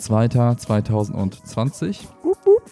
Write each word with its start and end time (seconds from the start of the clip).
15.02.2020. 0.00 1.98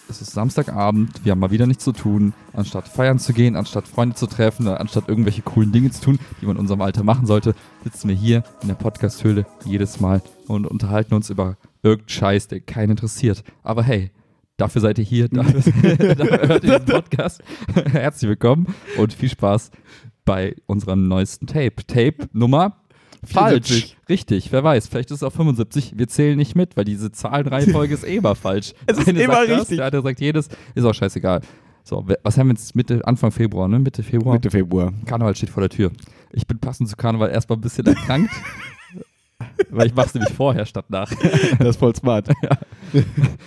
Es 0.09 0.23
ist 0.23 0.33
Samstagabend, 0.33 1.23
wir 1.25 1.33
haben 1.33 1.41
mal 1.41 1.51
wieder 1.51 1.67
nichts 1.67 1.85
zu 1.85 1.93
tun. 1.93 2.33
Anstatt 2.55 2.89
feiern 2.89 3.19
zu 3.19 3.35
gehen, 3.35 3.57
anstatt 3.57 3.87
Freunde 3.87 4.17
zu 4.17 4.27
treffen, 4.27 4.67
anstatt 4.67 5.07
irgendwelche 5.09 5.43
coolen 5.43 5.71
Dinge 5.71 5.91
zu 5.91 6.01
tun, 6.01 6.19
die 6.41 6.47
man 6.47 6.57
in 6.57 6.61
unserem 6.61 6.81
Alter 6.81 7.05
machen 7.05 7.27
sollte, 7.27 7.55
sitzen 7.85 8.09
wir 8.09 8.17
hier 8.17 8.43
in 8.63 8.69
der 8.69 8.77
Podcast-Höhle 8.77 9.45
jedes 9.67 10.01
Mal 10.01 10.23
und 10.47 10.67
unterhalten 10.67 11.13
uns 11.15 11.29
über 11.29 11.59
irgendeinen 11.83 12.09
Scheiß, 12.09 12.49
der 12.49 12.61
keinen 12.61 12.93
interessiert. 12.93 13.45
Aber 13.63 13.83
hey, 13.83 14.11
dafür 14.57 14.81
seid 14.81 14.97
ihr 14.99 15.05
hier, 15.05 15.29
dafür, 15.29 15.61
dafür 16.15 16.49
hört 16.49 16.65
ihr 16.65 16.79
den 16.79 16.87
Podcast. 16.87 17.43
Herzlich 17.93 18.31
willkommen 18.31 18.75
und 18.97 19.13
viel 19.13 19.29
Spaß 19.29 19.71
bei 20.25 20.57
unserem 20.67 21.09
neuesten 21.09 21.47
Tape. 21.47 21.85
Tape 21.87 22.31
Nummer 22.33 22.79
Falsch. 23.25 23.69
74. 23.69 23.97
Richtig, 24.09 24.53
wer 24.53 24.63
weiß. 24.65 24.87
Vielleicht 24.89 25.11
ist 25.11 25.17
es 25.19 25.23
auch 25.23 25.33
75. 25.33 25.95
Wir 25.97 26.09
zählen 26.09 26.37
nicht 26.37 26.55
mit, 26.55 26.77
weil 26.77 26.85
diese 26.85 27.11
Zahlenreihenfolge 27.13 27.95
ist 27.95 28.05
eh 28.05 28.17
immer 28.17 28.35
falsch. 28.35 28.73
Es 28.87 28.99
ist 28.99 29.09
immer 29.09 29.47
das, 29.47 29.61
richtig. 29.61 29.77
Der 29.79 29.87
andere 29.87 30.03
sagt 30.03 30.21
jedes. 30.21 30.49
Ist 30.75 30.85
auch 30.85 30.95
scheißegal. 30.95 31.41
So, 31.85 32.07
was 32.23 32.37
haben 32.37 32.49
wir 32.49 32.55
jetzt 32.55 32.75
Mitte, 32.77 33.01
Anfang 33.07 33.31
Februar, 33.33 33.67
ne? 33.67 33.79
Mitte 33.79 34.03
Februar. 34.03 34.35
Mitte 34.35 34.51
Februar. 34.51 34.93
Karneval 35.07 35.35
steht 35.35 35.51
vor 35.51 35.63
der 35.63 35.71
Tür. 35.71 35.91
Ich 36.33 36.47
bin 36.47 36.59
passend 36.59 36.89
zu 36.89 36.97
Karneval 36.97 37.31
erstmal 37.31 37.57
ein 37.59 37.63
bisschen 37.63 37.87
erkrankt. 37.87 38.31
weil 39.71 39.87
ich 39.87 39.95
mach's 39.95 40.15
nämlich 40.15 40.33
vorher 40.35 40.67
statt 40.67 40.87
nach. 40.91 41.11
Das 41.59 41.69
ist 41.71 41.77
voll 41.79 41.95
smart. 41.95 42.29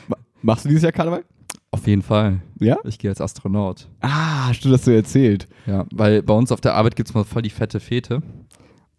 Ma- 0.07 0.17
Machst 0.41 0.65
du 0.65 0.69
dieses 0.69 0.83
Jahr 0.83 0.91
Karneval? 0.91 1.23
Auf 1.69 1.85
jeden 1.87 2.01
Fall. 2.01 2.41
Ja? 2.59 2.77
Ich 2.83 2.97
gehe 2.99 3.09
als 3.11 3.21
Astronaut. 3.21 3.87
Ah, 4.01 4.53
stimmt, 4.53 4.73
hast 4.73 4.87
du 4.87 4.91
erzählt. 4.91 5.47
Ja, 5.67 5.85
weil 5.93 6.21
bei 6.23 6.33
uns 6.33 6.51
auf 6.51 6.59
der 6.61 6.73
Arbeit 6.73 6.95
gibt's 6.95 7.13
mal 7.13 7.23
voll 7.23 7.43
die 7.43 7.49
fette 7.49 7.79
Fete. 7.79 8.21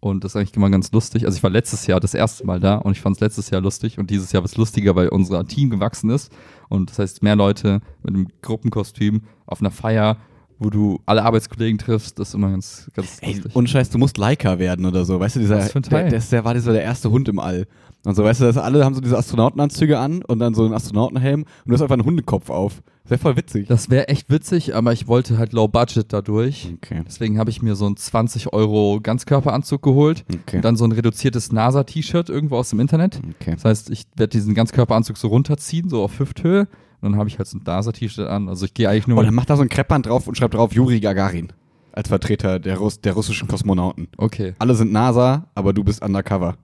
Und 0.03 0.25
das 0.25 0.33
ist 0.33 0.35
eigentlich 0.35 0.53
immer 0.57 0.69
ganz 0.69 0.91
lustig. 0.91 1.25
Also 1.25 1.37
ich 1.37 1.43
war 1.43 1.49
letztes 1.49 1.87
Jahr 1.87 2.01
das 2.01 2.13
erste 2.13 2.45
Mal 2.45 2.59
da 2.59 2.75
und 2.75 2.91
ich 2.91 2.99
fand 2.99 3.15
es 3.15 3.21
letztes 3.21 3.49
Jahr 3.51 3.61
lustig 3.61 3.99
und 3.99 4.09
dieses 4.09 4.33
Jahr 4.33 4.43
wird 4.43 4.51
es 4.51 4.57
lustiger, 4.57 4.97
weil 4.97 5.07
unser 5.07 5.47
Team 5.47 5.69
gewachsen 5.69 6.09
ist. 6.09 6.29
Und 6.67 6.89
das 6.89 6.99
heißt, 6.99 7.23
mehr 7.23 7.37
Leute 7.37 7.79
mit 8.03 8.13
einem 8.13 8.27
Gruppenkostüm 8.41 9.21
auf 9.45 9.61
einer 9.61 9.71
Feier, 9.71 10.17
wo 10.59 10.69
du 10.69 10.99
alle 11.05 11.23
Arbeitskollegen 11.23 11.77
triffst, 11.77 12.19
das 12.19 12.29
ist 12.29 12.33
immer 12.33 12.49
ganz, 12.49 12.91
ganz 12.93 13.19
Ey, 13.21 13.35
lustig. 13.35 13.55
und 13.55 13.69
Scheiß, 13.69 13.91
du 13.91 13.97
musst 13.97 14.17
Leica 14.17 14.59
werden 14.59 14.85
oder 14.85 15.05
so. 15.05 15.21
Weißt 15.21 15.37
du, 15.37 15.39
dieser, 15.39 15.59
Was 15.59 15.71
für 15.71 15.79
ein 15.79 15.83
Teil? 15.83 16.09
Der, 16.09 16.19
der, 16.19 16.29
der 16.29 16.43
war 16.43 16.53
dieser 16.53 16.73
der 16.73 16.83
erste 16.83 17.09
Hund 17.09 17.29
im 17.29 17.39
All. 17.39 17.65
Und 18.05 18.15
so, 18.15 18.23
weißt 18.23 18.41
du, 18.41 18.45
dass 18.45 18.57
alle 18.57 18.83
haben 18.83 18.93
so 18.95 18.99
diese 19.01 19.17
Astronautenanzüge 19.17 19.97
an 19.97 20.23
und 20.23 20.39
dann 20.39 20.53
so 20.53 20.65
einen 20.65 20.73
Astronautenhelm 20.73 21.41
und 21.43 21.47
du 21.65 21.73
hast 21.73 21.81
einfach 21.81 21.93
einen 21.93 22.03
Hundekopf 22.05 22.49
auf. 22.49 22.81
Das 23.03 23.11
wäre 23.11 23.19
voll 23.21 23.37
witzig. 23.37 23.67
das 23.67 23.89
wäre 23.89 24.07
echt 24.09 24.29
witzig, 24.29 24.75
aber 24.75 24.91
ich 24.93 25.07
wollte 25.07 25.37
halt 25.37 25.53
Low 25.53 25.67
Budget 25.69 26.11
dadurch. 26.11 26.73
Okay. 26.77 27.01
Deswegen 27.05 27.37
habe 27.39 27.49
ich 27.49 27.61
mir 27.61 27.75
so 27.75 27.85
einen 27.85 27.95
20 27.97 28.51
Euro 28.53 28.99
Ganzkörperanzug 29.01 29.81
geholt 29.81 30.25
Okay. 30.33 30.57
und 30.57 30.65
dann 30.65 30.75
so 30.75 30.83
ein 30.85 30.91
reduziertes 30.91 31.51
NASA-T-Shirt 31.53 32.29
irgendwo 32.29 32.57
aus 32.57 32.69
dem 32.69 32.79
Internet. 32.81 33.19
Okay. 33.41 33.53
Das 33.55 33.65
heißt, 33.65 33.89
ich 33.89 34.05
werde 34.15 34.31
diesen 34.31 34.53
Ganzkörperanzug 34.53 35.17
so 35.17 35.27
runterziehen, 35.29 35.89
so 35.89 36.03
auf 36.03 36.19
Hüfthöhe. 36.19 36.67
Und 37.01 37.11
dann 37.11 37.17
habe 37.19 37.27
ich 37.29 37.37
halt 37.37 37.47
so 37.47 37.57
ein 37.57 37.61
NASA-T-Shirt 37.65 38.27
an. 38.27 38.47
Also 38.49 38.65
ich 38.65 38.73
gehe 38.73 38.87
eigentlich 38.89 39.07
nur. 39.07 39.17
Und 39.17 39.25
dann 39.25 39.33
macht 39.35 39.49
da 39.49 39.55
so 39.57 39.63
ein 39.63 39.69
Kreppband 39.69 40.05
drauf 40.05 40.27
und 40.27 40.37
schreibt 40.37 40.53
drauf 40.53 40.73
Juri 40.73 40.99
Gagarin. 41.01 41.51
Als 41.91 42.07
Vertreter 42.07 42.59
der, 42.59 42.77
Russ 42.77 43.01
der 43.01 43.13
russischen 43.13 43.47
Kosmonauten. 43.47 44.07
okay. 44.17 44.53
Alle 44.59 44.75
sind 44.75 44.91
NASA, 44.93 45.47
aber 45.55 45.73
du 45.73 45.83
bist 45.83 46.01
undercover. 46.03 46.55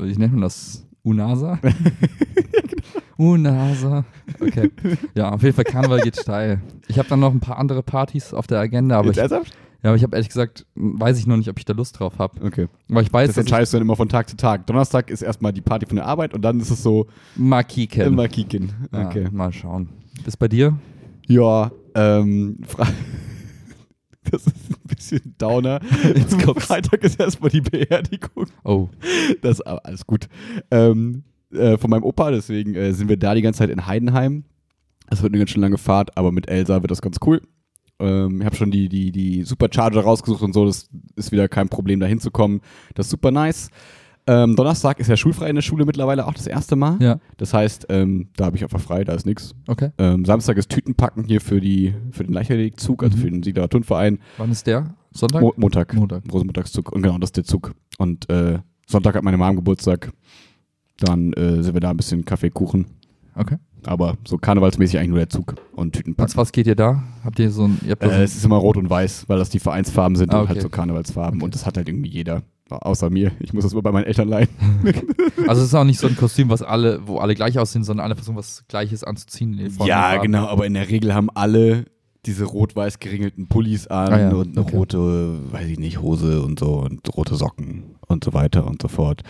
Nennt 0.00 0.32
man 0.32 0.42
das? 0.42 0.86
UNASA? 1.02 1.58
UNASA. 3.16 4.04
Okay. 4.40 4.70
Ja, 5.14 5.30
auf 5.30 5.42
jeden 5.42 5.54
Fall 5.54 5.64
Karneval 5.64 6.00
geht 6.00 6.16
steil. 6.16 6.60
Ich 6.88 6.98
habe 6.98 7.08
dann 7.08 7.20
noch 7.20 7.32
ein 7.32 7.40
paar 7.40 7.58
andere 7.58 7.82
Partys 7.82 8.32
auf 8.34 8.46
der 8.46 8.58
Agenda, 8.60 8.98
aber 8.98 9.08
Jetzt 9.08 9.16
ich, 9.16 9.22
ernsthaft? 9.22 9.52
ja, 9.82 9.90
aber 9.90 9.96
ich 9.96 10.02
habe 10.02 10.16
ehrlich 10.16 10.28
gesagt, 10.28 10.66
weiß 10.74 11.18
ich 11.18 11.26
noch 11.26 11.36
nicht, 11.36 11.48
ob 11.48 11.58
ich 11.58 11.64
da 11.64 11.72
Lust 11.72 11.98
drauf 11.98 12.18
habe. 12.18 12.42
Okay. 12.44 12.68
Aber 12.90 13.02
ich 13.02 13.12
weiß, 13.12 13.28
Das 13.28 13.36
dass 13.36 13.44
ich 13.44 13.48
entscheidest 13.48 13.72
du 13.72 13.78
dann 13.78 13.86
immer 13.86 13.96
von 13.96 14.08
Tag 14.08 14.28
zu 14.28 14.36
Tag. 14.36 14.66
Donnerstag 14.66 15.10
ist 15.10 15.22
erstmal 15.22 15.52
die 15.52 15.60
Party 15.60 15.86
von 15.86 15.96
der 15.96 16.06
Arbeit 16.06 16.34
und 16.34 16.42
dann 16.42 16.60
ist 16.60 16.70
es 16.70 16.82
so 16.82 17.06
Marquis 17.36 17.88
kenne. 17.88 18.06
immer 18.06 18.28
kicken. 18.28 18.72
Ja, 18.92 19.06
Okay. 19.08 19.28
mal 19.30 19.52
schauen. 19.52 19.88
Bis 20.24 20.36
bei 20.36 20.48
dir? 20.48 20.76
Ja, 21.26 21.70
ähm, 21.94 22.58
Fra 22.66 22.86
das 24.24 24.46
ist 24.46 24.70
ein 24.70 24.96
bisschen 24.96 25.34
Downer. 25.38 25.80
Jetzt 26.14 26.42
kommt's. 26.42 26.66
Freitag 26.66 27.02
ist 27.04 27.18
erstmal 27.18 27.50
die 27.50 27.60
Beerdigung. 27.60 28.46
Oh. 28.64 28.88
Das 29.42 29.58
ist 29.58 29.66
aber 29.66 29.84
alles 29.84 30.06
gut. 30.06 30.28
Ähm, 30.70 31.24
äh, 31.52 31.78
von 31.78 31.90
meinem 31.90 32.04
Opa, 32.04 32.30
deswegen 32.30 32.74
äh, 32.74 32.92
sind 32.92 33.08
wir 33.08 33.16
da 33.16 33.34
die 33.34 33.42
ganze 33.42 33.58
Zeit 33.58 33.70
in 33.70 33.86
Heidenheim. 33.86 34.44
Das 35.08 35.22
wird 35.22 35.32
eine 35.32 35.38
ganz 35.38 35.50
schön 35.50 35.62
lange 35.62 35.78
Fahrt, 35.78 36.16
aber 36.16 36.32
mit 36.32 36.48
Elsa 36.48 36.82
wird 36.82 36.90
das 36.90 37.02
ganz 37.02 37.16
cool. 37.26 37.40
Ähm, 37.98 38.40
ich 38.40 38.46
habe 38.46 38.56
schon 38.56 38.70
die, 38.70 38.88
die, 38.88 39.10
die 39.10 39.42
Supercharger 39.42 40.00
rausgesucht 40.00 40.42
und 40.42 40.52
so, 40.52 40.64
das 40.64 40.88
ist 41.16 41.32
wieder 41.32 41.48
kein 41.48 41.68
Problem, 41.68 42.00
da 42.00 42.06
hinzukommen. 42.06 42.60
Das 42.94 43.06
ist 43.06 43.10
super 43.10 43.30
nice. 43.30 43.70
Ähm, 44.32 44.54
Donnerstag 44.56 45.00
ist 45.00 45.08
ja 45.08 45.16
schulfrei 45.16 45.48
in 45.48 45.56
der 45.56 45.62
Schule 45.62 45.84
mittlerweile 45.84 46.26
auch 46.26 46.34
das 46.34 46.46
erste 46.46 46.76
Mal. 46.76 46.96
Ja. 47.00 47.18
Das 47.36 47.52
heißt, 47.52 47.86
ähm, 47.88 48.28
da 48.36 48.44
habe 48.46 48.56
ich 48.56 48.62
einfach 48.62 48.80
frei, 48.80 49.02
da 49.04 49.12
ist 49.14 49.26
nichts. 49.26 49.54
Okay. 49.66 49.90
Ähm, 49.98 50.24
Samstag 50.24 50.56
ist 50.56 50.68
Tütenpacken 50.70 51.24
hier 51.24 51.40
für, 51.40 51.60
die, 51.60 51.94
für 52.12 52.24
den 52.24 52.32
Leichtathletikzug, 52.32 53.02
also 53.02 53.16
Mhm. 53.16 53.20
für 53.20 53.30
den 53.30 53.42
Siegler 53.42 53.68
Turnverein. 53.68 54.18
Wann 54.38 54.50
ist 54.52 54.66
der? 54.66 54.94
Sonntag? 55.12 55.42
Mo 55.42 55.52
Montag. 55.56 55.92
Montag. 55.94 56.22
Rosenmontagszug. 56.32 56.92
Und 56.92 57.02
genau, 57.02 57.18
das 57.18 57.28
ist 57.28 57.36
der 57.38 57.44
Zug. 57.44 57.74
Und 57.98 58.30
äh, 58.30 58.60
Sonntag 58.86 59.16
hat 59.16 59.24
meine 59.24 59.36
Mom 59.36 59.56
Geburtstag. 59.56 60.12
Dann 60.98 61.32
äh, 61.32 61.62
sind 61.62 61.74
wir 61.74 61.80
da 61.80 61.90
ein 61.90 61.96
bisschen 61.96 62.24
Kaffee, 62.24 62.50
Kuchen. 62.50 62.86
Okay. 63.34 63.56
Aber 63.86 64.16
so 64.28 64.36
karnevalsmäßig 64.36 64.98
eigentlich 64.98 65.08
nur 65.08 65.18
der 65.18 65.30
Zug 65.30 65.54
und 65.72 65.94
Tütenpacken. 65.94 66.36
was 66.36 66.52
geht 66.52 66.66
ihr 66.66 66.74
da? 66.76 67.02
Habt 67.24 67.38
ihr 67.38 67.50
so 67.50 67.64
ein. 67.64 67.80
Ihr 67.86 67.96
so 68.00 68.08
Äh, 68.08 68.12
ein 68.14 68.22
es 68.22 68.36
ist 68.36 68.44
immer 68.44 68.56
rot 68.58 68.76
und 68.76 68.90
weiß, 68.90 69.24
weil 69.28 69.38
das 69.38 69.48
die 69.48 69.58
Vereinsfarben 69.58 70.16
sind 70.16 70.34
Ah, 70.34 70.42
und 70.42 70.48
halt 70.48 70.58
okay. 70.58 70.62
so 70.64 70.68
Karnevalsfarben. 70.68 71.38
Okay. 71.38 71.44
Und 71.46 71.54
das 71.54 71.64
hat 71.66 71.76
halt 71.78 71.88
irgendwie 71.88 72.10
jeder. 72.10 72.42
Außer 72.70 73.10
mir. 73.10 73.32
Ich 73.40 73.52
muss 73.52 73.64
das 73.64 73.72
immer 73.72 73.82
bei 73.82 73.92
meinen 73.92 74.04
Eltern 74.04 74.28
leihen. 74.28 74.48
Also 75.48 75.62
es 75.62 75.68
ist 75.68 75.74
auch 75.74 75.84
nicht 75.84 75.98
so 75.98 76.06
ein 76.06 76.16
Kostüm, 76.16 76.50
was 76.50 76.62
alle, 76.62 77.06
wo 77.06 77.18
alle 77.18 77.34
gleich 77.34 77.58
aussehen, 77.58 77.82
sondern 77.82 78.04
alle 78.04 78.14
versuchen 78.14 78.36
was 78.36 78.62
Gleiches 78.68 79.02
anzuziehen. 79.02 79.58
Ja, 79.84 80.18
genau, 80.18 80.46
aber 80.46 80.66
in 80.66 80.74
der 80.74 80.88
Regel 80.88 81.14
haben 81.14 81.30
alle 81.30 81.86
diese 82.26 82.44
rot-weiß 82.44 82.98
geringelten 82.98 83.48
Pullis 83.48 83.86
an 83.86 84.12
Ah 84.12 84.20
ja, 84.20 84.30
und 84.30 84.56
eine 84.56 84.60
okay. 84.60 84.76
rote, 84.76 85.52
weiß 85.52 85.66
ich 85.66 85.78
nicht, 85.78 86.00
Hose 86.00 86.42
und 86.42 86.58
so 86.58 86.80
und 86.80 87.16
rote 87.16 87.34
Socken 87.34 87.96
und 88.06 88.22
so 88.22 88.34
weiter 88.34 88.66
und 88.66 88.82
so 88.82 88.88
fort. 88.88 89.22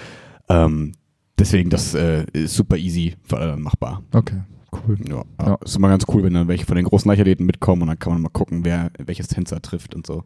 Ähm, 0.48 0.92
deswegen, 1.38 1.70
das 1.70 1.94
äh, 1.94 2.24
ist 2.32 2.54
super 2.54 2.76
easy 2.76 3.14
für 3.22 3.38
alle 3.38 3.52
dann 3.52 3.62
machbar. 3.62 4.02
Okay, 4.12 4.40
cool. 4.72 4.98
Ja, 5.08 5.22
Ja. 5.40 5.54
Ist 5.64 5.76
immer 5.76 5.88
ganz 5.88 6.04
cool, 6.08 6.24
wenn 6.24 6.34
dann 6.34 6.48
welche 6.48 6.66
von 6.66 6.76
den 6.76 6.84
großen 6.84 7.08
Leichtathleten 7.08 7.46
mitkommen 7.46 7.82
und 7.82 7.88
dann 7.88 7.98
kann 7.98 8.12
man 8.12 8.22
mal 8.22 8.28
gucken, 8.30 8.64
wer 8.64 8.90
welches 8.98 9.28
Tänzer 9.28 9.62
trifft 9.62 9.94
und 9.94 10.06
so. 10.06 10.24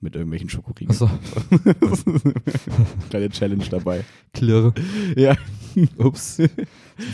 Mit 0.00 0.14
irgendwelchen 0.14 0.50
Schokoriegeln. 0.50 0.90
Achso, 0.90 1.08
Kleine 3.10 3.30
Challenge 3.30 3.64
dabei. 3.70 4.04
klirre. 4.34 4.74
Ja. 5.16 5.34
Ups. 5.96 6.40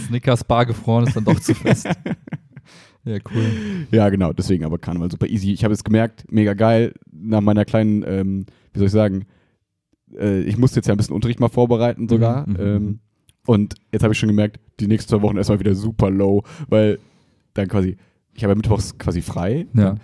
Snickers 0.07 0.45
Bar 0.45 0.67
gefroren 0.67 1.07
ist 1.07 1.17
dann 1.17 1.25
doch 1.25 1.39
zu 1.41 1.55
fest. 1.55 1.89
Ja, 3.05 3.19
cool. 3.35 3.87
Ja, 3.91 4.09
genau, 4.11 4.33
deswegen 4.33 4.65
aber 4.65 4.79
Karneval 4.79 5.11
super 5.11 5.29
easy. 5.29 5.53
Ich 5.53 5.65
habe 5.65 5.75
es 5.75 5.83
gemerkt, 5.85 6.25
mega 6.31 6.55
geil, 6.55 6.95
nach 7.11 7.41
meiner 7.41 7.65
kleinen, 7.65 8.05
ähm, 8.07 8.47
wie 8.73 8.79
soll 8.79 8.87
ich 8.87 8.93
sagen, 8.93 9.27
äh, 10.17 10.41
ich 10.43 10.57
musste 10.57 10.77
jetzt 10.79 10.87
ja 10.87 10.95
ein 10.95 10.99
bisschen 10.99 11.15
Unterricht 11.15 11.41
mal 11.41 11.49
vorbereiten 11.49 12.09
sogar. 12.09 12.49
Mhm, 12.49 12.55
mhm, 12.55 12.61
ähm, 12.61 12.99
und 13.47 13.75
jetzt 13.93 14.03
habe 14.05 14.13
ich 14.13 14.19
schon 14.21 14.29
gemerkt, 14.29 14.61
die 14.79 14.87
nächsten 14.87 15.11
zwei 15.11 15.23
Wochen 15.23 15.37
erstmal 15.37 15.59
wieder 15.61 15.75
super 15.75 16.11
low, 16.11 16.45
weil 16.69 16.99
dann 17.55 17.67
quasi, 17.69 17.97
ich 18.35 18.45
habe 18.45 18.53
ja 18.53 18.57
mittwochs 18.57 18.97
quasi 18.99 19.21
frei. 19.21 19.67
Ja. 19.75 19.97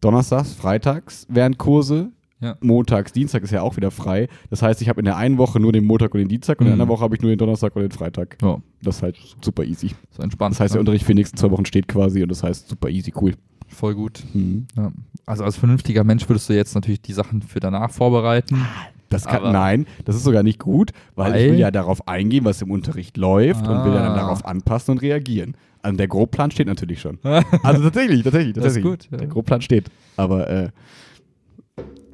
Donnerstags, 0.00 0.52
freitags 0.54 1.26
wären 1.28 1.58
Kurse. 1.58 2.10
Ja. 2.42 2.56
Montags, 2.62 3.12
Dienstag 3.12 3.42
ist 3.42 3.50
ja 3.50 3.60
auch 3.60 3.76
wieder 3.76 3.90
frei. 3.90 4.26
Das 4.48 4.62
heißt, 4.62 4.80
ich 4.80 4.88
habe 4.88 5.00
in 5.00 5.04
der 5.04 5.18
einen 5.18 5.36
Woche 5.36 5.60
nur 5.60 5.72
den 5.72 5.84
Montag 5.84 6.14
und 6.14 6.20
den 6.20 6.28
Dienstag 6.28 6.58
und 6.58 6.64
in 6.66 6.70
der 6.70 6.76
Mhm. 6.76 6.80
anderen 6.80 6.96
Woche 6.96 7.04
habe 7.04 7.14
ich 7.14 7.20
nur 7.20 7.30
den 7.30 7.36
Donnerstag 7.38 7.76
und 7.76 7.82
den 7.82 7.90
Freitag. 7.90 8.38
Ja, 8.40 8.56
Das 8.82 8.96
ist 8.96 9.02
halt 9.02 9.18
super 9.44 9.62
easy. 9.62 9.90
so 10.10 10.22
entspannt. 10.22 10.54
Das 10.54 10.60
heißt, 10.60 10.72
der 10.72 10.78
ne? 10.78 10.80
Unterricht 10.80 11.04
für 11.04 11.12
die 11.12 11.18
nächsten 11.20 11.36
zwei 11.36 11.50
Wochen 11.50 11.66
steht 11.66 11.86
quasi 11.86 12.22
und 12.22 12.30
das 12.30 12.42
heißt 12.42 12.66
super 12.70 12.88
easy, 12.88 13.12
cool. 13.20 13.34
Voll 13.68 13.94
gut. 13.94 14.24
Mhm. 14.32 14.66
Ja. 14.74 14.90
Also 15.26 15.44
als 15.44 15.56
vernünftiger 15.58 16.02
Mensch 16.02 16.26
würdest 16.30 16.48
du 16.48 16.54
jetzt 16.54 16.74
natürlich 16.74 17.02
die 17.02 17.12
Sachen 17.12 17.42
für 17.42 17.60
danach 17.60 17.90
vorbereiten. 17.90 18.64
Das 19.10 19.26
kann, 19.26 19.52
nein, 19.52 19.86
das 20.06 20.16
ist 20.16 20.24
sogar 20.24 20.42
nicht 20.44 20.60
gut, 20.60 20.92
weil, 21.16 21.32
ich 21.32 21.42
Weil? 21.42 21.50
will 21.52 21.58
ja 21.58 21.70
darauf 21.70 22.08
eingehen, 22.08 22.44
was 22.46 22.62
im 22.62 22.70
Unterricht 22.70 23.16
läuft 23.18 23.66
und 23.68 23.84
will 23.84 23.92
ja 23.92 24.02
dann 24.02 24.12
Ah. 24.12 24.16
darauf 24.16 24.46
anpassen 24.46 24.92
und 24.92 24.98
reagieren. 25.02 25.56
Also 25.82 25.96
der 25.96 26.08
Grobplan 26.08 26.50
steht 26.50 26.66
natürlich 26.66 27.00
schon. 27.00 27.18
Also 27.62 27.82
tatsächlich, 27.82 28.22
tatsächlich, 28.22 28.54
Das 28.54 28.64
ist 28.66 28.74
tatsächlich. 28.74 28.84
gut, 28.84 29.08
ja. 29.10 29.16
Der 29.18 29.26
Grobplan 29.28 29.60
steht. 29.62 29.90
Aber 30.16 30.48
äh, 30.48 30.68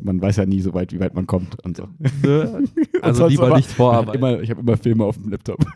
man 0.00 0.20
weiß 0.20 0.36
ja 0.36 0.46
nie 0.46 0.60
so 0.60 0.72
weit, 0.74 0.92
wie 0.92 1.00
weit 1.00 1.14
man 1.14 1.26
kommt 1.26 1.56
und 1.64 1.76
so. 1.76 1.88
Ne? 2.22 2.62
Also 3.02 3.18
sonst 3.22 3.30
lieber 3.32 3.46
aber- 3.46 3.56
nicht 3.56 3.66
Ich 3.66 3.72
habe 3.72 3.76
vorarbeiten. 3.76 4.18
immer, 4.18 4.40
ich 4.40 4.50
hab 4.50 4.58
immer 4.58 4.76
Filme 4.76 5.04
auf 5.04 5.16
dem 5.16 5.30
Laptop. 5.30 5.64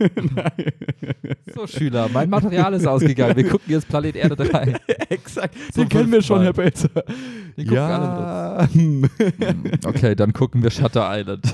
So, 1.55 1.67
Schüler, 1.67 2.09
mein 2.13 2.31
Material 2.31 2.73
ist 2.75 2.87
ausgegangen. 2.87 3.37
Wir 3.37 3.49
gucken 3.49 3.71
jetzt 3.73 3.89
Planet 3.89 4.15
Erde 4.17 4.37
3. 4.37 4.75
Exakt. 5.09 5.55
So 5.75 5.83
Den 5.83 5.89
kennen 5.89 6.13
wir 6.13 6.23
schon. 6.23 6.43
Herr 6.43 6.53
Pelzer. 6.53 6.89
Den 7.57 7.65
gucken 7.67 7.75
Ja. 7.75 8.69
hm, 8.73 9.05
Okay, 9.85 10.15
dann 10.15 10.33
gucken 10.33 10.63
wir 10.63 10.71
Shutter 10.71 11.09
Island. 11.19 11.53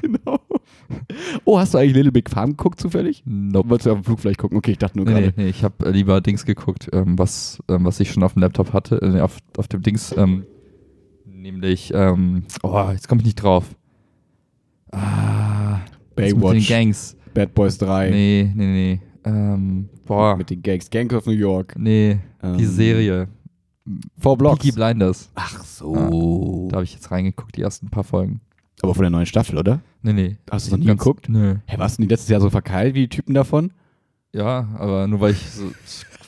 genau. 0.00 0.38
Oh, 1.44 1.58
hast 1.58 1.74
du 1.74 1.78
eigentlich 1.78 1.94
Little 1.94 2.12
Big 2.12 2.30
Farm 2.30 2.50
geguckt 2.50 2.80
zufällig? 2.80 3.22
Nope. 3.26 3.68
Wolltest 3.70 3.86
du 3.86 3.90
auf 3.92 3.98
dem 3.98 4.04
Flug 4.04 4.20
vielleicht 4.20 4.38
gucken? 4.38 4.56
Okay, 4.58 4.72
ich 4.72 4.78
dachte 4.78 4.96
nur 4.98 5.06
Nee, 5.06 5.12
nee, 5.14 5.20
gerade. 5.22 5.40
nee, 5.42 5.48
ich 5.48 5.62
habe 5.64 5.90
lieber 5.90 6.20
Dings 6.20 6.44
geguckt, 6.46 6.88
ähm, 6.92 7.18
was, 7.18 7.62
ähm, 7.68 7.84
was 7.84 8.00
ich 8.00 8.10
schon 8.10 8.22
auf 8.22 8.32
dem 8.34 8.42
Laptop 8.42 8.72
hatte, 8.72 8.96
äh, 9.02 9.20
auf, 9.20 9.36
auf 9.56 9.68
dem 9.68 9.82
Dings, 9.82 10.14
ähm, 10.16 10.44
nämlich, 11.26 11.92
ähm, 11.94 12.44
oh, 12.62 12.88
jetzt 12.92 13.08
komme 13.08 13.20
ich 13.20 13.26
nicht 13.26 13.42
drauf. 13.42 13.64
Ah, 14.92 15.80
das 16.16 16.24
mit 16.24 16.30
den 16.32 16.40
Baywatch, 16.40 16.68
Gangs. 16.68 17.16
Bad 17.34 17.54
Boys 17.54 17.78
3. 17.78 18.10
Nee, 18.10 18.52
nee, 18.54 18.66
nee. 18.66 19.00
Ähm, 19.24 19.88
boah, 20.06 20.36
Mit 20.36 20.50
den 20.50 20.62
Gangs. 20.62 20.88
Gangs 20.90 21.12
of 21.12 21.26
New 21.26 21.32
York. 21.32 21.74
nee, 21.76 22.18
die 22.42 22.46
Ähm, 22.64 22.66
Serie. 22.66 23.28
Four 24.18 24.36
Blocks. 24.38 24.60
Peaky 24.60 24.74
Blinders. 24.74 25.30
Ach 25.34 25.62
so. 25.64 26.68
Da 26.70 26.76
habe 26.76 26.84
ich 26.84 26.94
jetzt 26.94 27.10
reingeguckt, 27.10 27.56
die 27.56 27.62
ersten 27.62 27.88
paar 27.90 28.04
Folgen. 28.04 28.40
Aber 28.82 28.94
von 28.94 29.02
der 29.02 29.10
neuen 29.10 29.26
Staffel, 29.26 29.58
oder? 29.58 29.80
Nee, 30.14 30.22
nee. 30.22 30.36
Hast 30.50 30.66
du 30.68 30.70
noch 30.72 30.78
nie 30.78 30.86
Ganz- 30.86 31.00
geguckt? 31.00 31.28
Nö. 31.28 31.56
Hä, 31.66 31.78
warst 31.78 31.98
du 31.98 32.02
die 32.02 32.08
letztes 32.08 32.28
Jahr 32.30 32.40
so 32.40 32.48
verkeilt 32.50 32.94
wie 32.94 33.00
die 33.02 33.08
Typen 33.08 33.34
davon? 33.34 33.72
Ja, 34.32 34.68
aber 34.78 35.06
nur 35.06 35.20
weil 35.20 35.32
ich 35.32 35.50
so 35.50 35.64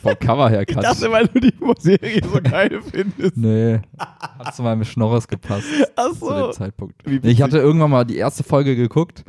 vom 0.02 0.18
Cover 0.18 0.48
her 0.50 0.66
kannte. 0.66 1.10
weil 1.10 1.26
du 1.28 1.40
die 1.40 1.52
Serie 1.78 2.20
so 2.24 2.40
geil 2.42 2.80
findest. 2.82 3.36
Nee, 3.36 3.80
hat 3.98 4.54
zu 4.54 4.62
meinem 4.62 4.84
Schnorres 4.84 5.28
gepasst 5.28 5.66
Ach 5.96 6.12
zu 6.12 6.28
dem 6.32 6.52
Zeitpunkt. 6.52 6.94
Nee, 7.06 7.20
ich 7.30 7.42
hatte 7.42 7.58
irgendwann 7.58 7.90
mal 7.90 8.04
die 8.04 8.16
erste 8.16 8.42
Folge 8.42 8.76
geguckt, 8.76 9.24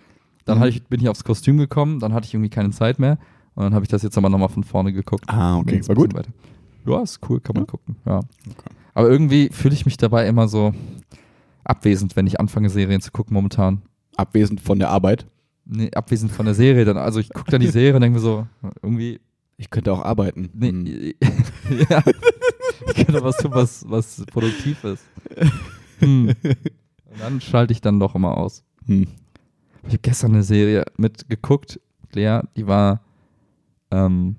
dann 0.45 0.59
Mhm. 0.59 0.65
ich, 0.65 0.83
bin 0.83 0.99
ich 1.01 1.07
aufs 1.09 1.23
Kostüm 1.23 1.57
gekommen, 1.57 1.99
dann 1.99 2.13
hatte 2.13 2.25
ich 2.27 2.33
irgendwie 2.33 2.49
keine 2.49 2.71
Zeit 2.71 2.99
mehr 2.99 3.17
und 3.55 3.63
dann 3.63 3.73
habe 3.73 3.83
ich 3.85 3.89
das 3.89 4.01
jetzt 4.03 4.17
aber 4.17 4.29
nochmal 4.29 4.49
von 4.49 4.63
vorne 4.63 4.91
geguckt. 4.93 5.25
Ah, 5.27 5.57
okay. 5.57 5.81
War 5.87 5.95
gut. 5.95 6.13
Weiter. 6.13 6.31
Ja, 6.85 7.01
ist 7.01 7.19
cool, 7.29 7.39
kann 7.41 7.53
man 7.55 7.63
Ja? 7.63 7.67
gucken. 7.71 7.95
Ja. 8.05 8.19
Aber 8.93 9.09
irgendwie 9.09 9.49
fühle 9.51 9.73
ich 9.73 9.85
mich 9.85 9.97
dabei 9.97 10.27
immer 10.27 10.47
so 10.47 10.73
abwesend, 11.63 12.15
wenn 12.15 12.27
ich 12.27 12.39
anfange, 12.39 12.69
Serien 12.69 13.01
zu 13.01 13.11
gucken 13.11 13.33
momentan. 13.33 13.81
Abwesend 14.15 14.61
von 14.61 14.79
der 14.79 14.89
Arbeit. 14.89 15.25
Nee, 15.65 15.91
abwesend 15.93 16.31
von 16.31 16.45
der 16.45 16.55
Serie. 16.55 16.85
Dann, 16.85 16.97
also 16.97 17.19
ich 17.19 17.29
gucke 17.29 17.51
dann 17.51 17.61
die 17.61 17.67
Serie 17.71 17.95
und 17.95 18.01
denke 18.01 18.15
mir 18.19 18.21
so, 18.23 18.47
irgendwie, 18.81 19.19
Ich 19.57 19.69
könnte 19.69 19.93
auch 19.93 20.03
arbeiten. 20.03 20.49
nee, 20.53 21.15
Hm. 21.23 21.79
ja, 21.89 22.03
ich 22.87 23.05
kann 23.05 23.15
doch 23.15 23.23
was 23.23 23.37
tun, 23.37 23.51
was, 23.53 23.85
was 23.89 24.23
produktiv 24.25 24.83
ist. 24.83 25.03
Hm. 25.99 26.29
Und 26.43 27.19
dann 27.19 27.41
schalte 27.41 27.73
ich 27.73 27.81
dann 27.81 27.99
doch 27.99 28.15
immer 28.15 28.37
aus. 28.37 28.63
Hm. 28.85 29.07
Ich 29.83 29.89
habe 29.93 29.99
gestern 29.99 30.33
eine 30.33 30.43
Serie 30.43 30.85
mitgeguckt, 30.97 31.79
Lea, 32.13 32.41
die 32.55 32.67
war 32.67 33.01
ähm, 33.91 34.35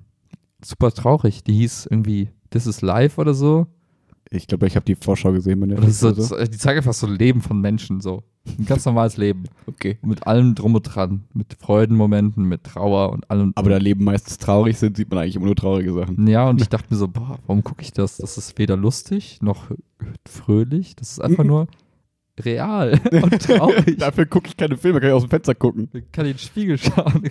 super 0.64 0.90
traurig. 0.92 1.42
Die 1.44 1.54
hieß 1.54 1.86
irgendwie 1.90 2.30
This 2.50 2.66
is 2.66 2.82
Life 2.82 3.20
oder 3.20 3.34
so. 3.34 3.66
Ich 4.34 4.46
glaube, 4.46 4.66
ich 4.66 4.76
habe 4.76 4.86
die 4.86 4.94
Vorschau 4.94 5.32
gesehen. 5.32 5.62
Oder 5.62 5.76
das 5.76 6.00
so, 6.00 6.12
so. 6.12 6.36
Die 6.42 6.56
zeigen 6.56 6.78
einfach 6.78 6.94
so 6.94 7.06
Leben 7.06 7.42
von 7.42 7.60
Menschen, 7.60 8.00
so. 8.00 8.22
Ein 8.58 8.64
ganz 8.64 8.84
normales 8.84 9.16
Leben. 9.16 9.44
Okay. 9.66 9.98
Mit 10.02 10.26
allem 10.26 10.54
drum 10.54 10.74
und 10.74 10.82
dran. 10.82 11.24
Mit 11.32 11.56
Freudenmomenten, 11.58 12.44
mit 12.44 12.64
Trauer 12.64 13.10
und 13.10 13.28
allem. 13.30 13.52
Aber 13.54 13.70
da 13.70 13.78
Leben 13.78 14.04
meistens 14.04 14.38
traurig 14.38 14.76
sind, 14.78 14.96
sieht 14.96 15.10
man 15.10 15.20
eigentlich 15.20 15.36
immer 15.36 15.46
nur 15.46 15.56
traurige 15.56 15.92
Sachen. 15.92 16.26
Ja, 16.26 16.48
und 16.48 16.60
ich 16.60 16.68
dachte 16.68 16.88
mir 16.90 16.96
so, 16.96 17.08
boah, 17.08 17.38
warum 17.46 17.64
gucke 17.64 17.82
ich 17.82 17.92
das? 17.92 18.18
Das 18.18 18.38
ist 18.38 18.58
weder 18.58 18.76
lustig 18.76 19.38
noch 19.40 19.70
fröhlich. 20.28 20.94
Das 20.94 21.12
ist 21.12 21.20
einfach 21.20 21.44
nur 21.44 21.68
real 22.38 23.00
und 23.10 23.42
traurig. 23.42 23.98
Dafür 23.98 24.26
gucke 24.26 24.48
ich 24.48 24.56
keine 24.56 24.76
Filme, 24.76 25.00
kann 25.00 25.10
ich 25.10 25.14
aus 25.14 25.22
dem 25.22 25.30
Fenster 25.30 25.54
gucken. 25.54 25.88
Ich 25.92 26.12
kann 26.12 26.26
in 26.26 26.32
den 26.32 26.38
Spiegel 26.38 26.78
schauen. 26.78 27.28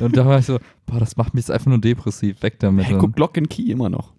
Und 0.00 0.16
da 0.16 0.26
war 0.26 0.38
ich 0.38 0.46
so, 0.46 0.58
boah, 0.86 0.98
das 0.98 1.16
macht 1.16 1.34
mich 1.34 1.42
jetzt 1.42 1.50
einfach 1.50 1.68
nur 1.68 1.80
depressiv. 1.80 2.42
Weg 2.42 2.58
damit. 2.60 2.86
Hey, 2.86 2.96
guck 2.98 3.18
Lock 3.18 3.36
and 3.38 3.50
Key 3.50 3.70
immer 3.70 3.88
noch. 3.90 4.12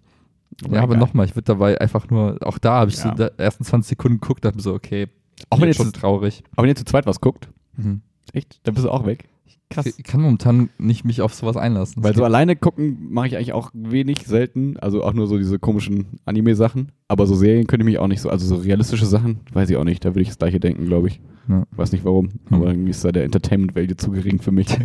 Ja, 0.70 0.82
aber 0.82 0.96
nochmal, 0.96 1.26
ich 1.26 1.34
würde 1.34 1.44
dabei 1.46 1.80
einfach 1.80 2.08
nur, 2.10 2.38
auch 2.42 2.58
da 2.58 2.80
habe 2.80 2.90
ich 2.90 2.96
Ja. 2.98 3.14
so 3.16 3.24
die 3.24 3.38
ersten 3.38 3.64
20 3.64 3.88
Sekunden 3.90 4.20
geguckt, 4.20 4.44
dachte 4.44 4.56
mir 4.56 4.62
so, 4.62 4.74
okay, 4.74 5.08
Auch 5.50 5.60
wenn 5.60 5.68
jetzt 5.68 5.76
schon 5.78 5.92
traurig. 5.92 6.42
auch 6.56 6.62
wenn 6.62 6.68
ihr 6.70 6.76
zu 6.76 6.84
zweit 6.84 7.06
was 7.06 7.20
guckt, 7.20 7.48
Mhm. 7.76 8.02
echt, 8.32 8.60
dann 8.62 8.74
bist 8.74 8.86
du 8.86 8.90
auch 8.90 9.04
weg. 9.06 9.28
Krass. 9.70 9.86
Ich 9.86 10.04
kann 10.04 10.20
momentan 10.20 10.68
nicht 10.78 11.04
mich 11.04 11.20
auf 11.20 11.34
sowas 11.34 11.56
einlassen. 11.56 12.02
Weil 12.02 12.14
so 12.14 12.24
alleine 12.24 12.54
gucken 12.54 13.08
mache 13.10 13.28
ich 13.28 13.36
eigentlich 13.36 13.52
auch 13.52 13.70
wenig, 13.72 14.26
selten. 14.26 14.76
Also 14.76 15.02
auch 15.02 15.12
nur 15.12 15.26
so 15.26 15.38
diese 15.38 15.58
komischen 15.58 16.20
Anime-Sachen. 16.26 16.92
Aber 17.08 17.26
so 17.26 17.34
Serien 17.34 17.66
könnte 17.66 17.82
ich 17.82 17.86
mich 17.86 17.98
auch 17.98 18.06
nicht 18.06 18.20
so, 18.20 18.28
also 18.28 18.46
so 18.46 18.56
realistische 18.62 19.06
Sachen, 19.06 19.40
weiß 19.52 19.70
ich 19.70 19.76
auch 19.76 19.84
nicht. 19.84 20.04
Da 20.04 20.10
würde 20.10 20.22
ich 20.22 20.28
das 20.28 20.38
gleiche 20.38 20.60
denken, 20.60 20.86
glaube 20.86 21.08
ich. 21.08 21.20
Ja. 21.48 21.64
Weiß 21.72 21.92
nicht 21.92 22.04
warum, 22.04 22.30
aber 22.50 22.68
irgendwie 22.68 22.90
ist 22.90 23.04
da 23.04 23.12
der 23.12 23.24
Entertainment 23.24 23.74
Value 23.76 23.96
zu 23.96 24.10
gering 24.10 24.40
für 24.40 24.52
mich. 24.52 24.66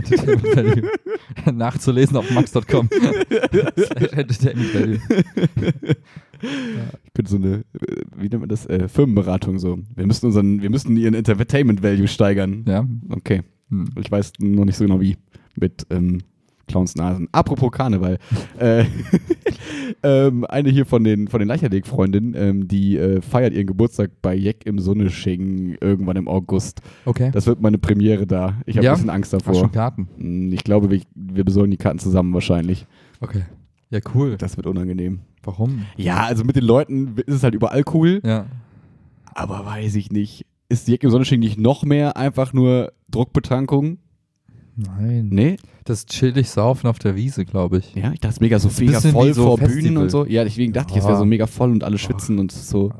Nachzulesen 1.51 2.17
auf 2.17 2.29
max.com. 2.31 2.89
Entertainment 4.11 4.73
Value. 4.73 4.99
Ich 7.03 7.13
bin 7.13 7.25
so 7.25 7.37
eine, 7.37 7.63
wie 8.17 8.27
nennt 8.27 8.41
man 8.41 8.49
das? 8.49 8.65
Äh, 8.65 8.89
Firmenberatung 8.89 9.59
so. 9.59 9.79
Wir 9.95 10.05
müssen 10.05 10.25
unseren, 10.25 10.61
wir 10.61 10.69
müssen 10.69 10.97
ihren 10.97 11.13
Entertainment 11.13 11.81
Value 11.83 12.07
steigern. 12.07 12.65
Ja. 12.67 12.85
Okay. 13.09 13.43
Hm. 13.69 13.89
Ich 13.99 14.11
weiß 14.11 14.33
noch 14.39 14.65
nicht 14.65 14.77
so 14.77 14.85
genau 14.85 14.99
wie. 15.01 15.17
Mit 15.55 15.85
ähm, 15.89 16.19
Clownsnasen. 16.67 17.27
Apropos 17.31 17.71
Karneval. 17.71 18.17
äh, 18.59 18.85
ähm, 20.03 20.45
eine 20.45 20.69
hier 20.69 20.85
von 20.85 21.03
den, 21.03 21.27
von 21.27 21.39
den 21.39 21.47
Leichtathletik-Freundinnen, 21.47 22.33
ähm, 22.37 22.67
die 22.67 22.97
äh, 22.97 23.21
feiert 23.21 23.53
ihren 23.53 23.65
Geburtstag 23.67 24.11
bei 24.21 24.35
Jeck 24.35 24.65
im 24.65 24.79
Sonnesching 24.79 25.77
irgendwann 25.81 26.15
im 26.17 26.27
August. 26.27 26.81
Okay. 27.05 27.31
Das 27.33 27.47
wird 27.47 27.61
meine 27.61 27.77
Premiere 27.79 28.27
da. 28.27 28.55
Ich 28.65 28.77
habe 28.77 28.85
Ja? 28.85 28.91
ein 28.91 28.95
bisschen 28.97 29.09
Angst 29.09 29.33
Hast 29.33 29.43
schon 29.45 29.53
davor. 29.53 29.71
Karten? 29.71 30.07
Hm, 30.17 30.51
Ich 30.53 30.63
glaube, 30.63 30.89
wir, 30.91 31.01
wir 31.15 31.43
besorgen 31.43 31.71
die 31.71 31.77
Karten 31.77 31.99
zusammen 31.99 32.33
wahrscheinlich. 32.33 32.85
Okay. 33.19 33.43
Ja, 33.89 33.99
cool. 34.13 34.37
Das 34.37 34.55
wird 34.55 34.67
unangenehm. 34.67 35.21
Warum? 35.43 35.85
Ja, 35.97 36.23
also 36.25 36.43
mit 36.43 36.55
den 36.55 36.65
Leuten 36.65 37.15
ist 37.25 37.35
es 37.35 37.43
halt 37.43 37.55
überall 37.55 37.83
cool, 37.93 38.21
Ja. 38.23 38.45
aber 39.33 39.65
weiß 39.65 39.95
ich 39.95 40.11
nicht. 40.11 40.45
Ist 40.69 40.87
Jeck 40.87 41.03
im 41.03 41.09
Sonnenschein 41.09 41.39
nicht 41.39 41.57
noch 41.59 41.83
mehr 41.83 42.15
einfach 42.15 42.53
nur 42.53 42.93
Druckbetankung? 43.09 43.97
Nein. 44.75 45.27
Nee? 45.31 45.57
Das 45.83 46.05
chillig 46.05 46.49
saufen 46.49 46.87
auf 46.87 46.99
der 46.99 47.15
Wiese, 47.15 47.43
glaube 47.43 47.79
ich. 47.79 47.95
Ja, 47.95 48.13
ich 48.13 48.19
dachte, 48.19 48.35
es 48.35 48.39
mega 48.39 48.59
so 48.59 48.69
mega 48.79 49.01
voll 49.01 49.33
so 49.33 49.43
vor 49.43 49.57
Festival. 49.57 49.81
Bühnen 49.83 49.97
und 49.97 50.09
so. 50.11 50.25
Ja, 50.25 50.43
deswegen 50.43 50.71
dachte 50.71 50.91
ich, 50.93 50.99
es 50.99 51.05
wäre 51.05 51.17
so 51.17 51.23
Ah. 51.23 51.25
mega 51.25 51.47
voll 51.47 51.71
und 51.71 51.83
alle 51.83 51.97
schwitzen 51.97 52.39
und 52.39 52.51
so. 52.51 52.91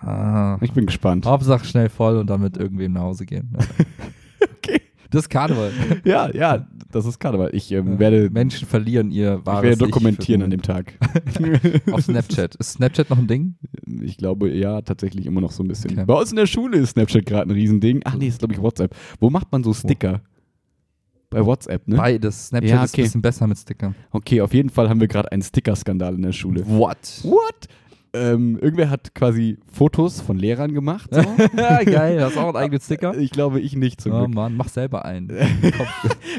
Ah. 0.00 0.06
Ah. 0.06 0.58
Ich 0.60 0.72
bin 0.72 0.86
gespannt. 0.86 1.26
Hauptsache 1.26 1.64
schnell 1.66 1.88
voll 1.88 2.16
und 2.16 2.28
damit 2.30 2.56
irgendwem 2.56 2.92
nach 2.94 3.02
Hause 3.02 3.26
gehen. 3.26 3.50
Das 5.10 5.22
ist 5.22 5.28
Karneval. 5.30 5.72
Ja, 6.04 6.30
ja, 6.34 6.66
das 6.92 7.06
ist 7.06 7.18
Karneval. 7.18 7.50
Ich 7.54 7.72
ähm, 7.72 7.92
Ja. 7.94 7.98
werde, 7.98 8.30
Menschen 8.30 8.68
verlieren 8.68 9.10
ihr 9.10 9.38
ich 9.40 9.46
wahres 9.46 9.62
werde 9.62 9.74
Ich 9.84 9.90
dokumentieren 9.90 10.40
für- 10.40 10.44
an 10.44 10.50
dem 10.50 10.62
Tag. 10.62 10.94
Auf 11.92 12.02
Snapchat. 12.02 12.54
Ist 12.56 12.72
Snapchat 12.72 13.08
noch 13.10 13.18
ein 13.18 13.26
Ding? 13.26 13.54
Ich 14.02 14.16
glaube, 14.18 14.50
ja, 14.50 14.82
tatsächlich 14.82 15.26
immer 15.26 15.40
noch 15.40 15.52
so 15.52 15.62
ein 15.62 15.68
bisschen. 15.68 15.92
Okay. 15.92 16.04
Bei 16.06 16.14
uns 16.14 16.30
in 16.30 16.36
der 16.36 16.46
Schule 16.46 16.78
ist 16.78 16.90
Snapchat 16.90 17.24
gerade 17.26 17.48
ein 17.48 17.52
Riesending. 17.52 18.00
Ach 18.04 18.14
nee, 18.16 18.28
ist 18.28 18.38
glaube 18.40 18.54
ich 18.54 18.60
WhatsApp. 18.60 18.94
Wo 19.18 19.30
macht 19.30 19.50
man 19.50 19.64
so 19.64 19.72
Sticker? 19.72 20.20
Bei 21.30 21.44
WhatsApp, 21.44 21.86
ne? 21.88 21.96
Beides. 21.96 22.48
Snapchat 22.48 22.70
Ja, 22.70 22.84
ist 22.84 22.94
okay. 22.94 23.02
ein 23.02 23.04
bisschen 23.04 23.22
besser 23.22 23.46
mit 23.46 23.58
Stickern. 23.58 23.94
Okay, 24.10 24.40
auf 24.40 24.54
jeden 24.54 24.70
Fall 24.70 24.88
haben 24.88 25.00
wir 25.00 25.08
gerade 25.08 25.30
einen 25.30 25.42
Sticker-Skandal 25.42 26.14
in 26.14 26.22
der 26.22 26.32
Schule. 26.32 26.62
What? 26.66 27.20
What? 27.22 27.66
Ähm, 28.18 28.58
irgendwer 28.60 28.90
hat 28.90 29.14
quasi 29.14 29.58
Fotos 29.72 30.20
von 30.20 30.38
Lehrern 30.38 30.74
gemacht. 30.74 31.08
So. 31.12 31.20
Geil. 31.56 32.22
Hast 32.22 32.36
auch 32.36 32.48
einen 32.48 32.56
eigenen 32.56 32.80
Sticker? 32.80 33.16
ich 33.16 33.30
glaube, 33.30 33.60
ich 33.60 33.76
nicht 33.76 34.00
zum 34.00 34.12
Oh 34.12 34.18
Glück. 34.24 34.34
Mann, 34.34 34.56
mach 34.56 34.68
selber 34.68 35.04
einen. 35.04 35.30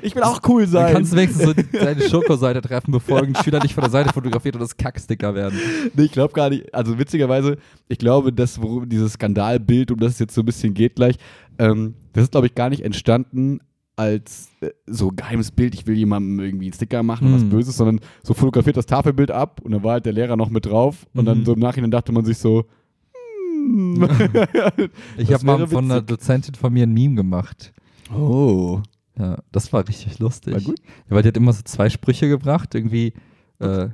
Ich 0.02 0.16
will 0.16 0.24
auch 0.24 0.42
cool 0.48 0.64
dann 0.64 0.72
sein. 0.72 0.94
kannst 0.94 1.12
du 1.14 1.18
wenigstens 1.18 1.44
so 1.46 1.54
deine 1.74 2.02
Schokoseite 2.02 2.62
treffen, 2.62 2.92
bevor 2.92 3.20
irgendein 3.20 3.44
Schüler 3.44 3.60
dich 3.60 3.74
von 3.74 3.82
der 3.84 3.92
Seite 3.92 4.14
fotografiert 4.14 4.56
und 4.56 4.62
das 4.62 4.78
Kacksticker 4.78 5.36
werden. 5.36 5.60
Nee, 5.94 6.04
ich 6.04 6.12
glaube 6.12 6.34
gar 6.34 6.50
nicht. 6.50 6.74
Also 6.74 6.98
witzigerweise, 6.98 7.58
ich 7.88 7.98
glaube, 7.98 8.32
dass 8.32 8.62
worum 8.62 8.88
dieses 8.88 9.14
Skandalbild, 9.14 9.92
um 9.92 10.00
das 10.00 10.14
es 10.14 10.20
jetzt 10.20 10.36
so 10.36 10.42
ein 10.42 10.46
bisschen 10.46 10.74
geht 10.74 10.96
gleich, 10.96 11.16
ähm, 11.58 11.96
das 12.14 12.24
ist, 12.26 12.32
glaube 12.32 12.48
ich, 12.48 12.56
gar 12.56 12.70
nicht 12.70 12.84
entstanden 12.84 13.60
als 14.00 14.50
äh, 14.62 14.70
so 14.88 15.10
geheimes 15.10 15.52
Bild, 15.52 15.76
ich 15.76 15.86
will 15.86 15.96
jemandem 15.98 16.40
irgendwie 16.40 16.66
einen 16.68 16.74
Sticker 16.74 17.04
machen, 17.04 17.28
Hm. 17.28 17.34
was 17.36 17.44
Böses, 17.50 17.76
sondern 17.78 18.00
so 18.24 18.34
fotografiert 18.34 18.78
das 18.78 18.86
Tafelbild 18.86 19.30
ab 19.32 19.60
und 19.62 19.72
dann 19.72 19.84
war 19.84 19.94
halt 19.94 20.06
der 20.06 20.14
Lehrer 20.14 20.38
noch 20.38 20.50
mit 20.50 20.66
drauf 20.66 21.06
und 21.14 21.26
dann 21.26 21.40
Mhm. 21.40 21.46
so 21.46 21.54
im 21.54 21.60
Nachhinein 21.60 21.92
dachte 21.92 22.12
man 22.12 22.24
sich 22.26 22.38
so, 22.38 22.66
hm. 23.66 24.08
Ich 25.18 25.34
habe 25.34 25.46
mal 25.46 25.68
von 25.68 25.86
einer. 25.86 26.02
Dozentin 26.02 26.56
von 26.56 26.72
mir 26.74 26.84
ein 26.88 26.94
Meme 26.94 27.16
gemacht. 27.16 27.74
oh. 28.14 28.82
Ja, 29.18 29.38
das 29.52 29.74
war 29.74 29.86
richtig 29.86 30.18
lustig. 30.20 30.54
War 30.54 30.62
gut? 30.62 30.80
Ja, 31.10 31.16
weil 31.16 31.24
die 31.24 31.28
hat 31.28 31.36
immer 31.36 31.52
so 31.52 31.62
zwei 31.66 31.90
Sprüche 31.90 32.30
gebracht, 32.30 32.74
irgendwie. 32.74 33.12
Äh, 33.60 33.90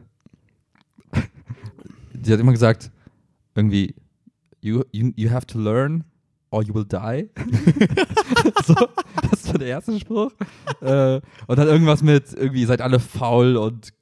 die 2.14 2.32
hat 2.32 2.40
immer 2.40 2.52
gesagt, 2.52 2.92
irgendwie, 3.56 3.96
you, 4.62 4.84
you, 4.92 5.12
you 5.16 5.32
have 5.32 5.48
to 5.48 5.58
learn 5.60 6.04
or 6.56 6.64
you 6.64 6.74
will 6.74 6.86
die. 6.86 7.30
so, 8.66 8.76
das 9.30 9.48
war 9.48 9.60
der 9.60 9.68
erste 9.68 10.00
Spruch. 10.00 10.32
äh, 10.82 11.20
und 11.48 11.60
dann 11.60 11.68
irgendwas 11.68 12.02
mit, 12.02 12.34
irgendwie, 12.34 12.64
seid 12.66 12.82
alle 12.82 13.00
faul 13.00 13.58
und 13.58 13.94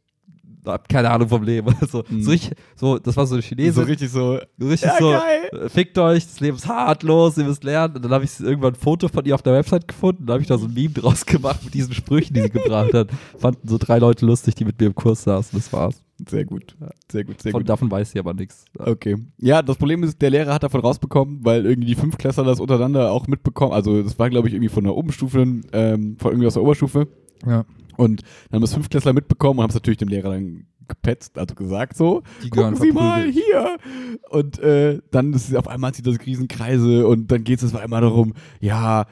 hab 0.65 0.87
keine 0.89 1.09
Ahnung 1.11 1.27
vom 1.29 1.43
Leben. 1.43 1.73
So, 1.89 2.03
Mhm. 2.09 2.23
so, 2.23 2.31
richtig, 2.31 2.51
so, 2.75 2.97
das 2.99 3.15
war 3.17 3.25
so 3.27 3.35
eine 3.35 3.43
Chinese. 3.43 3.73
So 3.73 3.81
richtig 3.81 4.09
so. 4.09 4.39
So 4.57 4.67
richtig 4.67 4.89
Ja, 4.89 4.97
so, 4.99 5.11
geil. 5.11 5.65
äh, 5.65 5.69
fickt 5.69 5.97
euch, 5.97 6.23
das 6.25 6.39
Leben 6.39 6.57
ist 6.57 6.67
hart, 6.67 7.03
los, 7.03 7.37
ihr 7.37 7.43
müsst 7.45 7.63
lernen. 7.63 7.95
Und 7.95 8.05
dann 8.05 8.11
habe 8.11 8.23
ich 8.25 8.39
irgendwann 8.39 8.73
ein 8.73 8.79
Foto 8.79 9.07
von 9.07 9.25
ihr 9.25 9.35
auf 9.35 9.41
der 9.41 9.53
Website 9.53 9.87
gefunden, 9.87 10.25
da 10.25 10.33
habe 10.33 10.41
ich 10.41 10.47
da 10.47 10.57
so 10.57 10.65
ein 10.67 10.73
Meme 10.73 10.93
draus 10.93 11.25
gemacht 11.25 11.63
mit 11.63 11.73
diesen 11.73 11.93
Sprüchen, 11.93 12.33
die 12.33 12.41
sie 12.41 12.49
gebracht 12.49 12.93
hat. 12.93 13.09
Fanden 13.37 13.67
so 13.67 13.77
drei 13.77 13.99
Leute 13.99 14.25
lustig, 14.25 14.55
die 14.55 14.65
mit 14.65 14.79
mir 14.79 14.87
im 14.87 14.95
Kurs 14.95 15.23
saßen, 15.23 15.57
das 15.57 15.71
war's. 15.73 16.01
Sehr 16.29 16.45
gut. 16.45 16.75
Sehr 17.11 17.23
gut, 17.25 17.41
sehr 17.41 17.51
Von, 17.51 17.61
gut. 17.61 17.69
davon 17.69 17.89
weiß 17.91 18.11
sie 18.11 18.19
aber 18.19 18.33
nichts. 18.33 18.65
Okay. 18.77 19.17
Ja, 19.39 19.61
das 19.61 19.75
Problem 19.77 20.03
ist, 20.03 20.21
der 20.21 20.29
Lehrer 20.29 20.53
hat 20.53 20.63
davon 20.63 20.79
rausbekommen, 20.79 21.39
weil 21.43 21.65
irgendwie 21.65 21.87
die 21.87 21.95
Fünftklässler 21.95 22.43
das 22.43 22.59
untereinander 22.59 23.11
auch 23.11 23.27
mitbekommen. 23.27 23.73
Also 23.73 24.01
das 24.01 24.17
war, 24.19 24.29
glaube 24.29 24.47
ich, 24.47 24.53
irgendwie 24.53 24.69
von 24.69 24.83
der 24.83 24.95
Oberstufe, 24.95 25.39
ähm, 25.73 26.15
von 26.19 26.31
irgendwie 26.31 26.47
aus 26.47 26.53
der 26.53 26.63
Oberstufe. 26.63 27.07
Ja. 27.45 27.65
Und 27.97 28.21
dann 28.49 28.57
haben 28.57 28.61
das 28.61 28.73
Fünftklässler 28.73 29.13
mitbekommen 29.13 29.59
und 29.59 29.63
haben 29.63 29.69
es 29.69 29.75
natürlich 29.75 29.97
dem 29.99 30.07
Lehrer 30.09 30.31
dann 30.31 30.65
gepetzt, 30.87 31.37
also 31.37 31.55
gesagt 31.55 31.95
so, 31.95 32.23
Die 32.43 32.49
gucken 32.49 32.75
Sie 32.75 32.91
mal 32.91 33.21
verprügelt. 33.23 33.45
hier. 33.45 33.77
Und 34.29 34.59
äh, 34.59 34.99
dann 35.11 35.31
ist 35.33 35.55
auf 35.55 35.67
einmal 35.67 35.93
zieht 35.93 36.07
das 36.07 36.19
Riesenkreise 36.25 37.07
und 37.07 37.31
dann 37.31 37.43
geht 37.43 37.61
es 37.61 37.73
auf 37.73 37.79
einmal 37.81 38.01
darum, 38.01 38.33
ja, 38.59 39.05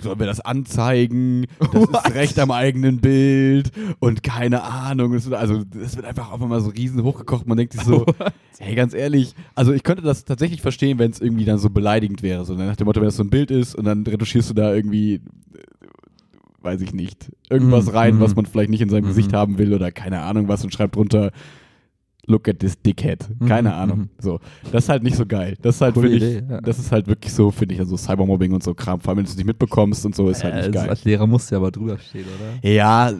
sollen 0.00 0.18
wir 0.20 0.26
das 0.26 0.40
anzeigen? 0.40 1.46
Das 1.58 1.68
ist 1.82 1.92
What? 1.92 2.14
Recht 2.14 2.38
am 2.38 2.50
eigenen 2.50 3.00
Bild 3.00 3.72
und 3.98 4.22
keine 4.22 4.62
Ahnung. 4.62 5.14
Es 5.14 5.28
wird, 5.28 5.40
also 5.40 5.62
es 5.82 5.96
wird 5.96 6.06
einfach 6.06 6.30
auf 6.30 6.40
einmal 6.40 6.60
so 6.60 6.70
riesen 6.70 7.02
hochgekocht. 7.02 7.46
Man 7.46 7.56
denkt 7.58 7.72
sich 7.72 7.82
so, 7.82 8.06
hey, 8.58 8.74
ganz 8.74 8.94
ehrlich, 8.94 9.34
also 9.54 9.72
ich 9.72 9.82
könnte 9.82 10.02
das 10.02 10.24
tatsächlich 10.24 10.62
verstehen, 10.62 10.98
wenn 10.98 11.10
es 11.10 11.20
irgendwie 11.20 11.44
dann 11.44 11.58
so 11.58 11.70
beleidigend 11.70 12.22
wäre. 12.22 12.44
So 12.44 12.54
nach 12.54 12.76
dem 12.76 12.84
Motto, 12.86 13.00
wenn 13.00 13.08
das 13.08 13.16
so 13.16 13.24
ein 13.24 13.30
Bild 13.30 13.50
ist 13.50 13.74
und 13.74 13.84
dann 13.84 14.04
retuschierst 14.06 14.50
du 14.50 14.54
da 14.54 14.72
irgendwie, 14.72 15.14
äh, 15.14 15.20
weiß 16.62 16.80
ich 16.80 16.92
nicht, 16.92 17.30
irgendwas 17.50 17.86
Mhm, 17.86 17.90
rein, 17.92 18.14
mhm. 18.16 18.20
was 18.20 18.34
man 18.36 18.46
vielleicht 18.46 18.70
nicht 18.70 18.80
in 18.80 18.88
seinem 18.88 19.04
Mhm. 19.04 19.08
Gesicht 19.08 19.32
haben 19.32 19.58
will 19.58 19.72
oder 19.74 19.90
keine 19.92 20.20
Ahnung 20.22 20.48
was 20.48 20.64
und 20.64 20.72
schreibt 20.72 20.96
drunter, 20.96 21.30
look 22.26 22.46
at 22.48 22.58
this 22.58 22.80
dickhead. 22.82 23.26
Keine 23.46 23.70
Mhm, 23.70 23.74
Ahnung. 23.74 23.98
mhm. 24.00 24.08
So, 24.18 24.40
das 24.70 24.84
ist 24.84 24.88
halt 24.90 25.02
nicht 25.02 25.16
so 25.16 25.24
geil. 25.24 25.56
Das 25.62 25.76
ist 25.76 25.80
halt, 25.80 25.94
finde 25.94 26.08
ich, 26.16 26.42
ja. 26.48 26.60
das 26.60 26.78
ist 26.78 26.92
halt 26.92 27.06
wirklich 27.06 27.32
so, 27.32 27.50
finde 27.50 27.74
ich, 27.74 27.80
also 27.80 27.96
Cybermobbing 27.96 28.52
und 28.52 28.62
so 28.62 28.74
Kram, 28.74 29.00
vor 29.00 29.10
allem 29.10 29.18
wenn 29.18 29.24
du 29.24 29.30
es 29.30 29.36
nicht 29.36 29.46
mitbekommst 29.46 30.04
und 30.04 30.14
so, 30.14 30.28
ist 30.28 30.44
halt 30.44 30.54
Äh, 30.54 30.58
nicht 30.62 30.72
geil. 30.72 30.88
Als 30.90 31.04
Lehrer 31.04 31.26
musst 31.26 31.50
du 31.50 31.54
ja 31.54 31.58
aber 31.60 31.70
drüber 31.70 31.96
stehen, 31.98 32.24
oder? 32.26 32.68
Ja, 32.70 33.12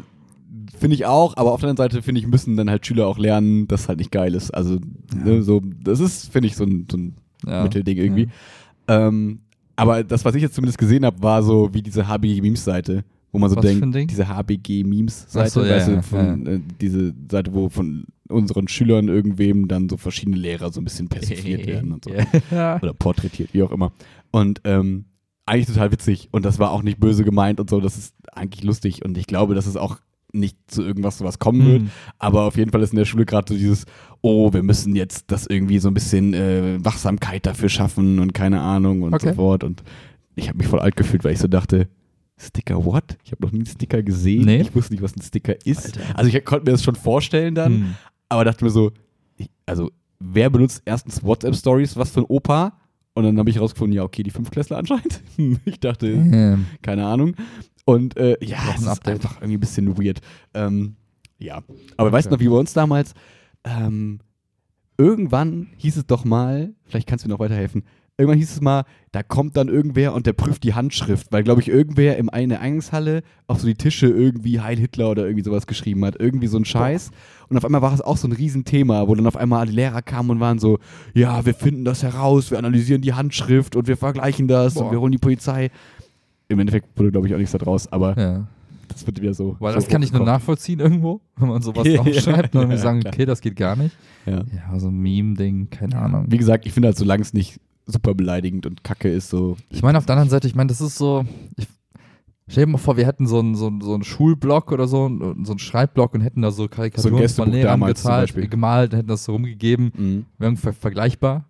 finde 0.78 0.94
ich 0.94 1.06
auch, 1.06 1.36
aber 1.36 1.52
auf 1.52 1.60
der 1.60 1.70
anderen 1.70 1.90
Seite, 1.90 2.02
finde 2.02 2.20
ich, 2.20 2.26
müssen 2.26 2.56
dann 2.56 2.68
halt 2.68 2.84
Schüler 2.86 3.06
auch 3.06 3.18
lernen, 3.18 3.66
dass 3.66 3.82
es 3.82 3.88
halt 3.88 3.98
nicht 3.98 4.10
geil 4.10 4.34
ist. 4.34 4.50
Also, 4.50 4.78
ne, 5.14 5.42
so, 5.42 5.62
das 5.82 6.00
ist, 6.00 6.30
finde 6.32 6.48
ich, 6.48 6.56
so 6.56 6.64
ein, 6.64 6.86
so 6.90 6.98
ein 6.98 7.14
Ja. 7.46 7.62
Mittelding 7.62 7.96
irgendwie. 7.96 8.28
Ähm, 8.88 9.40
aber 9.76 10.02
das, 10.04 10.24
was 10.24 10.34
ich 10.34 10.42
jetzt 10.42 10.54
zumindest 10.54 10.76
gesehen 10.78 11.04
habe, 11.06 11.22
war 11.22 11.42
so 11.42 11.72
wie 11.72 11.82
diese 11.82 12.08
HBG-Memes-Seite, 12.08 13.04
wo 13.38 13.40
man 13.40 13.50
so 13.50 13.56
Was 13.56 13.64
denkt, 13.64 14.10
diese 14.10 14.28
HBG-Memes-Seite, 14.28 15.50
so, 15.50 15.64
ja, 15.64 15.76
weißt 15.76 15.88
du, 15.88 15.92
ja, 15.92 16.02
von, 16.02 16.46
Äh, 16.46 16.60
diese 16.80 17.14
Seite, 17.30 17.52
wo 17.54 17.68
von 17.68 18.04
unseren 18.28 18.68
Schülern 18.68 19.08
irgendwem 19.08 19.68
dann 19.68 19.88
so 19.88 19.96
verschiedene 19.96 20.36
Lehrer 20.36 20.70
so 20.72 20.80
ein 20.80 20.84
bisschen 20.84 21.08
persifliert 21.08 21.66
werden 21.66 21.92
und 21.92 22.04
so. 22.04 22.10
Ja. 22.50 22.76
Oder 22.82 22.92
porträtiert, 22.94 23.54
wie 23.54 23.62
auch 23.62 23.72
immer. 23.72 23.92
Und 24.30 24.60
ähm, 24.64 25.06
eigentlich 25.46 25.66
total 25.66 25.92
witzig 25.92 26.28
und 26.30 26.44
das 26.44 26.58
war 26.58 26.72
auch 26.72 26.82
nicht 26.82 27.00
böse 27.00 27.24
gemeint 27.24 27.58
und 27.58 27.70
so, 27.70 27.80
das 27.80 27.96
ist 27.96 28.14
eigentlich 28.32 28.64
lustig 28.64 29.02
und 29.04 29.16
ich 29.16 29.26
glaube, 29.26 29.54
dass 29.54 29.66
es 29.66 29.76
auch 29.78 29.96
nicht 30.34 30.58
zu 30.66 30.82
irgendwas 30.82 31.16
sowas 31.16 31.38
kommen 31.38 31.64
wird, 31.64 31.82
Hm. 31.82 31.90
aber 32.18 32.42
auf 32.42 32.58
jeden 32.58 32.70
Fall 32.70 32.82
ist 32.82 32.92
in 32.92 32.98
der 32.98 33.06
Schule 33.06 33.24
gerade 33.24 33.50
so 33.54 33.58
dieses, 33.58 33.86
oh, 34.20 34.52
wir 34.52 34.62
müssen 34.62 34.94
jetzt 34.94 35.30
das 35.30 35.46
irgendwie 35.46 35.78
so 35.78 35.88
ein 35.88 35.94
bisschen 35.94 36.34
äh, 36.34 36.76
Wachsamkeit 36.84 37.46
dafür 37.46 37.70
schaffen 37.70 38.18
und 38.18 38.34
keine 38.34 38.60
Ahnung 38.60 39.00
und 39.04 39.14
Okay. 39.14 39.28
so 39.30 39.34
fort. 39.36 39.64
Und 39.64 39.82
ich 40.36 40.48
habe 40.48 40.58
mich 40.58 40.66
voll 40.66 40.80
alt 40.80 40.96
gefühlt, 40.96 41.24
weil 41.24 41.32
ich 41.32 41.38
so 41.38 41.48
dachte, 41.48 41.88
Sticker 42.38 42.84
what? 42.84 43.16
Ich 43.24 43.32
habe 43.32 43.44
noch 43.44 43.52
nie 43.52 43.58
einen 43.58 43.66
Sticker 43.66 44.02
gesehen. 44.02 44.44
Nee. 44.46 44.60
Ich 44.62 44.74
wusste 44.74 44.92
nicht, 44.92 45.02
was 45.02 45.14
ein 45.16 45.22
Sticker 45.22 45.54
ist. 45.66 45.98
Alter. 45.98 46.18
Also 46.18 46.36
ich 46.36 46.44
konnte 46.44 46.64
mir 46.66 46.72
das 46.72 46.84
schon 46.84 46.94
vorstellen 46.94 47.54
dann, 47.54 47.72
Hm. 47.72 47.94
aber 48.28 48.44
dachte 48.44 48.64
mir 48.64 48.70
so, 48.70 48.92
ich, 49.36 49.50
also 49.66 49.90
wer 50.20 50.48
benutzt 50.50 50.82
erstens 50.84 51.22
WhatsApp-Stories, 51.22 51.96
was 51.96 52.10
für 52.10 52.20
ein 52.20 52.26
Opa? 52.26 52.78
Und 53.14 53.24
dann 53.24 53.38
habe 53.38 53.50
ich 53.50 53.60
rausgefunden, 53.60 53.96
ja, 53.96 54.04
okay, 54.04 54.22
die 54.22 54.30
Fünftklässler 54.30 54.78
anscheinend. 54.78 55.20
ich 55.64 55.80
dachte, 55.80 56.06
Ähm, 56.08 56.66
keine 56.82 57.04
Ahnung. 57.06 57.34
Und 57.84 58.16
äh, 58.16 58.36
ja, 58.44 58.58
es 58.76 58.86
ein 58.86 58.92
ist 58.92 59.08
einfach 59.08 59.36
irgendwie 59.38 59.56
ein 59.56 59.60
bisschen 59.60 59.98
weird. 59.98 60.20
Ähm, 60.54 60.94
ja, 61.38 61.62
aber 61.96 62.12
weißt 62.12 62.26
du 62.26 62.32
noch, 62.34 62.40
wie 62.40 62.48
bei 62.48 62.56
uns 62.56 62.72
damals, 62.72 63.14
ähm, 63.64 64.20
irgendwann 64.96 65.68
hieß 65.78 65.96
es 65.96 66.06
doch 66.06 66.24
mal, 66.24 66.74
vielleicht 66.84 67.08
kannst 67.08 67.24
du 67.24 67.28
mir 67.28 67.34
noch 67.34 67.40
weiterhelfen, 67.40 67.84
irgendwann 68.18 68.38
hieß 68.38 68.50
es 68.50 68.60
mal, 68.60 68.84
da 69.12 69.22
kommt 69.22 69.56
dann 69.56 69.68
irgendwer 69.68 70.12
und 70.12 70.26
der 70.26 70.32
prüft 70.32 70.64
die 70.64 70.74
Handschrift, 70.74 71.28
weil, 71.30 71.44
glaube 71.44 71.60
ich, 71.60 71.68
irgendwer 71.68 72.16
im, 72.16 72.28
in 72.28 72.48
der 72.48 72.60
Eingangshalle 72.60 73.22
auf 73.46 73.60
so 73.60 73.66
die 73.66 73.76
Tische 73.76 74.08
irgendwie 74.08 74.60
Heil 74.60 74.76
Hitler 74.76 75.10
oder 75.10 75.24
irgendwie 75.24 75.44
sowas 75.44 75.68
geschrieben 75.68 76.04
hat, 76.04 76.16
irgendwie 76.18 76.48
so 76.48 76.58
ein 76.58 76.64
Scheiß. 76.64 77.12
Und 77.48 77.56
auf 77.56 77.64
einmal 77.64 77.80
war 77.80 77.94
es 77.94 78.00
auch 78.00 78.16
so 78.16 78.26
ein 78.26 78.32
Riesenthema, 78.32 79.06
wo 79.06 79.14
dann 79.14 79.26
auf 79.26 79.36
einmal 79.36 79.66
die 79.66 79.72
Lehrer 79.72 80.02
kamen 80.02 80.30
und 80.30 80.40
waren 80.40 80.58
so, 80.58 80.78
ja, 81.14 81.46
wir 81.46 81.54
finden 81.54 81.84
das 81.84 82.02
heraus, 82.02 82.50
wir 82.50 82.58
analysieren 82.58 83.02
die 83.02 83.14
Handschrift 83.14 83.76
und 83.76 83.86
wir 83.86 83.96
vergleichen 83.96 84.48
das 84.48 84.76
und 84.76 84.86
Boah. 84.86 84.92
wir 84.92 85.00
holen 85.00 85.12
die 85.12 85.18
Polizei. 85.18 85.70
Im 86.48 86.58
Endeffekt 86.58 86.98
wurde, 86.98 87.12
glaube 87.12 87.28
ich, 87.28 87.34
auch 87.34 87.38
nichts 87.38 87.52
da 87.52 87.58
draus, 87.58 87.90
aber 87.92 88.18
ja. 88.18 88.46
das 88.88 89.06
wird 89.06 89.22
wieder 89.22 89.34
so. 89.34 89.56
Weil 89.60 89.74
so 89.74 89.76
das 89.76 89.88
kann 89.88 90.02
ich 90.02 90.12
nur 90.12 90.24
nachvollziehen 90.24 90.80
irgendwo, 90.80 91.20
wenn 91.36 91.48
man 91.48 91.62
sowas 91.62 91.86
Ja, 91.86 92.02
draufschreibt 92.02 92.56
und 92.56 92.70
ja, 92.70 92.76
sagen, 92.78 93.02
okay, 93.06 93.26
das 93.26 93.40
geht 93.40 93.54
gar 93.54 93.76
nicht. 93.76 93.96
Ja. 94.26 94.42
Ja, 94.52 94.78
so 94.78 94.88
ein 94.88 94.98
Meme-Ding, 94.98 95.70
keine 95.70 95.96
Ahnung. 95.96 96.26
Wie 96.28 96.38
gesagt, 96.38 96.66
ich 96.66 96.72
finde 96.72 96.88
halt, 96.88 96.98
solange 96.98 97.22
es 97.22 97.32
nicht 97.32 97.60
super 97.90 98.14
beleidigend 98.14 98.66
und 98.66 98.84
kacke 98.84 99.08
ist, 99.10 99.30
so. 99.30 99.56
Ich 99.70 99.82
meine, 99.82 99.98
auf 99.98 100.06
der 100.06 100.14
anderen 100.14 100.30
Seite, 100.30 100.46
ich 100.46 100.54
meine, 100.54 100.68
das 100.68 100.80
ist 100.80 100.96
so. 100.96 101.24
Ich, 101.56 101.66
stell 102.48 102.66
dir 102.66 102.72
mal 102.72 102.78
vor, 102.78 102.96
wir 102.96 103.06
hätten 103.06 103.26
so 103.26 103.38
einen 103.40 103.54
so 103.54 103.66
einen- 103.66 103.80
so 103.80 103.94
einen 103.94 104.04
Schulblock 104.04 104.70
oder 104.72 104.86
so, 104.86 105.06
einen- 105.06 105.44
so 105.44 105.52
einen 105.52 105.58
Schreibblock 105.58 106.14
und 106.14 106.20
hätten 106.20 106.42
da 106.42 106.50
so 106.50 106.68
Karikaturen 106.68 107.12
von 107.14 107.20
Gästebuch 107.22 107.52
Lehrern 107.52 107.80
Beispiel. 107.80 108.48
gemalt, 108.48 108.92
hätten 108.94 109.08
das 109.08 109.24
so 109.24 109.32
rumgegeben. 109.32 110.26
Wäre 110.38 110.56
ver 110.56 110.72
vergleichbar. 110.72 111.44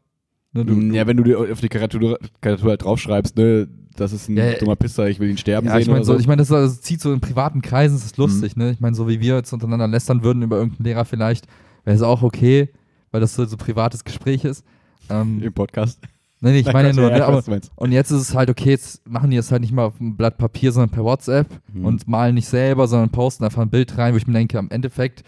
Ne, 0.52 0.64
du, 0.64 0.74
ja, 0.94 1.06
wenn 1.06 1.16
du 1.18 1.24
dir 1.24 1.38
auf 1.38 1.60
die 1.60 1.68
Karikatur, 1.68 2.18
Karikatur 2.40 2.70
halt 2.70 2.82
draufschreibst, 2.82 3.36
ne, 3.36 3.68
das 3.96 4.12
ist 4.14 4.28
ein 4.30 4.36
Ja, 4.36 4.54
dummer 4.54 4.76
Pisser, 4.76 5.08
ich 5.10 5.18
will 5.20 5.28
ihn 5.28 5.36
sterben 5.36 5.66
ja, 5.66 5.72
sehen 5.74 5.82
ich 5.82 5.88
meine, 5.88 6.04
so, 6.04 6.12
so. 6.12 6.14
Mhm. 6.14 6.20
ich 6.20 6.26
mein, 6.26 6.38
das, 6.38 6.48
das 6.48 6.80
zieht 6.80 7.00
so 7.00 7.12
in 7.12 7.20
privaten 7.20 7.60
Kreisen, 7.62 7.94
das 7.96 8.06
ist 8.06 8.16
lustig, 8.16 8.56
ne? 8.56 8.70
Ich 8.70 8.80
meine, 8.80 8.96
so 8.96 9.08
wie 9.08 9.20
wir 9.20 9.34
jetzt 9.36 9.52
untereinander 9.52 9.88
lästern 9.88 10.22
würden 10.22 10.42
über 10.42 10.56
irgendeinen 10.56 10.84
Lehrer 10.84 11.04
vielleicht, 11.04 11.46
wäre 11.84 11.96
es 11.96 12.02
auch 12.02 12.22
okay, 12.22 12.70
weil 13.10 13.20
das 13.20 13.34
so, 13.34 13.44
so 13.44 13.56
privates 13.56 14.04
Gespräch 14.04 14.44
ist. 14.44 14.64
Ähm, 15.10 15.42
Im 15.42 15.52
Podcast. 15.52 16.00
Nee, 16.40 16.52
nee, 16.52 16.58
ich 16.60 16.72
meine 16.72 16.88
ja 16.88 16.94
nur, 16.94 17.10
ja, 17.10 17.18
ne, 17.18 17.24
aber. 17.24 17.42
Und 17.76 17.92
jetzt 17.92 18.10
ist 18.10 18.20
es 18.20 18.34
halt 18.34 18.50
okay, 18.50 18.70
jetzt 18.70 19.08
machen 19.08 19.30
die 19.30 19.36
das 19.36 19.50
halt 19.52 19.62
nicht 19.62 19.72
mal 19.72 19.84
auf 19.86 20.00
einem 20.00 20.16
Blatt 20.16 20.38
Papier, 20.38 20.72
sondern 20.72 20.90
per 20.90 21.04
WhatsApp 21.04 21.46
Mhm. 21.72 21.84
und 21.84 22.08
malen 22.08 22.34
nicht 22.34 22.48
selber, 22.48 22.86
sondern 22.88 23.10
posten 23.10 23.44
einfach 23.44 23.62
ein 23.62 23.70
Bild 23.70 23.96
rein, 23.98 24.12
wo 24.14 24.16
ich 24.18 24.26
mir 24.26 24.32
denke, 24.34 24.58
am 24.58 24.68
Endeffekt 24.70 25.22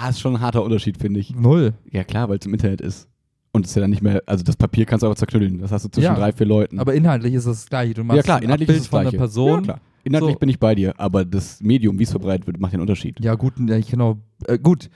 Ah, 0.00 0.08
ist 0.08 0.20
schon 0.20 0.36
ein 0.36 0.40
harter 0.40 0.62
Unterschied, 0.64 0.96
finde 0.96 1.20
ich. 1.20 1.34
null. 1.34 1.74
Ja, 1.90 2.04
klar, 2.04 2.28
weil 2.28 2.38
es 2.38 2.46
im 2.46 2.54
Internet 2.54 2.80
ist. 2.80 3.08
Und 3.54 3.66
es 3.66 3.72
ist 3.72 3.74
ja 3.76 3.82
dann 3.82 3.90
nicht 3.90 4.00
mehr, 4.00 4.22
also 4.24 4.42
das 4.42 4.56
Papier 4.56 4.86
kannst 4.86 5.02
du 5.02 5.06
aber 5.06 5.16
zerknüllen. 5.16 5.58
Das 5.58 5.70
hast 5.72 5.84
du 5.84 5.90
zwischen 5.90 6.06
Ja. 6.06 6.14
drei, 6.14 6.32
vier 6.32 6.46
Leuten. 6.46 6.78
Aber 6.78 6.94
inhaltlich 6.94 7.34
ist 7.34 7.44
es 7.44 7.60
das 7.62 7.68
gleiche. 7.68 7.92
Du 7.94 8.02
machst 8.04 8.16
ja, 8.16 8.22
klar, 8.22 8.36
ein 8.38 8.44
inhaltlich 8.44 8.70
ist 8.70 8.80
es 8.80 8.86
von 8.86 9.00
einer 9.00 9.10
Person. 9.12 9.56
Ja, 9.58 9.60
klar. 9.62 9.80
Inhaltlich 10.04 10.32
So. 10.34 10.38
bin 10.38 10.48
ich 10.48 10.58
bei 10.58 10.74
dir, 10.74 10.98
aber 10.98 11.24
das 11.26 11.60
Medium, 11.60 11.98
wie 11.98 12.04
es 12.04 12.10
verbreitet 12.10 12.46
wird, 12.46 12.58
macht 12.58 12.72
den 12.72 12.80
Unterschied. 12.80 13.20
Ja, 13.22 13.34
gut, 13.34 13.54
genau. 13.56 14.16
Äh, 14.46 14.58
gut. 14.58 14.88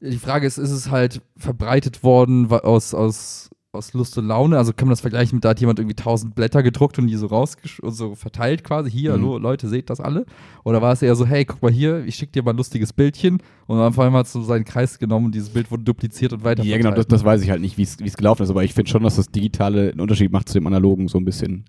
Die 0.00 0.18
Frage 0.18 0.46
ist, 0.48 0.58
ist 0.58 0.72
es 0.72 0.90
halt 0.90 1.22
verbreitet 1.36 2.02
worden 2.02 2.50
aus, 2.50 2.92
aus, 2.92 3.50
aus 3.72 3.94
Lust 3.94 4.16
und 4.18 4.26
Laune? 4.26 4.58
Also 4.58 4.72
kann 4.72 4.86
man 4.86 4.92
das 4.92 5.00
vergleichen 5.00 5.36
mit, 5.36 5.44
da 5.44 5.50
hat 5.50 5.60
jemand 5.60 5.78
irgendwie 5.78 5.94
tausend 5.96 6.34
Blätter 6.34 6.62
gedruckt 6.62 6.98
und 6.98 7.06
die 7.06 7.16
so 7.16 7.26
rausgesch 7.26 7.80
und 7.80 7.92
so 7.92 8.14
verteilt 8.14 8.62
quasi. 8.64 8.90
Hier, 8.90 9.10
Mhm. 9.16 9.22
hallo, 9.22 9.38
Leute, 9.38 9.68
seht 9.68 9.88
das 9.90 9.98
alle? 10.00 10.26
Oder 10.64 10.82
war 10.82 10.92
es 10.92 11.00
eher 11.02 11.16
so, 11.16 11.24
hey, 11.26 11.44
guck 11.46 11.62
mal 11.62 11.70
hier, 11.72 12.04
ich 12.04 12.14
schick 12.14 12.32
dir 12.32 12.42
mal 12.42 12.52
ein 12.52 12.56
lustiges 12.58 12.92
Bildchen 12.92 13.38
und 13.66 13.78
dann 13.78 13.92
vor 13.94 14.04
allem 14.04 14.12
hat 14.12 14.28
so 14.28 14.42
seinen 14.42 14.64
Kreis 14.64 14.98
genommen 14.98 15.26
und 15.26 15.34
dieses 15.34 15.48
Bild 15.50 15.70
wurde 15.70 15.84
dupliziert 15.84 16.32
und 16.34 16.44
weiter 16.44 16.62
Ja, 16.62 16.76
genau, 16.76 16.90
das, 16.90 16.96
verteilt. 17.06 17.12
das 17.12 17.24
weiß 17.24 17.42
ich 17.42 17.50
halt 17.50 17.62
nicht, 17.62 17.78
wie 17.78 17.82
es 17.82 17.98
wie 17.98 18.06
es 18.06 18.16
gelaufen 18.16 18.42
ist, 18.42 18.50
aber 18.50 18.62
ich 18.62 18.74
finde 18.74 18.90
schon, 18.90 19.02
dass 19.02 19.16
das 19.16 19.28
Digitale 19.28 19.90
einen 19.90 20.00
Unterschied 20.00 20.30
macht 20.32 20.48
zu 20.48 20.54
dem 20.54 20.66
Analogen 20.66 21.08
so 21.08 21.18
ein 21.18 21.24
bisschen. 21.24 21.64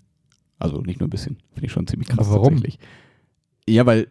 Also 0.58 0.80
nicht 0.82 1.00
nur 1.00 1.08
ein 1.08 1.10
bisschen, 1.10 1.38
finde 1.52 1.66
ich 1.66 1.72
schon 1.72 1.86
ziemlich 1.86 2.08
krass. 2.08 2.26
Aber 2.28 2.36
warum? 2.36 2.54
Tatsächlich. 2.54 2.78
Ja, 3.68 3.86
weil 3.86 4.06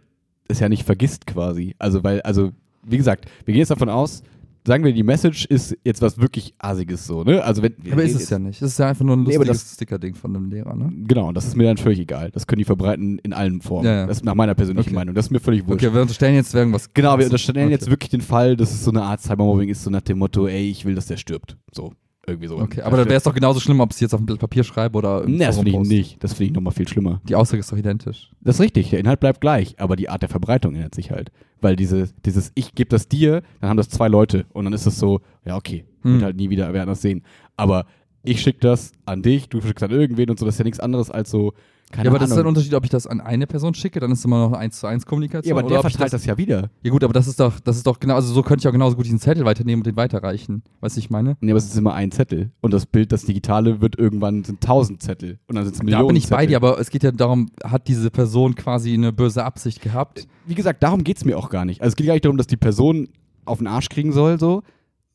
es 0.47 0.59
ja 0.59 0.67
nicht 0.67 0.83
vergisst 0.83 1.25
quasi. 1.25 1.73
Also, 1.79 2.03
weil, 2.03 2.21
also, 2.21 2.51
wie 2.83 2.97
gesagt, 2.97 3.25
wir 3.45 3.53
gehen 3.53 3.59
jetzt 3.59 3.69
davon 3.71 3.87
aus, 3.89 4.23
sagen 4.65 4.83
wir, 4.83 4.93
die 4.93 5.03
Message 5.03 5.45
ist 5.45 5.75
jetzt 5.83 6.01
was 6.01 6.17
wirklich 6.19 6.53
Asiges 6.57 7.05
so, 7.05 7.23
ne? 7.23 7.43
Also, 7.43 7.61
wenn. 7.61 7.73
Aber 7.91 8.03
ist 8.03 8.15
es 8.15 8.29
ja 8.29 8.39
nicht. 8.39 8.61
Es 8.61 8.71
ist 8.73 8.79
ja 8.79 8.89
einfach 8.89 9.05
nur 9.05 9.17
ein 9.17 9.23
Nee, 9.23 9.35
aber 9.35 9.45
lustiges 9.45 9.75
Sticker-Ding 9.75 10.15
von 10.15 10.35
einem 10.35 10.49
Lehrer, 10.49 10.75
ne? 10.75 10.91
Genau, 11.07 11.27
und 11.27 11.35
das 11.35 11.45
ist 11.45 11.55
mir 11.55 11.63
dann 11.65 11.77
völlig 11.77 11.99
egal. 11.99 12.31
Das 12.31 12.47
können 12.47 12.59
die 12.59 12.65
verbreiten 12.65 13.19
in 13.19 13.33
allen 13.33 13.61
Formen. 13.61 13.85
Ja, 13.85 13.93
ja. 13.93 14.05
Das 14.07 14.17
ist 14.17 14.23
nach 14.25 14.35
meiner 14.35 14.55
persönlichen 14.55 14.89
Okay. 14.89 14.95
Meinung. 14.95 15.15
Das 15.15 15.25
ist 15.25 15.31
mir 15.31 15.39
völlig 15.39 15.67
wurscht. 15.67 15.83
Okay, 15.83 15.93
wir 15.93 16.01
unterstellen 16.01 16.35
jetzt 16.35 16.53
irgendwas. 16.53 16.93
Genau, 16.93 17.17
wir 17.17 17.25
unterstellen 17.25 17.65
Okay. 17.65 17.71
jetzt 17.71 17.89
wirklich 17.89 18.09
den 18.09 18.21
Fall, 18.21 18.55
dass 18.55 18.71
es 18.71 18.83
so 18.83 18.91
eine 18.91 19.03
Art 19.03 19.21
Cybermobbing 19.21 19.69
ist, 19.69 19.83
so 19.83 19.89
nach 19.89 20.01
dem 20.01 20.19
Motto, 20.19 20.47
ey, 20.47 20.69
ich 20.69 20.85
will, 20.85 20.95
dass 20.95 21.07
der 21.07 21.17
stirbt. 21.17 21.57
So, 21.71 21.93
irgendwie 22.25 22.47
so. 22.47 22.57
Okay, 22.57 22.81
aber 22.81 22.97
dann 22.97 23.05
wäre 23.07 23.17
es 23.17 23.23
doch 23.23 23.33
genauso 23.33 23.59
schlimm, 23.59 23.79
ob 23.81 23.89
ich 23.91 23.95
es 23.95 23.99
jetzt 24.01 24.13
auf 24.13 24.19
ein 24.21 24.25
Blatt 24.25 24.39
Papier 24.39 24.63
schreibe 24.63 24.97
oder 24.97 25.23
im 25.23 25.33
Nee, 25.33 25.45
das 25.45 25.55
Forum 25.55 25.65
finde 25.65 25.69
ich 25.69 25.75
poste. 25.77 25.93
nicht. 25.95 26.23
Das 26.23 26.33
finde 26.33 26.45
ich 26.45 26.51
nochmal 26.53 26.73
viel 26.73 26.87
schlimmer. 26.87 27.21
Die 27.27 27.35
Aussage 27.35 27.59
ist 27.59 27.71
doch 27.71 27.77
identisch. 27.77 28.31
Das 28.41 28.55
ist 28.55 28.61
richtig, 28.61 28.89
der 28.91 28.99
Inhalt 28.99 29.19
bleibt 29.19 29.41
gleich, 29.41 29.75
aber 29.79 29.95
die 29.95 30.09
Art 30.09 30.21
der 30.21 30.29
Verbreitung 30.29 30.75
ändert 30.75 30.95
sich 30.95 31.11
halt. 31.11 31.31
Weil 31.61 31.75
diese, 31.75 32.09
dieses 32.25 32.51
Ich 32.55 32.75
gebe 32.75 32.89
das 32.89 33.07
dir, 33.07 33.41
dann 33.61 33.69
haben 33.69 33.77
das 33.77 33.89
zwei 33.89 34.07
Leute 34.07 34.45
und 34.53 34.63
dann 34.65 34.73
ist 34.73 34.85
es 34.85 34.97
so, 34.97 35.21
ja, 35.45 35.55
okay, 35.57 35.85
Hm. 36.03 36.13
wird 36.13 36.23
halt 36.23 36.35
nie 36.37 36.49
wieder 36.49 36.73
wer 36.73 36.81
anders 36.81 37.01
sehen. 37.01 37.23
Aber 37.57 37.85
ich 38.23 38.41
schicke 38.41 38.59
das 38.59 38.91
an 39.05 39.21
dich, 39.21 39.49
du 39.49 39.59
schickst 39.61 39.83
an 39.83 39.91
irgendwen 39.91 40.29
und 40.29 40.39
so, 40.39 40.45
das 40.45 40.55
ist 40.55 40.59
ja 40.59 40.63
nichts 40.65 40.79
anderes 40.79 41.11
als 41.11 41.29
so, 41.29 41.53
keine 41.93 42.05
ja, 42.05 42.11
aber 42.11 42.19
das 42.19 42.29
ist 42.29 42.33
Ahnung. 42.33 42.45
ein 42.45 42.49
Unterschied, 42.49 42.73
ob 42.73 42.83
ich 42.83 42.89
das 42.89 43.05
an 43.05 43.21
eine 43.21 43.45
Person 43.45 43.73
schicke, 43.75 43.99
dann 43.99 44.11
ist 44.11 44.25
immer 44.25 44.39
noch 44.39 44.53
eine 44.53 44.57
1 44.57 44.79
zu 44.79 44.87
1 44.87 45.05
Kommunikation. 45.05 45.55
ja, 45.55 45.61
aber 45.61 45.69
der 45.69 45.81
verteilt 45.81 46.11
das, 46.11 46.25
ja 46.25 46.37
wieder. 46.37 46.69
Ja 46.81 46.91
gut, 46.91 47.03
aber 47.03 47.13
das 47.13 47.27
ist 47.27 47.39
doch, 47.39 47.59
das 47.59 47.77
ist 47.77 47.85
doch 47.85 47.99
genau, 47.99 48.15
also 48.15 48.33
so 48.33 48.41
könnte 48.41 48.63
ich 48.63 48.67
auch 48.67 48.71
genauso 48.71 48.95
gut 48.95 49.05
diesen 49.05 49.19
Zettel 49.19 49.45
weiternehmen 49.45 49.81
und 49.81 49.85
den 49.85 49.95
weiterreichen. 49.95 50.63
Weißt 50.81 50.97
du, 50.97 50.99
ich 50.99 51.11
meine? 51.11 51.37
Nee, 51.39 51.51
aber 51.51 51.59
es 51.59 51.65
ist 51.65 51.77
immer 51.77 51.93
ein 51.93 52.11
Zettel. 52.11 52.51
Und 52.61 52.73
das 52.73 52.87
Bild, 52.87 53.11
das 53.11 53.25
Digitale, 53.25 53.79
wird 53.79 53.97
irgendwann 53.97 54.43
sind 54.43 54.61
tausend 54.61 55.03
Zettel. 55.03 55.39
Und 55.47 55.55
dann 55.55 55.65
sind 55.65 55.75
es 55.75 55.83
Millionen 55.83 56.03
da 56.03 56.07
bin 56.07 56.15
ich 56.15 56.27
bei 56.27 56.37
Zettel. 56.37 56.47
dir, 56.47 56.57
aber 56.57 56.79
es 56.79 56.89
geht 56.89 57.03
ja 57.03 57.11
darum, 57.11 57.51
hat 57.63 57.87
diese 57.87 58.09
Person 58.09 58.55
quasi 58.55 58.93
eine 58.93 59.13
böse 59.13 59.45
Absicht 59.45 59.81
gehabt? 59.81 60.27
Wie 60.47 60.55
gesagt, 60.55 60.81
darum 60.81 61.03
geht 61.03 61.17
es 61.17 61.25
mir 61.25 61.37
auch 61.37 61.49
gar 61.49 61.63
nicht. 61.63 61.81
Also 61.81 61.91
es 61.91 61.95
geht 61.95 62.07
gar 62.07 62.13
nicht 62.13 62.25
darum, 62.25 62.37
dass 62.37 62.47
die 62.47 62.57
Person 62.57 63.09
auf 63.45 63.59
den 63.59 63.67
Arsch 63.67 63.89
kriegen 63.89 64.13
soll, 64.13 64.39
so, 64.39 64.63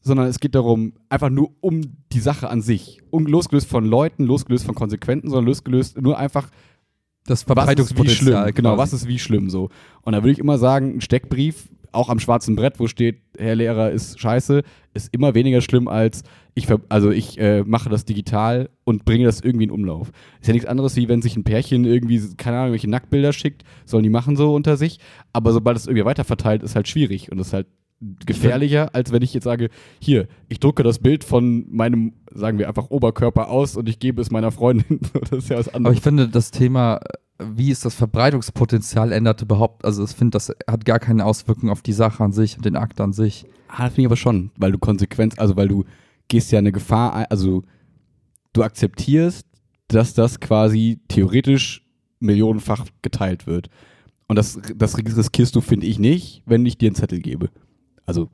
sondern 0.00 0.26
es 0.26 0.40
geht 0.40 0.54
darum, 0.54 0.92
einfach 1.08 1.30
nur 1.30 1.50
um 1.60 1.80
die 2.12 2.20
Sache 2.20 2.48
an 2.50 2.62
sich. 2.62 3.00
Um, 3.10 3.26
losgelöst 3.26 3.68
von 3.68 3.84
Leuten, 3.84 4.24
losgelöst 4.24 4.64
von 4.64 4.74
Konsequenzen, 4.74 5.28
sondern 5.30 5.46
losgelöst 5.46 6.00
nur 6.00 6.18
einfach, 6.18 6.50
Das 7.24 7.30
was 7.30 7.40
ist 7.40 7.42
wie 7.42 7.44
Verbreitungspotenzial. 7.46 8.42
schlimm. 8.44 8.54
Genau, 8.54 8.78
was 8.78 8.92
ist 8.92 9.08
wie 9.08 9.18
schlimm 9.18 9.50
so. 9.50 9.70
Und 10.02 10.12
da 10.12 10.22
würde 10.22 10.32
ich 10.32 10.38
immer 10.38 10.58
sagen, 10.58 10.96
ein 10.96 11.00
Steckbrief, 11.00 11.68
auch 11.90 12.10
am 12.10 12.18
schwarzen 12.20 12.54
Brett, 12.54 12.78
wo 12.78 12.86
steht, 12.86 13.22
Herr 13.38 13.54
Lehrer 13.54 13.90
ist 13.90 14.20
scheiße, 14.20 14.62
ist 14.92 15.14
immer 15.14 15.34
weniger 15.34 15.60
schlimm 15.62 15.88
als 15.88 16.22
ich, 16.54 16.66
ver 16.66 16.80
also 16.88 17.10
ich 17.10 17.38
äh, 17.38 17.62
mache 17.64 17.88
das 17.88 18.04
digital 18.04 18.68
und 18.84 19.04
bringe 19.04 19.24
das 19.24 19.40
irgendwie 19.40 19.64
in 19.64 19.70
Umlauf. 19.70 20.10
Ist 20.40 20.48
ja 20.48 20.52
nichts 20.52 20.68
anderes, 20.68 20.96
wie 20.96 21.08
wenn 21.08 21.22
sich 21.22 21.36
ein 21.36 21.44
Pärchen 21.44 21.84
irgendwie, 21.84 22.20
keine 22.36 22.58
Ahnung, 22.58 22.72
welche 22.72 22.90
Nacktbilder 22.90 23.32
schickt, 23.32 23.62
sollen 23.86 24.02
die 24.02 24.10
machen 24.10 24.36
so 24.36 24.54
unter 24.54 24.76
sich. 24.76 24.98
Aber 25.32 25.52
sobald 25.52 25.76
es 25.76 25.86
irgendwie 25.86 26.04
weiterverteilt, 26.04 26.62
ist 26.62 26.74
halt 26.74 26.88
schwierig 26.88 27.32
und 27.32 27.38
ist 27.38 27.52
halt 27.52 27.68
gefährlicher, 28.00 28.94
als 28.94 29.10
wenn 29.12 29.22
ich 29.22 29.34
jetzt 29.34 29.44
sage, 29.44 29.70
hier, 30.00 30.28
ich 30.48 30.60
drucke 30.60 30.82
das 30.82 31.00
Bild 31.00 31.24
von 31.24 31.66
meinem, 31.68 32.12
sagen 32.32 32.58
wir 32.58 32.68
einfach 32.68 32.90
Oberkörper 32.90 33.48
aus 33.48 33.76
und 33.76 33.88
ich 33.88 33.98
gebe 33.98 34.22
es 34.22 34.30
meiner 34.30 34.52
Freundin. 34.52 35.00
das 35.20 35.32
ist 35.32 35.48
ja 35.50 35.58
was 35.58 35.68
Aber 35.68 35.76
anderes. 35.76 35.96
ich 35.96 36.02
finde, 36.02 36.28
das 36.28 36.50
Thema, 36.50 36.96
äh, 37.38 37.44
wie 37.56 37.70
ist 37.70 37.84
das 37.84 37.94
Verbreitungspotenzial, 37.94 39.12
ändert 39.12 39.42
überhaupt, 39.42 39.84
also 39.84 40.04
ich 40.04 40.10
finde, 40.10 40.32
das 40.32 40.52
hat 40.68 40.84
gar 40.84 41.00
keine 41.00 41.24
Auswirkungen 41.24 41.72
auf 41.72 41.82
die 41.82 41.92
Sache 41.92 42.22
an 42.22 42.32
sich 42.32 42.56
und 42.56 42.64
den 42.64 42.76
Akt 42.76 43.00
an 43.00 43.12
sich. 43.12 43.46
Ah, 43.68 43.84
das 43.84 43.94
finde 43.94 44.02
ich 44.02 44.06
aber 44.06 44.16
schon, 44.16 44.50
weil 44.56 44.72
du 44.72 44.78
Konsequenz, 44.78 45.38
also 45.38 45.56
weil 45.56 45.68
du 45.68 45.84
gehst 46.28 46.52
ja 46.52 46.58
eine 46.58 46.72
Gefahr 46.72 47.14
ein, 47.14 47.26
also 47.30 47.64
du 48.52 48.62
akzeptierst, 48.62 49.46
dass 49.88 50.14
das 50.14 50.38
quasi 50.40 51.00
theoretisch 51.08 51.84
millionenfach 52.20 52.86
geteilt 53.02 53.46
wird. 53.46 53.70
Und 54.28 54.36
das, 54.36 54.60
das 54.76 54.98
riskierst 54.98 55.56
du, 55.56 55.60
finde 55.62 55.86
ich, 55.86 55.98
nicht, 55.98 56.42
wenn 56.44 56.66
ich 56.66 56.76
dir 56.76 56.88
einen 56.88 56.96
Zettel 56.96 57.20
gebe. 57.20 57.48
Also 58.08 58.30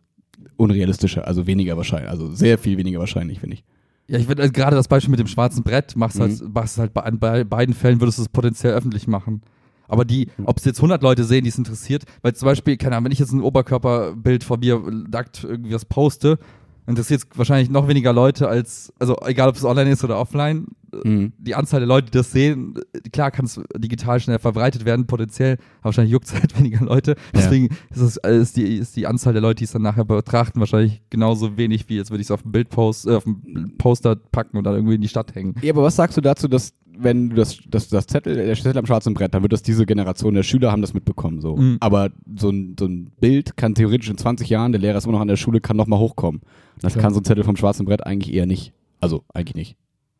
unrealistischer, 0.56 1.26
also 1.26 1.46
weniger 1.46 1.76
wahrscheinlich, 1.76 2.08
also 2.10 2.32
sehr 2.32 2.58
viel 2.58 2.78
weniger 2.78 3.00
wahrscheinlich, 3.00 3.40
finde 3.40 3.54
ich. 3.54 3.64
Ja, 4.06 4.18
ich 4.18 4.28
würde 4.28 4.42
also 4.42 4.52
gerade 4.52 4.76
das 4.76 4.88
Beispiel 4.88 5.10
mit 5.10 5.18
dem 5.20 5.26
schwarzen 5.26 5.62
Brett, 5.64 5.96
machst 5.96 6.16
Mhm. 6.16 6.22
halt, 6.22 6.54
machst 6.54 6.78
halt 6.78 6.94
bei, 6.94 7.02
an 7.02 7.18
bei 7.18 7.42
beiden 7.44 7.74
Fällen 7.74 8.00
würdest 8.00 8.18
du 8.18 8.22
es 8.22 8.28
potenziell 8.28 8.74
öffentlich 8.74 9.06
machen. 9.06 9.42
Aber 9.88 10.04
die, 10.04 10.28
ob 10.44 10.58
es 10.58 10.64
jetzt 10.64 10.78
100 10.78 11.02
Leute 11.02 11.24
sehen, 11.24 11.44
die 11.44 11.50
es 11.50 11.58
interessiert, 11.58 12.04
weil 12.22 12.34
zum 12.34 12.46
Beispiel, 12.46 12.76
keine 12.76 12.96
Ahnung, 12.96 13.06
wenn 13.06 13.12
ich 13.12 13.18
jetzt 13.18 13.32
ein 13.32 13.42
Oberkörperbild 13.42 14.44
von 14.44 14.60
mir 14.60 14.78
nackt 15.10 15.44
irgendwie 15.44 15.74
was 15.74 15.84
poste, 15.84 16.38
interessiert 16.86 17.22
es 17.22 17.38
wahrscheinlich 17.38 17.70
noch 17.70 17.88
weniger 17.88 18.12
Leute 18.12 18.48
als, 18.48 18.92
also 18.98 19.16
egal 19.24 19.48
ob 19.48 19.56
es 19.56 19.64
online 19.64 19.90
ist 19.90 20.04
oder 20.04 20.18
offline, 20.18 20.66
Mhm. 21.02 21.32
die 21.38 21.56
Anzahl 21.56 21.80
der 21.80 21.88
Leute, 21.88 22.06
die 22.10 22.18
das 22.18 22.30
sehen, 22.30 22.74
klar 23.12 23.32
kann 23.32 23.46
es 23.46 23.60
digital 23.76 24.20
schnell 24.20 24.38
verbreitet 24.38 24.84
werden, 24.84 25.06
potenziell, 25.06 25.54
aber 25.78 25.86
wahrscheinlich 25.86 26.12
juckt 26.12 26.26
es 26.28 26.34
halt 26.34 26.56
weniger 26.58 26.84
Leute. 26.84 27.16
Deswegen 27.34 27.70
ist, 27.90 28.00
es, 28.00 28.16
äh, 28.18 28.36
ist, 28.36 28.56
die, 28.56 28.76
ist 28.76 28.94
die 28.94 29.06
Anzahl 29.08 29.32
der 29.32 29.42
Leute, 29.42 29.56
die 29.58 29.64
es 29.64 29.72
dann 29.72 29.82
nachher 29.82 30.04
betrachten, 30.04 30.60
wahrscheinlich 30.60 31.02
genauso 31.10 31.56
wenig, 31.56 31.88
wie 31.88 31.96
jetzt 31.96 32.10
würde 32.10 32.20
ich 32.20 32.28
es 32.28 32.30
auf 32.30 32.44
ein 32.44 32.52
Bildpost, 32.52 33.06
äh, 33.08 33.16
auf 33.16 33.26
ein 33.26 33.74
Poster 33.76 34.14
packen 34.14 34.56
und 34.56 34.64
dann 34.64 34.74
irgendwie 34.74 34.94
in 34.94 35.00
die 35.00 35.08
Stadt 35.08 35.34
hängen. 35.34 35.54
Ja, 35.62 35.72
aber 35.72 35.82
was 35.82 35.96
sagst 35.96 36.16
du 36.16 36.20
dazu, 36.20 36.46
dass 36.46 36.72
wenn 36.98 37.30
du 37.30 37.36
das, 37.36 37.58
das, 37.68 37.88
das 37.88 38.06
Zettel, 38.06 38.34
der 38.34 38.54
Zettel 38.54 38.78
am 38.78 38.86
schwarzen 38.86 39.14
Brett, 39.14 39.34
dann 39.34 39.42
wird 39.42 39.52
das 39.52 39.62
diese 39.62 39.86
Generation 39.86 40.34
der 40.34 40.42
Schüler 40.42 40.72
haben 40.72 40.82
das 40.82 40.94
mitbekommen 40.94 41.40
so. 41.40 41.56
Mhm. 41.56 41.76
Aber 41.80 42.10
so 42.36 42.50
ein, 42.50 42.76
so 42.78 42.86
ein 42.86 43.10
Bild 43.20 43.56
kann 43.56 43.74
theoretisch 43.74 44.10
in 44.10 44.18
20 44.18 44.48
Jahren, 44.48 44.72
der 44.72 44.80
Lehrer 44.80 44.98
ist 44.98 45.04
immer 45.04 45.14
noch 45.14 45.20
an 45.20 45.28
der 45.28 45.36
Schule, 45.36 45.60
kann 45.60 45.76
nochmal 45.76 45.98
hochkommen. 45.98 46.42
Das 46.80 46.94
Klar. 46.94 47.04
kann 47.04 47.14
so 47.14 47.20
ein 47.20 47.24
Zettel 47.24 47.44
vom 47.44 47.56
schwarzen 47.56 47.86
Brett 47.86 48.06
eigentlich 48.06 48.34
eher 48.34 48.46
nicht. 48.46 48.72
Also 49.00 49.24
eigentlich 49.32 49.54
nicht, 49.54 49.76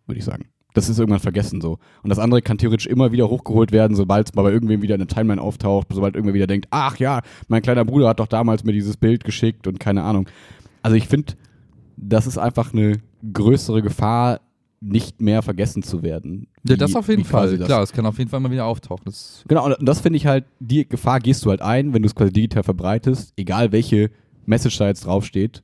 würde 0.07 0.19
ich 0.19 0.25
sagen. 0.25 0.47
Das 0.75 0.89
ist 0.89 0.99
irgendwann 0.99 1.21
vergessen 1.21 1.61
so. 1.61 1.79
Und 2.03 2.11
das 2.11 2.19
andere 2.19 2.43
kann 2.43 2.59
theoretisch 2.59 2.87
immer 2.87 3.13
wieder 3.13 3.31
hochgeholt 3.31 3.71
werden, 3.71 3.97
sobald 3.97 4.29
es 4.29 4.35
mal 4.35 4.43
bei 4.43 4.51
irgendwem 4.51 4.83
wieder 4.83 4.97
eine 4.97 5.07
Timeline 5.07 5.41
auftaucht, 5.41 5.87
sobald 5.91 6.17
irgendwer 6.17 6.35
wieder 6.35 6.49
denkt, 6.49 6.67
ach 6.71 6.99
ja, 6.99 7.23
mein 7.47 7.63
kleiner 7.63 7.85
Bruder 7.85 8.09
hat 8.09 8.19
doch 8.21 8.27
damals 8.27 8.65
mir 8.65 8.73
dieses 8.73 8.97
Bild 8.97 9.23
geschickt 9.23 9.69
und 9.69 9.79
keine 9.79 10.03
Ahnung. 10.03 10.29
Also 10.83 10.97
ich 10.97 11.07
finde, 11.07 11.35
das 11.97 12.27
ist 12.27 12.39
einfach 12.39 12.73
eine 12.73 13.01
größere 13.33 13.83
Gefahr, 13.83 14.41
nicht 14.87 15.21
mehr 15.21 15.43
vergessen 15.43 15.83
zu 15.83 16.03
werden. 16.03 16.47
Ja, 16.69 16.77
das 16.77 16.95
auf 16.95 17.09
jeden 17.09 17.25
Fall. 17.25 17.57
das- 17.57 17.67
Klar, 17.67 17.83
es 17.83 17.93
kann 17.93 18.05
auf 18.07 18.19
jeden 18.19 18.31
Fall 18.31 18.41
mal 18.41 18.51
wieder 18.51 18.67
auftauchen. 18.67 19.05
Das, 19.07 19.45
Genau, 19.49 19.67
und 19.67 19.77
das 19.89 20.01
finde 20.01 20.17
ich 20.19 20.27
halt, 20.27 20.45
die 20.61 20.87
Gefahr 20.89 21.21
gehst 21.21 21.45
du 21.45 21.51
halt 21.51 21.63
ein, 21.63 21.95
wenn 21.95 22.03
du 22.03 22.07
es 22.07 22.15
quasi 22.15 22.33
digital 22.33 22.63
verbreitest, 22.63 23.33
egal 23.37 23.73
welche 23.73 24.11
Message 24.47 24.77
da 24.79 24.87
jetzt 24.89 25.07
draufsteht. 25.07 25.63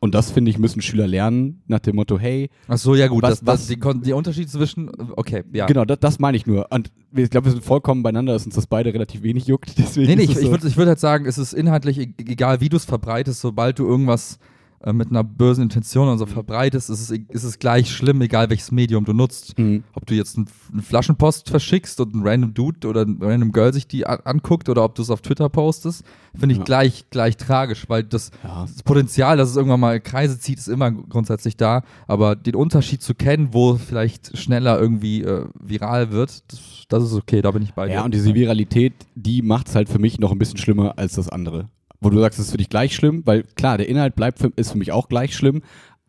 Und 0.00 0.14
das, 0.14 0.30
finde 0.30 0.50
ich, 0.52 0.58
müssen 0.58 0.80
Schüler 0.80 1.08
lernen, 1.08 1.62
nach 1.66 1.80
dem 1.80 1.96
Motto, 1.96 2.20
hey, 2.20 2.50
ach 2.68 2.78
so, 2.78 2.94
ja 2.94 3.08
gut, 3.08 3.22
Was- 3.24 3.40
das, 3.40 3.46
was- 3.46 3.66
die, 3.66 3.80
die 4.04 4.12
Unterschied 4.12 4.48
zwischen, 4.48 4.90
okay, 5.16 5.42
ja. 5.52 5.66
genau, 5.66 5.84
das, 5.84 5.98
das 5.98 6.18
meine 6.20 6.36
ich 6.36 6.46
nur. 6.46 6.66
Und 6.70 6.92
ich 7.16 7.30
glaube, 7.30 7.46
wir 7.46 7.52
sind 7.52 7.64
vollkommen 7.64 8.04
beieinander, 8.04 8.32
dass 8.32 8.46
uns 8.46 8.54
das 8.54 8.68
beide 8.68 8.94
relativ 8.94 9.22
wenig 9.24 9.46
juckt. 9.48 9.72
Deswegen 9.78 10.06
Nee, 10.08 10.16
nee, 10.16 10.22
ich, 10.22 10.30
es 10.30 10.38
ich 10.38 10.44
so. 10.46 10.50
würde 10.52 10.68
ich 10.68 10.76
würd 10.76 10.86
halt 10.88 11.00
sagen, 11.00 11.26
es 11.26 11.36
ist 11.36 11.52
inhaltlich 11.52 11.98
e- 11.98 12.14
egal, 12.18 12.60
wie 12.60 12.68
du 12.68 12.76
es 12.76 12.84
verbreitest, 12.84 13.40
sobald 13.40 13.80
du 13.80 13.86
irgendwas 13.88 14.38
äh, 14.80 14.92
mit 14.92 15.10
einer 15.10 15.24
bösen 15.24 15.62
Intention 15.64 16.08
und 16.08 16.18
so 16.18 16.26
verbreitest, 16.26 16.90
ist 16.90 17.00
es, 17.00 17.10
ist 17.10 17.44
es 17.44 17.58
gleich 17.58 17.90
schlimm, 17.90 18.20
egal 18.22 18.48
welches 18.50 18.70
Medium 18.72 19.04
du 19.04 19.12
nutzt. 19.12 19.58
Mhm. 19.58 19.82
Ob 19.94 20.06
du 20.06 20.14
jetzt 20.14 20.36
einen, 20.36 20.48
einen 20.72 20.82
Flaschenpost 20.82 21.48
verschickst 21.50 22.00
und 22.00 22.14
ein 22.14 22.26
random 22.26 22.54
Dude 22.54 22.86
oder 22.88 23.02
ein 23.02 23.18
random 23.20 23.52
Girl 23.52 23.72
sich 23.72 23.86
die 23.88 24.06
an, 24.06 24.20
anguckt 24.24 24.68
oder 24.68 24.84
ob 24.84 24.94
du 24.94 25.02
es 25.02 25.10
auf 25.10 25.20
Twitter 25.20 25.48
postest, 25.48 26.04
finde 26.38 26.52
ich 26.52 26.58
Ja. 26.58 26.64
gleich, 26.64 27.04
gleich 27.10 27.36
tragisch, 27.36 27.88
weil 27.88 28.04
das, 28.04 28.30
Ja. 28.44 28.62
das 28.62 28.82
Potenzial, 28.82 29.36
dass 29.36 29.50
es 29.50 29.56
irgendwann 29.56 29.80
mal 29.80 30.00
Kreise 30.00 30.38
zieht, 30.38 30.58
ist 30.58 30.68
immer 30.68 30.90
grundsätzlich 30.92 31.56
da, 31.56 31.82
aber 32.06 32.36
den 32.36 32.54
Unterschied 32.54 33.02
zu 33.02 33.14
kennen, 33.14 33.48
wo 33.52 33.74
vielleicht 33.76 34.36
schneller 34.38 34.78
irgendwie 34.80 35.22
äh, 35.22 35.46
viral 35.60 36.12
wird, 36.12 36.42
das, 36.52 36.60
das 36.88 37.04
ist 37.04 37.14
okay, 37.14 37.42
da 37.42 37.50
bin 37.50 37.62
ich 37.62 37.74
bei 37.74 37.86
dir. 37.88 37.94
Ja, 37.94 38.04
und 38.04 38.14
diese 38.14 38.34
Viralität, 38.34 38.92
die 39.14 39.42
macht 39.42 39.68
es 39.68 39.74
halt 39.74 39.88
für 39.88 39.98
mich 39.98 40.18
noch 40.20 40.32
ein 40.32 40.38
bisschen 40.38 40.58
schlimmer 40.58 40.94
als 40.98 41.14
das 41.14 41.28
andere. 41.28 41.68
Wo 42.00 42.10
du 42.10 42.18
sagst, 42.18 42.38
es 42.38 42.46
ist 42.46 42.50
für 42.52 42.58
dich 42.58 42.68
gleich 42.68 42.94
schlimm, 42.94 43.22
weil 43.24 43.42
klar, 43.42 43.76
der 43.78 43.88
Inhalt 43.88 44.14
bleibt 44.14 44.38
für, 44.38 44.52
ist 44.56 44.72
für 44.72 44.78
mich 44.78 44.92
auch 44.92 45.08
gleich 45.08 45.34
schlimm, 45.34 45.62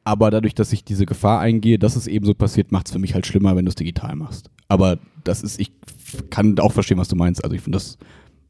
aber 0.04 0.32
dadurch, 0.32 0.56
dass 0.56 0.73
ich 0.73 0.84
diese 0.84 1.06
Gefahr 1.06 1.39
eingehe, 1.39 1.80
dass 1.80 1.95
es 1.95 2.08
eben 2.08 2.25
so 2.25 2.34
passiert, 2.34 2.71
macht 2.71 2.88
es 2.88 2.93
für 2.93 2.99
mich 2.99 3.13
halt 3.13 3.25
schlimmer, 3.28 3.56
wenn 3.56 3.65
du 3.65 3.69
es 3.69 3.75
digital 3.75 4.15
machst. 4.15 4.49
Aber 4.67 4.99
das 5.23 5.41
ist, 5.41 5.60
ich 5.60 5.71
kann 6.30 6.58
auch 6.60 6.71
verstehen, 6.71 6.97
was 6.97 7.08
du 7.08 7.15
meinst. 7.15 7.43
Also 7.43 7.56
ich 7.56 7.62
finde 7.62 7.78
das, 7.78 7.97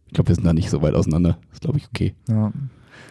ich 0.07 0.13
glaube, 0.13 0.29
wir 0.29 0.35
sind 0.35 0.45
da 0.45 0.53
nicht 0.53 0.69
so 0.69 0.81
weit 0.81 0.93
auseinander. 0.93 1.37
Das 1.47 1.55
ist, 1.55 1.61
glaube 1.61 1.77
ich, 1.77 1.87
okay. 1.87 2.15
Ja. 2.27 2.51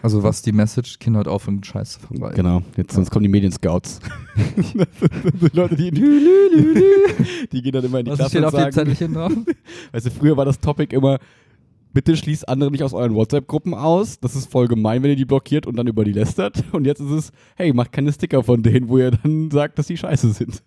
Also 0.02 0.22
was 0.22 0.42
die 0.42 0.52
Message, 0.52 0.98
Kinder 0.98 1.18
halt 1.18 1.28
aufhören, 1.28 1.62
Scheiß 1.64 1.94
zu 1.94 2.00
verbreiten. 2.00 2.36
Genau, 2.36 2.62
jetzt 2.76 2.94
sonst 2.94 3.10
kommen 3.10 3.24
die 3.24 3.28
Medienscouts. 3.28 4.00
die 4.56 5.56
Leute, 5.56 5.76
die, 5.76 5.90
die 5.90 7.62
gehen 7.62 7.72
dann 7.72 7.84
immer 7.84 7.98
in 7.98 8.04
die 8.04 8.10
Was 8.12 8.18
Klasse 8.18 8.30
steht 8.30 8.42
und 8.42 8.46
auf 8.46 8.54
dem 8.54 8.60
sagen, 8.60 8.72
Zettelchen 8.72 9.14
drauf? 9.14 9.32
Weißt 9.92 10.06
du, 10.06 10.10
früher 10.10 10.36
war 10.36 10.44
das 10.44 10.60
Topic 10.60 10.94
immer, 10.94 11.18
bitte 11.92 12.16
schließt 12.16 12.48
andere 12.48 12.70
nicht 12.70 12.82
aus 12.82 12.92
euren 12.92 13.14
WhatsApp-Gruppen 13.14 13.74
aus. 13.74 14.20
Das 14.20 14.36
ist 14.36 14.50
voll 14.50 14.68
gemein, 14.68 15.02
wenn 15.02 15.10
ihr 15.10 15.16
die 15.16 15.24
blockiert 15.24 15.66
und 15.66 15.76
dann 15.76 15.86
über 15.86 16.04
die 16.04 16.12
lästert. 16.12 16.64
Und 16.72 16.86
jetzt 16.86 17.00
ist 17.00 17.10
es, 17.10 17.32
hey, 17.56 17.72
macht 17.72 17.92
keine 17.92 18.12
Sticker 18.12 18.42
von 18.42 18.62
denen, 18.62 18.88
wo 18.88 18.98
ihr 18.98 19.10
dann 19.10 19.50
sagt, 19.50 19.78
dass 19.78 19.86
die 19.86 19.96
scheiße 19.96 20.32
sind. 20.32 20.62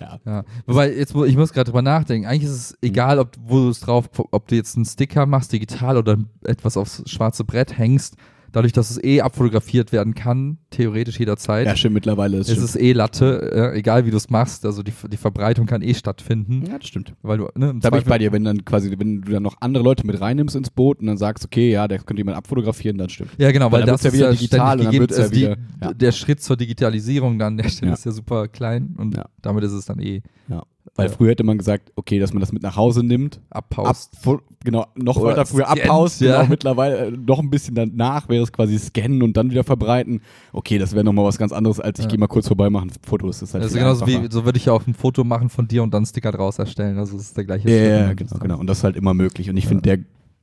Ja. 0.00 0.18
Ja. 0.24 0.44
Wobei, 0.66 0.92
jetzt, 0.92 1.14
ich 1.14 1.36
muss 1.36 1.52
gerade 1.52 1.70
drüber 1.70 1.82
nachdenken. 1.82 2.26
Eigentlich 2.26 2.44
ist 2.44 2.50
es 2.50 2.78
egal, 2.82 3.18
ob, 3.18 3.30
wo 3.40 3.60
du 3.60 3.68
es 3.68 3.80
drauf, 3.80 4.08
ob 4.16 4.48
du 4.48 4.56
jetzt 4.56 4.76
einen 4.76 4.84
Sticker 4.84 5.26
machst, 5.26 5.52
digital 5.52 5.96
oder 5.96 6.18
etwas 6.42 6.76
aufs 6.76 7.02
schwarze 7.06 7.44
Brett 7.44 7.78
hängst. 7.78 8.16
Dadurch, 8.54 8.72
dass 8.72 8.88
es 8.88 9.02
eh 9.02 9.20
abfotografiert 9.20 9.90
werden 9.90 10.14
kann, 10.14 10.58
theoretisch 10.70 11.18
jederzeit, 11.18 11.66
Ja, 11.66 11.74
stimmt, 11.74 11.94
mittlerweile 11.94 12.36
ist 12.38 12.48
ist 12.48 12.62
es 12.62 12.76
eh 12.76 12.92
Latte, 12.92 13.72
äh, 13.74 13.76
egal 13.78 14.06
wie 14.06 14.12
du 14.12 14.16
es 14.16 14.30
machst. 14.30 14.64
Also 14.64 14.84
die, 14.84 14.92
die 15.10 15.16
Verbreitung 15.16 15.66
kann 15.66 15.82
eh 15.82 15.92
stattfinden. 15.92 16.62
Ja, 16.70 16.78
das 16.78 16.86
stimmt. 16.86 17.14
Weil 17.22 17.38
du, 17.38 17.48
ne, 17.56 17.74
Da 17.80 17.90
bin 17.90 17.98
ich 17.98 18.04
bei 18.06 18.16
dir, 18.18 18.30
wenn 18.30 18.44
dann 18.44 18.64
quasi, 18.64 18.94
wenn 18.96 19.22
du 19.22 19.32
dann 19.32 19.42
noch 19.42 19.56
andere 19.60 19.82
Leute 19.82 20.06
mit 20.06 20.20
reinnimmst 20.20 20.54
ins 20.54 20.70
Boot 20.70 21.00
und 21.00 21.06
dann 21.08 21.16
sagst, 21.18 21.44
okay, 21.44 21.72
ja, 21.72 21.88
der 21.88 21.98
könnte 21.98 22.20
jemand 22.20 22.36
abfotografieren, 22.36 22.96
dann 22.96 23.08
stimmt. 23.08 23.30
Ja, 23.38 23.50
genau, 23.50 23.72
Weil 23.72 23.80
weil 23.80 23.86
das 23.88 24.04
ja 24.04 24.08
ist 24.10 24.14
wieder 24.14 24.26
ja 24.26 24.32
digital 24.32 24.78
und 24.78 24.84
dann 24.84 24.92
gegeben. 24.92 25.06
ja 25.12 25.16
Also 25.18 25.30
die, 25.34 25.40
wieder- 25.40 25.56
ja. 25.82 25.92
Der 25.92 26.12
Schritt 26.12 26.40
zur 26.40 26.56
Digitalisierung 26.56 27.38
dann 27.40 27.54
an 27.54 27.56
der 27.58 27.68
Stelle 27.70 27.88
Ja. 27.90 27.94
ist 27.94 28.04
ja 28.06 28.12
super 28.12 28.46
klein 28.46 28.94
und 28.96 29.18
damit 29.42 29.64
ist 29.64 29.72
es 29.72 29.84
dann 29.84 29.98
eh 29.98 30.22
Ja. 30.48 30.62
Weil 30.96 31.08
Ja. 31.08 31.12
früher 31.12 31.30
hätte 31.30 31.44
man 31.44 31.58
gesagt, 31.58 31.90
okay, 31.96 32.18
dass 32.18 32.32
man 32.32 32.40
das 32.40 32.52
mit 32.52 32.62
nach 32.62 32.76
Hause 32.76 33.02
nimmt, 33.02 33.40
abpaust. 33.50 34.16
Ab, 34.26 34.42
genau, 34.62 34.86
noch 34.94 35.16
Oder 35.16 35.30
weiter 35.32 35.46
früher 35.46 35.68
abpaust, 35.68 36.20
ja. 36.20 36.36
genau, 36.38 36.50
mittlerweile 36.50 37.06
äh, 37.06 37.10
noch 37.10 37.40
ein 37.40 37.50
bisschen 37.50 37.74
danach 37.74 38.28
wäre 38.28 38.42
es 38.42 38.52
quasi 38.52 38.78
scannen 38.78 39.22
und 39.22 39.36
dann 39.36 39.50
wieder 39.50 39.64
verbreiten. 39.64 40.20
Okay, 40.52 40.78
das 40.78 40.92
wäre 40.92 41.02
nochmal 41.02 41.24
was 41.24 41.38
ganz 41.38 41.52
anderes, 41.52 41.80
als 41.80 41.98
ich 41.98 42.04
Ja. 42.04 42.10
gehe 42.10 42.18
mal 42.18 42.26
kurz 42.28 42.46
vorbei, 42.48 42.68
mache 42.70 42.86
ein 42.86 42.92
Foto. 43.02 43.26
Das 43.26 43.42
ist 43.42 43.54
halt 43.54 43.64
Also 43.64 43.74
viel 43.74 43.82
genauso 43.82 44.06
wie, 44.06 44.28
so 44.30 44.44
würde 44.44 44.58
ich 44.58 44.66
ja 44.66 44.72
auch 44.74 44.86
ein 44.86 44.94
Foto 44.94 45.24
machen 45.24 45.48
von 45.48 45.66
dir 45.66 45.82
und 45.82 45.92
dann 45.92 46.00
einen 46.00 46.06
Sticker 46.06 46.30
draus 46.32 46.58
erstellen. 46.58 46.98
Also 46.98 47.16
es 47.16 47.22
ist 47.22 47.36
der 47.36 47.44
gleiche 47.44 47.68
Ja, 47.70 48.08
Ne? 48.08 48.14
genau, 48.14 48.38
genau. 48.38 48.58
Und 48.58 48.66
das 48.68 48.78
ist 48.78 48.84
halt 48.84 48.96
immer 48.96 49.14
möglich. 49.14 49.48
Und 49.50 49.56
ich 49.56 49.66
finde, 49.66 49.82
der 49.82 49.98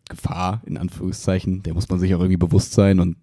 Gefahr, 0.10 0.62
in 0.66 0.78
Anführungszeichen, 0.78 1.64
der 1.64 1.74
muss 1.76 1.88
man 1.88 2.00
sich 2.00 2.14
auch 2.16 2.20
irgendwie 2.20 2.38
bewusst 2.38 2.74
sein. 2.74 3.00
Und 3.00 3.16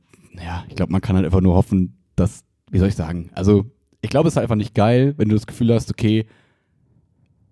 ja, 0.42 0.64
ich 0.68 0.76
glaube, 0.76 0.92
man 0.92 1.00
kann 1.00 1.16
halt 1.16 1.26
einfach 1.26 1.40
nur 1.40 1.54
hoffen, 1.54 1.98
dass, 2.16 2.44
wie 2.70 2.78
soll 2.78 2.88
ich 2.88 2.94
sagen, 2.96 3.30
also 3.34 3.66
ich 4.00 4.10
glaube, 4.10 4.28
es 4.28 4.34
ist 4.34 4.38
einfach 4.38 4.54
nicht 4.54 4.74
geil, 4.74 5.14
wenn 5.16 5.28
du 5.28 5.34
das 5.34 5.46
Gefühl 5.46 5.74
hast, 5.74 5.90
okay, 5.90 6.24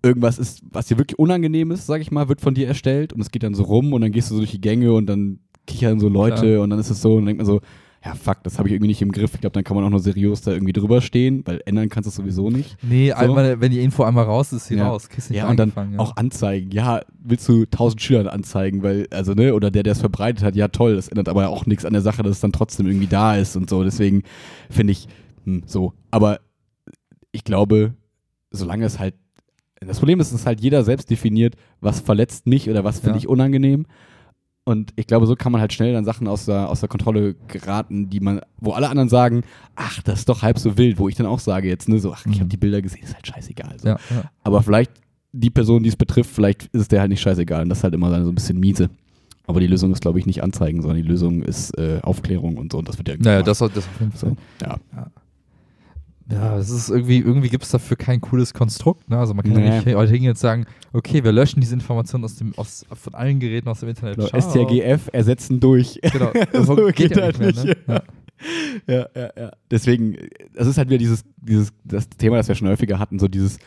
irgendwas 0.03 0.37
ist, 0.39 0.61
was 0.71 0.87
dir 0.87 0.97
wirklich 0.97 1.19
unangenehm 1.19 1.71
ist, 1.71 1.87
sag 1.87 2.01
ich 2.01 2.11
mal, 2.11 2.29
wird 2.29 2.41
von 2.41 2.53
dir 2.53 2.67
erstellt 2.67 3.13
und 3.13 3.21
es 3.21 3.31
geht 3.31 3.43
dann 3.43 3.53
so 3.55 3.63
rum 3.63 3.93
und 3.93 4.01
dann 4.01 4.11
gehst 4.11 4.29
du 4.29 4.35
so 4.35 4.39
durch 4.41 4.51
die 4.51 4.61
Gänge 4.61 4.93
und 4.93 5.07
dann 5.07 5.39
kichern 5.65 5.99
so 5.99 6.07
Leute 6.07 6.41
Klar. 6.53 6.63
und 6.63 6.69
dann 6.69 6.79
ist 6.79 6.89
es 6.89 7.01
so 7.01 7.11
und 7.11 7.17
dann 7.17 7.25
denkt 7.27 7.39
man 7.39 7.45
so, 7.45 7.61
ja 8.05 8.13
fuck, 8.13 8.43
das 8.43 8.57
habe 8.57 8.69
ich 8.69 8.73
irgendwie 8.73 8.87
nicht 8.87 9.01
im 9.01 9.11
Griff. 9.11 9.33
Ich 9.33 9.41
glaube, 9.41 9.53
dann 9.53 9.63
kann 9.63 9.75
man 9.75 9.83
auch 9.83 9.89
noch 9.89 9.99
seriös 9.99 10.41
da 10.41 10.51
irgendwie 10.51 10.71
drüber 10.71 11.01
stehen, 11.01 11.41
weil 11.45 11.61
ändern 11.65 11.89
kannst 11.89 12.05
du 12.07 12.09
es 12.09 12.15
sowieso 12.15 12.49
nicht. 12.49 12.77
Nee, 12.81 13.09
So. 13.09 13.15
einmal, 13.15 13.59
wenn 13.59 13.71
die 13.71 13.81
Info 13.81 14.03
einmal 14.03 14.23
raus 14.25 14.53
ist, 14.53 14.67
sie 14.67 14.75
Ja. 14.75 14.97
Ja, 15.29 15.49
und 15.49 15.57
dann 15.57 15.73
ja. 15.75 15.99
auch 15.99 16.15
anzeigen. 16.15 16.71
Ja, 16.71 17.01
willst 17.19 17.49
du 17.49 17.65
tausend 17.65 18.01
Schülern 18.01 18.27
anzeigen, 18.27 18.83
weil, 18.83 19.07
also, 19.11 19.33
ne, 19.33 19.53
oder 19.53 19.71
der, 19.71 19.83
der 19.83 19.91
es 19.91 19.99
verbreitet 19.99 20.43
hat, 20.43 20.55
ja 20.55 20.67
toll, 20.69 20.95
das 20.95 21.07
ändert 21.09 21.27
aber 21.27 21.49
auch 21.49 21.65
nichts 21.65 21.85
an 21.85 21.93
der 21.93 22.01
Sache, 22.01 22.23
dass 22.23 22.33
es 22.33 22.39
dann 22.39 22.53
trotzdem 22.53 22.87
irgendwie 22.87 23.07
da 23.07 23.35
ist 23.35 23.55
und 23.57 23.69
so. 23.69 23.83
Deswegen 23.83 24.23
finde 24.69 24.91
ich, 24.91 25.07
hm, 25.43 25.63
so. 25.65 25.93
Aber 26.11 26.39
ich 27.31 27.43
glaube, 27.43 27.93
solange 28.51 28.85
es 28.85 28.99
halt, 28.99 29.15
das 29.85 29.99
Problem 29.99 30.19
ist, 30.19 30.33
dass 30.33 30.45
halt 30.45 30.61
jeder 30.61 30.83
selbst 30.83 31.09
definiert, 31.09 31.55
was 31.81 31.99
verletzt 32.01 32.47
mich 32.47 32.69
oder 32.69 32.83
was 32.83 32.99
finde 32.99 33.11
Ja. 33.11 33.17
ich 33.17 33.27
unangenehm. 33.27 33.85
Und 34.65 34.91
ich 34.97 35.07
glaube, 35.07 35.25
so 35.27 35.35
kann 35.37 35.53
man 35.53 35.61
halt 35.61 35.71
schnell 35.71 35.93
dann 35.93 36.03
Sachen 36.03 36.27
aus 36.27 36.45
der, 36.45 36.69
aus 36.69 36.81
der 36.81 36.89
Kontrolle 36.89 37.35
geraten, 37.47 38.09
die 38.09 38.19
man, 38.19 38.41
wo 38.59 38.71
alle 38.73 38.89
anderen 38.89 39.07
sagen, 39.07 39.43
ach, 39.75 40.01
das 40.03 40.19
ist 40.19 40.29
doch 40.29 40.41
halb 40.41 40.59
so 40.59 40.77
wild, 40.77 40.99
wo 40.99 41.07
ich 41.07 41.15
dann 41.15 41.25
auch 41.25 41.39
sage 41.39 41.69
jetzt, 41.69 41.87
ne, 41.87 41.99
so, 41.99 42.11
ach, 42.11 42.25
ich 42.25 42.35
Mhm. 42.35 42.39
habe 42.41 42.49
die 42.49 42.57
Bilder 42.57 42.81
gesehen, 42.81 43.03
ist 43.03 43.13
halt 43.15 43.25
scheißegal. 43.27 43.75
So. 43.79 43.87
ja, 43.87 43.97
ja. 44.09 44.23
Aber 44.43 44.61
vielleicht 44.61 44.91
die 45.31 45.49
Person, 45.49 45.83
die 45.83 45.89
es 45.89 45.95
betrifft, 45.95 46.31
vielleicht 46.31 46.63
ist 46.73 46.81
es 46.81 46.87
der 46.89 46.99
halt 46.99 47.09
nicht 47.11 47.21
scheißegal. 47.21 47.63
Und 47.63 47.69
das 47.69 47.77
ist 47.77 47.83
halt 47.85 47.93
immer 47.93 48.09
so 48.23 48.29
ein 48.29 48.35
bisschen 48.35 48.59
miese. 48.59 48.89
Aber 49.45 49.61
die 49.61 49.67
Lösung 49.67 49.93
ist, 49.93 50.01
glaube 50.01 50.19
ich, 50.19 50.25
nicht 50.25 50.43
anzeigen, 50.43 50.81
sondern 50.81 51.01
die 51.01 51.07
Lösung 51.07 51.41
ist 51.43 51.77
äh, 51.77 51.99
Aufklärung 52.01 52.57
und 52.57 52.73
so. 52.73 52.79
Und 52.79 52.89
das 52.89 52.97
wird 52.97 53.07
ja 53.07 53.15
Naja, 53.15 53.41
gemacht. 53.41 53.47
das, 53.47 53.59
das 53.59 53.77
auf 53.77 53.99
jeden 54.01 54.11
Fall. 54.11 54.31
so. 54.31 54.37
Ja. 54.65 54.77
Ja, 54.93 55.07
es 56.29 56.69
ist 56.69 56.89
irgendwie, 56.89 57.19
irgendwie 57.19 57.49
gibt 57.49 57.63
es 57.63 57.69
dafür 57.69 57.95
kein 57.97 58.19
cooles 58.21 58.53
Konstrukt. 58.53 59.09
Ne? 59.09 59.17
Also 59.17 59.33
man 59.33 59.45
kann 59.45 59.53
ja 59.63 59.69
Nee. 59.79 59.85
nicht 59.85 59.95
heute 59.95 60.11
hingehen 60.11 60.31
und 60.31 60.37
sagen, 60.37 60.65
okay, 60.93 61.23
wir 61.23 61.31
löschen 61.31 61.61
diese 61.61 61.73
Informationen 61.73 62.25
aus 62.25 62.35
dem, 62.35 62.53
aus, 62.57 62.85
von 62.91 63.13
allen 63.13 63.39
Geräten 63.39 63.69
aus 63.69 63.79
dem 63.79 63.89
Internet. 63.89 64.17
Genau. 64.17 64.27
STRGF 64.41 65.09
ersetzen 65.13 65.59
durch. 65.59 65.99
Genau, 66.11 66.31
So 66.53 66.63
so 66.75 66.75
geht, 66.87 66.95
geht 66.95 67.17
ja 67.17 67.23
halt 67.23 67.39
nicht 67.39 67.55
mehr. 67.63 67.75
nicht. 67.75 67.87
Ne? 67.87 67.95
Ja. 67.95 68.03
ja, 68.87 69.07
ja, 69.15 69.29
ja. 69.37 69.51
Deswegen, 69.71 70.17
das 70.53 70.67
ist 70.67 70.77
halt 70.77 70.89
wieder 70.89 70.99
dieses, 70.99 71.23
dieses, 71.37 71.71
das 71.83 72.09
Thema, 72.09 72.37
das 72.37 72.47
wir 72.47 72.55
schon 72.55 72.67
häufiger 72.67 72.99
hatten, 72.99 73.19
so 73.19 73.27
dieses, 73.27 73.57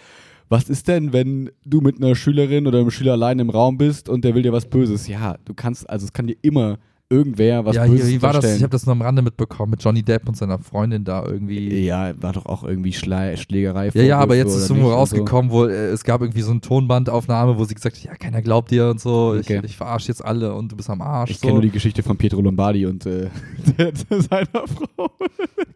was 0.49 0.69
ist 0.69 0.87
denn, 0.89 1.13
wenn 1.13 1.51
du 1.65 1.81
mit 1.81 1.97
einer 1.97 2.15
Schülerin 2.15 2.67
oder 2.67 2.81
einem 2.81 2.91
Schüler 2.91 3.13
allein 3.13 3.39
im 3.39 3.51
Raum 3.51 3.79
bist 3.79 4.09
und 4.09 4.25
der 4.25 4.35
will 4.35 4.43
dir 4.43 4.53
was 4.53 4.67
Böses? 4.67 5.09
Ja, 5.09 5.37
du 5.45 5.55
kannst, 5.55 5.89
also 5.89 6.05
es 6.07 6.13
kann 6.13 6.27
dir 6.27 6.37
immer 6.43 6.79
irgendwer 7.21 7.65
was 7.65 7.75
ja, 7.75 7.83
hier, 7.85 7.97
Böses 7.97 8.09
wie 8.09 8.23
war 8.23 8.33
das? 8.33 8.57
Ich 8.57 8.63
habe 8.63 8.71
das 8.71 8.87
nur 8.87 8.93
am 8.93 9.03
Rande 9.03 9.21
mitbekommen 9.21 9.71
mit 9.73 9.83
Johnny 9.83 10.03
Depp 10.03 10.29
und 10.29 10.37
seiner 10.37 10.59
Freundin 10.61 11.03
da 11.05 11.25
irgendwie. 11.27 11.85
Ja, 11.85 12.13
war 12.23 12.33
doch 12.33 12.47
auch 12.47 12.63
irgendwie 12.63 12.93
Schle 12.93 13.37
Schlägerei. 13.37 13.91
Ja, 13.95 14.03
ja, 14.03 14.19
aber 14.21 14.37
jetzt 14.37 14.55
ist 14.55 14.71
oder 14.71 14.79
irgendwo 14.81 14.87
und 14.87 14.93
so. 14.93 14.99
rausgekommen, 14.99 15.51
wo 15.51 15.65
äh, 15.67 15.89
es 15.89 16.05
gab 16.05 16.21
irgendwie 16.21 16.43
so 16.43 16.53
eine 16.53 16.61
Tonbandaufnahme, 16.61 17.59
wo 17.59 17.65
sie 17.65 17.75
gesagt 17.75 17.97
hat, 17.97 18.05
ja, 18.05 18.15
keiner 18.15 18.41
glaubt 18.43 18.71
dir 18.71 18.89
und 18.91 19.01
so, 19.01 19.35
Okay. 19.37 19.59
ich, 19.59 19.71
ich 19.73 19.77
verarsche 19.77 20.09
jetzt 20.09 20.25
alle 20.25 20.55
und 20.55 20.71
du 20.71 20.77
bist 20.77 20.89
am 20.89 21.03
Arsch. 21.03 21.31
Ich 21.33 21.39
so. 21.39 21.43
kenne 21.43 21.55
nur 21.55 21.63
die 21.63 21.71
Geschichte 21.71 22.03
von 22.05 22.17
Pietro 22.17 22.41
Lombardi 22.41 22.87
und 22.87 23.05
äh, 23.07 23.29
seiner 24.11 24.47
Frau. 24.69 25.11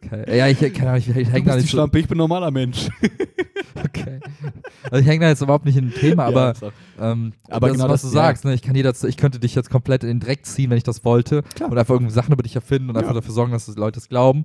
okay. 0.05 0.39
Ja, 0.39 0.47
ich, 0.47 0.59
keine 0.73 0.91
Ahnung, 0.91 1.03
ich, 1.05 1.09
ich 1.17 1.33
hänge 1.33 1.47
da 1.47 1.57
nicht 1.57 1.69
Schlampe, 1.69 1.99
ich 1.99 2.07
bin 2.07 2.17
normaler 2.19 2.51
Mensch. 2.53 2.89
okay. 3.85 4.21
Also 4.91 5.03
ich 5.03 5.07
hänge 5.07 5.25
da 5.25 5.29
jetzt 5.31 5.41
überhaupt 5.43 5.65
nicht 5.65 5.77
in 5.77 5.91
dem 5.91 5.95
Thema, 5.99 6.27
aber 6.27 6.55
Ja, 6.61 6.69
auch- 6.69 6.73
Ähm, 7.01 7.33
Aber 7.49 7.67
das 7.69 7.77
genau 7.77 7.87
ist, 7.87 7.91
was 7.93 8.03
das- 8.03 8.11
du 8.13 8.17
ja. 8.17 8.23
sagst, 8.25 8.45
ne? 8.45 8.55
ich, 8.55 8.63
kann 8.63 8.77
jeder, 8.77 8.93
ich 9.09 9.17
könnte 9.17 9.41
dich 9.41 9.55
jetzt 9.57 9.69
komplett 9.69 10.05
in 10.05 10.11
den 10.11 10.21
Dreck 10.21 10.47
ziehen, 10.47 10.71
wenn 10.71 10.77
ich 10.79 10.85
das 10.85 11.05
wollte. 11.05 11.24
Klar. 11.55 11.71
Und 11.71 11.79
einfach 11.79 11.95
irgendwie 11.95 12.13
Sachen 12.13 12.33
über 12.33 12.43
dich 12.43 12.55
erfinden 12.57 12.89
und 12.91 12.95
Ja. 12.97 13.01
einfach 13.03 13.15
dafür 13.15 13.33
sorgen, 13.35 13.53
dass 13.53 13.67
die 13.67 13.73
Leute 13.79 13.99
es 13.99 14.09
glauben. 14.09 14.45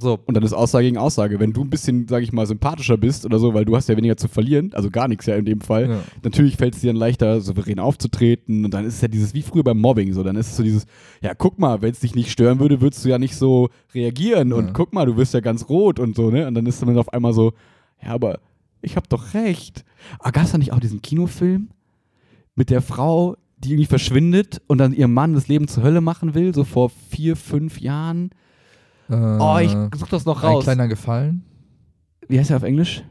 So, 0.00 0.20
Und 0.26 0.34
dann 0.36 0.44
ist 0.44 0.52
Aussage 0.52 0.84
gegen 0.86 0.96
Aussage. 0.96 1.40
Wenn 1.40 1.52
du 1.52 1.62
ein 1.64 1.70
bisschen, 1.70 2.06
sag 2.06 2.22
ich 2.22 2.32
mal, 2.32 2.46
sympathischer 2.46 2.96
bist 2.96 3.26
oder 3.26 3.40
so, 3.40 3.52
weil 3.52 3.64
du 3.64 3.74
hast 3.74 3.88
ja 3.88 3.96
weniger 3.96 4.16
zu 4.16 4.28
verlieren, 4.28 4.70
also 4.74 4.90
gar 4.90 5.08
nichts 5.08 5.26
ja 5.26 5.34
in 5.34 5.44
dem 5.44 5.60
Fall, 5.60 5.88
ja. 5.90 6.00
natürlich 6.22 6.56
fällt 6.56 6.76
es 6.76 6.82
dir 6.82 6.86
dann 6.92 6.96
leichter, 6.96 7.40
souverän 7.40 7.80
aufzutreten 7.80 8.64
und 8.64 8.72
dann 8.72 8.84
ist 8.84 8.94
es 8.94 9.00
ja 9.00 9.08
dieses, 9.08 9.34
wie 9.34 9.42
früher 9.42 9.64
beim 9.64 9.78
Mobbing, 9.80 10.12
so, 10.12 10.22
dann 10.22 10.36
ist 10.36 10.46
es 10.52 10.56
so 10.56 10.62
dieses, 10.62 10.86
ja, 11.20 11.34
guck 11.34 11.58
mal, 11.58 11.82
wenn 11.82 11.90
es 11.90 11.98
dich 11.98 12.14
nicht 12.14 12.30
stören 12.30 12.60
würde, 12.60 12.80
würdest 12.80 13.04
du 13.04 13.08
ja 13.08 13.18
nicht 13.18 13.34
so 13.34 13.70
reagieren 13.92 14.52
und 14.52 14.66
Ja. 14.66 14.72
guck 14.72 14.92
mal, 14.92 15.04
du 15.04 15.16
wirst 15.16 15.34
ja 15.34 15.40
ganz 15.40 15.68
rot 15.68 15.98
und 15.98 16.14
so, 16.14 16.30
ne? 16.30 16.46
Und 16.46 16.54
dann 16.54 16.66
ist 16.66 16.80
dann 16.80 16.96
auf 16.96 17.12
einmal 17.12 17.32
so, 17.32 17.52
ja, 18.00 18.10
aber 18.10 18.38
ich 18.82 18.94
hab 18.94 19.08
doch 19.08 19.34
recht. 19.34 19.84
Aber 20.20 20.30
gab 20.30 20.44
es 20.44 20.52
da 20.52 20.58
nicht 20.58 20.72
auch 20.72 20.78
diesen 20.78 21.02
Kinofilm 21.02 21.70
mit 22.54 22.70
der 22.70 22.82
Frau, 22.82 23.36
die 23.58 23.70
irgendwie 23.72 23.86
verschwindet 23.86 24.60
und 24.66 24.78
dann 24.78 24.92
ihrem 24.92 25.12
Mann 25.12 25.34
das 25.34 25.48
Leben 25.48 25.68
zur 25.68 25.82
Hölle 25.82 26.00
machen 26.00 26.34
will, 26.34 26.54
so 26.54 26.64
vor 26.64 26.90
vier, 27.10 27.36
fünf 27.36 27.80
Jahren? 27.80 28.30
Äh, 29.08 29.14
Oh, 29.16 29.58
ich 29.60 29.70
such 29.98 30.08
das 30.08 30.24
noch 30.24 30.42
Ein 30.42 30.50
raus. 30.50 30.64
kleiner 30.64 30.86
Gefallen. 30.88 31.42
Wie 32.28 32.38
heißt 32.38 32.50
er 32.50 32.58
auf 32.58 32.62
Englisch? 32.62 33.02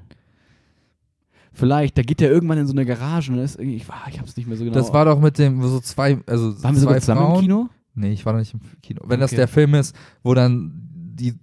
Vielleicht, 1.54 1.98
da 1.98 2.04
geht 2.04 2.22
er 2.22 2.30
irgendwann 2.30 2.60
in 2.60 2.68
so 2.68 2.74
eine 2.74 2.86
Garage 2.86 3.32
und 3.32 3.38
da 3.40 3.44
ist 3.44 3.58
irgendwie, 3.58 3.78
ich, 3.78 3.86
ich 4.10 4.20
hab's 4.20 4.38
nicht 4.38 4.48
mehr 4.48 4.58
so 4.58 4.64
genau. 4.64 4.76
Das 4.76 4.94
war 4.94 5.06
doch 5.06 5.20
mit 5.20 5.40
dem, 5.40 5.62
wo 5.62 5.68
so 5.68 5.80
zwei, 5.80 6.20
also 6.28 6.50
Waren 6.64 6.76
wir 6.76 6.82
zwei 6.82 6.88
sogar 6.88 7.00
zusammen 7.00 7.22
Frauen. 7.22 7.36
im 7.36 7.42
Kino? 7.42 7.70
Nee, 7.96 8.12
ich 8.12 8.26
war 8.28 8.34
noch 8.34 8.40
nicht 8.40 8.54
im 8.54 8.60
Kino. 8.84 9.02
Wenn 9.08 9.20
das 9.20 9.32
Okay. 9.32 9.38
der 9.38 9.48
Film 9.48 9.74
ist, 9.74 9.96
wo 10.22 10.36
dann 10.36 10.84
die, 10.94 11.34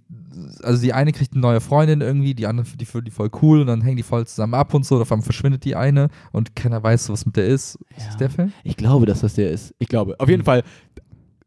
also 0.63 0.81
die 0.81 0.93
eine 0.93 1.11
kriegt 1.11 1.33
eine 1.33 1.41
neue 1.41 1.61
Freundin 1.61 2.01
irgendwie, 2.01 2.33
die 2.33 2.47
andere, 2.47 2.65
die 2.77 2.85
findet 2.85 3.07
die 3.07 3.11
voll 3.11 3.29
cool 3.41 3.61
und 3.61 3.67
dann 3.67 3.81
hängen 3.81 3.97
die 3.97 4.03
voll 4.03 4.25
zusammen 4.27 4.53
ab 4.53 4.73
und 4.73 4.85
so, 4.85 4.99
auf 5.01 5.11
einmal 5.11 5.23
verschwindet 5.23 5.63
die 5.65 5.75
eine 5.75 6.09
und 6.31 6.55
keiner 6.55 6.81
weiß, 6.83 7.09
was 7.09 7.25
mit 7.25 7.35
der 7.37 7.47
ist. 7.47 7.75
Ist 7.95 7.99
Ja. 7.99 8.05
das 8.07 8.17
der 8.17 8.29
Film? 8.29 8.51
Ich 8.63 8.77
glaube, 8.77 9.05
dass 9.05 9.21
das 9.21 9.33
der 9.35 9.51
ist. 9.51 9.73
Ich 9.79 9.87
glaube. 9.87 10.15
Auf 10.19 10.29
jeden 10.29 10.43
Fall, 10.43 10.63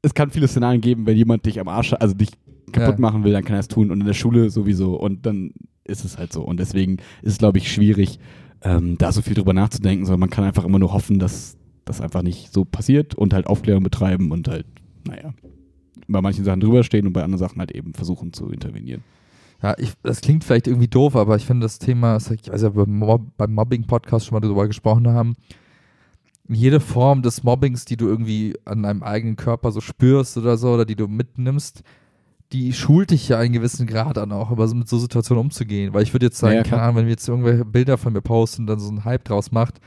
es 0.02 0.14
kann 0.14 0.30
viele 0.30 0.48
Szenarien 0.48 0.80
geben, 0.80 1.06
wenn 1.06 1.16
jemand 1.16 1.44
dich 1.46 1.60
am 1.60 1.68
Arsch, 1.68 1.92
also 1.98 2.14
dich 2.14 2.30
kaputt 2.72 2.96
Ja. 2.96 3.00
machen 3.00 3.24
will, 3.24 3.32
dann 3.32 3.44
kann 3.44 3.56
er 3.56 3.60
es 3.60 3.68
tun 3.68 3.90
und 3.90 4.00
in 4.00 4.06
der 4.06 4.14
Schule 4.14 4.50
sowieso 4.50 4.94
und 4.98 5.24
dann 5.26 5.52
ist 5.84 6.04
es 6.04 6.18
halt 6.18 6.32
so. 6.32 6.42
Und 6.42 6.60
deswegen 6.60 6.98
ist 7.22 7.32
es, 7.32 7.38
glaube 7.38 7.58
ich, 7.58 7.72
schwierig, 7.72 8.18
ähm, 8.62 8.98
da 8.98 9.10
so 9.12 9.22
viel 9.22 9.34
drüber 9.34 9.54
nachzudenken, 9.54 10.04
sondern 10.04 10.20
man 10.20 10.30
kann 10.30 10.44
einfach 10.44 10.64
immer 10.64 10.78
nur 10.78 10.92
hoffen, 10.92 11.18
dass 11.18 11.56
das 11.84 12.00
einfach 12.02 12.22
nicht 12.22 12.52
so 12.52 12.64
passiert 12.66 13.14
und 13.14 13.32
halt 13.32 13.46
Aufklärung 13.46 13.82
betreiben 13.82 14.30
und 14.30 14.48
halt, 14.48 14.66
naja, 15.06 15.32
bei 16.06 16.20
manchen 16.20 16.44
Sachen 16.44 16.60
drüberstehen 16.60 17.06
und 17.06 17.12
bei 17.12 17.22
anderen 17.22 17.38
Sachen 17.38 17.58
halt 17.58 17.72
eben 17.72 17.94
versuchen 17.94 18.32
zu 18.32 18.50
intervenieren. 18.50 19.02
Ja, 19.62 19.74
ich, 19.78 19.92
das 20.02 20.20
klingt 20.20 20.44
vielleicht 20.44 20.68
irgendwie 20.68 20.88
doof, 20.88 21.16
aber 21.16 21.34
ich 21.36 21.44
finde 21.44 21.64
das 21.64 21.78
Thema, 21.78 22.16
ich 22.16 22.50
weiß 22.50 22.62
ja, 22.62 22.68
beim, 22.68 22.98
Mob 22.98 23.22
beim 23.36 23.52
Mobbing-Podcast 23.54 24.26
schon 24.26 24.36
mal 24.36 24.40
darüber 24.40 24.68
gesprochen 24.68 25.08
haben, 25.08 25.34
jede 26.48 26.80
Form 26.80 27.22
des 27.22 27.42
Mobbings, 27.42 27.84
die 27.84 27.96
du 27.96 28.06
irgendwie 28.06 28.54
an 28.64 28.84
deinem 28.84 29.02
eigenen 29.02 29.36
Körper 29.36 29.72
so 29.72 29.80
spürst 29.80 30.36
oder 30.38 30.56
so, 30.56 30.70
oder 30.70 30.84
die 30.84 30.96
du 30.96 31.08
mitnimmst, 31.08 31.82
die 32.52 32.72
schult 32.72 33.10
dich 33.10 33.28
ja 33.28 33.38
einen 33.38 33.52
gewissen 33.52 33.86
Grad 33.86 34.16
an, 34.16 34.32
auch 34.32 34.50
über 34.50 34.66
so, 34.68 34.74
mit 34.74 34.88
so 34.88 34.98
Situationen 34.98 35.44
umzugehen. 35.44 35.92
Weil 35.92 36.02
ich 36.02 36.14
würde 36.14 36.26
jetzt 36.26 36.38
sagen, 36.38 36.54
Ja, 36.54 36.62
ja, 36.62 36.64
keine. 36.64 36.82
Ahnung, 36.82 36.96
wenn 36.96 37.04
wir 37.04 37.10
jetzt 37.10 37.28
irgendwelche 37.28 37.64
Bilder 37.64 37.98
von 37.98 38.12
mir 38.12 38.22
posten 38.22 38.62
und 38.62 38.66
dann 38.68 38.78
so 38.78 38.88
einen 38.88 39.04
Hype 39.04 39.24
draus 39.24 39.52
macht, 39.52 39.80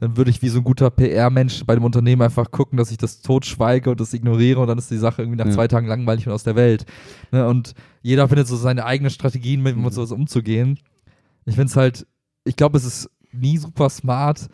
dann 0.00 0.16
würde 0.16 0.30
ich 0.30 0.42
wie 0.42 0.48
so 0.48 0.58
ein 0.58 0.64
guter 0.64 0.90
PR-Mensch 0.90 1.64
bei 1.66 1.74
dem 1.74 1.84
Unternehmen 1.84 2.22
einfach 2.22 2.50
gucken, 2.50 2.76
dass 2.76 2.90
ich 2.90 2.98
das 2.98 3.20
totschweige 3.20 3.90
und 3.90 4.00
das 4.00 4.14
ignoriere 4.14 4.60
und 4.60 4.68
dann 4.68 4.78
ist 4.78 4.90
die 4.90 4.96
Sache 4.98 5.22
irgendwie 5.22 5.38
nach 5.38 5.46
Ja. 5.46 5.52
zwei 5.52 5.68
Tagen 5.68 5.86
langweilig 5.86 6.26
und 6.26 6.32
aus 6.32 6.44
der 6.44 6.56
Welt. 6.56 6.86
Ne? 7.32 7.46
Und 7.48 7.74
jeder 8.02 8.28
findet 8.28 8.46
so 8.46 8.56
seine 8.56 8.84
eigenen 8.84 9.10
Strategien, 9.10 9.62
mit, 9.62 9.76
Mhm. 9.76 9.90
sowas 9.90 10.12
umzugehen. 10.12 10.78
Ich 11.46 11.54
finde 11.54 11.68
es 11.70 11.76
halt, 11.76 12.06
ich 12.44 12.56
glaube, 12.56 12.78
es 12.78 12.84
ist 12.84 13.10
nie 13.32 13.58
super 13.58 13.88
smart, 13.90 14.48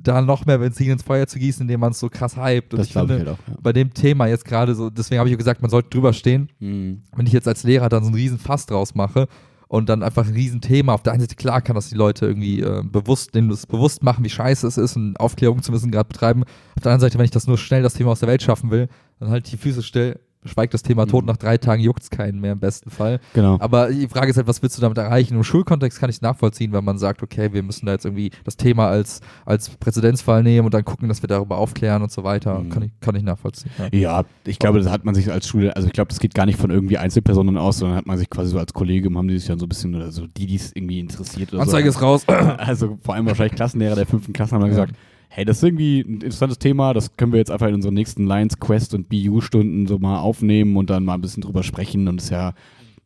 da 0.00 0.20
noch 0.22 0.46
mehr 0.46 0.58
Benzin 0.58 0.90
ins 0.90 1.02
Feuer 1.02 1.26
zu 1.26 1.38
gießen, 1.40 1.62
indem 1.62 1.80
man 1.80 1.90
es 1.92 1.98
so 1.98 2.08
krass 2.08 2.36
hypt. 2.36 2.72
Und 2.72 2.78
Das 2.78 2.86
ich 2.86 2.92
finde, 2.92 3.14
ich 3.18 3.26
halt 3.26 3.28
auch. 3.30 3.48
Ja. 3.48 3.56
bei 3.60 3.72
dem 3.72 3.92
Thema 3.92 4.26
jetzt 4.28 4.44
gerade 4.44 4.74
so, 4.74 4.90
deswegen 4.90 5.18
habe 5.18 5.28
ich 5.28 5.36
gesagt, 5.36 5.60
man 5.60 5.70
sollte 5.70 5.90
drüber 5.90 6.12
stehen. 6.12 6.50
Mhm. 6.60 7.02
Wenn 7.16 7.26
ich 7.26 7.32
jetzt 7.32 7.48
als 7.48 7.64
Lehrer 7.64 7.88
dann 7.88 8.02
so 8.04 8.08
einen 8.08 8.14
riesen 8.16 8.38
Fass 8.38 8.66
draus 8.66 8.94
mache 8.94 9.26
und 9.68 9.88
dann 9.88 10.02
einfach 10.02 10.26
ein 10.26 10.32
riesen 10.32 10.60
Thema, 10.60 10.94
auf 10.94 11.02
der 11.02 11.12
einen 11.12 11.20
Seite 11.20 11.36
klar 11.36 11.60
kann, 11.60 11.76
dass 11.76 11.90
die 11.90 11.94
Leute 11.94 12.26
irgendwie 12.26 12.60
äh, 12.60 12.82
bewusst, 12.82 13.34
denen 13.34 13.50
das 13.50 13.66
bewusst 13.66 14.02
machen, 14.02 14.24
wie 14.24 14.30
scheiße 14.30 14.66
es 14.66 14.78
ist 14.78 14.96
und 14.96 15.20
Aufklärung 15.20 15.62
zu 15.62 15.70
müssen 15.70 15.90
gerade 15.90 16.08
betreiben. 16.08 16.42
Auf 16.42 16.82
der 16.82 16.92
anderen 16.92 17.00
Seite, 17.00 17.18
wenn 17.18 17.26
ich 17.26 17.30
das 17.30 17.46
nur 17.46 17.58
schnell 17.58 17.82
das 17.82 17.94
Thema 17.94 18.12
aus 18.12 18.20
der 18.20 18.28
Welt 18.28 18.42
schaffen 18.42 18.70
will, 18.70 18.88
dann 19.20 19.30
halt 19.30 19.50
die 19.52 19.58
Füße 19.58 19.82
still, 19.82 20.18
schweigt 20.44 20.72
das 20.74 20.82
Thema 20.82 21.04
Mhm. 21.04 21.10
tot, 21.10 21.26
nach 21.26 21.36
drei 21.36 21.58
Tagen 21.58 21.82
juckt 21.82 22.02
es 22.02 22.10
keinen 22.10 22.40
mehr 22.40 22.52
im 22.52 22.60
besten 22.60 22.90
Fall. 22.90 23.20
Genau. 23.34 23.56
Aber 23.60 23.88
die 23.90 24.08
Frage 24.08 24.30
ist 24.30 24.36
halt, 24.36 24.46
was 24.46 24.62
willst 24.62 24.76
du 24.78 24.80
damit 24.80 24.96
erreichen? 24.98 25.34
Im 25.34 25.44
Schulkontext 25.44 25.98
kann 26.00 26.08
ich 26.10 26.16
es 26.16 26.22
nachvollziehen, 26.22 26.72
wenn 26.72 26.84
man 26.84 26.98
sagt, 26.98 27.22
okay, 27.22 27.52
wir 27.52 27.62
müssen 27.62 27.86
da 27.86 27.92
jetzt 27.92 28.04
irgendwie 28.04 28.30
das 28.44 28.56
Thema 28.56 28.88
als, 28.88 29.20
als 29.44 29.68
Präzedenzfall 29.70 30.42
nehmen 30.42 30.64
und 30.66 30.74
dann 30.74 30.84
gucken, 30.84 31.08
dass 31.08 31.22
wir 31.22 31.26
darüber 31.28 31.58
aufklären 31.58 32.02
und 32.02 32.10
so 32.12 32.24
weiter. 32.24 32.58
Mhm. 32.60 32.70
Kann, 32.70 32.82
ich, 32.84 32.90
kann 33.00 33.14
ich 33.16 33.22
nachvollziehen. 33.22 33.70
Ja. 33.92 33.98
Ja, 33.98 34.24
ich 34.46 34.58
glaube, 34.58 34.78
das 34.78 34.90
hat 34.90 35.04
man 35.04 35.14
sich 35.14 35.30
als 35.30 35.46
Schule, 35.48 35.74
also 35.76 35.86
ich 35.88 35.92
glaube, 35.92 36.08
das 36.08 36.20
geht 36.20 36.34
gar 36.34 36.46
nicht 36.46 36.58
von 36.58 36.70
irgendwie 36.70 36.98
Einzelpersonen 36.98 37.56
aus, 37.58 37.78
sondern 37.78 37.96
hat 37.98 38.06
man 38.06 38.16
sich 38.18 38.30
quasi 38.30 38.50
so 38.50 38.58
als 38.58 38.72
Kollegium, 38.72 39.18
haben 39.18 39.28
die 39.28 39.38
sich 39.38 39.48
dann 39.48 39.58
so 39.58 39.66
ein 39.66 39.68
bisschen, 39.68 39.94
oder 39.94 40.10
so 40.12 40.26
die, 40.26 40.46
die 40.46 40.56
es 40.56 40.70
irgendwie 40.74 41.00
interessiert 41.00 41.52
Anzeige 41.54 41.90
so. 41.92 41.98
ist 41.98 42.02
raus. 42.02 42.24
Also 42.28 42.98
vor 43.02 43.14
allem 43.14 43.26
wahrscheinlich 43.26 43.54
Klassenlehrer 43.56 43.94
der 43.96 44.06
fünften 44.06 44.32
Klasse 44.32 44.54
haben 44.54 44.60
dann 44.62 44.70
Ja. 44.70 44.84
gesagt, 44.84 44.98
hey, 45.28 45.44
das 45.44 45.58
ist 45.58 45.62
irgendwie 45.62 46.00
ein 46.00 46.14
interessantes 46.14 46.58
Thema, 46.58 46.94
das 46.94 47.16
können 47.16 47.32
wir 47.32 47.38
jetzt 47.38 47.50
einfach 47.50 47.68
in 47.68 47.74
unseren 47.74 47.94
nächsten 47.94 48.26
Lions 48.26 48.58
Quest 48.58 48.94
und 48.94 49.08
BU-Stunden 49.08 49.86
so 49.86 49.98
mal 49.98 50.18
aufnehmen 50.20 50.76
und 50.76 50.90
dann 50.90 51.04
mal 51.04 51.14
ein 51.14 51.20
bisschen 51.20 51.42
drüber 51.42 51.62
sprechen 51.62 52.08
und 52.08 52.20
ist 52.20 52.30
ja, 52.30 52.54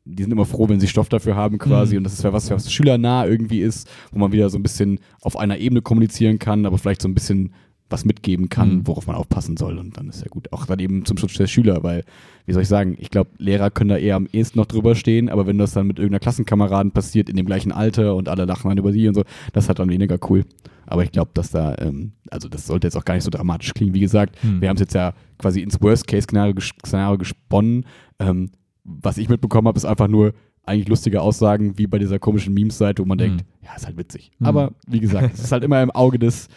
die 0.04 0.22
sind 0.22 0.32
immer 0.32 0.44
froh, 0.46 0.68
wenn 0.68 0.80
sie 0.80 0.88
Stoff 0.88 1.08
dafür 1.08 1.36
haben 1.36 1.58
quasi 1.58 1.94
Mhm. 1.94 1.98
und 1.98 2.04
das 2.04 2.14
ist 2.14 2.24
ja 2.24 2.32
was, 2.32 2.50
was 2.50 2.72
schülernah 2.72 3.26
irgendwie 3.26 3.60
ist, 3.60 3.88
wo 4.12 4.18
man 4.18 4.32
wieder 4.32 4.50
so 4.50 4.58
ein 4.58 4.62
bisschen 4.62 4.98
auf 5.20 5.36
einer 5.36 5.58
Ebene 5.58 5.82
kommunizieren 5.82 6.38
kann, 6.38 6.66
aber 6.66 6.78
vielleicht 6.78 7.02
so 7.02 7.08
ein 7.08 7.14
bisschen 7.14 7.52
was 7.92 8.04
mitgeben 8.04 8.48
kann, 8.48 8.76
Mhm. 8.78 8.86
worauf 8.86 9.06
man 9.06 9.16
aufpassen 9.16 9.56
soll. 9.56 9.78
Und 9.78 9.96
dann 9.96 10.08
ist 10.08 10.22
ja 10.22 10.28
gut. 10.28 10.52
Auch 10.52 10.66
dann 10.66 10.78
eben 10.78 11.04
zum 11.04 11.16
Schutz 11.18 11.34
der 11.34 11.46
Schüler, 11.46 11.82
weil, 11.82 12.04
wie 12.46 12.52
soll 12.52 12.62
ich 12.62 12.68
sagen, 12.68 12.96
ich 12.98 13.10
glaube, 13.10 13.30
Lehrer 13.38 13.70
können 13.70 13.90
da 13.90 13.96
eher 13.96 14.16
am 14.16 14.26
ehesten 14.32 14.58
noch 14.58 14.66
drüber 14.66 14.94
stehen, 14.94 15.28
aber 15.28 15.46
wenn 15.46 15.58
das 15.58 15.72
dann 15.72 15.86
mit 15.86 15.98
irgendeiner 15.98 16.20
Klassenkameraden 16.20 16.92
passiert 16.92 17.28
in 17.28 17.36
dem 17.36 17.46
gleichen 17.46 17.70
Alter 17.72 18.16
und 18.16 18.28
alle 18.28 18.44
lachen 18.44 18.68
dann 18.68 18.78
über 18.78 18.92
sie 18.92 19.06
und 19.06 19.14
so, 19.14 19.22
das 19.52 19.68
halt 19.68 19.78
dann 19.78 19.88
weniger 19.90 20.18
cool. 20.30 20.44
Aber 20.86 21.04
ich 21.04 21.12
glaube, 21.12 21.30
dass 21.34 21.50
da, 21.52 21.76
ähm, 21.78 22.12
also 22.30 22.48
das 22.48 22.66
sollte 22.66 22.86
jetzt 22.88 22.96
auch 22.96 23.04
gar 23.04 23.14
nicht 23.14 23.24
so 23.24 23.30
dramatisch 23.30 23.72
klingen. 23.72 23.94
Wie 23.94 24.00
gesagt, 24.00 24.42
Hm. 24.42 24.60
wir 24.60 24.68
haben 24.68 24.76
es 24.76 24.80
jetzt 24.80 24.94
ja 24.94 25.14
quasi 25.38 25.60
ins 25.60 25.80
Worst-Case-Szenario 25.80 26.54
ges 26.54 26.70
gesponnen. 27.18 27.86
Ähm, 28.18 28.50
was 28.84 29.16
ich 29.18 29.28
mitbekommen 29.28 29.68
habe, 29.68 29.76
ist 29.76 29.84
einfach 29.84 30.08
nur 30.08 30.34
eigentlich 30.64 30.88
lustige 30.88 31.20
Aussagen, 31.22 31.78
wie 31.78 31.86
bei 31.86 31.98
dieser 31.98 32.18
komischen 32.18 32.54
Memes-Seite, 32.54 33.02
wo 33.02 33.06
man 33.06 33.18
denkt, 33.18 33.44
ja, 33.62 33.70
ist 33.76 33.86
halt 33.86 33.96
witzig. 33.96 34.30
Hm. 34.38 34.46
Aber 34.46 34.72
wie 34.86 35.00
gesagt, 35.00 35.34
es 35.34 35.40
ist 35.44 35.52
halt 35.52 35.64
immer 35.64 35.82
im 35.82 35.90
Auge 35.90 36.18
des, 36.18 36.48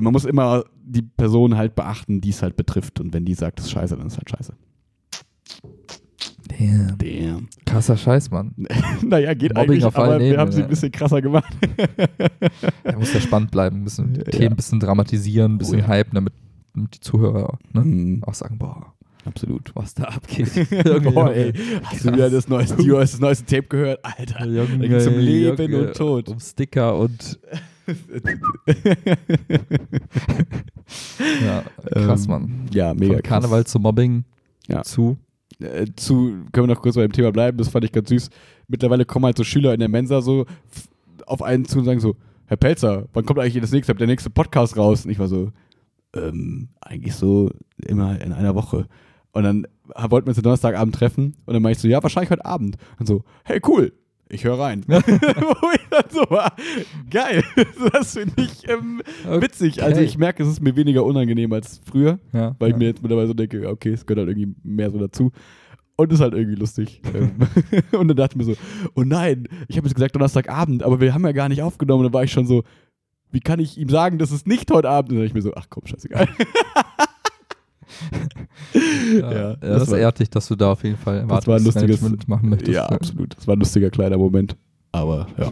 man 0.00 0.12
muss 0.12 0.24
immer 0.24 0.64
die 0.84 1.02
Person 1.02 1.56
halt 1.56 1.74
beachten, 1.74 2.20
die 2.20 2.30
es 2.30 2.42
halt 2.42 2.56
betrifft. 2.56 3.00
Und 3.00 3.12
wenn 3.14 3.24
die 3.24 3.34
sagt, 3.34 3.58
das 3.58 3.66
ist 3.66 3.72
scheiße, 3.72 3.96
dann 3.96 4.06
ist 4.06 4.16
halt 4.16 4.30
scheiße. 4.30 4.52
Damn. 6.48 6.96
Damn. 6.98 7.48
Krasser 7.64 7.96
Scheiß, 7.96 8.30
Mann. 8.30 8.54
naja, 9.02 9.34
geht 9.34 9.54
Mobbing 9.54 9.70
eigentlich, 9.70 9.84
auf 9.84 9.96
aber 9.96 10.18
wir 10.18 10.26
Ebenen, 10.26 10.38
haben 10.38 10.52
sie 10.52 10.60
ja. 10.60 10.66
ein 10.66 10.70
bisschen 10.70 10.92
krasser 10.92 11.20
gemacht. 11.20 11.52
Er 12.84 12.98
muss 12.98 13.12
ja 13.12 13.20
spannend 13.20 13.50
bleiben, 13.50 13.80
ein 13.80 13.84
bisschen 13.84 14.14
Ja. 14.14 14.22
Themen 14.24 14.52
ein 14.52 14.56
bisschen 14.56 14.80
dramatisieren, 14.80 15.54
ein 15.54 15.58
bisschen 15.58 15.80
Oh 15.80 15.82
ja. 15.82 15.88
hypen, 15.88 16.14
damit, 16.14 16.32
damit 16.72 16.94
die 16.94 17.00
Zuhörer 17.00 17.58
ne, 17.72 17.80
Mhm, 17.82 18.24
auch 18.24 18.34
sagen, 18.34 18.58
boah, 18.58 18.94
absolut. 19.24 19.72
was 19.74 19.94
da 19.94 20.04
abgeht. 20.04 20.50
Boah, 21.02 21.32
ey, 21.32 21.52
hast 21.82 22.04
du 22.04 22.12
wieder 22.12 22.30
das 22.30 22.48
neueste, 22.48 22.76
das 22.76 23.18
neueste 23.20 23.44
Tape 23.44 23.66
gehört? 23.68 24.00
Alter, 24.04 24.46
Junge, 24.46 24.78
da 24.78 24.86
geht's 24.86 25.06
um 25.08 25.18
Leben 25.18 25.72
Junge, 25.72 25.88
und 25.88 25.96
Tod. 25.96 26.28
Um 26.28 26.38
Sticker 26.38 26.96
und 26.96 27.38
ja, 31.44 31.64
krass, 31.92 32.24
Ähm, 32.24 32.30
Mann. 32.30 32.68
Ja, 32.72 32.94
mega 32.94 33.14
Von 33.14 33.22
Karneval 33.22 33.62
krass. 33.62 33.72
zu 33.72 33.78
Mobbing 33.78 34.24
Ja. 34.68 34.82
zu. 34.82 35.16
Äh, 35.58 35.86
zu, 35.96 36.28
können 36.52 36.68
wir 36.68 36.74
noch 36.74 36.82
kurz 36.82 36.96
bei 36.96 37.02
dem 37.02 37.12
Thema 37.12 37.32
bleiben, 37.32 37.56
das 37.58 37.68
fand 37.68 37.84
ich 37.84 37.92
ganz 37.92 38.08
süß. 38.10 38.28
Mittlerweile 38.68 39.04
kommen 39.06 39.24
halt 39.24 39.38
so 39.38 39.44
Schüler 39.44 39.72
in 39.72 39.80
der 39.80 39.88
Mensa 39.88 40.20
so 40.20 40.44
auf 41.26 41.42
einen 41.42 41.64
zu 41.64 41.78
und 41.78 41.84
sagen 41.86 42.00
so, 42.00 42.16
Herr 42.46 42.56
Pelzer, 42.58 43.08
wann 43.12 43.24
kommt 43.24 43.40
eigentlich 43.40 43.60
das 43.60 43.72
nächste, 43.72 43.94
der 43.94 44.06
nächste 44.06 44.30
Podcast 44.30 44.76
raus? 44.76 45.04
Und 45.04 45.10
ich 45.10 45.18
war 45.18 45.28
so, 45.28 45.50
ähm, 46.14 46.68
eigentlich 46.80 47.14
so 47.14 47.50
immer 47.84 48.20
in 48.20 48.32
einer 48.32 48.54
Woche. 48.54 48.86
Und 49.32 49.42
dann 49.44 49.66
wollten 50.08 50.26
wir 50.26 50.30
uns 50.30 50.38
am 50.38 50.44
Donnerstagabend 50.44 50.94
treffen 50.94 51.36
und 51.46 51.54
dann 51.54 51.62
meinte 51.62 51.76
ich 51.78 51.82
so, 51.82 51.88
ja, 51.88 52.02
wahrscheinlich 52.02 52.30
heute 52.30 52.44
Abend. 52.44 52.76
Und 52.98 53.06
so, 53.06 53.24
hey, 53.44 53.60
cool, 53.66 53.92
ich 54.28 54.44
höre 54.44 54.58
rein. 54.58 54.84
Wo 54.88 55.70
ich 55.72 55.86
dann 55.90 56.04
so 56.10 56.24
war, 56.30 56.54
geil, 57.10 57.42
das 57.92 58.14
finde 58.14 58.34
ich 58.42 58.68
ähm, 58.68 59.02
witzig. 59.40 59.82
Also 59.82 59.96
Okay. 59.96 60.04
ich 60.06 60.18
merke, 60.18 60.42
es 60.42 60.48
ist 60.48 60.60
mir 60.60 60.76
weniger 60.76 61.04
unangenehm 61.04 61.52
als 61.52 61.80
früher 61.90 62.18
Ja, 62.32 62.54
weil 62.58 62.68
ich 62.70 62.74
ja. 62.74 62.78
mir 62.78 62.86
jetzt 62.86 63.02
mittlerweile 63.02 63.28
so 63.28 63.34
denke, 63.34 63.68
okay, 63.68 63.92
es 63.92 64.04
gehört 64.06 64.26
halt 64.26 64.36
irgendwie 64.36 64.54
mehr 64.62 64.90
so 64.90 64.98
dazu. 64.98 65.32
Und 65.98 66.12
ist 66.12 66.20
halt 66.20 66.34
irgendwie 66.34 66.56
lustig. 66.56 67.00
Ähm, 67.14 67.30
und 67.98 68.08
dann 68.08 68.16
dachte 68.18 68.34
ich 68.34 68.46
mir 68.46 68.54
so, 68.54 68.60
oh 68.94 69.02
nein, 69.02 69.48
ich 69.66 69.78
habe 69.78 69.86
jetzt 69.86 69.94
gesagt 69.94 70.14
Donnerstagabend, 70.14 70.82
aber 70.82 71.00
wir 71.00 71.14
haben 71.14 71.24
ja 71.24 71.32
gar 71.32 71.48
nicht 71.48 71.62
aufgenommen. 71.62 72.00
Und 72.00 72.12
dann 72.12 72.14
war 72.14 72.24
ich 72.24 72.32
schon 72.32 72.46
so, 72.46 72.64
wie 73.30 73.40
kann 73.40 73.60
ich 73.60 73.78
ihm 73.78 73.88
sagen, 73.88 74.18
dass 74.18 74.30
es 74.30 74.44
nicht 74.44 74.70
heute 74.70 74.90
Abend 74.90 75.12
ist? 75.12 75.14
Und 75.14 75.18
dann 75.18 75.24
dachte 75.26 75.38
ich 75.38 75.44
mir 75.44 75.50
so, 75.50 75.54
ach 75.56 75.68
komm, 75.70 75.86
scheißegal. 75.86 76.28
Ja, 79.20 79.32
Ja, 79.32 79.56
das 79.56 79.80
das, 79.80 79.90
war- 79.90 79.98
ehrt 79.98 80.18
dich, 80.18 80.30
dass 80.30 80.46
du 80.48 80.56
da 80.56 80.72
auf 80.72 80.82
jeden 80.84 80.96
Fall 80.96 81.24
Das 81.28 81.46
war 81.46 81.56
ein 81.56 81.64
lustiges- 81.64 82.02
machen 82.26 82.48
möchtest. 82.50 82.72
ja, 82.72 82.86
absolut. 82.86 83.36
Das 83.36 83.46
war 83.46 83.56
ein 83.56 83.60
lustiger 83.60 83.90
kleiner 83.90 84.18
Moment. 84.18 84.56
Aber 84.92 85.26
ja. 85.38 85.50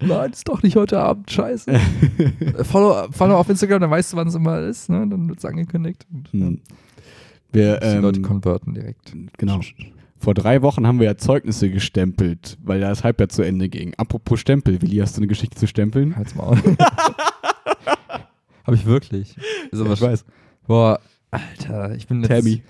Nein, 0.06 0.30
ist 0.32 0.48
doch 0.48 0.62
nicht 0.62 0.76
heute 0.76 1.00
Abend, 1.00 1.30
scheiße. 1.30 1.72
Follow, 2.64 3.08
follow 3.10 3.36
auf 3.36 3.48
Instagram, 3.48 3.80
dann 3.80 3.90
weißt 3.90 4.12
du, 4.12 4.16
wann 4.16 4.28
es 4.28 4.34
immer 4.34 4.60
ist, 4.60 4.88
ne? 4.90 5.06
Dann 5.08 5.28
wird 5.28 5.38
es 5.38 5.44
angekündigt. 5.44 6.06
Und, 6.12 6.32
Hm. 6.32 6.60
Wir, 7.52 7.78
die 7.80 7.98
Leute 7.98 8.18
ähm, 8.20 8.24
konverten 8.24 8.72
direkt. 8.74 9.14
genau. 9.36 9.60
Vor 10.18 10.32
drei 10.34 10.62
Wochen 10.62 10.86
haben 10.86 11.00
wir 11.00 11.06
ja 11.06 11.16
Zeugnisse 11.16 11.68
gestempelt, 11.68 12.56
weil 12.62 12.80
da 12.80 12.88
das 12.88 13.04
Halbjahr 13.04 13.28
zu 13.28 13.42
Ende 13.42 13.68
ging. 13.68 13.92
Apropos 13.98 14.40
Stempel, 14.40 14.80
Willi, 14.80 14.96
hast 14.98 15.16
du 15.16 15.20
eine 15.20 15.26
Geschichte 15.26 15.56
zu 15.58 15.66
stempeln? 15.66 16.16
Halt's 16.16 16.34
mal. 16.34 16.56
Habe 18.64 18.76
ich 18.76 18.86
wirklich. 18.86 19.36
Ist 19.70 19.80
aber 19.80 19.92
ich 19.94 20.00
weiß. 20.00 20.24
Boah, 20.66 21.00
Alter, 21.30 21.94
ich 21.94 22.06
bin 22.06 22.22
jetzt. 22.22 22.30
Tammy. 22.30 22.62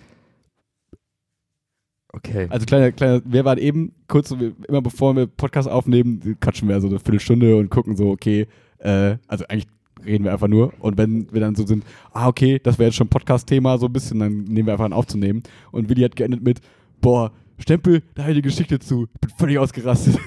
Okay. 2.15 2.47
Also 2.51 2.67
kleiner, 2.67 2.93
kleiner, 2.93 3.23
wir 3.25 3.45
waren 3.45 3.59
eben 3.59 3.95
kurz, 4.07 4.31
immer 4.31 4.83
bevor 4.83 5.17
wir 5.17 5.27
Podcast 5.27 5.69
aufnehmen, 5.69 6.37
quatschen 6.41 6.69
wir 6.69 6.81
so 6.81 6.89
eine 6.89 6.99
Viertelstunde 6.99 7.57
und 7.57 7.71
gucken 7.71 7.97
so, 7.97 8.11
okay, 8.11 8.47
äh, 8.79 9.17
also 9.29 9.47
eigentlich 9.49 9.67
reden 10.05 10.25
wir 10.25 10.33
einfach 10.33 10.49
nur 10.49 10.75
und 10.81 10.99
wenn 10.99 11.33
wir 11.33 11.41
dann 11.41 11.55
so 11.55 11.67
sind, 11.67 11.85
ah 12.13 12.29
okay, 12.29 12.61
das 12.63 12.79
wäre 12.79 12.89
jetzt 12.89 12.97
schon 12.97 13.09
Podcast-Thema 13.09 13.79
so 13.79 13.87
ein 13.87 13.93
bisschen, 13.93 14.19
dann 14.19 14.45
nehmen 14.45 14.67
wir 14.67 14.75
einfach 14.75 14.85
an 14.85 14.93
aufzunehmen 14.93 15.43
und 15.71 15.89
Willi 15.89 16.03
hat 16.03 16.17
geendet 16.17 16.43
mit, 16.43 16.61
boah, 17.01 17.33
Stempel, 17.59 18.03
da 18.15 18.23
habe 18.23 18.33
ich 18.33 18.37
eine 18.37 18.43
Geschichte 18.43 18.79
zu, 18.79 19.09
ich 19.15 19.21
bin 19.21 19.31
völlig 19.39 19.59
ausgerastet. 19.59 20.19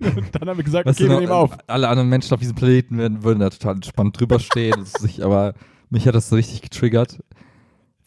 und 0.00 0.28
dann 0.32 0.48
haben 0.48 0.56
wir 0.56 0.64
gesagt, 0.64 0.88
okay, 0.88 1.08
wir 1.08 1.20
nehmen 1.20 1.32
auf. 1.32 1.56
Alle 1.66 1.88
anderen 1.88 2.08
Menschen 2.08 2.32
auf 2.34 2.40
diesem 2.40 2.54
Planeten 2.56 2.96
würden, 2.96 3.22
würden 3.22 3.40
da 3.40 3.50
total 3.50 3.74
entspannt 3.74 4.18
drüber 4.18 4.40
stehen. 4.40 4.84
sich, 4.84 5.22
aber 5.22 5.54
mich 5.90 6.06
hat 6.06 6.14
das 6.14 6.28
so 6.28 6.36
richtig 6.36 6.62
getriggert. 6.62 7.18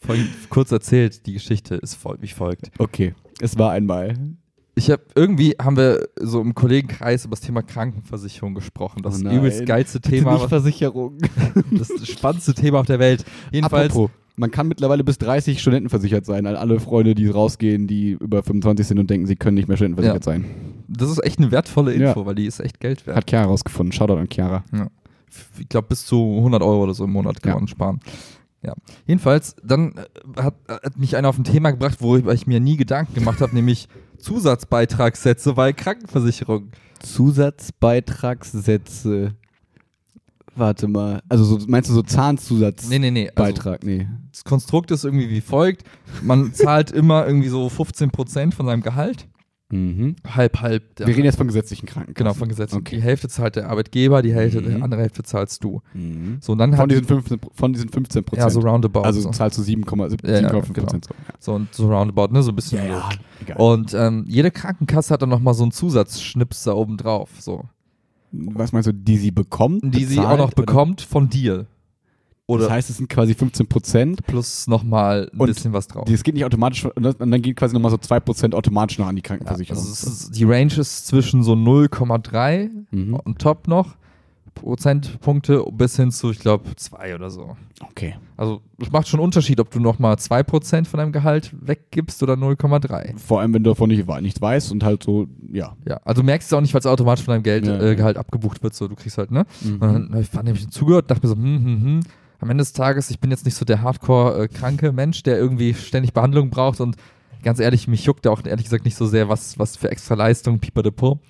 Vorhin 0.02 0.28
kurz 0.48 0.72
erzählt, 0.72 1.26
die 1.26 1.34
Geschichte 1.34 1.74
ist 1.74 1.94
voll, 1.94 2.16
wie 2.20 2.28
folgt. 2.28 2.70
Okay, 2.78 3.14
es 3.40 3.58
war 3.58 3.72
einmal. 3.72 4.14
Ich 4.74 4.90
habe 4.90 5.02
irgendwie 5.14 5.56
haben 5.60 5.76
wir 5.76 6.08
so 6.18 6.40
im 6.40 6.54
Kollegenkreis 6.54 7.26
über 7.26 7.32
das 7.36 7.40
Thema 7.42 7.60
Krankenversicherung 7.62 8.54
gesprochen. 8.54 9.02
Das 9.02 9.14
Oh 9.14 9.16
ist 9.18 9.22
nein. 9.24 9.36
übelst 9.38 9.66
geilste 9.66 10.00
Bitte 10.00 10.16
Thema, 10.16 10.32
nicht 10.32 10.42
was- 10.44 10.48
Versicherung. 10.48 11.18
das 11.70 11.88
spannendste 12.08 12.54
Thema 12.54 12.80
auf 12.80 12.86
der 12.86 12.98
Welt. 12.98 13.24
Jedenfalls, 13.52 13.92
Apropos, 13.92 14.10
man 14.36 14.50
kann 14.50 14.68
mittlerweile 14.68 15.04
bis 15.04 15.18
30 15.18 15.60
Studenten 15.60 15.90
versichert 15.90 16.24
sein. 16.24 16.46
An 16.46 16.56
alle 16.56 16.80
Freunde, 16.80 17.14
die 17.14 17.26
rausgehen, 17.28 17.86
die 17.86 18.12
über 18.12 18.42
25 18.42 18.86
sind 18.86 18.98
und 18.98 19.10
denken, 19.10 19.26
sie 19.26 19.36
können 19.36 19.56
nicht 19.56 19.68
mehr 19.68 19.76
studentenversichert 19.76 20.24
sein. 20.24 20.46
das 20.88 21.10
ist 21.10 21.22
echt 21.24 21.38
eine 21.40 21.50
wertvolle 21.50 21.94
Ja. 21.94 22.08
Info, 22.08 22.24
weil 22.24 22.36
die 22.36 22.46
ist 22.46 22.60
echt 22.60 22.80
Geld 22.80 23.06
wert. 23.06 23.16
Hat 23.18 23.28
Chiara 23.28 23.44
rausgefunden. 23.46 23.92
Shoutout 23.92 24.14
an 24.16 24.28
Chiara. 24.32 24.64
Ich 25.58 25.68
glaube, 25.68 25.88
bis 25.88 26.06
zu 26.06 26.36
100 26.38 26.62
Euro 26.62 26.84
oder 26.84 26.94
so 26.94 27.04
im 27.04 27.12
Monat 27.12 27.42
kann 27.42 27.50
Ja. 27.52 27.58
man 27.58 27.68
sparen. 27.68 28.00
Ja. 28.62 28.74
Jedenfalls, 29.06 29.56
dann 29.64 29.94
äh, 29.96 30.42
hat, 30.42 30.54
hat 30.68 30.98
mich 30.98 31.16
einer 31.16 31.28
auf 31.28 31.38
ein 31.38 31.44
Thema 31.44 31.70
gebracht, 31.70 32.02
worüber 32.02 32.34
ich 32.34 32.46
mir 32.46 32.60
nie 32.60 32.76
Gedanken 32.76 33.14
gemacht 33.14 33.40
habe, 33.40 33.54
nämlich 33.54 33.88
Zusatzbeitragssätze 34.18 35.54
bei 35.54 35.72
Krankenversicherung. 35.72 36.70
Zusatzbeitragssätze. 37.00 39.34
Warte 40.56 40.88
mal. 40.88 41.22
Also 41.28 41.44
so, 41.44 41.58
meinst 41.68 41.88
du 41.88 41.94
so 41.94 42.02
Zahnzusatzbeitrag? 42.02 43.00
Nee, 43.00 43.10
nee, 43.10 43.10
nee. 43.10 43.30
Also, 43.34 43.76
nee. 43.82 44.08
das 44.32 44.44
Konstrukt 44.44 44.90
ist 44.90 45.04
irgendwie 45.04 45.30
wie 45.30 45.40
folgt. 45.40 45.84
Man 46.22 46.52
zahlt 46.52 46.90
immer 46.90 47.26
irgendwie 47.26 47.48
so 47.48 47.68
15% 47.68 48.52
von 48.52 48.66
seinem 48.66 48.82
Gehalt. 48.82 49.26
Mhm. 49.72 50.16
Halb, 50.26 50.60
halb. 50.60 50.82
Wir 50.98 51.06
reden 51.08 51.24
jetzt 51.24 51.36
von 51.36 51.46
gesetzlichen 51.46 51.86
Krankenkassen. 51.86 52.14
genau, 52.14 52.34
von 52.34 52.48
Gesetzen. 52.48 52.76
Okay. 52.78 52.96
Die 52.96 53.02
Hälfte 53.02 53.28
zahlt 53.28 53.56
der 53.56 53.70
Arbeitgeber, 53.70 54.20
die 54.22 54.32
Hälfte, 54.34 54.60
Mhm. 54.60 54.76
die 54.76 54.82
andere 54.82 55.00
Hälfte 55.02 55.22
zahlst 55.22 55.62
du. 55.62 55.80
Mhm. 55.94 56.38
So, 56.40 56.52
und 56.52 56.58
dann 56.58 56.74
Von 56.74 56.88
diesen 56.88 57.04
15, 57.04 57.38
von 57.52 57.72
diesen 57.72 57.88
15 57.88 58.24
Prozent. 58.24 58.44
ja, 58.44 58.50
so 58.50 58.60
roundabout. 58.60 59.02
also 59.02 59.20
so. 59.20 59.30
zahlst 59.30 59.58
du 59.58 59.62
7,5 59.62 60.26
Ja, 60.26 60.40
ja, 60.40 60.48
Prozent. 60.48 60.74
genau. 60.74 60.88
So. 60.90 60.98
so, 61.38 61.52
und 61.54 61.74
so 61.74 61.88
roundabout, 61.88 62.32
ne? 62.32 62.42
So 62.42 62.50
ein 62.52 62.56
bisschen. 62.56 62.84
Ja, 62.86 63.08
egal. 63.40 63.56
Und 63.58 63.94
ähm, 63.94 64.24
jede 64.26 64.50
Krankenkasse 64.50 65.14
hat 65.14 65.22
dann 65.22 65.28
nochmal 65.28 65.54
so 65.54 65.62
einen 65.62 65.72
Zusatzschnips 65.72 66.64
da 66.64 66.72
oben 66.72 66.96
drauf, 66.96 67.30
so. 67.38 67.64
Was 68.32 68.72
meinst 68.72 68.86
du, 68.86 68.92
die 68.94 69.16
sie 69.16 69.30
bekommt? 69.32 69.82
Die 69.82 70.04
sie 70.04 70.16
bezahlt, 70.16 70.28
auch 70.34 70.38
noch 70.46 70.52
oder? 70.52 70.62
bekommt 70.66 71.00
von 71.00 71.28
dir. 71.28 71.66
Oder 72.50 72.64
Das 72.64 72.72
heißt, 72.72 72.90
es 72.90 72.96
sind 72.98 73.08
quasi 73.08 73.34
15 73.34 73.66
Prozent. 73.66 74.26
plus 74.26 74.66
nochmal 74.66 75.30
ein 75.32 75.38
Und 75.38 75.46
bisschen 75.46 75.72
was 75.72 75.86
drauf. 75.88 76.04
Das 76.10 76.22
geht 76.22 76.34
nicht 76.34 76.44
automatisch, 76.44 76.84
und 76.84 77.02
das- 77.02 77.14
und 77.16 77.30
dann 77.30 77.40
geht 77.42 77.56
quasi 77.56 77.74
nochmal 77.74 77.90
so 77.90 77.96
2% 77.98 78.54
automatisch 78.54 78.98
noch 78.98 79.06
an 79.06 79.16
die 79.16 79.20
Ja, 79.22 79.28
Krankenversicherung. 79.28 79.78
also 79.80 79.92
es 79.92 80.02
ist, 80.02 80.36
die 80.36 80.44
Range 80.44 80.72
ist 80.76 81.06
zwischen 81.06 81.42
so 81.42 81.54
0,3 81.54 82.70
mhm. 82.90 83.14
und 83.14 83.38
top 83.38 83.68
noch 83.68 83.96
Prozentpunkte 84.54 85.64
bis 85.72 85.96
hin 85.96 86.10
zu, 86.10 86.30
ich 86.30 86.38
glaube, 86.38 86.64
2 86.76 87.14
oder 87.14 87.30
so. 87.30 87.56
Okay. 87.80 88.16
Also 88.36 88.60
es 88.78 88.90
macht 88.90 89.08
schon 89.08 89.20
einen 89.20 89.24
Unterschied, 89.24 89.58
ob 89.60 89.70
du 89.70 89.80
nochmal 89.80 90.16
2% 90.16 90.86
von 90.86 90.98
deinem 90.98 91.12
Gehalt 91.12 91.54
weggibst 91.60 92.22
oder 92.22 92.34
0,3. 92.34 93.16
Vor 93.18 93.40
allem, 93.40 93.54
wenn 93.54 93.62
du 93.62 93.70
davon 93.70 93.88
nicht, 93.88 94.06
nichts 94.20 94.40
weißt 94.40 94.72
und 94.72 94.82
halt 94.84 95.02
so, 95.02 95.26
ja. 95.52 95.76
Ja, 95.88 96.00
also 96.04 96.22
du 96.22 96.26
merkst 96.26 96.48
es 96.48 96.52
auch 96.52 96.60
nicht, 96.60 96.74
weil 96.74 96.80
es 96.80 96.86
automatisch 96.86 97.24
von 97.24 97.32
deinem 97.32 97.42
Geld, 97.42 97.66
Ja, 97.66 97.76
äh, 97.78 97.88
ja. 97.88 97.94
Gehalt 97.94 98.16
abgebucht 98.16 98.62
wird. 98.62 98.74
So, 98.74 98.88
du 98.88 98.96
kriegst 98.96 99.18
halt, 99.18 99.30
ne? 99.30 99.46
Mhm. 99.62 99.72
Und 99.74 99.80
dann 99.80 100.08
habe 100.10 100.20
ich 100.22 100.32
nämlich 100.42 100.68
zugehört, 100.70 101.10
dachte 101.10 101.26
mir 101.26 101.28
so, 101.34 101.36
hm, 101.36 101.64
hm, 101.64 101.82
hm. 101.82 102.00
Am 102.40 102.48
Ende 102.48 102.62
des 102.62 102.72
Tages, 102.72 103.10
ich 103.10 103.20
bin 103.20 103.30
jetzt 103.30 103.44
nicht 103.44 103.54
so 103.54 103.64
der 103.66 103.82
hardcore-kranke 103.82 104.92
Mensch, 104.92 105.22
der 105.22 105.36
irgendwie 105.38 105.74
ständig 105.74 106.14
Behandlung 106.14 106.48
braucht 106.48 106.80
und 106.80 106.96
ganz 107.42 107.60
ehrlich, 107.60 107.86
mich 107.86 108.04
juckt 108.04 108.26
auch 108.26 108.44
ehrlich 108.44 108.64
gesagt 108.64 108.84
nicht 108.84 108.96
so 108.96 109.06
sehr, 109.06 109.28
was, 109.28 109.58
was 109.58 109.76
für 109.76 109.90
extra 109.90 110.14
Leistung, 110.14 110.58
Pieper 110.58 110.82
de 110.82 110.92
Po. 110.92 111.20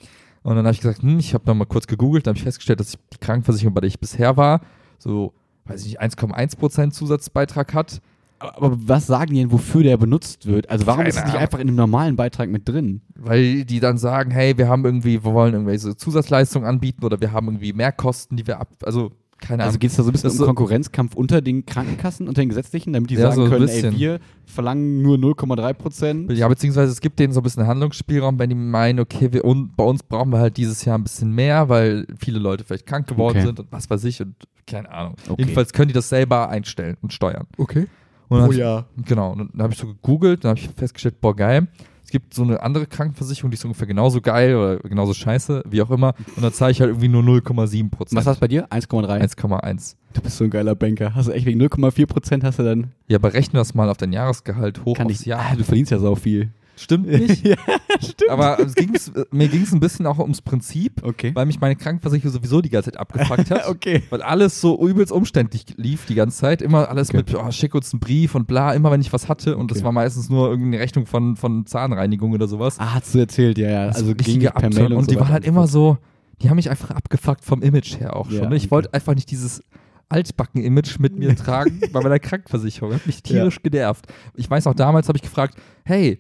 Und 0.43 0.57
dann 0.57 0.65
habe 0.65 0.73
ich 0.73 0.81
gesagt, 0.81 1.03
hm, 1.03 1.19
ich 1.19 1.35
habe 1.35 1.45
nochmal 1.47 1.67
kurz 1.67 1.87
gegoogelt, 1.87 2.27
dann 2.27 2.33
habe 2.33 2.39
ich 2.39 2.45
festgestellt, 2.45 2.81
dass 2.81 2.93
die 3.13 3.19
Krankenversicherung, 3.19 3.75
bei 3.75 3.81
der 3.81 3.89
ich 3.89 3.99
bisher 3.99 4.37
war, 4.37 4.61
so, 4.99 5.35
weiß 5.65 5.81
ich 5.85 5.89
nicht, 5.89 6.01
1,1% 6.01 6.93
Zusatzbeitrag 6.93 7.75
hat. 7.75 8.01
Aber, 8.39 8.77
was 8.89 9.07
sagen 9.07 9.35
die 9.35 9.41
denn, 9.41 9.53
wofür 9.53 9.83
der 9.83 9.99
benutzt 9.99 10.47
wird? 10.47 10.71
Also 10.71 10.87
warum 10.87 11.01
Keine 11.01 11.11
ist 11.11 11.19
es 11.19 11.25
nicht 11.25 11.37
einfach 11.37 11.59
in 11.59 11.69
einem 11.69 11.77
normalen 11.77 12.17
Beitrag 12.17 12.49
mit 12.49 12.67
drin? 12.67 13.03
Weil 13.15 13.65
die 13.65 13.81
dann 13.81 13.99
sagen, 13.99 14.31
hey, 14.31 14.57
wir 14.57 14.67
haben 14.69 14.85
irgendwie, 14.85 15.23
wir 15.25 15.35
wollen 15.35 15.53
irgendwelche 15.53 15.95
Zusatzleistungen 15.95 16.67
anbieten 16.67 17.05
oder 17.05 17.21
wir 17.21 17.33
haben 17.33 17.49
irgendwie 17.49 17.75
Mehrkosten, 17.75 18.39
die 18.39 18.47
wir 18.47 18.59
ab, 18.59 18.69
also 18.85 19.11
keine 19.41 19.63
Also 19.63 19.71
Ahnung. 19.73 19.81
geht 19.81 19.91
es 19.91 19.97
da 19.97 20.03
so 20.03 20.11
ein 20.11 20.13
bisschen 20.13 20.31
um 20.31 20.37
so- 20.37 20.45
Konkurrenzkampf 20.47 21.15
unter 21.15 21.41
den 21.41 21.65
Krankenkassen, 21.67 22.29
unter 22.29 22.43
den 22.43 22.49
gesetzlichen, 22.51 22.93
damit 22.93 23.11
die 23.11 23.15
Ja, 23.15 23.23
sagen 23.33 23.37
so 23.37 23.49
können, 23.49 23.67
bisschen. 23.67 23.95
ey, 23.95 23.99
wir 23.99 24.21
verlangen 24.47 25.03
nur 25.03 25.17
0,3 25.19 25.73
Prozent. 25.75 26.33
Ja, 26.33 26.47
beziehungsweise 26.49 26.93
es 26.93 27.01
gibt 27.01 27.19
denen 27.19 27.33
so 27.33 27.41
ein 27.41 27.43
bisschen 27.43 27.67
Handlungsspielraum, 27.67 28.39
wenn 28.39 28.51
die 28.51 28.57
meinen, 28.57 29.01
okay, 29.01 29.33
wir, 29.33 29.45
und 29.45 29.77
bei 29.77 29.85
uns 29.85 30.03
brauchen 30.03 30.31
wir 30.33 30.39
halt 30.39 30.57
dieses 30.57 30.85
Jahr 30.85 30.99
ein 30.99 31.03
bisschen 31.05 31.35
mehr, 31.35 31.69
weil 31.69 32.07
viele 32.19 32.39
Leute 32.39 32.65
vielleicht 32.65 32.87
krank 32.87 33.07
geworden 33.07 33.39
Okay. 33.39 33.47
sind 33.47 33.61
und 33.61 33.73
was 33.73 33.89
weiß 33.89 34.05
ich 34.05 34.21
und 34.21 34.35
keine 34.67 34.91
Ahnung. 34.91 35.15
Okay. 35.29 35.43
Jedenfalls 35.43 35.73
können 35.73 35.89
die 35.89 35.95
das 35.95 36.09
selber 36.09 36.49
einstellen 36.49 36.97
und 37.03 37.13
steuern. 37.13 37.47
Okay. 37.59 37.87
Und 38.29 38.39
dann 38.39 38.45
hab 38.47 38.87
ich. 38.99 39.05
Genau, 39.07 39.33
und 39.33 39.51
dann 39.55 39.63
habe 39.63 39.73
ich 39.73 39.79
so 39.81 39.89
gegoogelt, 39.89 40.45
dann 40.45 40.51
habe 40.51 40.61
ich 40.61 40.69
festgestellt, 40.77 41.21
boah, 41.21 41.35
geil. 41.35 41.67
Es 42.11 42.13
gibt 42.13 42.35
so 42.35 42.43
eine 42.43 42.61
andere 42.61 42.89
Krankenversicherung, 42.89 43.53
die 43.53 43.55
ist 43.55 43.65
ungefähr 43.65 43.87
genauso 43.87 44.21
geil 44.21 44.57
oder 44.57 44.79
genauso 44.81 45.15
scheiße, 45.15 45.63
wie 45.71 45.81
auch 45.81 45.93
immer. 45.93 46.15
Und 46.35 46.43
dann 46.43 46.53
zahle 46.53 46.73
ich 46.73 46.81
halt 46.81 46.91
irgendwie 46.91 47.07
nur 47.07 47.23
0,7 47.23 47.89
Prozent. 47.89 48.19
Was 48.19 48.27
hast 48.27 48.39
du 48.39 48.41
bei 48.41 48.49
dir? 48.49 48.67
1,3. 48.67 49.37
1,1. 49.37 49.95
Du 50.15 50.21
bist 50.21 50.37
so 50.37 50.43
ein 50.43 50.51
geiler 50.51 50.75
Banker. 50.75 51.15
Hast 51.15 51.29
du 51.29 51.33
echt 51.33 51.47
wegen 51.47 51.63
0,4 51.63 52.07
Prozent 52.07 52.43
hast 52.43 52.59
du 52.59 52.65
dann. 52.65 52.91
Ja, 53.07 53.19
berechne 53.19 53.61
das 53.61 53.75
mal 53.75 53.89
auf 53.89 53.97
dein 53.97 54.13
Jahresgehalt 54.13 54.85
hoch 54.85 54.97
Kann 54.97 55.07
aufs 55.07 55.21
ich. 55.21 55.27
Jahr. 55.27 55.51
Ah, 55.53 55.55
du 55.55 55.63
verdienst 55.63 55.93
ja 55.93 56.01
so 56.01 56.17
viel. 56.17 56.51
Stimmt 56.81 57.07
nicht. 57.09 57.47
ja, 57.47 57.57
stimmt. 58.01 58.31
Aber 58.31 58.57
ging's, 58.75 59.13
mir 59.31 59.49
ging 59.49 59.63
es 59.63 59.73
ein 59.73 59.81
bisschen 59.81 60.07
auch 60.07 60.19
ums 60.19 60.41
Prinzip, 60.41 61.03
Okay. 61.05 61.31
weil 61.35 61.47
mich 61.47 61.61
meine 61.61 61.77
Krankenversicherung 61.77 62.33
sowieso 62.33 62.61
die 62.63 62.71
ganze 62.71 62.91
Zeit 62.91 62.99
abgefuckt 63.01 63.51
hat. 63.51 63.67
okay. 63.69 64.03
Weil 64.11 64.23
alles 64.23 64.61
so 64.61 64.81
übelst 64.89 65.13
umständlich 65.13 65.65
lief 65.77 66.07
die 66.07 66.15
ganze 66.15 66.39
Zeit. 66.39 66.63
Immer 66.63 66.89
alles 66.89 67.11
Okay. 67.11 67.19
mit, 67.19 67.35
oh, 67.35 67.51
schick 67.51 67.75
uns 67.75 67.93
einen 67.93 68.01
Brief 68.01 68.35
und 68.35 68.47
bla, 68.47 68.73
immer 68.73 68.91
wenn 68.91 69.01
ich 69.01 69.13
was 69.13 69.29
hatte. 69.29 69.57
Und 69.57 69.71
das 69.71 69.79
Okay. 69.79 69.85
war 69.85 69.93
meistens 69.93 70.31
nur 70.31 70.49
irgendeine 70.49 70.81
Rechnung 70.83 71.07
von, 71.07 71.37
von 71.37 71.67
Zahnreinigung 71.67 72.33
oder 72.33 72.49
sowas. 72.49 72.77
Ah, 72.79 72.95
hast 72.95 73.15
du 73.15 73.19
erzählt, 73.19 73.59
ja, 73.59 73.69
ja. 73.71 73.87
Das 73.89 73.97
Also 73.97 74.09
war 74.09 74.15
ging 74.15 74.41
per. 74.41 74.71
Mail 74.71 74.93
Und, 74.95 75.05
so 75.05 75.11
die 75.11 75.17
waren 75.21 75.29
halt 75.29 75.43
und 75.45 75.49
immer 75.49 75.67
so, 75.67 75.99
die 76.41 76.49
haben 76.49 76.57
mich 76.57 76.71
einfach 76.71 76.91
abgefuckt 76.91 77.45
vom 77.45 77.61
Image 77.63 78.01
her 78.01 78.17
auch 78.17 78.31
schon. 78.31 78.45
Ja? 78.45 78.53
Ich 78.53 78.71
wollte 78.71 78.95
einfach 78.95 79.15
nicht 79.15 79.31
dieses 79.31 79.63
Altbacken-Image 80.09 80.99
mit 80.99 81.17
mir 81.19 81.35
tragen 81.37 81.81
bei 81.93 82.01
meiner 82.01 82.19
Krankenversicherung. 82.19 82.93
Hat 82.95 83.07
mich 83.07 83.23
tierisch 83.23 83.63
genervt. 83.63 84.07
Ich 84.35 84.51
weiß 84.51 84.67
auch, 84.67 84.75
damals 84.75 85.09
habe 85.09 85.17
ich 85.19 85.23
gefragt, 85.23 85.57
hey, 85.85 86.19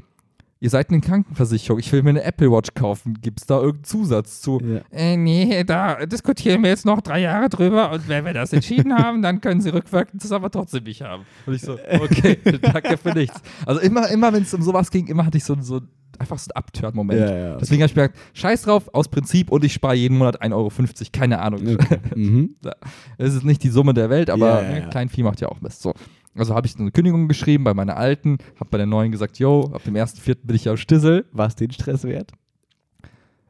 ihr 0.60 0.70
seid 0.70 0.90
eine 0.90 1.00
Krankenversicherung, 1.00 1.80
ich 1.80 1.90
will 1.92 2.02
mir 2.02 2.10
eine 2.10 2.22
Apple 2.22 2.50
Watch 2.52 2.74
kaufen. 2.74 3.18
Gibt 3.20 3.40
es 3.40 3.46
da 3.46 3.56
irgendeinen 3.56 3.84
Zusatz 3.84 4.40
zu? 4.40 4.60
Ja. 4.60 4.80
Äh, 4.90 5.16
nee, 5.16 5.64
da 5.64 6.04
diskutieren 6.06 6.62
wir 6.62 6.70
jetzt 6.70 6.84
noch 6.84 7.00
drei 7.00 7.20
Jahre 7.20 7.48
drüber 7.48 7.90
und 7.92 8.08
wenn 8.08 8.24
wir 8.24 8.34
das 8.34 8.52
entschieden 8.52 8.94
haben, 8.94 9.22
dann 9.22 9.40
können 9.40 9.60
sie 9.60 9.70
rückwirkend 9.70 10.22
das 10.22 10.32
aber 10.32 10.50
trotzdem 10.50 10.84
nicht 10.84 11.02
haben. 11.02 11.24
Und 11.46 11.54
ich 11.54 11.62
so, 11.62 11.78
okay, 12.00 12.38
danke 12.62 12.98
für 12.98 13.12
nichts. 13.12 13.40
Also 13.64 13.80
immer, 13.80 14.08
immer 14.10 14.32
wenn 14.32 14.42
es 14.42 14.52
um 14.52 14.62
sowas 14.62 14.90
ging, 14.90 15.06
immer 15.06 15.24
hatte 15.24 15.38
ich 15.38 15.44
so, 15.44 15.56
so 15.60 15.80
einfach 16.18 16.38
so 16.38 16.50
einen 16.50 16.56
Abturn-Moment. 16.56 17.20
Ja, 17.20 17.36
ja. 17.36 17.56
Deswegen 17.56 17.82
habe 17.82 17.90
ich 17.90 17.96
mir 17.96 18.08
gedacht, 18.08 18.20
scheiß 18.34 18.62
drauf, 18.62 18.92
aus 18.92 19.08
Prinzip 19.08 19.50
und 19.50 19.64
ich 19.64 19.72
spare 19.72 19.94
jeden 19.94 20.18
Monat 20.18 20.42
1,50 20.42 20.52
Euro. 20.52 20.70
Keine 21.12 21.38
Ahnung. 21.40 21.66
Okay. 21.66 21.98
mhm. 22.14 22.56
Es 23.18 23.34
ist 23.34 23.44
nicht 23.44 23.62
die 23.62 23.70
Summe 23.70 23.94
der 23.94 24.10
Welt, 24.10 24.30
aber 24.30 24.60
Ja, 24.60 24.62
ja, 24.62 24.68
ne, 24.68 24.80
ja. 24.80 24.88
Kleinvieh 24.88 25.22
macht 25.22 25.40
ja 25.40 25.48
auch 25.48 25.60
Mist. 25.60 25.82
So. 25.82 25.94
Also 26.40 26.54
habe 26.54 26.66
ich 26.66 26.78
eine 26.78 26.90
Kündigung 26.90 27.28
geschrieben 27.28 27.64
bei 27.64 27.74
meiner 27.74 27.96
alten, 27.98 28.38
habe 28.56 28.70
bei 28.70 28.78
der 28.78 28.86
neuen 28.86 29.12
gesagt, 29.12 29.38
yo, 29.38 29.70
ab 29.74 29.84
dem 29.84 29.94
1.4. 29.94 30.36
bin 30.42 30.56
ich 30.56 30.64
ja 30.64 30.76
Stissel. 30.76 31.26
War 31.32 31.46
es 31.48 31.54
den 31.54 31.70
Stress 31.70 32.02
wert? 32.04 32.32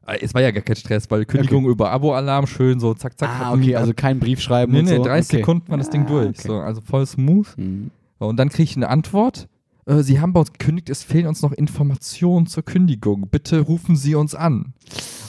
Äh, 0.07 0.19
Es 0.21 0.35
war 0.35 0.43
ja 0.43 0.51
gar 0.51 0.63
kein 0.63 0.75
Stress, 0.77 1.09
weil 1.11 1.25
Kündigung 1.25 1.67
über 1.67 1.91
Abo-Alarm 1.93 2.47
schön 2.49 2.81
so 2.81 2.93
zack, 2.95 3.17
zack. 3.19 3.29
ah, 3.31 3.53
okay, 3.53 3.77
also 3.77 3.93
kein 3.95 4.19
Brief 4.19 4.41
schreiben 4.41 4.73
Nee, 4.73 4.83
nee, 4.83 4.97
so. 4.97 5.05
30 5.05 5.31
okay. 5.31 5.37
Sekunden 5.39 5.69
war 5.71 5.79
das 5.79 5.91
Ding 5.91 6.03
Ah, 6.07 6.09
durch. 6.09 6.29
okay. 6.31 6.49
So, 6.49 6.59
also 6.59 6.81
voll 6.81 7.07
smooth. 7.07 7.47
Mhm. 7.57 7.91
Und 8.19 8.37
dann 8.37 8.49
kriege 8.49 8.65
ich 8.65 8.77
eine 8.77 8.89
Antwort. 8.89 9.49
Äh, 9.87 10.03
Sie 10.03 10.21
haben 10.21 10.33
bei 10.33 10.41
uns 10.41 10.53
gekündigt, 10.53 10.91
es 10.91 11.03
fehlen 11.03 11.27
uns 11.27 11.43
noch 11.43 11.53
Informationen 11.53 12.47
zur 12.47 12.65
Kündigung. 12.65 13.29
Bitte 13.31 13.61
rufen 13.61 13.97
Sie 13.97 14.15
uns 14.15 14.35
an. 14.35 14.75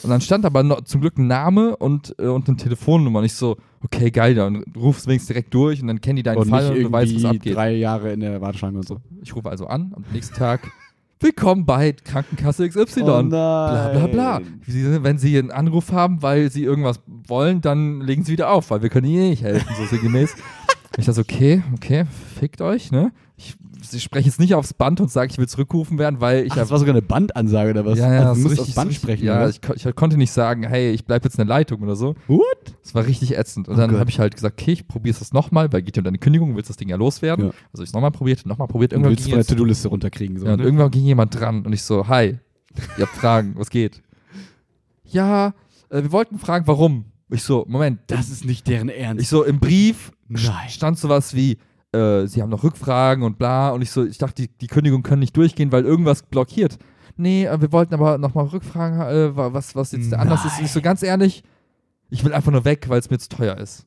Und 0.02 0.10
dann 0.10 0.20
stand 0.20 0.44
aber 0.44 0.62
noch, 0.62 0.82
zum 0.82 1.00
Glück 1.00 1.18
ein 1.18 1.26
Name 1.26 1.76
und, 1.76 2.14
äh, 2.18 2.26
und 2.26 2.48
eine 2.48 2.56
Telefonnummer. 2.56 3.20
Und 3.20 3.24
ich 3.24 3.34
so, 3.34 3.56
okay, 3.82 4.10
geil, 4.10 4.34
dann 4.34 4.64
rufst 4.76 5.06
du 5.06 5.10
wenigstens 5.10 5.28
direkt 5.28 5.54
durch 5.54 5.80
und 5.80 5.88
dann 5.88 6.00
kennen 6.00 6.16
die 6.16 6.22
deinen 6.22 6.38
Und 6.38 6.48
Fall 6.48 6.70
und 6.70 6.82
du 6.82 6.92
weißt, 6.92 7.14
was 7.16 7.24
abgeht. 7.24 7.54
drei 7.56 7.74
Jahre 7.76 8.12
in 8.12 8.20
der 8.20 8.40
Warteschlange 8.40 8.78
und 8.78 8.86
so. 8.86 9.00
Ich 9.22 9.34
rufe 9.34 9.48
also 9.50 9.66
an 9.66 9.92
am 9.94 10.04
nächsten 10.12 10.34
Tag. 10.34 10.60
Willkommen 11.20 11.64
bei 11.64 11.92
Krankenkasse 11.92 12.68
XY. 12.68 13.02
Oh 13.02 13.06
nein. 13.06 13.28
bla 13.28 13.90
bla 13.92 14.06
bla. 14.08 14.40
Wenn 14.66 15.18
Sie 15.18 15.38
einen 15.38 15.52
Anruf 15.52 15.92
haben, 15.92 16.20
weil 16.20 16.50
Sie 16.50 16.64
irgendwas 16.64 16.98
wollen, 17.28 17.60
dann 17.60 18.00
legen 18.00 18.24
Sie 18.24 18.32
wieder 18.32 18.50
auf, 18.50 18.70
weil 18.72 18.82
wir 18.82 18.88
können 18.88 19.06
Ihnen 19.06 19.22
eh 19.22 19.30
nicht 19.30 19.44
helfen, 19.44 19.68
so 19.78 19.84
sinngemäß. 19.84 20.34
ich 20.98 21.06
dachte, 21.06 21.20
okay, 21.20 21.62
okay, 21.74 22.06
fickt 22.40 22.60
euch, 22.60 22.90
ne? 22.90 23.12
Ich, 23.36 23.54
ich 23.94 24.02
spreche 24.02 24.26
jetzt 24.28 24.40
nicht 24.40 24.54
aufs 24.54 24.74
Band 24.74 25.00
und 25.00 25.10
sage, 25.10 25.30
ich 25.30 25.38
will 25.38 25.48
zurückgerufen 25.48 25.98
werden, 25.98 26.20
weil 26.20 26.44
ich 26.44 26.52
Ach, 26.52 26.56
das 26.56 26.70
war 26.70 26.78
sogar 26.78 26.94
eine 26.94 27.02
Bandansage 27.02 27.70
oder 27.70 27.84
was? 27.84 27.98
ja, 27.98 28.12
ja, 28.12 28.18
also, 28.20 28.28
das 28.28 28.36
du 28.36 28.42
musst 28.42 28.52
richtig, 28.52 28.66
aufs 28.68 28.74
Band 28.74 28.90
richtig- 28.90 29.02
sprechen. 29.02 29.24
Ja, 29.26 29.48
ich, 29.48 29.60
ich 29.86 29.94
konnte 29.94 30.16
nicht 30.16 30.32
sagen, 30.32 30.62
hey, 30.64 30.90
ich 30.90 31.04
bleibe 31.04 31.24
jetzt 31.24 31.34
in 31.34 31.38
der 31.38 31.46
Leitung 31.46 31.82
oder 31.82 31.96
so. 31.96 32.14
What? 32.28 32.42
Das 32.82 32.94
war 32.94 33.06
richtig 33.06 33.36
ätzend. 33.36 33.68
Und 33.68 33.74
Oh 33.74 33.78
dann 33.78 33.98
habe 33.98 34.10
ich 34.10 34.18
halt 34.18 34.34
gesagt, 34.34 34.60
okay, 34.60 34.72
ich 34.72 34.88
probiere 34.88 35.16
es 35.18 35.32
nochmal, 35.32 35.72
weil 35.72 35.82
geht 35.82 35.96
ja 35.96 36.00
um 36.00 36.04
deine 36.04 36.18
Kündigung, 36.18 36.56
willst 36.56 36.70
das 36.70 36.76
Ding 36.76 36.88
ja 36.88 36.96
loswerden. 36.96 37.46
Ja. 37.46 37.52
Also 37.72 37.82
ich 37.82 37.90
es 37.90 37.92
nochmal 37.94 38.10
probiert, 38.10 38.44
nochmal 38.46 38.68
probiert. 38.68 38.92
Du 38.92 38.96
Irgendwann 38.96 39.10
willst 39.12 39.24
ging 39.24 39.34
von 39.34 39.40
der 39.40 39.46
To-Do-Liste 39.46 39.88
runterkriegen. 39.88 40.38
So, 40.38 40.46
ja, 40.46 40.52
und 40.52 40.58
ne? 40.58 40.64
irgendwann 40.64 40.90
ging 40.90 41.04
jemand 41.04 41.38
dran 41.38 41.64
und 41.66 41.72
ich 41.72 41.82
so, 41.82 42.08
hi, 42.08 42.38
ihr 42.96 43.06
habt 43.06 43.16
Fragen, 43.16 43.54
was 43.56 43.70
geht? 43.70 44.02
Ja, 45.04 45.54
äh, 45.90 46.02
wir 46.02 46.12
wollten 46.12 46.38
fragen, 46.38 46.66
warum. 46.66 47.04
Ich 47.28 47.42
so, 47.42 47.64
Moment, 47.68 48.00
das 48.06 48.30
ist 48.30 48.44
nicht 48.44 48.66
deren 48.66 48.88
Ernst. 48.88 49.22
ich 49.22 49.28
so, 49.28 49.42
im 49.42 49.58
Brief 49.58 50.12
Nein. 50.28 50.68
stand 50.68 50.98
sowas 50.98 51.34
wie, 51.34 51.58
äh, 51.92 52.26
sie 52.26 52.42
haben 52.42 52.50
noch 52.50 52.62
Rückfragen 52.64 53.22
und 53.24 53.38
bla. 53.38 53.70
Und 53.70 53.82
ich 53.82 53.90
so, 53.90 54.04
ich 54.04 54.18
dachte, 54.18 54.42
die, 54.42 54.48
die 54.48 54.66
Kündigung 54.66 55.02
können 55.02 55.20
nicht 55.20 55.36
durchgehen, 55.36 55.72
weil 55.72 55.84
irgendwas 55.84 56.22
blockiert. 56.22 56.78
Nee, 57.16 57.44
äh, 57.44 57.60
wir 57.60 57.72
wollten 57.72 57.94
aber 57.94 58.18
nochmal 58.18 58.46
Rückfragen, 58.46 59.00
äh, 59.00 59.36
wa- 59.36 59.52
was, 59.52 59.74
was 59.76 59.92
jetzt 59.92 60.12
der 60.12 60.20
Anlass 60.20 60.44
ist. 60.44 60.58
Und 60.58 60.64
ich 60.64 60.70
so, 60.72 60.80
ganz 60.80 61.02
ehrlich, 61.02 61.42
ich 62.10 62.24
will 62.24 62.32
einfach 62.32 62.52
nur 62.52 62.64
weg, 62.64 62.88
weil 62.88 62.98
es 63.00 63.10
mir 63.10 63.18
zu 63.18 63.28
teuer 63.28 63.56
ist. 63.58 63.86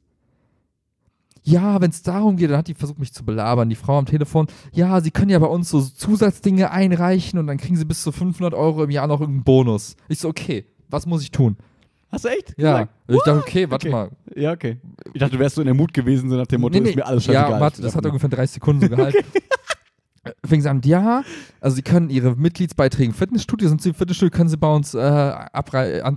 Ja, 1.44 1.80
wenn 1.80 1.92
es 1.92 2.02
darum 2.02 2.38
geht, 2.38 2.50
dann 2.50 2.58
hat 2.58 2.68
die 2.68 2.74
versucht, 2.74 2.98
mich 2.98 3.14
zu 3.14 3.24
belabern, 3.24 3.70
die 3.70 3.76
Frau 3.76 4.00
am 4.00 4.08
Telefon. 4.08 4.48
Ja, 4.72 5.00
sie 5.02 5.12
können 5.12 5.30
ja 5.30 5.38
bei 5.38 5.46
uns 5.46 5.70
so 5.70 5.80
Zusatzdinge 5.80 6.72
einreichen 6.72 7.38
und 7.38 7.46
dann 7.46 7.58
kriegen 7.58 7.76
sie 7.76 7.86
bis 7.86 8.02
zu 8.02 8.12
500 8.12 8.56
Euro 8.56 8.84
im 8.84 8.90
Jahr 8.90 9.06
noch 9.06 9.22
irgendeinen 9.22 9.44
Bonus. 9.44 9.96
Ich 10.08 10.20
so, 10.20 10.30
okay, 10.30 10.66
was 10.90 11.06
muss 11.06 11.22
ich 11.22 11.30
tun? 11.30 11.58
Hast 12.12 12.26
du 12.26 12.30
echt? 12.30 12.54
Ja, 12.58 12.74
gesagt? 12.74 12.92
ich 13.08 13.18
dachte, 13.24 13.40
okay, 13.40 13.70
warte 13.70 13.88
Okay. 13.88 13.92
mal. 13.96 14.10
Ja, 14.36 14.52
okay. 14.54 14.78
Ich 15.14 15.20
dachte, 15.20 15.34
du 15.36 15.40
wärst 15.40 15.56
so 15.56 15.62
in 15.62 15.66
der 15.66 15.74
Mut 15.76 15.94
gewesen, 15.94 16.30
so 16.30 16.38
nach 16.38 16.48
dem 16.48 16.62
Motto, 16.62 16.80
ist 16.80 16.96
mir 16.96 17.06
alles 17.06 17.24
scheißegal. 17.26 17.52
Ja, 17.52 17.60
warte, 17.60 17.82
das 17.82 17.96
hat 17.96 18.06
ungefähr 18.06 18.30
30 18.30 18.54
Sekunden 18.56 18.82
so 18.82 18.90
gehalten. 18.96 19.18
Äh, 20.24 20.32
Fing 20.46 20.62
sie 20.62 20.70
an, 20.70 20.82
ja, 20.86 21.24
also 21.62 21.76
sie 21.76 21.82
können 21.82 22.10
ihre 22.10 22.36
Mitgliedsbeiträge 22.36 23.10
im 23.10 23.14
Fitnessstudio, 23.14 23.68
sind 23.70 23.82
sie 23.82 23.90
im 23.90 23.96
Fitnessstudio, 23.96 24.36
können 24.36 24.50
sie 24.50 24.58
bei 24.58 24.74
uns 24.74 24.94
äh, 24.94 25.00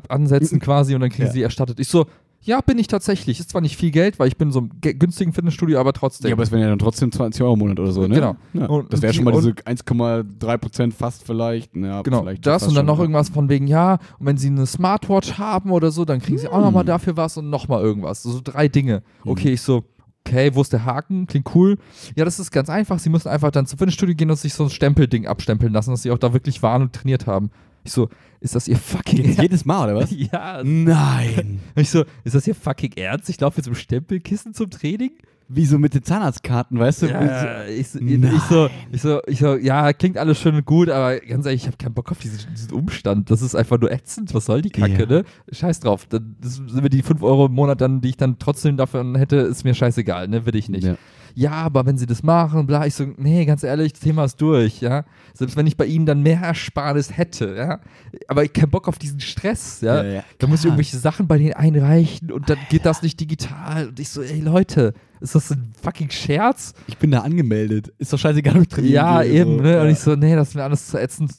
ansetzen 0.08 0.60
quasi 0.60 0.94
und 0.94 1.00
dann 1.00 1.10
kriegen 1.10 1.26
Ja. 1.26 1.32
sie 1.32 1.42
erstattet. 1.42 1.78
Ich 1.80 1.88
so, 1.88 2.06
ja, 2.40 2.60
bin 2.60 2.78
ich 2.78 2.86
tatsächlich. 2.86 3.40
Ist 3.40 3.50
zwar 3.50 3.60
nicht 3.60 3.76
viel 3.76 3.90
Geld, 3.90 4.18
weil 4.18 4.28
ich 4.28 4.36
bin 4.36 4.50
so 4.52 4.60
im 4.60 4.70
ge- 4.80 4.94
günstigen 4.94 5.32
Fitnessstudio, 5.32 5.78
aber 5.80 5.92
trotzdem. 5.92 6.28
Ja, 6.28 6.34
aber 6.34 6.42
es 6.44 6.50
wären 6.50 6.62
ja 6.62 6.68
dann 6.68 6.78
trotzdem 6.78 7.12
20 7.12 7.42
Euro 7.42 7.54
im 7.54 7.58
Monat 7.58 7.78
oder 7.80 7.92
so, 7.92 8.02
ne? 8.06 8.14
Genau. 8.14 8.36
Ja, 8.54 8.66
Und- 8.66 8.92
das 8.92 9.02
wäre 9.02 9.12
schon 9.12 9.24
mal 9.24 9.32
die- 9.32 9.38
diese 9.52 9.66
1,3 9.66 10.56
Prozent 10.58 10.94
fast 10.94 11.24
vielleicht. 11.26 11.74
Ja, 11.76 12.02
Genau, 12.02 12.22
vielleicht 12.22 12.46
das 12.46 12.66
und 12.66 12.74
dann 12.74 12.86
noch 12.86 12.96
ja. 12.98 13.02
irgendwas 13.02 13.28
von 13.28 13.48
wegen, 13.48 13.66
ja, 13.66 13.94
und 14.18 14.26
wenn 14.26 14.36
sie 14.38 14.48
eine 14.48 14.66
Smartwatch 14.66 15.38
haben 15.38 15.70
oder 15.70 15.90
so, 15.90 16.04
dann 16.04 16.20
kriegen 16.20 16.38
sie 16.38 16.48
auch 16.48 16.56
Hm. 16.56 16.62
nochmal 16.62 16.84
dafür 16.84 17.16
was 17.16 17.36
und 17.36 17.50
nochmal 17.50 17.82
irgendwas. 17.82 18.22
So 18.22 18.40
drei 18.42 18.68
Dinge. 18.68 19.02
Okay, 19.24 19.52
ich 19.52 19.60
so, 19.62 19.84
okay, 20.26 20.50
wo 20.54 20.62
ist 20.62 20.72
der 20.72 20.84
Haken? 20.84 21.26
Klingt 21.26 21.54
cool. 21.54 21.78
Ja, 22.14 22.24
das 22.24 22.38
ist 22.38 22.50
ganz 22.50 22.70
einfach. 22.70 22.98
Sie 22.98 23.08
müssen 23.10 23.28
einfach 23.28 23.50
dann 23.50 23.66
zum 23.66 23.78
Fitnessstudio 23.78 24.14
gehen 24.14 24.30
und 24.30 24.38
sich 24.38 24.54
so 24.54 24.64
ein 24.64 24.70
Stempelding 24.70 25.26
abstempeln 25.26 25.72
lassen, 25.72 25.90
dass 25.90 26.02
sie 26.02 26.10
auch 26.10 26.18
da 26.18 26.32
wirklich 26.32 26.62
waren 26.62 26.82
und 26.82 26.92
trainiert 26.92 27.26
haben. 27.26 27.50
Ich 27.88 27.92
so, 27.94 28.08
ist 28.40 28.54
das 28.54 28.68
ihr 28.68 28.76
fucking 28.76 29.22
Geht's 29.22 29.40
jedes 29.40 29.64
Mal, 29.64 29.84
oder 29.90 29.96
was? 30.02 30.10
Ja. 30.32 30.62
Nein. 30.62 31.60
Ich 31.74 31.88
so, 31.90 32.04
ist 32.22 32.34
das 32.34 32.46
ihr 32.46 32.54
fucking 32.54 32.92
Ernst? 32.96 33.30
Ich 33.30 33.40
laufe 33.40 33.56
jetzt 33.56 33.66
im 33.66 33.74
Stempelkissen 33.74 34.52
zum 34.52 34.68
Training? 34.70 35.12
Wie 35.50 35.64
so 35.64 35.78
mit 35.78 35.94
den 35.94 36.02
Zahnarztkarten, 36.02 36.78
weißt 36.78 37.00
du? 37.02 37.06
Ja, 37.06 37.64
ich, 37.64 37.88
so, 37.88 37.98
Nein. 38.02 38.30
ich, 38.36 38.42
so, 38.42 38.68
ich, 38.92 39.00
so, 39.00 39.20
ich 39.26 39.38
so, 39.38 39.56
ja, 39.56 39.94
klingt 39.94 40.18
alles 40.18 40.38
schön 40.38 40.54
und 40.54 40.66
gut, 40.66 40.90
aber 40.90 41.18
ganz 41.20 41.46
ehrlich, 41.46 41.62
ich 41.62 41.66
habe 41.66 41.78
keinen 41.78 41.94
Bock 41.94 42.10
auf 42.10 42.18
diesen, 42.18 42.40
diesen 42.54 42.72
Umstand. 42.72 43.30
Das 43.30 43.40
ist 43.40 43.54
einfach 43.54 43.80
nur 43.80 43.90
ätzend. 43.90 44.34
Was 44.34 44.44
soll 44.44 44.60
die 44.60 44.68
Kacke, 44.68 45.04
Ja. 45.04 45.06
ne? 45.06 45.24
Scheiß 45.50 45.80
drauf. 45.80 46.04
Dann, 46.06 46.36
das 46.42 46.56
sind 46.56 46.82
mir 46.82 46.90
die 46.90 47.00
5 47.00 47.22
Euro 47.22 47.46
im 47.46 47.52
Monat 47.52 47.80
dann, 47.80 48.02
die 48.02 48.10
ich 48.10 48.18
dann 48.18 48.38
trotzdem 48.38 48.76
davon 48.76 49.14
hätte, 49.14 49.36
ist 49.36 49.64
mir 49.64 49.72
scheißegal, 49.72 50.28
ne? 50.28 50.44
Will 50.44 50.54
ich 50.54 50.68
nicht. 50.68 50.84
Ja. 50.84 50.96
Ja. 51.38 51.52
aber 51.52 51.86
wenn 51.86 51.96
sie 51.98 52.06
das 52.06 52.22
machen, 52.22 52.66
bla, 52.66 52.86
ich 52.86 52.94
so, 52.94 53.06
nee, 53.16 53.44
ganz 53.44 53.62
ehrlich, 53.62 53.92
das 53.92 54.00
Thema 54.00 54.24
ist 54.24 54.40
durch, 54.40 54.80
ja. 54.80 55.04
Selbst 55.34 55.56
wenn 55.56 55.66
ich 55.66 55.76
bei 55.76 55.86
ihnen 55.86 56.06
dann 56.06 56.22
mehr 56.22 56.40
Ersparnis 56.40 57.16
hätte, 57.16 57.54
ja. 57.56 57.80
Aber 58.26 58.44
ich 58.44 58.52
keinen 58.52 58.70
Bock 58.70 58.88
auf 58.88 58.98
diesen 58.98 59.20
Stress, 59.20 59.80
ja. 59.80 60.02
Ja, 60.02 60.10
ja, 60.14 60.24
Da 60.38 60.46
muss 60.46 60.60
ich 60.60 60.66
irgendwelche 60.66 60.96
Sachen 60.98 61.26
bei 61.28 61.38
denen 61.38 61.52
einreichen 61.54 62.32
und 62.32 62.48
dann 62.50 62.58
geht 62.70 62.84
das 62.86 63.02
nicht 63.02 63.20
digital. 63.20 63.88
Und 63.88 64.00
ich 64.00 64.08
so, 64.08 64.22
ey 64.22 64.40
Leute, 64.40 64.94
ist 65.20 65.34
das 65.34 65.50
ein 65.50 65.72
fucking 65.82 66.10
Scherz? 66.10 66.74
Ich 66.86 66.96
bin 66.98 67.10
da 67.10 67.20
angemeldet. 67.20 67.92
Ist 67.98 68.12
doch 68.12 68.18
scheißegal, 68.18 68.56
ob 68.56 68.62
ich 68.62 68.68
trainieren 68.68 68.94
Ja, 68.94 69.22
eben, 69.22 69.58
so. 69.58 69.62
ne? 69.62 69.80
Und 69.80 69.88
ich 69.90 69.98
so, 69.98 70.14
nee, 70.16 70.34
das 70.34 70.48
ist 70.48 70.54
mir 70.54 70.64
alles 70.64 70.86
zu 70.88 70.98
ätzend. 70.98 71.32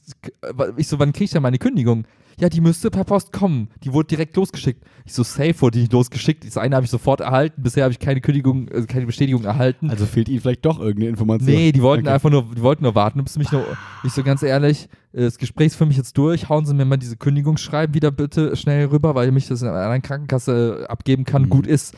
Ich 0.77 0.87
so, 0.87 0.99
wann 0.99 1.13
krieg 1.13 1.25
ich 1.25 1.31
denn 1.31 1.41
meine 1.41 1.57
Kündigung? 1.57 2.05
Ja, 2.39 2.47
die 2.47 2.61
müsste 2.61 2.89
per 2.89 3.03
Post 3.03 3.33
kommen. 3.33 3.67
Die 3.83 3.91
wurde 3.91 4.07
direkt 4.07 4.35
losgeschickt. 4.37 4.83
Ich 5.05 5.13
so, 5.13 5.23
safe 5.23 5.59
wurde 5.59 5.73
die 5.75 5.79
nicht 5.81 5.91
losgeschickt. 5.93 6.45
Das 6.47 6.55
eine 6.57 6.75
habe 6.75 6.85
ich 6.85 6.89
sofort 6.91 7.19
erhalten. 7.19 7.61
Bisher 7.61 7.83
habe 7.83 7.91
ich 7.91 7.99
keine 7.99 8.21
Kündigung, 8.21 8.69
also 8.69 8.87
keine 8.87 9.05
Bestätigung 9.05 9.43
erhalten. 9.43 9.89
Also 9.89 10.05
fehlt 10.05 10.29
Ihnen 10.29 10.39
vielleicht 10.39 10.63
doch 10.65 10.79
irgendeine 10.79 11.09
Information. 11.09 11.49
Nee, 11.53 11.71
die 11.73 11.81
wollten 11.81 12.05
Okay. 12.07 12.13
einfach 12.13 12.29
nur, 12.29 12.45
die 12.55 12.61
wollten 12.61 12.83
nur 12.83 12.95
warten, 12.95 13.21
bis 13.23 13.37
mich 13.37 13.51
nur. 13.51 13.65
Ich 14.05 14.13
so 14.13 14.23
ganz 14.23 14.41
ehrlich, 14.41 14.87
äh, 15.11 15.21
das 15.23 15.37
Gespräch 15.37 15.67
ist 15.67 15.75
für 15.75 15.85
mich 15.85 15.97
jetzt 15.97 16.17
durch. 16.17 16.47
Hauen 16.47 16.65
Sie 16.65 16.73
mir 16.73 16.85
mal 16.85 16.95
diese 16.97 17.17
Kündigungsschreiben 17.17 17.93
wieder 17.93 18.11
bitte 18.11 18.55
schnell 18.55 18.85
rüber, 18.87 19.15
weil 19.15 19.27
ich 19.27 19.33
mich 19.33 19.47
das 19.47 19.61
in 19.61 19.67
einer 19.67 19.77
anderen 19.77 20.01
Krankenkasse 20.01 20.85
abgeben 20.89 21.25
kann. 21.25 21.43
Mhm. 21.43 21.49
Gut 21.49 21.67
ist. 21.67 21.93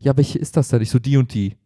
ja, 0.00 0.16
welche 0.16 0.38
ist 0.40 0.56
das 0.56 0.68
denn? 0.68 0.82
Ich 0.82 0.90
so, 0.90 0.98
die 0.98 1.16
und 1.16 1.32
die. 1.34 1.56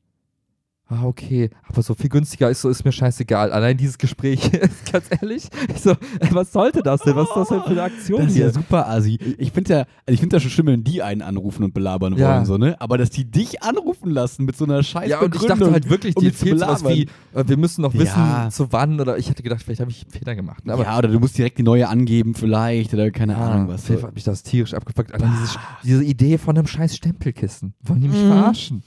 Ah, 0.95 1.05
okay. 1.07 1.49
Aber 1.69 1.83
so 1.83 1.95
viel 1.95 2.11
günstiger 2.11 2.51
ist 2.51 2.61
so, 2.61 2.69
ist 2.69 2.85
mir 2.85 2.93
scheißegal. 2.93 3.51
Allein 3.51 3.77
dieses 3.79 3.97
Gespräch 3.97 4.45
ist 4.53 4.93
ganz 4.93 5.07
ehrlich. 5.11 5.49
Ich 5.75 5.81
so, 5.81 5.91
ey, 6.21 6.29
was 6.33 6.53
sollte 6.53 6.83
das 6.83 7.01
denn? 7.01 7.17
Was 7.17 7.29
ist 7.29 7.37
das 7.37 7.49
denn 7.49 7.61
für 7.63 7.71
eine 7.71 7.83
Aktion 7.83 8.19
Das 8.21 8.29
ist 8.29 8.35
hier? 8.37 8.47
ja 8.47 8.53
super 8.53 8.89
assi. 8.89 9.19
Ich 9.39 9.53
finde 9.53 9.73
ja, 9.73 9.79
also 9.81 9.89
ich 10.09 10.21
finde 10.21 10.37
das 10.37 10.43
schon 10.43 10.51
schlimm, 10.51 10.67
wenn 10.67 10.85
die 10.85 11.03
einen 11.03 11.23
anrufen 11.23 11.65
und 11.65 11.73
belabern 11.73 12.15
Ja. 12.17 12.35
wollen, 12.35 12.45
so, 12.45 12.59
ne? 12.59 12.77
Aber 12.81 12.99
dass 12.99 13.09
die 13.11 13.25
dich 13.25 13.63
anrufen 13.63 14.11
lassen 14.11 14.45
mit 14.45 14.57
so 14.57 14.65
einer 14.65 14.83
scheiß 14.83 15.09
ja, 15.09 15.21
und 15.21 15.35
ich 15.35 15.43
dachte 15.47 15.71
halt 15.73 15.89
wirklich, 15.89 16.17
um 16.17 16.23
die 16.23 16.33
zu 16.35 16.45
erzählt 16.47 16.61
sowas 16.61 16.85
wie, 16.85 17.03
äh, 17.35 17.45
wir 17.47 17.57
müssen 17.57 17.83
noch 17.83 17.95
wissen, 17.95 18.05
Ja. 18.19 18.49
zu 18.51 18.71
wann, 18.73 19.01
oder 19.01 19.17
ich 19.17 19.31
hätte 19.31 19.43
gedacht, 19.43 19.63
vielleicht 19.63 19.81
habe 19.81 19.91
ich 19.91 20.03
einen 20.03 20.11
Fehler 20.13 20.35
gemacht. 20.35 20.67
ne? 20.67 20.75
Aber 20.75 20.83
ja, 20.85 20.99
oder 20.99 21.09
du 21.09 21.19
musst 21.21 21.39
direkt 21.39 21.57
die 21.59 21.63
neue 21.63 21.89
angeben 21.89 22.35
vielleicht 22.35 22.93
oder 22.93 23.11
keine 23.11 23.37
Ah, 23.37 23.51
Ahnung 23.53 23.69
was. 23.69 23.87
Fall 23.87 24.03
hat 24.03 24.15
mich 24.15 24.25
das 24.25 24.43
tierisch 24.43 24.75
abgefuckt. 24.75 25.15
Allein 25.15 25.33
diese, 25.41 25.59
diese 25.85 26.05
Idee 26.05 26.37
von 26.39 26.57
einem 26.59 26.67
scheiß 26.67 26.97
Stempelkissen. 26.97 27.73
Wollen 27.83 28.01
die 28.03 28.09
mich 28.09 28.19
verarschen? 28.19 28.83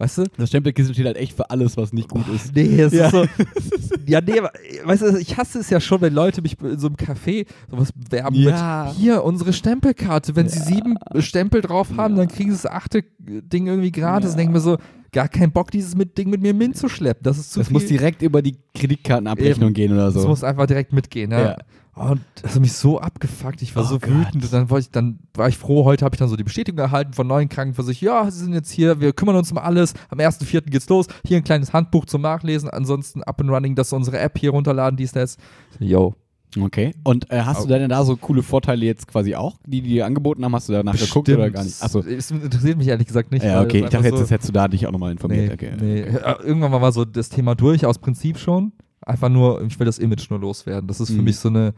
Weißt 0.00 0.18
du? 0.18 0.24
Das 0.36 0.50
Stempelkissen 0.50 0.94
steht 0.94 1.06
halt 1.06 1.16
echt 1.16 1.32
für 1.36 1.50
alles, 1.50 1.76
was 1.76 1.92
nicht 1.92 2.08
gut 2.08 2.26
ist. 2.28 2.54
Nee, 2.54 2.80
es 2.80 2.92
Ja. 2.92 3.06
ist 3.06 3.12
so. 3.12 3.24
ja, 4.06 4.20
nee, 4.20 4.40
weißt 4.84 5.02
du, 5.02 5.16
ich 5.18 5.36
hasse 5.36 5.58
es 5.58 5.70
ja 5.70 5.80
schon, 5.80 6.00
wenn 6.00 6.14
Leute 6.14 6.40
mich 6.40 6.56
in 6.62 6.78
so 6.78 6.86
einem 6.86 6.94
Café 6.96 7.46
sowas 7.68 7.90
werben 8.10 8.36
Ja. 8.36 8.84
mit 8.86 8.96
hier 8.96 9.24
unsere 9.24 9.52
Stempelkarte. 9.52 10.36
Wenn 10.36 10.48
sie 10.48 10.60
sieben 10.60 10.96
Stempel 11.18 11.62
drauf 11.62 11.88
haben, 11.96 12.14
Ja. 12.14 12.20
dann 12.24 12.28
kriegen 12.28 12.50
sie 12.50 12.56
das 12.62 12.66
achte 12.66 13.02
Ding 13.18 13.66
irgendwie 13.66 13.90
gratis. 13.90 14.30
Ja. 14.32 14.36
Denken 14.36 14.54
wir 14.54 14.60
so, 14.60 14.78
gar 15.10 15.28
keinen 15.28 15.50
Bock, 15.50 15.70
dieses 15.72 15.96
mit 15.96 16.16
Ding 16.16 16.30
mit 16.30 16.42
mir 16.42 16.54
mitzuschleppen. 16.54 17.24
Das 17.24 17.36
ist 17.38 17.50
zu 17.52 17.58
Das 17.60 17.68
viel. 17.68 17.72
muss 17.74 17.86
direkt 17.86 18.22
über 18.22 18.40
die 18.40 18.56
Kreditkartenabrechnung 18.76 19.68
Eben. 19.70 19.74
gehen 19.74 19.92
oder 19.94 20.06
Das 20.12 20.14
so. 20.22 20.28
muss 20.28 20.44
einfach 20.44 20.66
direkt 20.66 20.92
mitgehen, 20.92 21.30
ne? 21.30 21.40
Ja. 21.40 21.56
Und 21.98 22.20
das 22.42 22.54
hat 22.54 22.60
mich 22.60 22.72
so 22.72 23.00
abgefuckt. 23.00 23.62
Ich 23.62 23.74
war 23.76 23.82
Oh 23.84 23.86
so 23.86 23.98
Gott. 23.98 24.10
wütend. 24.10 24.52
Dann, 24.52 24.68
ich, 24.78 24.90
dann 24.90 25.18
war 25.34 25.48
ich 25.48 25.58
froh. 25.58 25.84
Heute 25.84 26.04
habe 26.04 26.14
ich 26.14 26.18
dann 26.18 26.28
so 26.28 26.36
die 26.36 26.44
Bestätigung 26.44 26.78
erhalten 26.78 27.12
von 27.12 27.26
neuen 27.26 27.48
Krankenversicherungen. 27.48 28.24
Ja, 28.26 28.30
sie 28.30 28.40
sind 28.44 28.54
jetzt 28.54 28.70
hier. 28.70 29.00
Wir 29.00 29.12
kümmern 29.12 29.36
uns 29.36 29.50
um 29.52 29.58
alles. 29.58 29.94
Am 30.08 30.18
1.4. 30.18 30.62
geht's 30.70 30.88
los. 30.88 31.06
Hier 31.26 31.36
ein 31.36 31.44
kleines 31.44 31.72
Handbuch 31.72 32.06
zum 32.06 32.22
Nachlesen. 32.22 32.70
Ansonsten 32.70 33.22
up 33.22 33.40
and 33.40 33.50
running, 33.50 33.74
dass 33.74 33.92
unsere 33.92 34.18
App 34.18 34.38
hier 34.38 34.50
runterladen, 34.50 34.96
dies, 34.96 35.12
das. 35.12 35.36
Yo. 35.80 36.14
Okay. 36.58 36.94
Und 37.04 37.30
äh, 37.30 37.42
hast 37.42 37.64
du 37.64 37.68
denn 37.68 37.90
da 37.90 38.02
so 38.04 38.16
coole 38.16 38.42
Vorteile 38.42 38.86
jetzt 38.86 39.06
quasi 39.06 39.34
auch, 39.34 39.58
die 39.66 39.82
die 39.82 39.90
dir 39.90 40.06
angeboten 40.06 40.42
haben? 40.44 40.54
Hast 40.54 40.68
du 40.70 40.72
danach 40.72 40.96
geguckt 40.96 41.28
oder 41.28 41.50
gar 41.50 41.62
nicht? 41.62 41.82
Achso. 41.82 42.00
Es 42.00 42.30
interessiert 42.30 42.78
mich 42.78 42.88
ehrlich 42.88 43.06
gesagt 43.06 43.30
nicht. 43.32 43.44
Ja, 43.44 43.60
okay. 43.60 43.84
Ich 43.84 43.90
dachte, 43.90 44.06
jetzt 44.06 44.14
so- 44.14 44.20
das 44.22 44.30
hättest 44.30 44.48
du 44.48 44.52
da 44.54 44.66
dich 44.66 44.86
auch 44.86 44.92
nochmal 44.92 45.12
informiert. 45.12 45.48
Nee, 45.48 45.52
okay. 45.52 45.72
nee. 45.78 46.02
okay. 46.04 46.18
Ja, 46.22 46.40
Irgendwann 46.40 46.72
war 46.72 46.90
so 46.92 47.04
das 47.04 47.28
Thema 47.28 47.54
durch, 47.54 47.84
aus 47.84 47.98
Prinzip 47.98 48.38
schon. 48.38 48.72
Einfach 49.08 49.28
nur, 49.28 49.62
ich 49.62 49.78
will 49.78 49.86
das 49.86 49.98
Image 49.98 50.28
nur 50.30 50.38
loswerden. 50.38 50.86
Das 50.86 51.00
ist 51.00 51.10
für 51.10 51.18
Mhm. 51.18 51.24
mich 51.24 51.36
so 51.38 51.48
eine, 51.48 51.72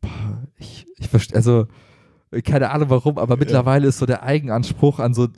boah, 0.00 0.42
ich, 0.58 0.86
ich 0.98 1.08
verstehe, 1.08 1.36
also, 1.36 1.66
keine 2.44 2.70
Ahnung 2.70 2.90
warum, 2.90 3.16
aber 3.18 3.36
mittlerweile 3.38 3.86
ist 3.88 3.98
so 3.98 4.04
der 4.06 4.22
Eigenanspruch 4.22 4.98
an 4.98 5.14
so, 5.14 5.28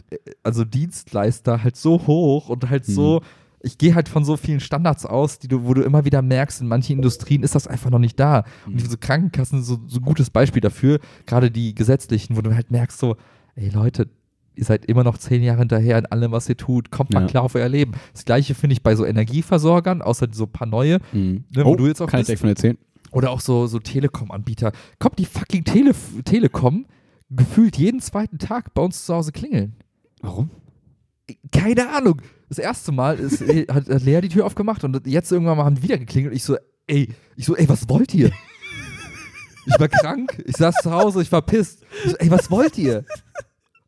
also 0.43 0.65
Dienstleister 0.65 1.63
halt 1.63 1.77
so 1.77 2.07
hoch 2.07 2.49
und 2.49 2.69
halt 2.69 2.89
Mhm. 2.89 2.93
so, 2.93 3.21
ich 3.63 3.79
gehe 3.79 3.95
halt 3.95 4.09
von 4.09 4.25
so 4.25 4.37
vielen 4.37 4.59
Standards 4.59 5.07
aus, 5.07 5.39
die 5.39 5.47
du, 5.47 5.65
wo 5.67 5.75
du 5.75 5.83
immer 5.83 6.05
wieder 6.05 6.21
merkst, 6.23 6.63
in 6.63 6.67
manchen 6.67 6.97
Industrien 6.97 7.43
ist 7.43 7.55
das 7.55 7.67
einfach 7.69 7.91
noch 7.91 7.99
nicht 8.01 8.19
da. 8.19 8.45
Und 8.67 8.75
Mhm. 8.75 8.79
diese 8.79 8.99
Krankenkassen 8.99 9.63
sind 9.63 9.67
so, 9.83 9.87
so 9.87 10.01
ein 10.01 10.05
gutes 10.05 10.31
Beispiel 10.31 10.63
dafür, 10.63 10.99
gerade 11.27 11.51
die 11.51 11.75
gesetzlichen, 11.75 12.37
wo 12.37 12.41
du 12.41 12.55
halt 12.55 12.71
merkst 12.73 12.99
so, 12.99 13.17
ey 13.55 13.69
Leute, 13.69 14.09
ihr 14.61 14.65
seid 14.67 14.85
immer 14.85 15.03
noch 15.03 15.19
zehn 15.19 15.43
Jahre 15.43 15.59
hinterher 15.61 15.99
in 15.99 16.07
allem, 16.07 16.31
was 16.33 16.49
ihr 16.49 16.57
tut, 16.57 16.91
kommt 16.91 17.13
mal 17.13 17.23
Ja. 17.23 17.27
klar 17.27 17.43
auf 17.43 17.55
euer 17.57 17.69
Leben. 17.69 17.93
Das 18.13 18.25
gleiche 18.25 18.55
finde 18.55 18.75
ich 18.75 18.83
bei 18.83 18.95
so 18.95 19.05
Energieversorgern, 19.05 20.03
außer 20.03 20.29
so 20.33 20.45
ein 20.45 20.53
paar 20.53 20.69
neue, 20.69 20.99
Mhm. 21.13 21.45
ne, 21.51 21.65
wo 21.65 21.75
du 21.77 21.87
jetzt 21.87 22.01
auch 22.01 22.07
kann 22.07 22.21
ich 22.21 22.27
bist. 22.29 22.29
direkt 22.29 22.41
von 22.41 22.49
erzählen. 22.51 22.79
oder 23.13 23.31
auch 23.31 23.41
so, 23.41 23.67
so 23.67 23.79
Telekom-Anbieter. 23.81 24.71
Kommt 25.01 25.19
die 25.19 25.25
fucking 25.25 25.65
Tele 25.65 25.93
Telekom 26.25 26.87
gefühlt 27.31 27.77
jeden 27.77 28.01
zweiten 28.01 28.39
Tag 28.39 28.73
bei 28.75 28.83
uns 28.83 29.05
zu 29.07 29.15
Hause 29.15 29.33
klingeln. 29.33 29.75
Warum? 30.23 30.51
Keine 31.53 31.89
Ahnung. 31.97 32.21
Das 32.49 32.59
erste 32.59 32.93
Mal 32.93 33.19
ist, 33.19 33.41
hat, 33.69 33.89
hat 33.89 34.03
Lea 34.03 34.21
die 34.21 34.29
Tür 34.29 34.45
aufgemacht 34.47 34.85
und 34.85 35.07
jetzt 35.07 35.33
irgendwann 35.33 35.57
mal 35.57 35.65
haben 35.65 35.77
die 35.77 35.83
wieder 35.83 35.97
geklingelt. 35.99 36.35
Ich 36.35 36.45
so, 36.45 36.57
ey, 36.87 37.09
ich 37.37 37.47
so, 37.47 37.57
ey, 37.57 37.69
was 37.69 37.89
wollt 37.89 38.13
ihr? 38.15 38.31
Ich 39.67 39.79
war 39.79 39.89
krank, 39.89 40.43
ich 40.47 40.57
saß 40.57 40.75
zu 40.83 40.91
Hause, 40.91 41.23
ich 41.23 41.31
war 41.31 41.43
pisst. 41.43 41.85
Ich 42.05 42.11
so, 42.13 42.17
ey, 42.17 42.31
was 42.31 42.51
wollt 42.51 42.77
ihr? 42.79 43.05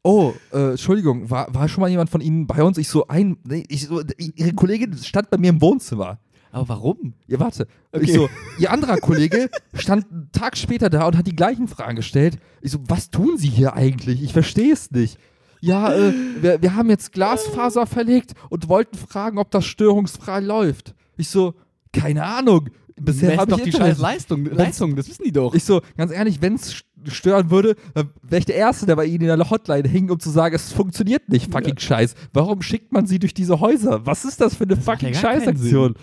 Oh, 0.05 0.33
äh, 0.53 0.71
Entschuldigung, 0.71 1.31
war, 1.31 1.55
war 1.55 1.69
schon 1.69 1.81
mal 1.81 1.89
jemand 1.89 2.11
von 2.11 2.21
Ihnen 2.21 2.47
bei 2.47 2.63
uns? 2.63 2.77
Ich 2.77 2.89
so, 2.89 3.07
ein, 3.07 3.37
ich 3.69 3.87
so, 3.87 4.03
Ihre 4.17 4.53
Kollegin 4.53 4.97
stand 4.99 5.31
bei 5.31 5.39
mir 5.39 5.51
im 5.51 5.61
Wohnzimmer. 5.61 6.19
Aber 6.51 6.69
warum? 6.69 7.15
Ja, 7.27 7.41
warte. 7.41 7.67
Okay. 7.93 8.05
Ich 8.05 8.13
so, 8.13 8.29
ihr 8.59 8.71
anderer 8.71 8.99
Kollege 8.99 9.49
stand 9.75 10.11
einen 10.11 10.29
Tag 10.33 10.57
später 10.59 10.91
da 10.91 11.07
und 11.07 11.17
hat 11.17 11.27
die 11.27 11.35
gleichen 11.35 11.67
Fragen 11.67 11.97
gestellt. 11.97 12.39
Ich 12.61 12.73
so, 12.73 12.79
was 12.89 13.11
tun 13.11 13.39
Sie 13.39 13.49
hier 13.49 13.75
eigentlich? 13.75 14.23
Ich 14.23 14.35
verstehe 14.35 14.73
es 14.73 14.91
nicht. 14.91 15.19
Ja, 15.61 15.95
äh, 15.95 16.13
wir, 16.41 16.61
wir 16.61 16.75
haben 16.75 16.91
jetzt 16.91 17.13
Glasfaser 17.13 17.87
verlegt 17.87 18.33
und 18.51 18.69
wollten 18.69 18.99
fragen, 18.99 19.39
ob 19.39 19.51
das 19.51 19.65
störungsfrei 19.65 20.41
läuft. 20.41 20.95
Ich 21.17 21.29
so, 21.29 21.55
keine 21.93 22.25
Ahnung. 22.25 22.69
Bisher 23.01 23.37
habe 23.37 23.51
doch 23.51 23.61
die 23.61 23.73
scheiß 23.73 23.99
Leistung, 23.99 24.45
Leistung, 24.47 24.97
das 24.97 25.09
wissen 25.09 25.25
die 25.25 25.33
doch. 25.33 25.55
Ich 25.55 25.65
so, 25.65 25.81
ganz 25.97 26.13
ehrlich, 26.13 26.41
wenn 26.43 26.55
es 26.55 26.83
stören 27.07 27.51
würde, 27.51 27.77
wäre 27.95 28.39
ich 28.39 28.45
der 28.45 28.57
Erste, 28.57 28.87
der 28.87 28.97
bei 28.97 29.07
Ihnen 29.07 29.29
in 29.29 29.39
der 29.39 29.51
Hotline 29.51 29.89
hing, 29.89 30.11
um 30.11 30.21
zu 30.21 30.31
sagen, 30.31 30.55
es 30.55 30.73
funktioniert 30.73 31.29
nicht, 31.29 31.51
fucking 31.51 31.79
Scheiß. 31.79 32.15
Warum 32.33 32.63
schickt 32.63 32.93
man 32.93 33.07
sie 33.07 33.19
durch 33.19 33.35
diese 33.35 33.61
Häuser? 33.61 34.07
Was 34.07 34.25
ist 34.25 34.41
das 34.41 34.55
für 34.55 34.65
eine 34.65 34.75
ja 34.75 34.81
fucking 34.81 35.13
keinen 35.13 35.21
Scheißaktion? 35.21 35.95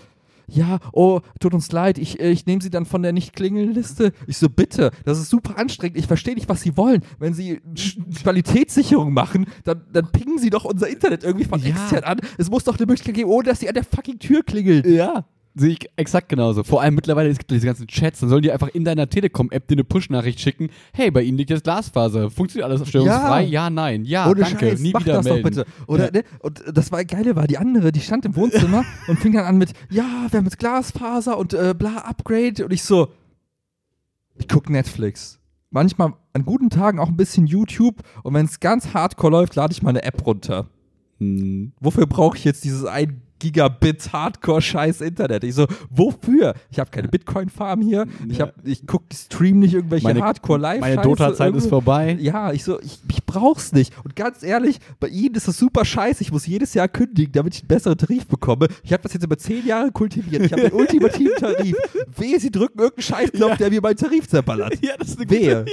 Ja, 0.52 0.80
oh, 0.92 1.20
tut 1.38 1.54
uns 1.54 1.70
leid, 1.70 1.96
ich, 1.96 2.18
äh, 2.20 2.30
ich 2.30 2.44
nehme 2.46 2.60
sie 2.60 2.70
dann 2.70 2.84
von 2.84 3.02
der 3.02 3.12
Nicht-Klingeln-Liste. 3.12 4.12
Ich 4.26 4.36
so, 4.36 4.48
bitte, 4.48 4.90
das 5.04 5.18
ist 5.18 5.30
super 5.30 5.56
anstrengend, 5.58 5.96
ich 5.96 6.06
verstehe 6.06 6.34
nicht, 6.34 6.48
was 6.48 6.62
sie 6.62 6.76
wollen. 6.76 7.02
Wenn 7.20 7.34
sie 7.34 7.60
Qualitätssicherung 8.20 9.12
machen, 9.12 9.46
dann, 9.64 9.82
dann 9.92 10.10
pingen 10.10 10.38
sie 10.38 10.50
doch 10.50 10.64
unser 10.64 10.88
Internet 10.88 11.22
irgendwie 11.24 11.44
von 11.46 11.60
Ja. 11.60 11.68
extern 11.68 12.04
an. 12.04 12.20
Es 12.36 12.50
muss 12.50 12.64
doch 12.64 12.76
eine 12.76 12.86
Möglichkeit 12.86 13.14
geben, 13.14 13.30
ohne 13.30 13.44
dass 13.48 13.60
sie 13.60 13.68
an 13.68 13.74
der 13.74 13.84
fucking 13.84 14.18
Tür 14.18 14.42
klingeln. 14.42 14.82
Ja. 14.92 15.24
Sehe 15.60 15.72
ich 15.72 15.90
exakt 15.96 16.30
genauso. 16.30 16.64
Vor 16.64 16.80
allem 16.80 16.94
mittlerweile, 16.94 17.28
es 17.28 17.36
gibt 17.36 17.50
diese 17.50 17.66
ganzen 17.66 17.86
Chats, 17.86 18.20
dann 18.20 18.30
sollen 18.30 18.40
die 18.40 18.50
einfach 18.50 18.68
in 18.68 18.82
deiner 18.82 19.10
Telekom-App 19.10 19.68
dir 19.68 19.74
eine 19.74 19.84
Push-Nachricht 19.84 20.40
schicken. 20.40 20.70
Hey, 20.94 21.10
bei 21.10 21.20
Ihnen 21.20 21.36
liegt 21.36 21.50
jetzt 21.50 21.64
Glasfaser. 21.64 22.30
Funktioniert 22.30 22.70
alles 22.70 22.88
störungsfrei? 22.88 23.42
Ja, 23.44 23.68
nein. 23.68 24.06
Ja, 24.06 24.26
Ohne 24.30 24.40
danke. 24.40 24.70
Scheiß, 24.70 24.80
Nie 24.80 24.92
mach 24.94 25.02
wieder 25.02 25.16
das 25.16 25.26
melden. 25.26 25.42
doch 25.42 25.50
bitte. 25.50 25.66
Oder, 25.86 26.06
Ja. 26.06 26.10
ne? 26.12 26.24
Und 26.38 26.62
das 26.72 26.90
war 26.92 27.04
geile 27.04 27.36
war, 27.36 27.46
die 27.46 27.58
andere, 27.58 27.92
die 27.92 28.00
stand 28.00 28.24
im 28.24 28.36
Wohnzimmer 28.36 28.84
und 29.08 29.18
fing 29.18 29.34
dann 29.34 29.44
an 29.44 29.58
mit, 29.58 29.74
ja, 29.90 30.26
wir 30.30 30.38
haben 30.38 30.46
jetzt 30.46 30.58
Glasfaser 30.58 31.36
und 31.36 31.52
äh, 31.52 31.74
bla, 31.78 31.98
Upgrade. 31.98 32.64
Und 32.64 32.72
ich 32.72 32.82
so, 32.82 33.08
ich 34.38 34.48
gucke 34.48 34.72
Netflix. 34.72 35.38
Manchmal 35.70 36.14
an 36.32 36.44
guten 36.46 36.70
Tagen 36.70 36.98
auch 36.98 37.08
ein 37.08 37.16
bisschen 37.18 37.46
YouTube. 37.46 37.96
Und 38.22 38.32
wenn 38.32 38.46
es 38.46 38.60
ganz 38.60 38.94
hardcore 38.94 39.30
läuft, 39.32 39.56
lade 39.56 39.72
ich 39.72 39.82
meine 39.82 40.04
App 40.04 40.26
runter. 40.26 40.68
Hm. 41.18 41.72
Wofür 41.80 42.06
brauche 42.06 42.38
ich 42.38 42.44
jetzt 42.44 42.64
dieses 42.64 42.86
1 42.86 43.12
Gigabit 43.40 44.12
Hardcore-Scheiß 44.12 45.00
Internet? 45.00 45.42
Ich 45.42 45.56
so, 45.56 45.66
wofür? 45.90 46.54
Ich 46.70 46.78
habe 46.78 46.90
keine 46.90 47.08
Bitcoin-Farm 47.08 47.80
hier. 47.82 48.06
Ich, 48.28 48.40
hab, 48.40 48.54
ich 48.64 48.86
guck, 48.86 49.02
stream 49.12 49.58
nicht 49.58 49.74
irgendwelche 49.74 50.06
Meine- 50.06 50.22
Hardcore-Live. 50.22 50.80
Meine 50.80 51.02
Dota-Zeit 51.02 51.54
ist 51.56 51.66
vorbei. 51.68 52.16
Ja, 52.20 52.52
ich 52.52 52.62
so, 52.62 52.80
ich, 52.80 53.00
ich 53.10 53.24
brauch's 53.26 53.72
nicht. 53.72 53.92
Und 54.04 54.14
ganz 54.14 54.44
ehrlich, 54.44 54.78
bei 55.00 55.08
Ihnen 55.08 55.34
ist 55.34 55.48
das 55.48 55.58
super 55.58 55.84
scheiße. 55.84 56.22
Ich 56.22 56.30
muss 56.30 56.46
jedes 56.46 56.74
Jahr 56.74 56.86
kündigen, 56.86 57.32
damit 57.32 57.54
ich 57.56 57.62
einen 57.62 57.68
besseren 57.68 57.98
Tarif 57.98 58.26
bekomme. 58.28 58.68
Ich 58.84 58.92
habe 58.92 59.02
das 59.02 59.12
jetzt 59.14 59.24
über 59.24 59.36
zehn 59.38 59.66
Jahre 59.66 59.90
kultiviert. 59.90 60.44
Ich 60.44 60.52
habe 60.52 60.62
den 60.62 60.72
ultimativen 60.78 61.34
Tarif. 61.36 61.74
Wehe, 62.16 62.38
Sie 62.38 62.50
drücken 62.50 62.78
irgendeinen 62.78 63.02
Scheißknopf, 63.02 63.50
Ja. 63.50 63.56
der 63.56 63.70
mir 63.70 63.80
meinen 63.80 63.96
Tarif 63.96 64.28
zerballert. 64.28 64.74
Ja, 64.82 64.92
das 64.98 65.08
ist 65.10 65.20
eine 65.20 65.30
Wehe. 65.30 65.64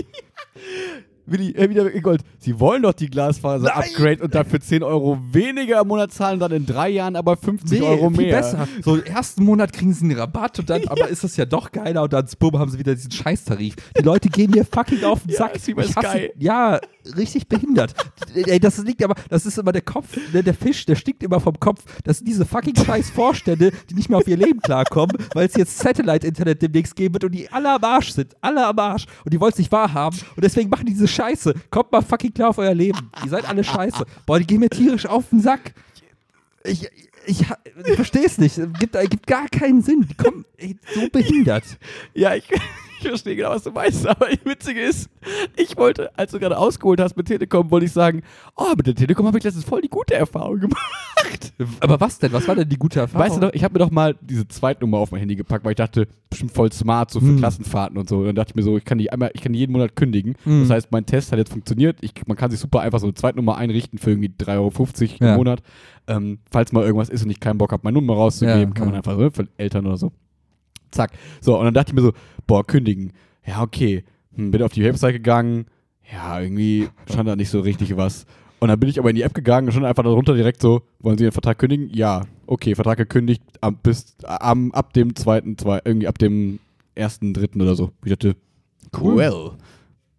Willi, 1.27 1.51
äh, 1.55 1.69
wieder 1.69 1.89
Gold. 2.01 2.21
Sie 2.39 2.59
wollen 2.59 2.81
doch 2.83 2.93
die 2.93 3.09
Glasfaser-Upgrade 3.09 4.23
und 4.23 4.33
dafür 4.33 4.59
10 4.59 4.81
Euro 4.83 5.19
weniger 5.31 5.81
im 5.81 5.87
Monat 5.87 6.11
zahlen, 6.13 6.39
dann 6.39 6.51
in 6.51 6.65
drei 6.65 6.89
Jahren 6.89 7.15
aber 7.15 7.35
50 7.37 7.79
Nee, 7.79 7.85
Euro 7.85 8.09
viel 8.09 8.27
mehr. 8.27 8.37
besser. 8.37 8.67
So, 8.83 8.95
im 8.95 9.03
ersten 9.03 9.43
Monat 9.43 9.73
kriegen 9.73 9.93
sie 9.93 10.05
einen 10.05 10.17
Rabatt 10.17 10.59
und 10.59 10.69
dann, 10.69 10.81
aber 10.87 11.07
ist 11.09 11.23
das 11.23 11.35
ja 11.37 11.45
doch 11.45 11.71
geiler 11.71 12.03
und 12.03 12.13
dann 12.13 12.25
bumm, 12.39 12.57
haben 12.57 12.71
sie 12.71 12.79
wieder 12.79 12.95
diesen 12.95 13.11
Scheißtarif. 13.11 13.75
Die 13.97 14.03
Leute 14.03 14.29
gehen 14.29 14.51
mir 14.51 14.65
fucking 14.65 15.03
auf 15.03 15.21
den 15.21 15.31
Ja, 15.31 15.37
Sack. 15.37 15.53
bei 15.75 15.83
Ich 15.83 15.95
hasse-. 15.95 16.29
Ja, 16.39 16.79
richtig 17.15 17.47
behindert. 17.47 17.93
Ey, 18.33 18.59
das 18.59 18.77
liegt 18.79 19.03
aber, 19.03 19.15
das 19.29 19.45
ist 19.45 19.57
immer 19.57 19.71
der 19.71 19.81
Kopf, 19.81 20.17
der, 20.33 20.43
der 20.43 20.53
Fisch, 20.53 20.85
der 20.85 20.95
stinkt 20.95 21.23
immer 21.23 21.39
vom 21.39 21.59
Kopf. 21.59 21.83
Das 22.03 22.17
sind 22.19 22.27
diese 22.27 22.45
fucking 22.45 22.75
scheiß 22.75 23.09
Vorstände, 23.09 23.71
die 23.89 23.95
nicht 23.95 24.09
mehr 24.09 24.17
auf 24.19 24.27
ihr 24.27 24.37
Leben 24.37 24.59
klarkommen, 24.61 25.15
weil 25.33 25.47
es 25.47 25.55
jetzt 25.55 25.77
Satellite-Internet 25.79 26.61
demnächst 26.61 26.95
geben 26.95 27.13
wird 27.15 27.23
und 27.25 27.31
die 27.33 27.49
alle 27.51 27.73
am 27.73 27.83
Arsch 27.83 28.11
sind. 28.11 28.35
Alle 28.41 28.65
am 28.65 28.77
Arsch. 28.79 29.05
Und 29.25 29.33
die 29.33 29.39
wollen 29.39 29.51
es 29.51 29.57
nicht 29.57 29.71
wahrhaben. 29.71 30.17
Und 30.35 30.43
deswegen 30.43 30.69
machen 30.69 30.85
die 30.85 30.93
diese 30.93 31.07
Scheiße. 31.17 31.53
Kommt 31.71 31.91
mal 31.91 32.01
fucking 32.01 32.33
klar 32.33 32.49
auf 32.49 32.57
euer 32.59 32.73
Leben. 32.73 33.09
Ihr 33.23 33.29
seid 33.29 33.49
alle 33.49 33.63
scheiße. 33.63 34.05
Boah, 34.25 34.39
die 34.39 34.45
gehen 34.45 34.59
mir 34.59 34.69
tierisch 34.69 35.05
auf 35.07 35.29
den 35.29 35.41
Sack. 35.41 35.73
Ich, 36.63 36.87
ich, 37.25 37.41
ich 37.41 37.95
verstehe 37.95 38.25
es 38.25 38.37
nicht. 38.37 38.55
Gibt, 38.79 38.95
gibt 39.09 39.25
gar 39.25 39.47
keinen 39.47 39.81
Sinn. 39.81 40.07
Die 40.07 40.13
kommen 40.15 40.45
ey, 40.57 40.77
so 40.93 41.09
behindert. 41.09 41.63
Ja, 42.13 42.35
ich, 42.35 42.43
ich 42.99 43.07
verstehe 43.07 43.35
genau, 43.35 43.49
was 43.51 43.63
du 43.63 43.71
meinst, 43.71 44.05
aber 44.07 44.27
das 44.29 44.45
Witzige 44.45 44.81
ist, 44.81 45.09
ich 45.55 45.77
wollte, 45.77 46.15
als 46.17 46.31
du 46.31 46.39
gerade 46.39 46.57
ausgeholt 46.57 46.99
hast 47.01 47.15
mit 47.17 47.27
Telekom, 47.27 47.69
wollte 47.71 47.85
ich 47.85 47.91
sagen, 47.91 48.21
oh, 48.55 48.73
mit 48.75 48.87
der 48.87 48.95
Telekom 48.95 49.25
habe 49.27 49.37
ich 49.37 49.43
letztens 49.43 49.65
voll 49.65 49.81
die 49.81 49.89
gute 49.89 50.13
Erfahrung 50.15 50.59
gemacht. 50.59 51.53
Aber 51.79 51.99
was 51.99 52.19
denn? 52.19 52.31
Was 52.33 52.47
war 52.47 52.55
denn 52.55 52.69
die 52.69 52.77
gute 52.77 52.99
Erfahrung? 52.99 53.25
Weißt 53.25 53.37
du 53.37 53.41
noch, 53.41 53.53
ich 53.53 53.63
habe 53.63 53.73
mir 53.73 53.79
doch 53.79 53.91
mal 53.91 54.15
diese 54.21 54.47
Zweitnummer 54.47 54.97
auf 54.97 55.11
mein 55.11 55.19
Handy 55.19 55.35
gepackt, 55.35 55.65
weil 55.65 55.71
ich 55.71 55.77
dachte, 55.77 56.07
bestimmt 56.29 56.51
voll 56.51 56.71
smart, 56.71 57.11
so 57.11 57.19
für 57.19 57.27
Hm. 57.27 57.37
Klassenfahrten 57.37 57.97
und 57.97 58.07
so. 58.07 58.19
Und 58.19 58.25
dann 58.27 58.35
dachte 58.35 58.51
ich 58.51 58.55
mir 58.55 58.63
so, 58.63 58.77
ich 58.77 58.85
kann 58.85 58.97
die 58.97 59.11
einmal, 59.11 59.31
ich 59.33 59.41
kann 59.41 59.53
die 59.53 59.59
jeden 59.59 59.71
Monat 59.71 59.95
kündigen. 59.95 60.35
Hm. 60.43 60.61
Das 60.61 60.69
heißt, 60.69 60.91
mein 60.91 61.05
Test 61.05 61.31
hat 61.31 61.39
jetzt 61.39 61.51
funktioniert. 61.51 61.97
Ich, 62.01 62.13
man 62.27 62.37
kann 62.37 62.51
sich 62.51 62.59
super 62.59 62.81
einfach 62.81 62.99
so 62.99 63.07
eine 63.07 63.13
Zweitnummer 63.15 63.57
einrichten 63.57 63.97
für 63.99 64.11
irgendwie 64.11 64.31
3,50 64.39 64.51
Euro 64.57 65.23
Ja. 65.25 65.29
im 65.31 65.35
Monat. 65.37 65.61
Ähm, 66.07 66.39
falls 66.51 66.71
mal 66.71 66.83
irgendwas 66.85 67.09
ist 67.09 67.23
und 67.23 67.29
ich 67.31 67.39
keinen 67.39 67.57
Bock 67.57 67.71
habe, 67.71 67.81
meine 67.83 67.95
Nummer 67.95 68.13
rauszugeben, 68.13 68.59
Ja, 68.59 68.69
kann 68.69 68.85
man 68.85 68.93
ja. 68.93 68.97
einfach 68.99 69.17
so 69.17 69.29
für 69.31 69.47
Eltern 69.57 69.85
oder 69.87 69.97
so. 69.97 70.11
Zack. 70.91 71.11
So, 71.41 71.57
und 71.57 71.65
dann 71.65 71.73
dachte 71.73 71.91
ich 71.91 71.95
mir 71.95 72.01
so, 72.01 72.13
boah, 72.45 72.65
kündigen. 72.65 73.13
Ja, 73.45 73.61
okay. 73.61 74.03
Hm, 74.35 74.51
bin 74.51 74.61
auf 74.61 74.73
die 74.73 74.83
Website 74.83 75.13
gegangen. 75.13 75.65
Ja, 76.11 76.39
irgendwie 76.39 76.89
stand 77.09 77.27
da 77.27 77.35
nicht 77.35 77.49
so 77.49 77.59
richtig 77.59 77.97
was. 77.97 78.25
Und 78.59 78.69
dann 78.69 78.79
bin 78.79 78.89
ich 78.89 78.97
aber 78.99 79.09
in 79.09 79.15
die 79.15 79.21
App 79.21 79.33
gegangen 79.33 79.67
und 79.67 79.73
schon 79.73 79.85
einfach 79.85 80.03
darunter 80.03 80.33
direkt 80.33 80.61
so, 80.61 80.81
wollen 80.99 81.17
Sie 81.17 81.23
den 81.23 81.31
Vertrag 81.31 81.59
kündigen? 81.59 81.89
Ja, 81.93 82.23
okay, 82.47 82.73
Vertrag 82.73 82.97
gekündigt 82.97 83.43
am, 83.61 83.77
bis, 83.77 84.15
am, 84.23 84.71
ab 84.71 84.93
dem 84.93 85.15
zweiten, 85.15 85.57
zwei, 85.57 85.79
irgendwie 85.85 86.07
ab 86.07 86.17
dem 86.17 86.59
ersten, 86.95 87.33
dritten 87.33 87.61
oder 87.61 87.75
so. 87.75 87.91
Ich 88.03 88.09
dachte, 88.09 88.35
Cool. 88.99 89.17
well, 89.17 89.51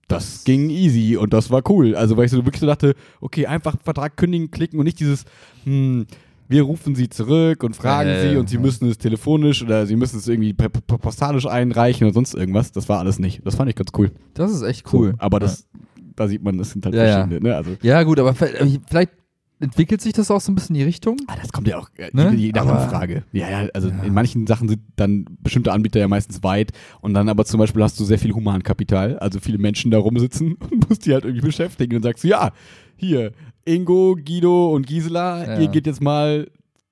das 0.06 0.44
ging 0.44 0.70
easy 0.70 1.16
und 1.16 1.32
das 1.32 1.50
war 1.50 1.62
cool. 1.68 1.94
Also, 1.96 2.16
weil 2.16 2.26
ich 2.26 2.30
so 2.30 2.44
wirklich 2.44 2.60
so 2.60 2.66
dachte, 2.66 2.94
okay, 3.20 3.46
einfach 3.46 3.76
Vertrag 3.82 4.16
kündigen, 4.16 4.50
klicken 4.50 4.78
und 4.78 4.84
nicht 4.84 5.00
dieses, 5.00 5.24
hm, 5.64 6.06
wir 6.48 6.62
rufen 6.62 6.94
sie 6.94 7.08
zurück 7.08 7.62
und 7.62 7.76
fragen 7.76 8.08
Äh, 8.08 8.30
sie 8.30 8.36
und 8.36 8.48
sie 8.48 8.58
müssen 8.58 8.88
es 8.88 8.98
telefonisch 8.98 9.62
oder 9.62 9.86
sie 9.86 9.96
müssen 9.96 10.18
es 10.18 10.26
irgendwie 10.28 10.54
postalisch 10.54 11.46
einreichen 11.46 12.06
oder 12.06 12.14
sonst 12.14 12.34
irgendwas. 12.34 12.72
Das 12.72 12.88
war 12.88 12.98
alles 12.98 13.18
nicht. 13.18 13.40
Das 13.44 13.54
fand 13.54 13.68
ich 13.70 13.76
ganz 13.76 13.90
cool. 13.96 14.10
Das 14.34 14.50
ist 14.50 14.62
echt 14.62 14.92
cool. 14.92 15.10
So, 15.12 15.16
aber 15.18 15.38
das, 15.40 15.68
da 16.16 16.26
sieht 16.26 16.42
man, 16.42 16.58
das 16.58 16.70
sind 16.70 16.84
halt 16.84 16.94
Ja, 16.94 17.04
verschiedene, 17.06 17.40
ne? 17.40 17.56
Also, 17.56 17.72
Ja, 17.82 18.02
gut, 18.02 18.18
aber 18.18 18.34
vielleicht 18.34 19.12
entwickelt 19.60 20.00
sich 20.00 20.12
das 20.12 20.30
auch 20.30 20.40
so 20.40 20.52
ein 20.52 20.54
bisschen 20.54 20.76
in 20.76 20.80
die 20.80 20.84
Richtung. 20.86 21.16
Ah, 21.26 21.36
das 21.40 21.52
kommt 21.52 21.66
ja 21.68 21.78
auch 21.78 21.88
äh, 21.96 22.10
Ne? 22.12 22.34
je 22.34 22.52
nach 22.52 22.66
Anfrage. 22.66 23.24
Ja, 23.32 23.48
ja, 23.50 23.68
also 23.74 23.88
Ja. 23.88 24.02
in 24.02 24.14
manchen 24.14 24.46
Sachen 24.46 24.68
sind 24.68 24.82
dann 24.96 25.24
bestimmte 25.42 25.72
Anbieter 25.72 25.98
ja 26.00 26.08
meistens 26.08 26.42
weit 26.42 26.72
und 27.00 27.14
dann 27.14 27.28
aber 27.28 27.44
zum 27.44 27.58
Beispiel 27.58 27.82
hast 27.82 27.98
du 27.98 28.04
sehr 28.04 28.18
viel 28.18 28.32
Humankapital, 28.32 29.18
also 29.18 29.40
viele 29.40 29.58
Menschen 29.58 29.90
da 29.90 29.98
rumsitzen 29.98 30.54
und 30.70 30.88
musst 30.88 31.06
die 31.06 31.12
halt 31.12 31.24
irgendwie 31.24 31.46
beschäftigen 31.46 31.96
und 31.96 32.02
sagst 32.02 32.24
du, 32.24 32.28
ja, 32.28 32.52
hier, 32.96 33.32
Ingo, 33.64 34.16
Guido 34.16 34.72
und 34.74 34.86
Gisela, 34.86 35.44
Ja. 35.54 35.60
ihr 35.60 35.68
geht 35.68 35.86
jetzt 35.86 36.00
mal 36.00 36.48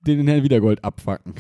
den 0.07 0.27
Herrn 0.29 0.43
Wiedergold 0.43 0.85
abfacken. 0.85 1.35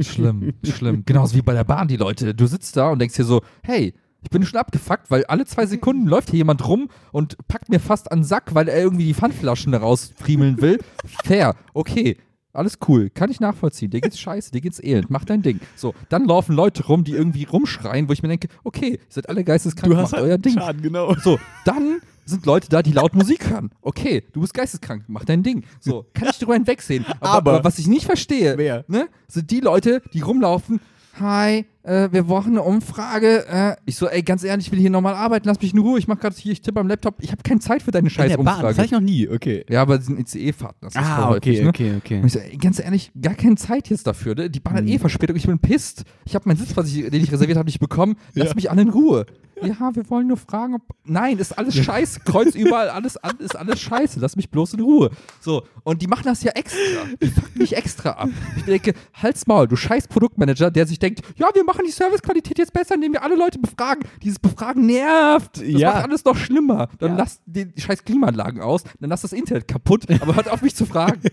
Schlimm, 0.00 0.52
schlimm. 0.64 1.02
Genauso 1.06 1.36
wie 1.36 1.42
bei 1.42 1.54
der 1.54 1.64
Bahn, 1.64 1.88
die 1.88 1.96
Leute. 1.96 2.34
Du 2.34 2.46
sitzt 2.46 2.76
da 2.76 2.90
und 2.90 2.98
denkst 2.98 3.16
dir 3.16 3.24
so, 3.24 3.42
hey, 3.62 3.94
ich 4.22 4.30
bin 4.30 4.44
schon 4.44 4.58
abgefuckt, 4.58 5.10
weil 5.10 5.24
alle 5.26 5.44
zwei 5.46 5.66
Sekunden 5.66 6.06
läuft 6.06 6.30
hier 6.30 6.38
jemand 6.38 6.66
rum 6.66 6.88
und 7.12 7.36
packt 7.48 7.68
mir 7.68 7.80
fast 7.80 8.10
an 8.10 8.20
den 8.20 8.24
Sack, 8.24 8.54
weil 8.54 8.68
er 8.68 8.78
irgendwie 8.80 9.04
die 9.06 9.14
Pfandflaschen 9.14 9.72
rausfriemeln 9.74 10.60
will. 10.60 10.78
Fair, 11.24 11.54
okay. 11.74 12.16
Alles 12.54 12.78
cool, 12.88 13.10
kann 13.10 13.30
ich 13.30 13.38
nachvollziehen. 13.38 13.90
Dir 13.90 14.00
geht's 14.00 14.18
scheiße, 14.18 14.50
dir 14.50 14.60
geht's 14.60 14.82
elend, 14.82 15.10
mach 15.10 15.24
dein 15.24 15.42
Ding. 15.42 15.60
So, 15.76 15.94
dann 16.08 16.24
laufen 16.24 16.56
Leute 16.56 16.84
rum, 16.86 17.04
die 17.04 17.12
irgendwie 17.12 17.44
rumschreien, 17.44 18.08
wo 18.08 18.12
ich 18.12 18.22
mir 18.22 18.28
denke, 18.28 18.48
okay, 18.64 18.92
ihr 18.94 18.98
seid 19.10 19.28
alle 19.28 19.44
geisteskrank, 19.44 19.94
macht 19.94 20.14
euer 20.14 20.38
Ding. 20.38 20.54
Schaden, 20.54 20.82
genau. 20.82 21.14
So, 21.22 21.38
dann 21.64 22.00
sind 22.24 22.46
Leute 22.46 22.68
da, 22.68 22.82
die 22.82 22.90
laut 22.92 23.14
Musik 23.14 23.48
hören. 23.48 23.70
Okay, 23.82 24.24
du 24.32 24.40
bist 24.40 24.54
geisteskrank, 24.54 25.04
mach 25.06 25.24
dein 25.24 25.44
Ding. 25.44 25.62
So, 25.78 26.06
kann 26.14 26.28
ich 26.32 26.38
drüber 26.38 26.54
hinwegsehen. 26.54 27.04
Aber, 27.20 27.30
Aber- 27.30 27.52
aber 27.52 27.64
was 27.64 27.78
ich 27.78 27.86
nicht 27.86 28.06
verstehe, 28.06 28.56
Wer? 28.58 28.84
Ne, 28.88 29.08
sind 29.28 29.50
die 29.52 29.60
Leute, 29.60 30.02
die 30.12 30.20
rumlaufen. 30.22 30.80
Hi, 31.20 31.64
äh, 31.82 32.08
wir 32.12 32.24
brauchen 32.24 32.52
eine 32.52 32.62
Umfrage. 32.62 33.46
Äh, 33.46 33.76
ich 33.86 33.96
so, 33.96 34.08
ey, 34.08 34.22
ganz 34.22 34.44
ehrlich, 34.44 34.66
ich 34.66 34.72
will 34.72 34.78
hier 34.78 34.90
nochmal 34.90 35.14
arbeiten, 35.14 35.46
lass 35.48 35.60
mich 35.60 35.72
in 35.72 35.78
Ruhe. 35.80 35.98
Ich 35.98 36.08
mach 36.08 36.18
gerade 36.18 36.36
hier, 36.36 36.52
ich 36.52 36.60
tippe 36.60 36.80
am 36.80 36.88
Laptop. 36.88 37.16
Ich 37.20 37.30
habe 37.32 37.42
keine 37.42 37.60
Zeit 37.60 37.82
für 37.82 37.90
deine 37.90 38.10
scheiß 38.10 38.30
das 38.32 38.38
Umfrage. 38.38 38.68
hatte 38.68 38.84
ich 38.84 38.90
noch 38.90 39.00
nie, 39.00 39.28
okay. 39.28 39.64
Ja, 39.70 39.82
aber 39.82 40.00
sind 40.00 40.18
ICE-Fahrten, 40.20 40.78
das 40.82 40.94
ist 40.94 41.00
Ah, 41.00 41.28
häufig, 41.28 41.38
okay, 41.58 41.62
ne? 41.62 41.68
okay, 41.68 41.94
okay. 41.96 42.20
Und 42.20 42.26
ich 42.26 42.32
so, 42.32 42.38
ey, 42.40 42.56
ganz 42.56 42.78
ehrlich, 42.80 43.10
gar 43.20 43.34
keine 43.34 43.56
Zeit 43.56 43.88
jetzt 43.88 44.06
dafür. 44.06 44.34
Ne? 44.34 44.50
Die 44.50 44.60
Bahn 44.60 44.74
hat 44.74 44.82
Hm. 44.84 44.88
eh 44.88 44.98
Verspätung, 44.98 45.36
ich 45.36 45.46
bin 45.46 45.58
pisst. 45.58 46.04
Ich 46.24 46.34
habe 46.34 46.48
meinen 46.48 46.58
Sitz, 46.58 46.76
was 46.76 46.88
ich, 46.88 47.08
den 47.10 47.22
ich 47.22 47.32
reserviert 47.32 47.56
habe, 47.58 47.66
nicht 47.66 47.80
bekommen. 47.80 48.16
Lass 48.34 48.48
Ja. 48.48 48.54
mich 48.54 48.70
alle 48.70 48.82
in 48.82 48.88
Ruhe. 48.90 49.26
Ja, 49.60 49.90
wir 49.92 50.08
wollen 50.08 50.28
nur 50.28 50.36
fragen, 50.36 50.76
ob. 50.76 50.82
Nein, 51.04 51.36
ist 51.38 51.58
alles 51.58 51.74
scheiße. 51.74 52.20
Kreuz 52.24 52.54
überall, 52.54 52.90
alles 52.90 53.16
an, 53.16 53.38
ist 53.40 53.56
alles 53.56 53.80
scheiße. 53.80 54.20
Lass 54.20 54.36
mich 54.36 54.50
bloß 54.50 54.74
in 54.74 54.80
Ruhe. 54.80 55.10
So, 55.40 55.64
und 55.82 56.00
die 56.00 56.06
machen 56.06 56.22
das 56.26 56.44
ja 56.44 56.52
extra. 56.52 56.78
Die 57.20 57.26
fucken 57.26 57.58
mich 57.58 57.76
extra 57.76 58.10
ab. 58.10 58.28
Ich 58.56 58.62
denke, 58.66 58.94
halt's 59.14 59.48
Maul, 59.48 59.66
du 59.66 59.74
scheiß 59.74 60.06
Produktmanager, 60.06 60.70
der 60.70 60.86
sich 60.86 61.00
denkt, 61.00 61.22
ja, 61.34 61.48
wir 61.52 61.64
machen 61.68 61.84
die 61.86 61.92
Servicequalität 61.92 62.58
jetzt 62.58 62.72
besser, 62.72 62.96
indem 62.96 63.12
wir 63.12 63.22
alle 63.22 63.36
Leute 63.36 63.60
befragen. 63.60 64.02
Dieses 64.22 64.40
Befragen 64.40 64.86
nervt. 64.86 65.58
Das 65.58 65.64
Ja. 65.68 65.92
macht 65.92 66.04
alles 66.04 66.24
noch 66.24 66.36
schlimmer. 66.36 66.88
Dann 66.98 67.12
Ja. 67.12 67.18
lasst 67.18 67.42
die, 67.46 67.66
scheiß 67.76 68.04
Klimaanlagen 68.04 68.60
aus, 68.60 68.82
dann 68.98 69.10
lasst 69.10 69.22
das 69.22 69.32
Internet 69.32 69.68
kaputt, 69.68 70.06
aber 70.20 70.34
hört 70.34 70.50
auf 70.50 70.62
mich 70.62 70.74
zu 70.74 70.86
fragen. 70.86 71.20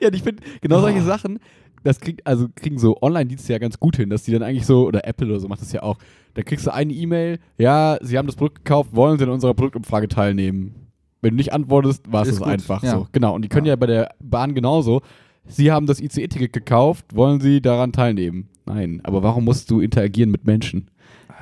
Ja, 0.00 0.12
ich 0.12 0.22
finde, 0.22 0.42
genau 0.60 0.80
solche 0.82 1.00
Oh. 1.00 1.04
Sachen, 1.04 1.38
das 1.82 1.98
kriegt, 1.98 2.26
also 2.26 2.46
kriegen 2.54 2.78
so 2.78 2.98
Online-Dienste 3.00 3.54
ja 3.54 3.58
ganz 3.58 3.78
gut 3.80 3.96
hin, 3.96 4.10
dass 4.10 4.22
die 4.22 4.30
dann 4.32 4.42
eigentlich 4.42 4.66
so, 4.66 4.86
oder 4.86 5.06
Apple 5.06 5.26
oder 5.28 5.40
so 5.40 5.48
macht 5.48 5.62
das 5.62 5.72
ja 5.72 5.82
auch, 5.82 5.96
da 6.34 6.42
kriegst 6.42 6.66
du 6.66 6.74
eine 6.74 6.92
E-Mail, 6.92 7.38
ja, 7.56 7.96
sie 8.02 8.18
haben 8.18 8.26
das 8.26 8.36
Produkt 8.36 8.64
gekauft, 8.66 8.90
wollen 8.94 9.16
sie 9.18 9.24
in 9.24 9.30
unserer 9.30 9.54
Produktumfrage 9.54 10.08
teilnehmen? 10.08 10.74
Wenn 11.22 11.30
du 11.30 11.36
nicht 11.36 11.54
antwortest, 11.54 12.12
war 12.12 12.26
es 12.26 12.42
einfach 12.42 12.82
ja. 12.82 12.90
so. 12.92 13.08
Genau, 13.12 13.34
und 13.34 13.42
die 13.42 13.48
können 13.48 13.64
Ja. 13.66 13.72
ja. 13.72 13.76
bei 13.76 13.86
der 13.86 14.14
Bahn 14.20 14.54
genauso. 14.54 15.00
Sie 15.46 15.72
haben 15.72 15.86
das 15.86 16.00
ICE-Ticket 16.00 16.52
gekauft, 16.52 17.06
wollen 17.14 17.40
sie 17.40 17.62
daran 17.62 17.92
teilnehmen? 17.92 18.48
Nein, 18.66 19.00
aber 19.02 19.22
warum 19.22 19.44
musst 19.44 19.70
du 19.70 19.80
interagieren 19.80 20.30
mit 20.30 20.44
Menschen? 20.44 20.88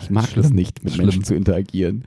Ich 0.01 0.11
mag 0.11 0.25
das 0.35 0.47
Schlimm. 0.47 0.57
nicht, 0.57 0.83
mit 0.83 0.95
Schlimm. 0.95 1.07
Menschen 1.07 1.25
zu 1.25 1.35
interagieren. 1.35 2.05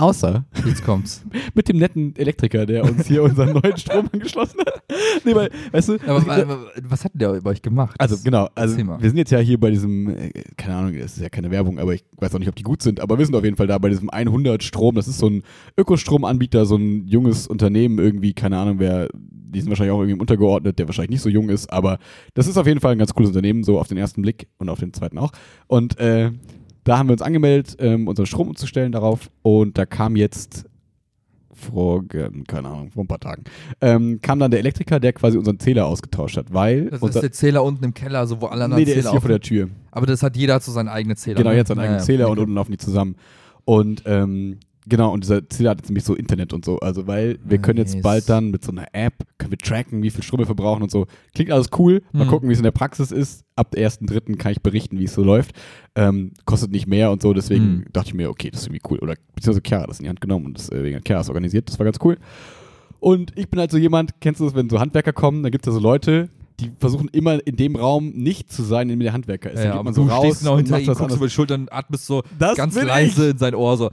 Außer 0.00 0.44
Jetzt 0.66 0.84
kommt's. 0.84 1.22
mit 1.54 1.68
dem 1.68 1.76
netten 1.78 2.16
Elektriker, 2.16 2.64
der 2.66 2.84
uns 2.84 3.06
hier 3.06 3.22
unseren 3.22 3.52
neuen 3.52 3.76
Strom 3.76 4.08
angeschlossen 4.12 4.60
hat. 4.60 4.82
Nee, 5.24 5.34
weil, 5.34 5.50
weißt 5.72 5.90
du, 5.90 5.98
Aber, 6.06 6.26
ja- 6.36 6.42
aber, 6.42 6.58
was 6.82 7.04
hat 7.04 7.12
der 7.14 7.40
bei 7.40 7.50
euch 7.50 7.62
gemacht? 7.62 7.94
also 7.98 8.16
genau, 8.24 8.48
also 8.54 8.76
wir 8.78 9.08
sind 9.08 9.16
jetzt 9.18 9.30
ja 9.30 9.38
hier 9.38 9.58
bei 9.60 9.70
diesem, 9.70 10.08
äh, 10.08 10.30
keine 10.56 10.76
Ahnung, 10.76 10.94
das 10.98 11.12
ist 11.16 11.22
ja 11.22 11.28
keine 11.28 11.50
Werbung, 11.50 11.78
aber 11.78 11.94
ich 11.94 12.04
weiß 12.18 12.34
auch 12.34 12.38
nicht, 12.38 12.48
ob 12.48 12.56
die 12.56 12.62
gut 12.62 12.82
sind, 12.82 13.00
aber 13.00 13.18
wir 13.18 13.26
sind 13.26 13.34
auf 13.34 13.44
jeden 13.44 13.56
Fall 13.56 13.66
da 13.66 13.78
bei 13.78 13.88
diesem 13.90 14.10
100 14.10 14.62
Strom, 14.62 14.94
das 14.94 15.06
ist 15.08 15.18
so 15.18 15.28
ein 15.28 15.42
Ökostromanbieter, 15.76 16.64
so 16.66 16.76
ein 16.76 17.06
junges 17.06 17.46
Unternehmen 17.46 17.98
irgendwie, 17.98 18.32
keine 18.32 18.58
Ahnung, 18.58 18.78
wer, 18.78 19.08
die 19.12 19.60
sind 19.60 19.68
wahrscheinlich 19.68 19.92
auch 19.92 20.00
irgendwie 20.00 20.20
untergeordnet, 20.20 20.78
der 20.78 20.86
wahrscheinlich 20.88 21.10
nicht 21.10 21.22
so 21.22 21.28
jung 21.28 21.48
ist, 21.50 21.72
aber 21.72 21.98
das 22.34 22.46
ist 22.46 22.56
auf 22.56 22.66
jeden 22.66 22.80
Fall 22.80 22.92
ein 22.92 22.98
ganz 22.98 23.12
cooles 23.14 23.30
Unternehmen, 23.30 23.64
so 23.64 23.78
auf 23.78 23.88
den 23.88 23.98
ersten 23.98 24.22
Blick 24.22 24.48
und 24.58 24.68
auf 24.68 24.80
den 24.80 24.92
zweiten 24.92 25.18
auch. 25.18 25.32
Und 25.66 25.98
äh, 25.98 26.30
da 26.84 26.98
haben 26.98 27.08
wir 27.08 27.12
uns 27.12 27.22
angemeldet, 27.22 27.76
ähm, 27.78 28.08
unseren 28.08 28.26
Strom 28.26 28.48
umzustellen 28.48 28.92
darauf 28.92 29.30
und 29.42 29.76
da 29.78 29.86
kam 29.86 30.16
jetzt 30.16 30.66
vor, 31.52 32.02
ähm, 32.14 32.44
keine 32.46 32.68
Ahnung, 32.68 32.90
vor 32.90 33.04
ein 33.04 33.08
paar 33.08 33.20
Tagen, 33.20 33.44
ähm, 33.82 34.20
kam 34.22 34.38
dann 34.38 34.50
der 34.50 34.60
Elektriker, 34.60 34.98
der 34.98 35.12
quasi 35.12 35.36
unseren 35.36 35.58
Zähler 35.58 35.86
ausgetauscht 35.86 36.36
hat, 36.38 36.52
weil 36.54 36.86
das 36.86 37.02
ist 37.02 37.20
der 37.20 37.32
Zähler 37.32 37.62
unten 37.62 37.84
im 37.84 37.92
Keller, 37.94 38.26
so 38.26 38.40
wo 38.40 38.46
alle 38.46 38.64
anderen 38.64 38.80
nee, 38.80 38.86
der 38.86 38.94
Zähler 38.94 39.04
ist 39.06 39.10
hier 39.12 39.20
vor 39.20 39.28
der 39.28 39.40
Tür. 39.40 39.68
Aber 39.90 40.06
das 40.06 40.22
hat 40.22 40.36
jeder 40.36 40.60
zu 40.60 40.70
seinen 40.70 40.88
eigenen 40.88 41.16
Zähler. 41.16 41.36
Genau, 41.36 41.50
ne? 41.50 41.56
jetzt 41.56 41.70
einen 41.70 41.80
eigenen 41.80 41.96
Ja, 41.96 42.00
ja. 42.00 42.06
Zähler 42.06 42.26
und 42.26 42.32
Okay. 42.32 42.40
unten 42.42 42.54
laufen 42.54 42.72
die 42.72 42.78
zusammen. 42.78 43.16
Und 43.66 44.02
ähm, 44.06 44.58
genau, 44.88 45.12
und 45.12 45.22
dieser 45.24 45.48
Zähler 45.48 45.70
hat 45.70 45.78
jetzt 45.78 45.88
nämlich 45.88 46.04
so 46.04 46.14
Internet 46.14 46.52
und 46.52 46.64
so. 46.64 46.78
Also, 46.80 47.06
weil 47.06 47.38
wir 47.44 47.58
können 47.58 47.78
jetzt 47.78 47.94
Nice. 47.94 48.02
bald 48.02 48.28
dann 48.28 48.50
mit 48.50 48.64
so 48.64 48.72
einer 48.72 48.86
App, 48.92 49.14
können 49.38 49.50
wir 49.50 49.58
tracken, 49.58 50.02
wie 50.02 50.10
viel 50.10 50.22
Strom 50.22 50.38
wir 50.38 50.46
verbrauchen 50.46 50.82
und 50.82 50.90
so. 50.90 51.06
Klingt 51.34 51.50
alles 51.50 51.68
cool. 51.78 52.02
Mal 52.12 52.24
Mhm. 52.24 52.28
gucken, 52.28 52.48
wie 52.48 52.52
es 52.52 52.58
in 52.58 52.64
der 52.64 52.70
Praxis 52.70 53.10
ist. 53.12 53.44
Ab 53.56 53.74
1.3. 53.76 54.36
kann 54.36 54.52
ich 54.52 54.60
berichten, 54.62 54.98
wie 54.98 55.04
es 55.04 55.14
so 55.14 55.22
läuft. 55.22 55.52
Ähm, 55.94 56.32
kostet 56.44 56.70
nicht 56.70 56.86
mehr 56.86 57.10
und 57.10 57.22
so, 57.22 57.32
deswegen 57.32 57.64
Mhm. 57.64 57.84
dachte 57.92 58.08
ich 58.08 58.14
mir, 58.14 58.30
okay, 58.30 58.50
das 58.50 58.60
ist 58.62 58.66
irgendwie 58.68 58.82
cool. 58.90 58.98
Oder 59.00 59.14
beziehungsweise 59.34 59.62
Chiara 59.66 59.82
hat 59.82 59.90
das 59.90 59.98
in 60.00 60.04
die 60.04 60.08
Hand 60.08 60.20
genommen 60.20 60.46
und 60.46 60.58
deswegen 60.58 60.96
hat 60.96 61.04
Chiara 61.06 61.20
das 61.20 61.28
organisiert. 61.28 61.68
Das 61.68 61.78
war 61.78 61.84
ganz 61.84 61.98
cool. 62.04 62.16
Und 62.98 63.32
ich 63.38 63.48
bin 63.48 63.60
halt 63.60 63.70
so 63.70 63.78
jemand, 63.78 64.20
kennst 64.20 64.40
du 64.40 64.44
das, 64.44 64.54
wenn 64.54 64.68
so 64.68 64.78
Handwerker 64.78 65.12
kommen, 65.12 65.42
dann 65.42 65.52
gibt 65.52 65.66
es 65.66 65.72
ja 65.72 65.78
so 65.78 65.82
Leute, 65.82 66.28
die 66.60 66.70
versuchen 66.78 67.08
immer 67.12 67.44
in 67.46 67.56
dem 67.56 67.76
Raum 67.76 68.10
nicht 68.10 68.52
zu 68.52 68.62
sein, 68.62 68.88
in 68.90 68.98
dem 68.98 69.00
der 69.00 69.12
Handwerker 69.12 69.50
ist. 69.50 69.58
Ja, 69.64 69.70
dann 69.70 69.76
geht 69.78 69.84
man 69.84 69.94
so 69.94 70.04
du 70.04 70.10
raus 70.10 70.24
stehst 70.24 70.44
noch 70.44 70.56
hinter 70.56 70.78
ihm, 70.80 70.86
guckst 70.94 71.16
über 71.16 71.26
die 71.26 71.32
Schulter 71.32 71.54
und 71.54 71.72
atmest 71.72 72.06
so 72.06 72.22
Das 72.38 72.56
ganz 72.56 72.80
leise 72.80 73.30
in 73.30 73.38
sein 73.38 73.54
Ohr 73.54 73.76
so. 73.76 73.90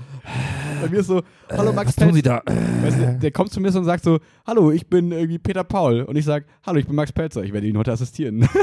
Bei 0.81 0.89
mir 0.89 0.99
ist 0.99 1.07
so, 1.07 1.21
hallo 1.49 1.71
äh, 1.71 1.73
Max 1.73 1.87
was 1.89 1.95
tun 1.95 2.13
Sie 2.13 2.21
Pelzer. 2.21 2.43
da? 2.45 2.53
Äh. 2.53 2.83
Weißt 2.83 2.99
du, 2.99 3.19
der 3.19 3.31
kommt 3.31 3.51
zu 3.51 3.59
mir 3.59 3.75
und 3.75 3.83
sagt 3.85 4.03
so, 4.03 4.19
hallo, 4.45 4.71
ich 4.71 4.85
bin 4.87 5.11
irgendwie 5.11 5.39
Peter 5.39 5.63
Paul. 5.63 6.01
Und 6.01 6.15
ich 6.15 6.25
sage, 6.25 6.45
hallo, 6.65 6.77
ich 6.79 6.85
bin 6.85 6.95
Max 6.95 7.11
Pelzer, 7.11 7.43
ich 7.43 7.51
werde 7.51 7.65
Ihnen 7.67 7.77
heute 7.77 7.91
assistieren. 7.91 8.47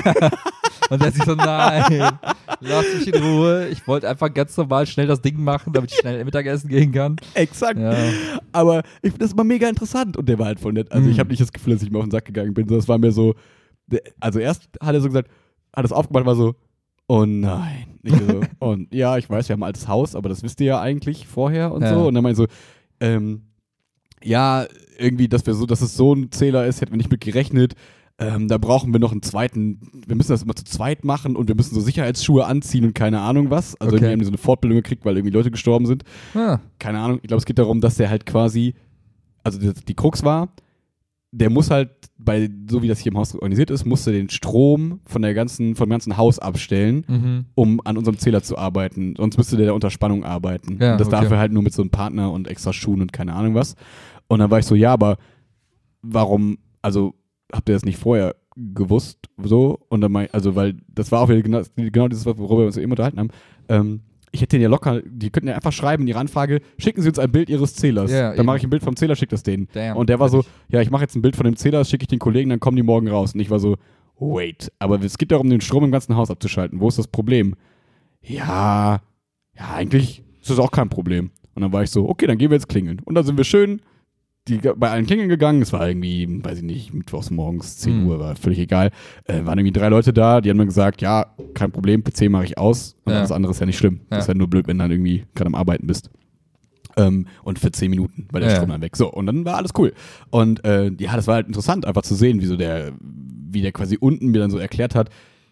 Und 0.90 1.02
der 1.02 1.12
sich 1.12 1.24
so, 1.24 1.34
nein, 1.34 2.10
lass 2.60 2.84
mich 2.94 3.12
in 3.12 3.22
Ruhe. 3.22 3.68
Ich 3.68 3.86
wollte 3.88 4.06
einfach 4.08 4.32
ganz 4.34 4.54
normal 4.56 4.86
schnell 4.86 5.06
das 5.06 5.22
Ding 5.22 5.42
machen, 5.42 5.72
damit 5.72 5.90
ich 5.92 5.98
schnell 5.98 6.22
Mittagessen 6.24 6.68
gehen 6.68 6.92
kann. 6.92 7.16
Exakt. 7.32 7.78
Ja. 7.80 7.94
Aber 8.52 8.82
ich 9.00 9.10
finde 9.12 9.24
das 9.24 9.32
immer 9.32 9.44
mega 9.44 9.66
interessant 9.68 10.16
und 10.18 10.28
der 10.28 10.38
war 10.38 10.46
halt 10.46 10.60
voll 10.60 10.74
nett. 10.74 10.92
Also 10.92 11.06
Mhm. 11.06 11.12
ich 11.12 11.18
habe 11.18 11.30
nicht 11.30 11.40
das 11.40 11.52
Gefühl, 11.52 11.72
dass 11.72 11.82
ich 11.82 11.90
mir 11.90 11.98
auf 11.98 12.04
den 12.04 12.10
Sack 12.10 12.26
gegangen 12.26 12.52
bin, 12.52 12.68
sondern 12.68 12.80
es 12.82 12.88
war 12.88 12.98
mir 12.98 13.12
so, 13.12 13.34
also 14.20 14.38
erst 14.38 14.68
hat 14.80 14.94
er 14.94 15.00
so 15.00 15.08
gesagt, 15.08 15.30
hat 15.74 15.84
es 15.84 15.92
aufgemacht, 15.92 16.26
war 16.26 16.36
so, 16.36 16.54
oh 17.06 17.24
nein. 17.26 17.98
So, 18.04 18.40
und 18.60 18.92
ja, 18.94 19.16
ich 19.18 19.28
weiß, 19.28 19.48
wir 19.48 19.54
haben 19.54 19.62
ein 19.62 19.66
altes 19.66 19.88
Haus, 19.88 20.14
aber 20.14 20.28
das 20.28 20.42
wisst 20.42 20.60
ihr 20.60 20.66
ja 20.66 20.80
eigentlich 20.80 21.26
vorher 21.26 21.72
und 21.72 21.82
Ja. 21.82 21.94
so. 21.94 22.06
Und 22.08 22.14
dann 22.14 22.22
meinte 22.22 22.42
ich 22.42 22.48
so, 22.48 22.54
ähm, 23.00 23.42
ja, 24.22 24.66
irgendwie, 24.98 25.28
dass 25.28 25.44
wir 25.46 25.54
so, 25.54 25.66
dass 25.66 25.80
es 25.82 25.96
so 25.96 26.14
ein 26.14 26.30
Zähler 26.30 26.66
ist, 26.66 26.80
hätten 26.80 26.92
wir 26.92 26.96
nicht 26.98 27.10
mit 27.10 27.20
gerechnet. 27.20 27.74
ähm, 28.16 28.46
da 28.46 28.58
brauchen 28.58 28.92
wir 28.92 29.00
noch 29.00 29.10
einen 29.10 29.22
zweiten, 29.22 29.80
wir 30.06 30.14
müssen 30.14 30.30
das 30.30 30.44
immer 30.44 30.54
zu 30.54 30.62
zweit 30.64 31.04
machen 31.04 31.34
und 31.34 31.48
wir 31.48 31.56
müssen 31.56 31.74
so 31.74 31.80
Sicherheitsschuhe 31.80 32.46
anziehen 32.46 32.84
und 32.84 32.94
keine 32.94 33.20
Ahnung 33.20 33.50
was. 33.50 33.74
Also 33.80 33.96
Okay. 33.96 34.04
irgendwie 34.04 34.12
haben 34.12 34.18
die 34.20 34.24
so 34.26 34.30
eine 34.30 34.38
Fortbildung 34.38 34.76
gekriegt, 34.76 35.04
weil 35.04 35.16
irgendwie 35.16 35.34
Leute 35.34 35.50
gestorben 35.50 35.84
sind. 35.86 36.04
Ah, 36.32 36.60
Keine 36.78 37.00
Ahnung, 37.00 37.18
ich 37.22 37.26
glaube, 37.28 37.38
es 37.38 37.44
geht 37.44 37.58
darum, 37.58 37.80
dass 37.80 37.96
der 37.96 38.08
halt 38.10 38.24
quasi, 38.24 38.74
also 39.42 39.58
die, 39.58 39.72
die 39.84 39.94
Krux 39.94 40.22
war, 40.22 40.48
der 41.36 41.50
muss 41.50 41.70
halt 41.70 41.90
bei, 42.16 42.48
so 42.70 42.82
wie 42.82 42.88
das 42.88 43.00
hier 43.00 43.10
im 43.10 43.18
Haus 43.18 43.34
organisiert 43.34 43.70
ist, 43.70 43.84
musste 43.84 44.12
den 44.12 44.30
Strom 44.30 45.00
von 45.04 45.20
der 45.20 45.34
ganzen, 45.34 45.74
vom 45.74 45.90
ganzen 45.90 46.16
Haus 46.16 46.38
abstellen, 46.38 47.04
mhm. 47.08 47.44
um 47.56 47.80
an 47.84 47.98
unserem 47.98 48.18
Zähler 48.18 48.42
zu 48.42 48.56
arbeiten. 48.56 49.14
Sonst 49.16 49.36
müsste 49.36 49.56
der 49.56 49.74
unter 49.74 49.90
Spannung 49.90 50.24
arbeiten. 50.24 50.78
Ja, 50.80 50.92
und 50.92 51.00
das 51.00 51.08
okay. 51.08 51.16
darf 51.22 51.30
er 51.32 51.38
halt 51.38 51.52
nur 51.52 51.64
mit 51.64 51.72
so 51.72 51.82
einem 51.82 51.90
Partner 51.90 52.30
und 52.30 52.46
extra 52.46 52.72
Schuhen 52.72 53.00
und 53.00 53.12
keine 53.12 53.34
Ahnung 53.34 53.54
was. 53.54 53.74
Und 54.28 54.38
dann 54.38 54.50
war 54.50 54.60
ich 54.60 54.66
so, 54.66 54.76
ja, 54.76 54.92
aber 54.92 55.16
warum, 56.02 56.58
also 56.82 57.14
habt 57.52 57.68
ihr 57.68 57.74
das 57.74 57.84
nicht 57.84 57.98
vorher 57.98 58.36
gewusst, 58.56 59.18
so? 59.42 59.80
Und 59.88 60.00
dann 60.00 60.12
mein, 60.12 60.28
also, 60.32 60.54
weil 60.54 60.76
das 60.86 61.10
war 61.10 61.20
auch 61.20 61.28
wieder 61.28 61.42
genau, 61.42 61.62
genau 61.74 62.06
dieses, 62.06 62.24
worüber 62.26 62.58
wir 62.58 62.66
uns 62.66 62.76
eben 62.76 62.92
unterhalten 62.92 63.18
haben. 63.18 63.30
Ähm, 63.68 64.02
ich 64.34 64.42
hätte 64.42 64.56
den 64.56 64.62
ja 64.62 64.68
locker, 64.68 65.00
die 65.06 65.30
könnten 65.30 65.48
ja 65.48 65.54
einfach 65.54 65.72
schreiben 65.72 66.02
in 66.02 66.06
die 66.08 66.14
Anfrage, 66.14 66.60
schicken 66.76 67.02
Sie 67.02 67.08
uns 67.08 67.20
ein 67.20 67.30
Bild 67.30 67.48
Ihres 67.48 67.76
Zählers. 67.76 68.10
Ja, 68.10 68.30
dann 68.30 68.38
eben. 68.38 68.46
mache 68.46 68.56
ich 68.56 68.64
ein 68.64 68.70
Bild 68.70 68.82
vom 68.82 68.96
Zähler, 68.96 69.14
schick 69.14 69.28
das 69.28 69.44
denen. 69.44 69.68
Damn, 69.72 69.96
und 69.96 70.08
der 70.08 70.18
war 70.18 70.28
so, 70.28 70.44
ja, 70.68 70.80
ich 70.80 70.90
mache 70.90 71.02
jetzt 71.02 71.14
ein 71.14 71.22
Bild 71.22 71.36
von 71.36 71.44
dem 71.44 71.56
Zähler, 71.56 71.84
schicke 71.84 72.02
ich 72.02 72.08
den 72.08 72.18
Kollegen, 72.18 72.50
dann 72.50 72.58
kommen 72.58 72.76
die 72.76 72.82
morgen 72.82 73.06
raus. 73.06 73.32
Und 73.34 73.40
ich 73.40 73.48
war 73.48 73.60
so, 73.60 73.76
wait, 74.18 74.72
aber 74.80 75.00
es 75.00 75.18
geht 75.18 75.30
darum, 75.30 75.48
den 75.48 75.60
Strom 75.60 75.84
im 75.84 75.92
ganzen 75.92 76.16
Haus 76.16 76.32
abzuschalten. 76.32 76.80
Wo 76.80 76.88
ist 76.88 76.98
das 76.98 77.06
Problem? 77.06 77.54
Ja, 78.22 79.02
ja, 79.56 79.70
eigentlich 79.72 80.24
ist 80.40 80.50
das 80.50 80.58
auch 80.58 80.72
kein 80.72 80.88
Problem. 80.88 81.30
Und 81.54 81.62
dann 81.62 81.72
war 81.72 81.84
ich 81.84 81.90
so, 81.90 82.08
okay, 82.08 82.26
dann 82.26 82.36
gehen 82.36 82.50
wir 82.50 82.56
jetzt 82.56 82.68
klingeln. 82.68 83.00
Und 83.04 83.14
dann 83.14 83.24
sind 83.24 83.36
wir 83.36 83.44
schön 83.44 83.82
die, 84.48 84.58
bei 84.76 84.90
allen 84.90 85.06
klingeln 85.06 85.28
gegangen. 85.28 85.62
Es 85.62 85.72
war 85.72 85.88
irgendwie, 85.88 86.28
weiß 86.44 86.58
ich 86.58 86.64
nicht, 86.64 86.92
mittwochs 86.92 87.30
morgens, 87.30 87.78
10 87.78 88.00
Hm. 88.00 88.06
Uhr, 88.06 88.18
war 88.20 88.36
völlig 88.36 88.58
egal. 88.58 88.90
Äh, 89.24 89.44
waren 89.46 89.58
irgendwie 89.58 89.72
drei 89.78 89.88
Leute 89.88 90.12
da, 90.12 90.40
die 90.40 90.50
haben 90.50 90.58
dann 90.58 90.66
gesagt, 90.66 91.00
ja, 91.02 91.26
kein 91.54 91.72
Problem, 91.72 92.04
PC 92.04 92.28
mache 92.28 92.44
ich 92.44 92.58
aus. 92.58 92.96
Und 93.04 93.12
Ja. 93.12 93.18
alles 93.20 93.32
andere 93.32 93.52
ist 93.52 93.60
ja 93.60 93.66
nicht 93.66 93.78
schlimm. 93.78 94.00
Ja. 94.10 94.18
Ist 94.18 94.28
halt 94.28 94.36
nur 94.38 94.48
blöd, 94.48 94.66
wenn 94.66 94.76
du 94.78 94.84
dann 94.84 94.90
irgendwie 94.90 95.24
gerade 95.34 95.46
am 95.46 95.54
Arbeiten 95.54 95.86
bist. 95.86 96.10
Ähm, 96.96 97.26
und 97.42 97.58
für 97.58 97.72
10 97.72 97.90
Minuten, 97.90 98.28
weil 98.30 98.40
der 98.42 98.50
Ja. 98.50 98.56
Strom 98.56 98.68
dann 98.68 98.82
weg. 98.82 98.96
So, 98.96 99.10
und 99.10 99.26
dann 99.26 99.44
war 99.44 99.56
alles 99.56 99.72
cool. 99.78 99.92
Und 100.30 100.64
äh, 100.64 100.90
ja, 100.98 101.16
das 101.16 101.26
war 101.26 101.36
halt 101.36 101.46
interessant, 101.48 101.86
einfach 101.86 102.02
zu 102.02 102.14
sehen, 102.14 102.40
wie 102.40 102.46
so 102.46 102.56
der, 102.56 102.92
wie 103.00 103.62
der 103.62 103.72
quasi 103.72 103.96
unten 103.98 104.28
mir 104.28 104.38
dann 104.40 104.50
so 104.50 104.58
erklärt 104.58 104.94
hat, 104.94 105.08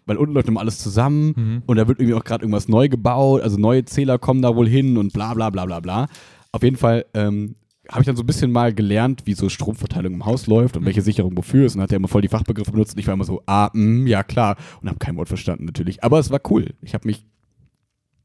weil 0.07 0.17
unten 0.19 0.35
läuft 0.35 0.49
immer 0.49 0.61
alles 0.61 0.79
zusammen 0.79 1.33
Mhm. 1.37 1.63
und 1.67 1.77
da 1.79 1.89
wird 1.89 1.99
irgendwie 1.99 2.15
auch 2.15 2.25
gerade 2.25 2.43
irgendwas 2.45 2.69
neu 2.69 2.89
gebaut, 2.89 3.41
also 3.43 3.57
neue 3.57 3.85
Zähler 3.85 4.19
kommen 4.19 4.43
da 4.43 4.55
wohl 4.55 4.69
hin 4.69 4.97
und 4.99 5.13
bla 5.13 5.33
bla 5.35 5.49
bla 5.51 5.65
bla 5.65 5.81
bla. 5.81 6.07
Auf 6.53 6.63
jeden 6.63 6.77
Fall 6.77 7.07
ähm, 7.15 7.55
habe 7.89 8.01
ich 8.03 8.07
dann 8.07 8.17
so 8.17 8.23
ein 8.23 8.27
bisschen 8.27 8.53
mal 8.53 8.73
gelernt, 8.73 9.23
wie 9.25 9.35
so 9.35 9.49
Stromverteilung 9.49 10.13
im 10.15 10.25
Haus 10.25 10.47
läuft 10.47 10.77
und 10.77 10.85
welche 10.85 11.03
Sicherung 11.03 11.37
wofür 11.37 11.67
ist. 11.67 11.75
Und 11.75 11.83
hat 11.83 11.91
er 11.93 11.97
immer 11.97 12.09
voll 12.09 12.23
die 12.23 12.29
Fachbegriffe 12.29 12.71
benutzt 12.73 12.95
und 12.95 13.01
ich 13.01 13.07
war 13.07 13.15
immer 13.15 13.25
so, 13.25 13.43
ah, 13.47 13.71
mh, 13.73 14.09
ja 14.09 14.23
klar. 14.23 14.57
Und 14.81 14.89
habe 14.89 14.99
kein 14.99 15.17
Wort 15.17 15.29
verstanden 15.29 15.65
natürlich. 15.65 16.03
Aber 16.05 16.19
es 16.19 16.31
war 16.31 16.41
cool. 16.51 16.75
Ich 16.81 16.95
habe 16.95 17.07
mich 17.09 17.25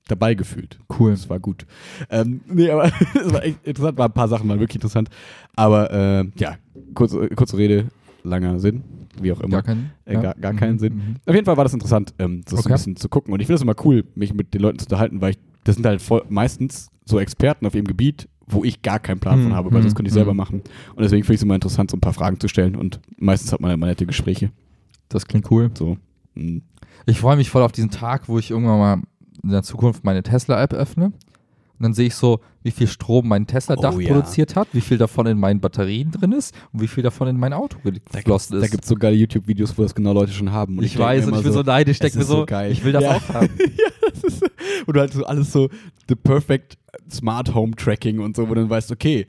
dabei 0.07 0.35
gefühlt. 0.35 0.79
Cool. 0.99 1.11
Es 1.11 1.29
war 1.29 1.39
gut. 1.39 1.65
Ähm, 2.09 2.41
nee, 2.47 2.69
aber 2.69 2.85
es 3.15 3.33
war 3.33 3.43
echt 3.43 3.65
interessant, 3.65 3.97
war 3.97 4.07
ein 4.07 4.13
paar 4.13 4.27
Sachen 4.27 4.47
waren 4.47 4.59
wirklich 4.59 4.75
interessant. 4.75 5.09
Aber 5.55 5.91
äh, 5.91 6.25
ja, 6.37 6.55
kurze, 6.93 7.27
kurze 7.29 7.57
Rede, 7.57 7.87
langer 8.23 8.59
Sinn, 8.59 8.83
wie 9.21 9.31
auch 9.33 9.41
immer. 9.41 9.57
Gar 9.57 9.63
keinen? 9.63 9.91
Äh, 10.05 10.13
Ja. 10.13 10.21
gar, 10.21 10.35
gar 10.35 10.53
keinen 10.53 10.75
Mhm, 10.75 10.79
Sinn. 10.79 10.93
mhm. 10.95 11.15
Auf 11.25 11.33
jeden 11.35 11.45
Fall 11.45 11.57
war 11.57 11.65
das 11.65 11.73
interessant, 11.73 12.13
ähm, 12.19 12.41
das 12.45 12.51
so 12.51 12.57
Okay. 12.59 12.69
ein 12.69 12.73
bisschen 12.73 12.95
zu 12.95 13.09
gucken. 13.09 13.33
Und 13.33 13.39
ich 13.41 13.47
finde 13.47 13.55
es 13.55 13.61
immer 13.63 13.75
cool, 13.83 14.05
mich 14.15 14.33
mit 14.33 14.53
den 14.53 14.61
Leuten 14.61 14.79
zu 14.79 14.85
unterhalten, 14.85 15.19
weil 15.19 15.31
ich, 15.31 15.39
das 15.63 15.75
sind 15.75 15.85
halt 15.85 16.01
voll, 16.01 16.23
meistens 16.29 16.89
so 17.05 17.19
Experten 17.19 17.65
auf 17.65 17.75
ihrem 17.75 17.87
Gebiet, 17.87 18.29
wo 18.47 18.63
ich 18.63 18.81
gar 18.81 18.99
keinen 18.99 19.19
Plan 19.19 19.41
von 19.41 19.49
Mhm, 19.51 19.55
habe, 19.55 19.71
weil 19.71 19.81
das 19.83 19.91
mhm, 19.91 19.95
könnte 19.97 20.07
ich 20.09 20.13
selber 20.13 20.33
mhm. 20.33 20.37
machen. 20.37 20.61
Und 20.95 21.03
deswegen 21.03 21.23
finde 21.23 21.33
ich 21.35 21.39
es 21.39 21.43
immer 21.43 21.55
interessant, 21.55 21.91
so 21.91 21.97
ein 21.97 22.01
paar 22.01 22.13
Fragen 22.13 22.39
zu 22.39 22.47
stellen. 22.47 22.75
Und 22.75 22.99
meistens 23.17 23.51
hat 23.51 23.59
man 23.59 23.71
immer 23.71 23.85
nette 23.87 24.05
Gespräche. 24.05 24.51
Das 25.09 25.25
klingt 25.27 25.51
cool. 25.51 25.69
So. 25.77 25.97
Mhm. 26.35 26.61
Ich 27.05 27.19
freue 27.19 27.35
mich 27.37 27.49
voll 27.49 27.61
auf 27.63 27.71
diesen 27.71 27.91
Tag, 27.91 28.27
wo 28.27 28.39
ich 28.39 28.51
irgendwann 28.51 28.79
mal 28.79 29.01
in 29.43 29.49
der 29.49 29.63
Zukunft 29.63 30.03
meine 30.03 30.23
Tesla-App 30.23 30.73
öffne. 30.73 31.05
Und 31.79 31.83
dann 31.83 31.93
sehe 31.93 32.07
ich 32.07 32.15
so, 32.15 32.39
wie 32.63 32.71
viel 32.71 32.87
Strom 32.87 33.27
mein 33.27 33.45
Tesla-Dach 33.45 33.93
Oh 33.95 33.99
ja. 33.99 34.07
produziert 34.11 34.55
hat, 34.55 34.67
wie 34.73 34.81
viel 34.81 34.97
davon 34.97 35.27
in 35.27 35.37
meinen 35.37 35.59
Batterien 35.59 36.09
drin 36.09 36.31
ist 36.31 36.55
und 36.73 36.81
wie 36.81 36.87
viel 36.87 37.03
davon 37.03 37.27
in 37.27 37.37
mein 37.37 37.53
Auto 37.53 37.77
geflossen 37.83 38.57
Da 38.59 38.65
ist. 38.65 38.71
gibt 38.71 38.83
es 38.83 38.89
so 38.89 38.95
geile 38.95 39.15
YouTube-Videos, 39.15 39.77
wo 39.77 39.83
das 39.83 39.93
genau 39.93 40.11
Leute 40.13 40.31
schon 40.31 40.51
haben. 40.51 40.79
Und 40.79 40.83
ich 40.83 40.97
mir 40.97 41.03
weiß 41.03 41.27
und 41.27 41.35
ich 41.35 41.43
bin 41.43 41.53
so 41.53 41.61
neidisch, 41.61 41.99
denke 41.99 42.17
mir 42.17 42.23
so, 42.23 42.47
so 42.49 42.55
ich 42.69 42.83
will 42.83 42.93
das 42.93 43.03
Ja. 43.03 43.11
auch 43.17 43.29
haben. 43.29 43.49
ja, 43.59 44.09
das 44.11 44.23
ist, 44.23 44.43
und 44.87 44.95
du 44.95 44.99
halt 44.99 45.13
so 45.13 45.23
alles 45.25 45.51
so 45.51 45.69
the 46.09 46.15
perfect 46.15 46.77
Smart 47.11 47.53
Home 47.53 47.73
Tracking 47.75 48.19
und 48.19 48.35
so, 48.35 48.43
wo 48.49 48.53
du 48.53 48.61
dann 48.61 48.69
weißt, 48.69 48.91
okay, 48.91 49.27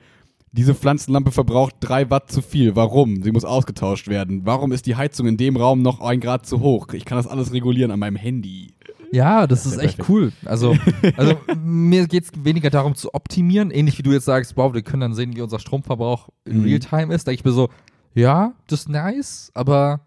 diese 0.53 0.75
Pflanzenlampe 0.75 1.31
verbraucht 1.31 1.75
drei 1.81 2.09
Watt 2.11 2.31
zu 2.33 2.41
viel. 2.43 2.75
Warum? 2.75 3.23
Sie 3.23 3.33
muss 3.33 3.45
ausgetauscht 3.45 4.09
werden. 4.09 4.43
Warum 4.45 4.73
ist 4.73 4.87
die 4.87 4.97
Heizung 4.97 5.27
in 5.27 5.37
dem 5.37 5.57
Raum 5.57 5.83
noch 5.83 6.01
ein 6.01 6.21
Grad 6.21 6.47
zu 6.47 6.61
hoch? 6.61 6.89
Ich 6.95 7.05
kann 7.05 7.19
das 7.19 7.27
alles 7.27 7.53
regulieren 7.53 7.91
an 7.91 7.99
meinem 7.99 8.17
Handy. 8.17 8.73
Ja, 9.13 9.47
das 9.47 9.67
ist 9.67 9.77
Ja, 9.77 9.83
echt 9.83 9.97
perfekt. 9.97 10.09
cool. 10.11 10.33
Also, 10.47 10.75
also 11.17 11.37
mir 11.63 12.07
geht 12.07 12.25
es 12.25 12.31
weniger 12.45 12.71
darum 12.71 12.95
zu 12.95 13.13
optimieren, 13.15 13.71
ähnlich 13.71 13.99
wie 13.99 14.03
du 14.03 14.13
jetzt 14.13 14.25
sagst, 14.25 14.57
wow, 14.57 14.73
wir 14.73 14.83
können 14.83 15.01
dann 15.01 15.15
sehen, 15.15 15.37
wie 15.37 15.43
unser 15.43 15.59
Stromverbrauch 15.59 16.29
in 16.45 16.59
Mhm. 16.59 16.65
Realtime 16.65 17.15
ist. 17.15 17.29
Da 17.29 17.33
ich 17.33 17.45
mir 17.45 17.53
so, 17.53 17.69
ja, 18.15 18.53
das 18.69 18.81
ist 18.81 18.89
nice, 18.89 19.51
aber 19.55 20.01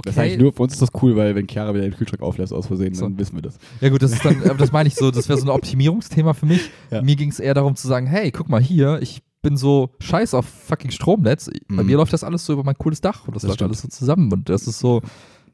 okay. 0.00 0.08
Das 0.10 0.18
eigentlich 0.18 0.38
nur, 0.40 0.52
für 0.52 0.62
uns 0.64 0.72
ist 0.74 0.82
das 0.82 0.90
cool, 1.02 1.16
weil 1.16 1.34
wenn 1.34 1.46
Chiara 1.48 1.72
wieder 1.74 1.84
den 1.84 1.94
Kühlschrank 1.94 2.22
auflässt 2.22 2.52
aus 2.52 2.66
Versehen, 2.66 2.94
So. 2.94 3.04
dann 3.04 3.18
wissen 3.18 3.34
wir 3.36 3.42
das. 3.42 3.58
Ja 3.80 3.88
gut, 3.88 4.02
das 4.02 4.12
ist 4.12 4.24
dann, 4.24 4.42
aber 4.44 4.58
das 4.58 4.72
meine 4.72 4.88
ich 4.88 4.94
so, 4.96 5.10
das 5.10 5.28
wäre 5.28 5.38
so 5.38 5.46
ein 5.46 5.50
Optimierungsthema 5.50 6.34
für 6.34 6.46
mich. 6.46 6.70
Ja. 6.90 7.02
Mir 7.02 7.16
ging 7.16 7.30
es 7.30 7.38
eher 7.40 7.54
darum 7.54 7.76
zu 7.76 7.86
sagen, 7.88 8.06
hey, 8.06 8.30
guck 8.32 8.48
mal 8.48 8.60
hier, 8.60 8.98
ich 9.00 9.22
bin 9.42 9.56
so 9.56 9.90
scheiß 10.00 10.34
auf 10.34 10.44
fucking 10.46 10.90
Stromnetz. 10.90 11.48
Bei 11.68 11.82
Mhm. 11.82 11.86
mir 11.86 11.96
läuft 11.96 12.12
das 12.12 12.24
alles 12.24 12.44
so 12.44 12.52
über 12.52 12.62
mein 12.64 12.76
cooles 12.76 13.00
Dach 13.00 13.26
und 13.26 13.34
das, 13.34 13.42
Das 13.42 13.48
läuft 13.48 13.58
stimmt. 13.60 13.68
alles 13.70 13.80
so 13.82 13.88
zusammen 13.88 14.30
und 14.32 14.48
das 14.50 14.66
ist 14.66 14.78
so 14.80 15.00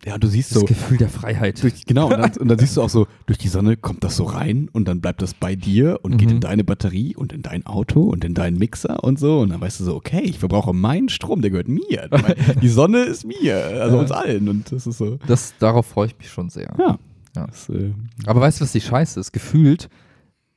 Ja, 0.05 0.19
du 0.19 0.29
siehst 0.29 0.51
das 0.53 0.61
so, 0.61 0.65
Gefühl 0.67 0.99
der 0.99 1.09
Freiheit. 1.09 1.63
durch, 1.63 1.85
genau, 1.87 2.07
und 2.13 2.19
dann, 2.19 2.31
und 2.39 2.49
dann 2.49 2.59
siehst 2.59 2.77
du 2.77 2.83
auch 2.83 2.89
so, 2.89 3.07
durch 3.27 3.39
die 3.39 3.49
Sonne 3.49 3.77
kommt 3.77 4.05
das 4.05 4.17
so 4.17 4.25
rein 4.25 4.69
und 4.73 4.87
dann 4.87 5.01
bleibt 5.01 5.23
das 5.23 5.35
bei 5.35 5.57
dir 5.57 5.99
und 6.03 6.17
geht 6.19 6.29
Mhm. 6.29 6.35
in 6.37 6.41
deine 6.41 6.65
Batterie 6.65 7.17
und 7.17 7.33
in 7.33 7.43
dein 7.43 7.67
Auto 7.67 8.03
und 8.03 8.25
in 8.25 8.35
deinen 8.35 8.59
Mixer 8.59 9.03
und 9.03 9.19
so. 9.19 9.41
Und 9.41 9.51
dann 9.51 9.61
weißt 9.61 9.81
du 9.81 9.85
so, 9.85 9.95
okay, 9.97 10.21
ich 10.23 10.39
verbrauche 10.39 10.73
meinen 10.73 11.09
Strom, 11.09 11.41
der 11.43 11.51
gehört 11.51 11.69
mir. 11.69 12.09
Die 12.63 12.69
Sonne 12.69 12.99
ist 13.05 13.25
mir, 13.25 13.57
also 13.81 13.97
Ja. 13.97 14.03
uns 14.03 14.11
allen. 14.13 14.49
Und 14.49 14.71
das 14.71 14.87
ist 14.87 14.99
so, 14.99 15.19
Das, 15.27 15.55
darauf 15.59 15.87
freue 15.87 16.07
ich 16.09 16.19
mich 16.19 16.31
schon 16.31 16.51
sehr. 16.51 16.73
ja. 16.79 16.99
Ja. 17.35 17.47
Das, 17.49 17.69
äh, 17.69 17.93
Aber 18.27 18.41
weißt 18.41 18.61
du, 18.61 18.65
was 18.65 18.73
die 18.73 18.81
Scheiße 18.81 19.21
ist? 19.21 19.31
Gefühlt, 19.33 19.89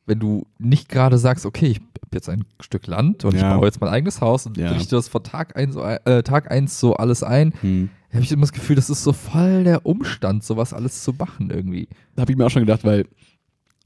wenn 0.05 0.19
du 0.19 0.45
nicht 0.59 0.87
gerade 0.89 1.17
sagst, 1.17 1.45
okay, 1.45 1.67
ich 1.67 1.77
habe 1.77 1.87
jetzt 2.13 2.29
ein 2.29 2.45
Stück 2.61 2.87
Land 2.87 3.25
und 3.25 3.35
Ja. 3.35 3.49
ich 3.51 3.55
baue 3.57 3.65
jetzt 3.65 3.81
mein 3.81 3.89
eigenes 3.89 4.21
Haus 4.21 4.45
und 4.45 4.57
richte 4.57 4.95
das 4.95 5.07
von 5.09 5.21
Tag 5.23 5.57
eins, 5.57 5.73
so, 5.73 5.81
äh, 5.83 6.23
Tag 6.23 6.49
eins 6.51 6.79
so 6.79 6.93
alles 6.95 7.21
ein, 7.21 7.53
hm. 7.61 7.89
Habe 8.13 8.23
ich 8.23 8.31
immer 8.31 8.41
das 8.41 8.53
Gefühl, 8.53 8.75
das 8.75 8.89
ist 8.89 9.03
so 9.03 9.13
voll 9.13 9.63
der 9.63 9.85
Umstand, 9.85 10.43
sowas 10.43 10.73
alles 10.73 11.03
zu 11.03 11.13
machen 11.13 11.49
irgendwie. 11.49 11.87
Da 12.15 12.21
habe 12.21 12.31
ich 12.31 12.37
mir 12.37 12.45
auch 12.45 12.49
schon 12.49 12.63
gedacht, 12.63 12.83
weil 12.83 13.05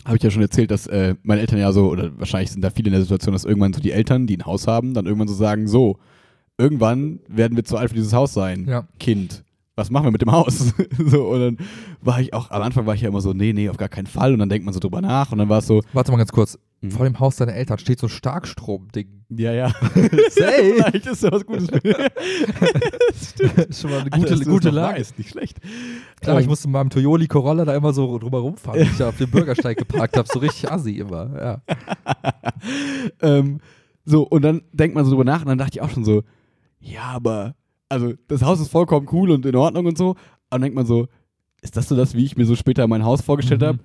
habe 0.05 0.17
ich 0.17 0.23
ja 0.23 0.31
schon 0.31 0.41
erzählt, 0.41 0.71
dass 0.71 0.87
äh, 0.87 1.15
meine 1.23 1.41
Eltern 1.41 1.59
ja 1.59 1.71
so, 1.71 1.89
oder 1.89 2.17
wahrscheinlich 2.19 2.51
sind 2.51 2.61
da 2.61 2.69
viele 2.69 2.87
in 2.87 2.93
der 2.93 3.01
Situation, 3.01 3.33
dass 3.33 3.45
irgendwann 3.45 3.73
so 3.73 3.79
die 3.79 3.91
Eltern, 3.91 4.27
die 4.27 4.37
ein 4.37 4.45
Haus 4.45 4.67
haben, 4.67 4.93
dann 4.93 5.05
irgendwann 5.05 5.27
so 5.29 5.33
sagen, 5.33 5.67
so, 5.67 5.97
irgendwann 6.57 7.19
werden 7.27 7.55
wir 7.55 7.63
zu 7.63 7.77
alt 7.77 7.89
für 7.89 7.95
dieses 7.95 8.13
Haus 8.13 8.33
sein. 8.33 8.65
Ja. 8.67 8.87
Kind, 8.99 9.42
was 9.75 9.89
machen 9.89 10.05
wir 10.05 10.11
mit 10.11 10.21
dem 10.21 10.31
Haus? 10.31 10.73
so, 11.05 11.27
und 11.29 11.39
dann 11.39 11.57
war 12.01 12.19
ich 12.21 12.33
auch, 12.33 12.51
am 12.51 12.61
Anfang 12.61 12.85
war 12.85 12.93
ich 12.95 13.01
ja 13.01 13.09
immer 13.09 13.21
so, 13.21 13.33
nee, 13.33 13.53
nee, 13.53 13.69
auf 13.69 13.77
gar 13.77 13.89
keinen 13.89 14.07
Fall. 14.07 14.33
Und 14.33 14.39
dann 14.39 14.49
denkt 14.49 14.65
man 14.65 14.73
so 14.73 14.79
drüber 14.79 15.01
nach 15.01 15.31
und 15.31 15.37
dann 15.39 15.49
war 15.49 15.59
es 15.59 15.67
so, 15.67 15.81
Warte 15.93 16.11
mal 16.11 16.17
ganz 16.17 16.31
kurz. 16.31 16.57
Mhm. 16.81 16.91
Vor 16.91 17.05
dem 17.05 17.19
Haus 17.19 17.37
deiner 17.37 17.53
Eltern 17.53 17.77
steht 17.79 17.99
so 17.99 18.07
ein 18.07 18.09
Starkstrom-Ding. 18.09 19.07
ja, 19.29 19.51
ja. 19.53 19.69
Safe. 19.69 20.29
Vielleicht 20.31 21.05
ist 21.07 21.23
ja 21.23 21.31
was 21.31 21.45
Gutes. 21.45 21.69
Schon 23.79 23.89
mal 23.91 24.01
eine 24.01 24.11
Alter, 24.13 24.17
gute, 24.35 24.43
du 24.43 24.49
gute 24.51 24.67
das 24.67 24.75
Lage. 24.75 24.99
weißt, 24.99 25.17
nicht 25.17 25.29
schlecht. 25.31 25.59
Klar, 26.21 26.39
ich 26.39 26.43
Ähm, 26.43 26.49
musste 26.49 26.67
mit 26.67 26.73
meinem 26.73 26.89
Toyoli 26.89 27.27
Corolla 27.27 27.65
da 27.65 27.75
immer 27.75 27.93
so 27.93 28.17
drüber 28.19 28.39
rumfahren, 28.39 28.79
wenn 28.81 28.87
ich 28.87 28.97
da 28.97 29.09
auf 29.09 29.17
dem 29.17 29.31
Bürgersteig 29.31 29.77
geparkt 29.77 30.17
habe. 30.17 30.27
So 30.31 30.39
richtig 30.39 30.69
assi 30.71 30.97
immer. 30.97 31.31
Ja. 31.39 31.61
ähm, 33.21 33.59
so, 34.05 34.23
und 34.23 34.41
dann 34.41 34.61
denkt 34.73 34.95
man 34.95 35.05
so 35.05 35.11
drüber 35.11 35.23
nach 35.25 35.41
und 35.41 35.47
dann 35.47 35.57
dachte 35.57 35.77
ich 35.77 35.81
auch 35.81 35.89
schon 35.89 36.03
so, 36.05 36.23
ja, 36.79 37.03
aber, 37.03 37.55
also 37.93 38.13
das 38.27 38.43
Haus 38.43 38.59
ist 38.59 38.69
vollkommen 38.69 39.07
cool 39.11 39.31
und 39.31 39.45
in 39.45 39.55
Ordnung 39.55 39.85
und 39.85 39.97
so. 39.97 40.09
Und 40.09 40.17
dann 40.49 40.61
denkt 40.61 40.75
man 40.75 40.85
so, 40.85 41.07
ist 41.61 41.77
das 41.77 41.87
so 41.87 41.95
das, 41.95 42.13
wie 42.15 42.25
ich 42.25 42.35
mir 42.35 42.45
so 42.45 42.55
später 42.55 42.85
mein 42.87 43.03
Haus 43.05 43.21
vorgestellt 43.21 43.61
Mhm. 43.61 43.65
habe? 43.65 43.79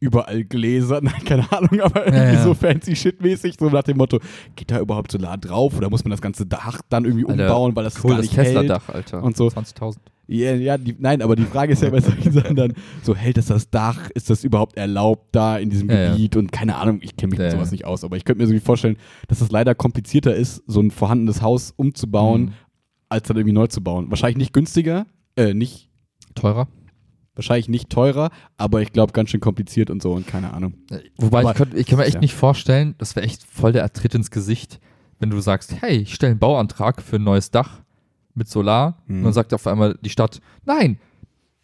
Überall 0.00 0.44
Gläser, 0.44 1.00
nein, 1.02 1.12
keine 1.24 1.50
Ahnung, 1.52 1.80
aber 1.80 2.06
irgendwie 2.06 2.34
ja. 2.34 2.42
so 2.42 2.54
fancy 2.54 2.96
shit-mäßig, 2.96 3.56
so 3.58 3.68
nach 3.70 3.82
dem 3.84 3.96
Motto, 3.98 4.18
geht 4.56 4.70
da 4.70 4.80
überhaupt 4.80 5.12
Solar 5.12 5.38
drauf 5.38 5.76
oder 5.76 5.88
muss 5.88 6.04
man 6.04 6.10
das 6.10 6.20
ganze 6.20 6.46
Dach 6.46 6.80
dann 6.88 7.04
irgendwie 7.04 7.26
Alter, 7.26 7.44
umbauen, 7.44 7.76
weil 7.76 7.84
das 7.84 8.02
Cool, 8.02 8.10
gar 8.10 8.16
das 8.18 8.26
nicht 8.26 8.36
hält? 8.36 8.48
Tesla-Dach, 8.48 8.88
Alter. 8.88 9.22
und 9.22 9.36
so. 9.36 9.46
20.000. 9.48 9.96
Ja, 10.26 10.54
ja 10.54 10.78
die, 10.78 10.96
nein, 10.98 11.20
aber 11.20 11.36
die 11.36 11.44
Frage 11.44 11.74
ist 11.74 11.82
ja 11.82 11.90
bei 11.90 12.00
solchen 12.00 12.32
Sachen 12.32 12.56
dann, 12.56 12.72
so 13.02 13.14
hält 13.14 13.36
das 13.36 13.46
das 13.46 13.68
Dach, 13.70 14.08
ist 14.14 14.30
das 14.30 14.42
überhaupt 14.42 14.76
erlaubt 14.76 15.28
da 15.32 15.58
in 15.58 15.68
diesem 15.68 15.90
Ja, 15.90 15.96
ja. 16.00 16.10
Gebiet 16.12 16.36
und 16.36 16.50
keine 16.50 16.76
Ahnung, 16.76 17.00
ich 17.02 17.14
kenne 17.16 17.30
mich 17.30 17.38
Ja, 17.38 17.44
mit 17.46 17.52
sowas 17.52 17.68
ja. 17.68 17.72
nicht 17.72 17.84
aus, 17.84 18.04
aber 18.04 18.16
ich 18.16 18.24
könnte 18.24 18.42
mir 18.42 18.48
so 18.48 18.54
wie 18.54 18.60
vorstellen, 18.60 18.96
dass 19.28 19.42
es 19.42 19.50
leider 19.50 19.74
komplizierter 19.74 20.34
ist, 20.34 20.62
so 20.66 20.80
ein 20.80 20.90
vorhandenes 20.90 21.42
Haus 21.42 21.72
umzubauen, 21.76 22.42
Mhm. 22.42 22.52
Als 23.14 23.28
dann 23.28 23.36
irgendwie 23.36 23.54
neu 23.54 23.66
zu 23.68 23.82
bauen. 23.82 24.10
Wahrscheinlich 24.10 24.36
nicht 24.36 24.52
günstiger, 24.52 25.06
äh, 25.36 25.54
nicht, 25.54 25.88
Teurer? 26.34 26.68
wahrscheinlich 27.36 27.68
nicht 27.68 27.90
teurer, 27.90 28.30
aber 28.56 28.80
ich 28.82 28.92
glaube 28.92 29.12
ganz 29.12 29.30
schön 29.30 29.40
kompliziert 29.40 29.90
und 29.90 30.00
so 30.02 30.12
und 30.12 30.26
keine 30.26 30.52
Ahnung. 30.52 30.74
Wobei, 31.16 31.40
Aber- 31.40 31.50
ich, 31.50 31.56
könnt, 31.56 31.74
ich 31.74 31.86
kann 31.86 31.98
mir 31.98 32.04
echt 32.04 32.14
ja. 32.14 32.20
nicht 32.20 32.34
vorstellen, 32.34 32.94
das 32.98 33.16
wäre 33.16 33.26
echt 33.26 33.42
voll 33.42 33.72
der 33.72 33.92
Tritt 33.92 34.14
ins 34.14 34.30
Gesicht, 34.30 34.78
wenn 35.18 35.30
du 35.30 35.40
sagst, 35.40 35.74
hey, 35.80 35.96
ich 35.98 36.14
stelle 36.14 36.32
einen 36.32 36.38
Bauantrag 36.38 37.02
für 37.02 37.16
ein 37.16 37.24
neues 37.24 37.50
Dach 37.50 37.82
mit 38.34 38.48
Solar. 38.48 39.02
Mhm. 39.06 39.18
Und 39.18 39.24
dann 39.24 39.32
sagt 39.32 39.52
auf 39.54 39.66
einmal 39.66 39.98
die 40.00 40.10
Stadt, 40.10 40.40
nein, 40.64 40.98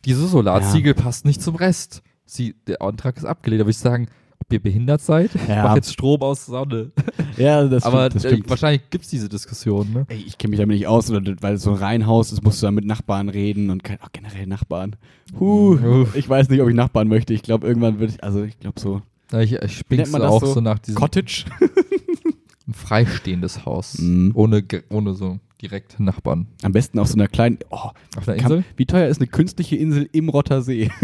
diese 0.05 0.26
Solarziegel 0.26 0.94
passt 0.94 1.24
nicht 1.24 1.42
zum 1.42 1.57
Rest. 1.57 2.03
Sie, 2.24 2.55
der 2.66 2.80
Antrag 2.80 3.16
ist 3.16 3.24
abgelehnt. 3.24 3.61
Da 3.61 3.64
würde 3.64 3.72
ich 3.72 3.78
sagen, 3.78 4.09
ihr 4.53 4.62
behindert 4.62 5.01
seid? 5.01 5.34
Ich 5.34 5.48
Ja. 5.48 5.64
mache 5.64 5.76
jetzt 5.76 5.92
Strom 5.92 6.20
aus 6.22 6.46
Sonne. 6.46 6.90
Ja, 7.36 7.64
das 7.66 7.84
Aber 7.84 8.07
stimmt. 8.07 8.14
Das 8.16 8.24
äh, 8.24 8.28
stimmt. 8.34 8.51
wahrscheinlich 8.51 8.90
gibt 8.90 9.05
es 9.05 9.11
diese 9.11 9.28
Diskussion, 9.28 9.92
ne? 9.92 10.05
Ey, 10.09 10.18
ich 10.26 10.38
kenne 10.38 10.51
mich 10.51 10.61
damit 10.61 10.76
nicht 10.76 10.86
aus, 10.86 11.11
weil 11.12 11.55
es 11.55 11.62
so 11.62 11.70
ein 11.70 11.76
Reihenhaus 11.76 12.32
ist, 12.32 12.42
musst 12.42 12.62
du 12.62 12.66
da 12.66 12.70
mit 12.72 12.84
Nachbarn 12.84 13.28
reden 13.28 13.70
und 13.70 13.82
auch 14.03 14.12
generell 14.12 14.46
Nachbarn. 14.46 14.96
Huh, 15.38 16.07
ich 16.14 16.28
weiß 16.28 16.48
nicht, 16.48 16.61
ob 16.61 16.68
ich 16.68 16.74
Nachbarn 16.74 17.09
möchte. 17.09 17.32
Ich 17.34 17.42
glaube, 17.42 17.66
irgendwann 17.66 17.98
würde 18.01 18.12
ich, 18.14 18.22
also 18.24 18.42
ich 18.42 18.59
glaube 18.59 18.80
so 18.80 19.03
Ja, 19.32 19.40
Ich, 19.40 19.53
ich 19.53 19.82
das 19.88 20.14
auch 20.14 20.40
so? 20.40 20.55
so, 20.55 20.61
nach 20.61 20.78
diesem 20.78 20.98
Cottage. 21.01 21.44
ein 22.68 22.74
freistehendes 22.74 23.64
Haus. 23.64 23.98
Mhm. 23.98 24.32
Ohne, 24.34 24.64
ohne 24.90 25.14
so 25.14 25.38
direkte 25.62 26.03
Nachbarn. 26.03 26.46
Am 26.62 26.72
besten 26.72 26.98
auf 26.98 27.09
so 27.09 27.14
einer 27.14 27.28
kleinen, 27.28 27.59
oh, 27.70 27.90
Auf 28.16 28.28
einer 28.28 28.38
Insel? 28.40 28.64
wie 28.76 28.86
teuer 28.86 29.09
ist 29.09 29.18
eine 29.20 29.26
künstliche 29.26 29.76
Insel 29.76 30.09
im 30.12 30.28
Rottersee? 30.30 30.90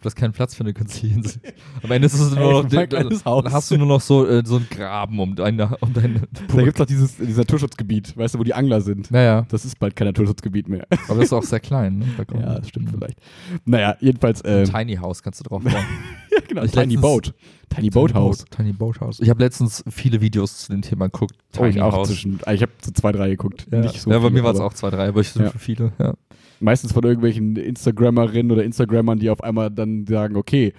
Du 0.00 0.04
hast 0.06 0.14
keinen 0.14 0.32
Platz 0.32 0.54
für 0.54 0.62
eine 0.62 0.72
künstliche 0.72 1.14
Insel. 1.16 1.40
Am 1.82 1.90
Ende 1.90 2.06
ist 2.06 2.14
es 2.14 2.34
nur 2.34 2.62
noch, 2.62 2.68
kleines 2.68 3.24
Haus. 3.24 3.42
dann 3.44 3.52
hast 3.52 3.70
du 3.70 3.76
nur 3.78 3.86
noch 3.88 4.00
so, 4.00 4.26
äh, 4.26 4.42
so 4.46 4.56
einen 4.56 4.68
Graben 4.70 5.18
um 5.18 5.34
deine, 5.34 5.76
um 5.80 5.92
deine 5.92 6.20
Da 6.48 6.56
gibt 6.62 6.68
es 6.68 6.74
doch 6.74 6.86
dieses, 6.86 7.16
dieses 7.16 7.36
Naturschutzgebiet, 7.36 8.16
weißt 8.16 8.34
du, 8.34 8.38
wo 8.38 8.44
die 8.44 8.54
Angler 8.54 8.80
sind. 8.80 9.10
Naja, 9.10 9.46
Das 9.50 9.64
ist 9.64 9.78
bald 9.78 9.96
kein 9.96 10.06
Naturschutzgebiet 10.06 10.68
mehr. 10.68 10.86
aber 11.08 11.16
das 11.16 11.24
ist 11.26 11.32
auch 11.32 11.42
sehr 11.42 11.60
klein. 11.60 11.98
Ne? 11.98 12.06
Da 12.16 12.24
ja, 12.38 12.58
das 12.60 12.68
stimmt 12.68 12.90
vielleicht. 12.90 13.18
Naja, 13.64 13.96
jedenfalls, 14.00 14.40
ähm, 14.44 14.64
Tiny 14.66 14.96
House 14.96 15.22
kannst 15.22 15.40
du 15.40 15.44
drauf 15.44 15.62
bauen. 15.64 15.74
ja, 15.74 16.38
genau, 16.46 16.62
Ich 16.62 16.70
Tiny 16.72 16.94
letztens- 16.94 17.00
Boat. 17.00 17.34
Tiny 17.74 17.90
Boat 17.90 18.14
House. 18.14 18.44
Tiny 18.50 18.72
Boat 18.72 19.00
House. 19.00 19.20
Ich 19.20 19.28
habe 19.28 19.42
letztens 19.42 19.84
viele 19.90 20.20
Videos 20.20 20.58
zu 20.58 20.72
dem 20.72 20.80
Thema 20.82 21.06
geguckt. 21.06 21.34
Oh, 21.58 21.64
ich 21.64 21.74
Tiny 21.74 21.82
auch 21.82 21.92
House. 21.92 22.08
zwischen, 22.08 22.38
ah, 22.46 22.52
ich 22.54 22.62
habe 22.62 22.72
so 22.82 22.92
zwei, 22.92 23.12
drei 23.12 23.28
geguckt. 23.30 23.66
Ja, 23.70 23.80
Nicht 23.80 24.00
so 24.00 24.10
ja 24.10 24.18
bei 24.20 24.30
mir 24.30 24.42
waren 24.44 24.54
es 24.54 24.60
auch 24.60 24.72
zwei, 24.72 24.90
drei, 24.90 25.08
aber 25.08 25.20
ich 25.20 25.28
sind 25.30 25.42
Ja. 25.44 25.50
viele. 25.58 25.92
Ja. 25.98 26.14
Meistens 26.60 26.92
von 26.92 27.04
irgendwelchen 27.04 27.56
Instagrammerinnen 27.56 28.50
oder 28.52 28.64
Instagrammern, 28.64 29.18
die 29.18 29.30
auf 29.30 29.42
einmal 29.42 29.70
dann 29.70 30.06
sagen, 30.06 30.36
okay, 30.36 30.72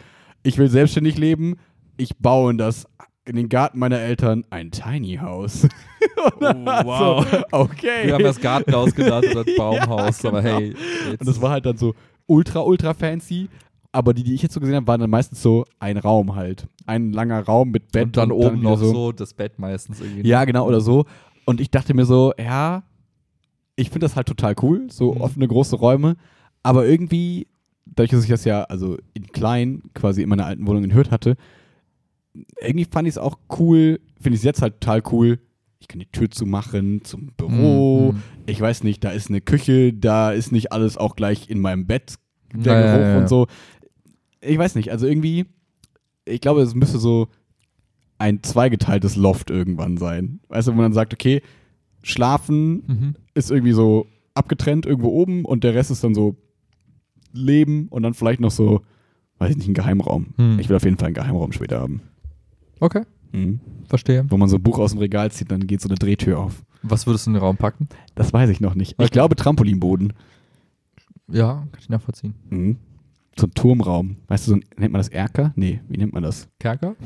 ich 0.43 0.57
will 0.57 0.69
selbstständig 0.69 1.17
leben, 1.17 1.55
ich 1.97 2.17
baue 2.17 2.51
in 2.51 2.57
das 2.57 2.85
in 3.25 3.35
den 3.35 3.47
Garten 3.49 3.77
meiner 3.77 3.99
Eltern 3.99 4.43
ein 4.49 4.71
Tiny 4.71 5.17
House. 5.17 5.63
Und 6.35 6.41
dann 6.41 6.67
Oh, 6.67 6.71
wow. 6.83 7.27
so, 7.29 7.37
okay. 7.51 8.05
Wir 8.07 8.13
haben 8.15 8.23
das 8.23 8.39
Gartenhaus 8.41 8.95
gedacht 8.95 9.25
oder 9.25 9.43
das 9.43 9.55
Ja, 9.55 9.57
Baumhaus, 9.57 10.25
aber 10.25 10.41
genau. 10.41 10.57
hey. 10.57 10.73
Jetzt 11.11 11.19
Und 11.21 11.27
das 11.27 11.41
war 11.41 11.51
halt 11.51 11.65
dann 11.65 11.77
so 11.77 11.93
ultra, 12.25 12.61
ultra 12.61 12.93
fancy. 12.93 13.47
Aber 13.91 14.13
die, 14.13 14.23
die 14.23 14.33
ich 14.33 14.41
jetzt 14.41 14.53
so 14.53 14.59
gesehen 14.59 14.75
habe, 14.75 14.87
waren 14.87 15.01
dann 15.01 15.09
meistens 15.09 15.41
so 15.41 15.65
ein 15.79 15.97
Raum 15.97 16.35
halt. 16.35 16.67
Ein 16.85 17.11
langer 17.11 17.41
Raum 17.43 17.69
mit 17.71 17.91
Bett. 17.91 18.05
und 18.05 18.17
dann 18.17 18.31
oben 18.31 18.61
wieder 18.61 18.69
noch 18.71 18.77
so. 18.77 19.11
das 19.11 19.33
Bett 19.33 19.59
meistens 19.59 19.99
irgendwie. 20.01 20.27
Ja, 20.27 20.45
genau, 20.45 20.67
oder 20.67 20.81
so. 20.81 21.05
Und 21.45 21.59
ich 21.61 21.69
dachte 21.71 21.93
mir 21.93 22.05
so, 22.05 22.33
ja, 22.39 22.83
ich 23.79 23.89
finde 23.89 24.05
das 24.05 24.15
halt 24.15 24.27
total 24.27 24.55
cool, 24.61 24.87
so 24.89 25.13
Mhm. 25.13 25.21
offene, 25.21 25.47
große 25.47 25.75
Räume. 25.75 26.15
Aber 26.63 26.85
irgendwie, 26.87 27.47
dadurch, 27.85 28.11
dass 28.11 28.23
ich 28.23 28.29
das 28.29 28.43
ja 28.45 28.63
also 28.63 28.97
in 29.13 29.27
klein 29.27 29.83
quasi 29.93 30.21
in 30.21 30.29
meiner 30.29 30.45
alten 30.45 30.67
Wohnung 30.67 30.83
in 30.83 30.93
Hürth 30.93 31.11
hatte, 31.11 31.37
irgendwie 32.61 32.85
fand 32.85 33.07
ich 33.07 33.13
es 33.13 33.17
auch 33.17 33.37
cool, 33.59 33.99
finde 34.21 34.35
ich 34.35 34.41
es 34.41 34.43
jetzt 34.43 34.61
halt 34.61 34.79
total 34.81 35.01
cool. 35.11 35.39
Ich 35.79 35.87
kann 35.87 35.99
die 35.99 36.11
Tür 36.11 36.29
zumachen 36.29 37.03
zum 37.05 37.31
Büro. 37.37 38.11
Mhm. 38.13 38.21
Ich 38.45 38.59
weiß 38.59 38.83
nicht, 38.83 39.03
da 39.03 39.11
ist 39.11 39.29
eine 39.29 39.41
Küche, 39.41 39.93
da 39.93 40.31
ist 40.31 40.51
nicht 40.51 40.71
alles 40.71 40.97
auch 40.97 41.15
gleich 41.15 41.49
in 41.49 41.59
meinem 41.61 41.87
Bett, 41.87 42.15
der 42.53 42.73
Ja, 42.73 42.79
ja, 42.79 42.85
Geruch 42.91 43.05
ja, 43.05 43.11
ja. 43.13 43.17
und 43.19 43.29
so. 43.29 43.47
Ich 44.41 44.57
weiß 44.57 44.75
nicht, 44.75 44.91
also 44.91 45.07
irgendwie, 45.07 45.45
ich 46.25 46.41
glaube, 46.41 46.61
es 46.61 46.75
müsste 46.75 46.99
so 46.99 47.27
ein 48.17 48.43
zweigeteiltes 48.43 49.15
Loft 49.15 49.49
irgendwann 49.49 49.97
sein. 49.97 50.41
Weißt 50.49 50.67
du, 50.67 50.71
wo 50.73 50.75
man 50.75 50.83
dann 50.85 50.93
sagt, 50.93 51.13
okay, 51.13 51.41
schlafen 52.03 52.83
Mhm. 52.87 53.15
Ist 53.39 53.51
irgendwie 53.51 53.71
so 53.73 54.05
abgetrennt 54.35 54.85
irgendwo 54.85 55.09
oben 55.09 55.43
und 55.45 55.63
der 55.63 55.73
Rest 55.73 55.91
ist 55.91 56.03
dann 56.03 56.13
so 56.13 56.35
Leben 57.33 57.87
und 57.89 58.03
dann 58.03 58.13
vielleicht 58.13 58.39
noch 58.39 58.51
so, 58.51 58.81
weiß 59.39 59.51
ich 59.51 59.57
nicht, 59.57 59.67
ein 59.67 59.73
Geheimraum. 59.73 60.27
Hm. 60.37 60.59
Ich 60.59 60.69
will 60.69 60.75
auf 60.75 60.83
jeden 60.83 60.97
Fall 60.97 61.07
einen 61.07 61.15
Geheimraum 61.15 61.51
später 61.51 61.79
haben. 61.79 62.01
Okay, 62.79 63.03
Mhm. 63.31 63.59
verstehe. 63.87 64.25
Wo 64.29 64.37
man 64.37 64.49
so 64.49 64.55
ein 64.57 64.63
Buch 64.63 64.79
aus 64.79 64.91
dem 64.91 64.99
Regal 64.99 65.31
zieht, 65.31 65.51
dann 65.51 65.67
geht 65.67 65.81
so 65.81 65.89
eine 65.89 65.95
Drehtür 65.97 66.39
auf. 66.39 66.63
Was 66.81 67.05
würdest 67.05 67.25
du 67.27 67.31
in 67.31 67.33
den 67.35 67.43
Raum 67.43 67.57
packen? 67.57 67.87
Das 68.15 68.31
weiß 68.33 68.49
ich 68.49 68.59
noch 68.61 68.73
nicht. 68.73 68.93
Okay. 68.93 69.03
Ich 69.05 69.11
glaube 69.11 69.35
Trampolinboden. 69.35 70.13
Ja, 71.27 71.67
kann 71.71 71.79
ich 71.79 71.89
nachvollziehen. 71.89 72.33
Mhm. 72.49 72.77
So 73.39 73.47
ein 73.47 73.51
Turmraum. 73.53 74.17
Weißt 74.27 74.47
du, 74.47 74.51
so 74.51 74.57
ein, 74.57 74.65
nennt 74.77 74.91
man 74.91 74.99
das 74.99 75.07
Erker? 75.09 75.53
Nee, 75.55 75.79
wie 75.87 75.97
nennt 75.97 76.13
man 76.13 76.23
das? 76.23 76.47
Kerker? 76.59 76.95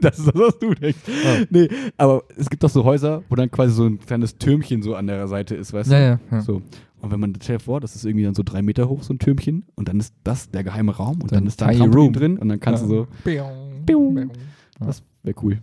Das 0.00 0.18
ist 0.18 0.28
das, 0.28 0.34
was 0.34 0.58
du 0.60 0.74
denkst. 0.74 0.98
Oh. 1.08 1.44
Nee, 1.50 1.68
aber 1.96 2.22
es 2.36 2.48
gibt 2.48 2.62
doch 2.62 2.70
so 2.70 2.84
Häuser, 2.84 3.22
wo 3.28 3.34
dann 3.34 3.50
quasi 3.50 3.72
so 3.74 3.84
ein 3.86 3.98
kleines 3.98 4.38
Türmchen 4.38 4.80
so 4.82 4.94
an 4.94 5.06
der 5.08 5.26
Seite 5.26 5.56
ist, 5.56 5.72
weißt 5.72 5.90
Ja, 5.90 5.98
du? 5.98 6.04
ja. 6.30 6.36
ja. 6.36 6.40
So. 6.40 6.62
Und 7.00 7.10
wenn 7.10 7.18
man, 7.18 7.34
stell 7.42 7.56
dir 7.58 7.62
vor, 7.64 7.80
das 7.80 7.96
ist 7.96 8.04
irgendwie 8.04 8.24
dann 8.24 8.34
so 8.34 8.42
drei 8.44 8.62
Meter 8.62 8.88
hoch, 8.88 9.02
so 9.02 9.12
ein 9.12 9.18
Türmchen, 9.18 9.64
und 9.74 9.88
dann 9.88 9.98
ist 9.98 10.14
das 10.22 10.50
der 10.50 10.62
geheime 10.62 10.94
Raum 10.94 11.20
und 11.22 11.32
Dann 11.32 11.38
dann, 11.40 11.46
ist 11.46 11.60
da 11.60 11.66
ein 11.66 11.76
Trampolin 11.78 12.04
room. 12.04 12.12
drin 12.12 12.38
und 12.38 12.48
dann 12.48 12.60
kannst 12.60 12.82
ja. 12.84 12.88
du 12.88 12.94
so, 12.94 13.06
Biong, 13.24 13.84
Biong. 13.84 14.30
das 14.78 15.02
wäre 15.24 15.36
cool. 15.42 15.58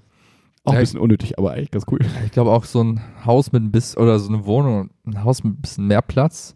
Auch 0.65 0.73
ein 0.73 0.79
bisschen 0.79 0.99
unnötig, 0.99 1.37
aber 1.37 1.51
eigentlich 1.51 1.71
ganz 1.71 1.85
cool. 1.91 1.99
Ich 2.25 2.31
glaube 2.31 2.51
auch 2.51 2.65
so 2.65 2.83
ein 2.83 2.99
Haus 3.25 3.51
mit 3.53 3.63
ein 3.63 3.71
bisschen, 3.71 4.01
oder 4.01 4.19
so 4.19 4.33
eine 4.33 4.45
Wohnung, 4.45 4.89
ein 5.05 5.23
Haus 5.23 5.43
mit 5.43 5.53
ein 5.53 5.61
bisschen 5.61 5.87
mehr 5.87 6.01
Platz, 6.01 6.55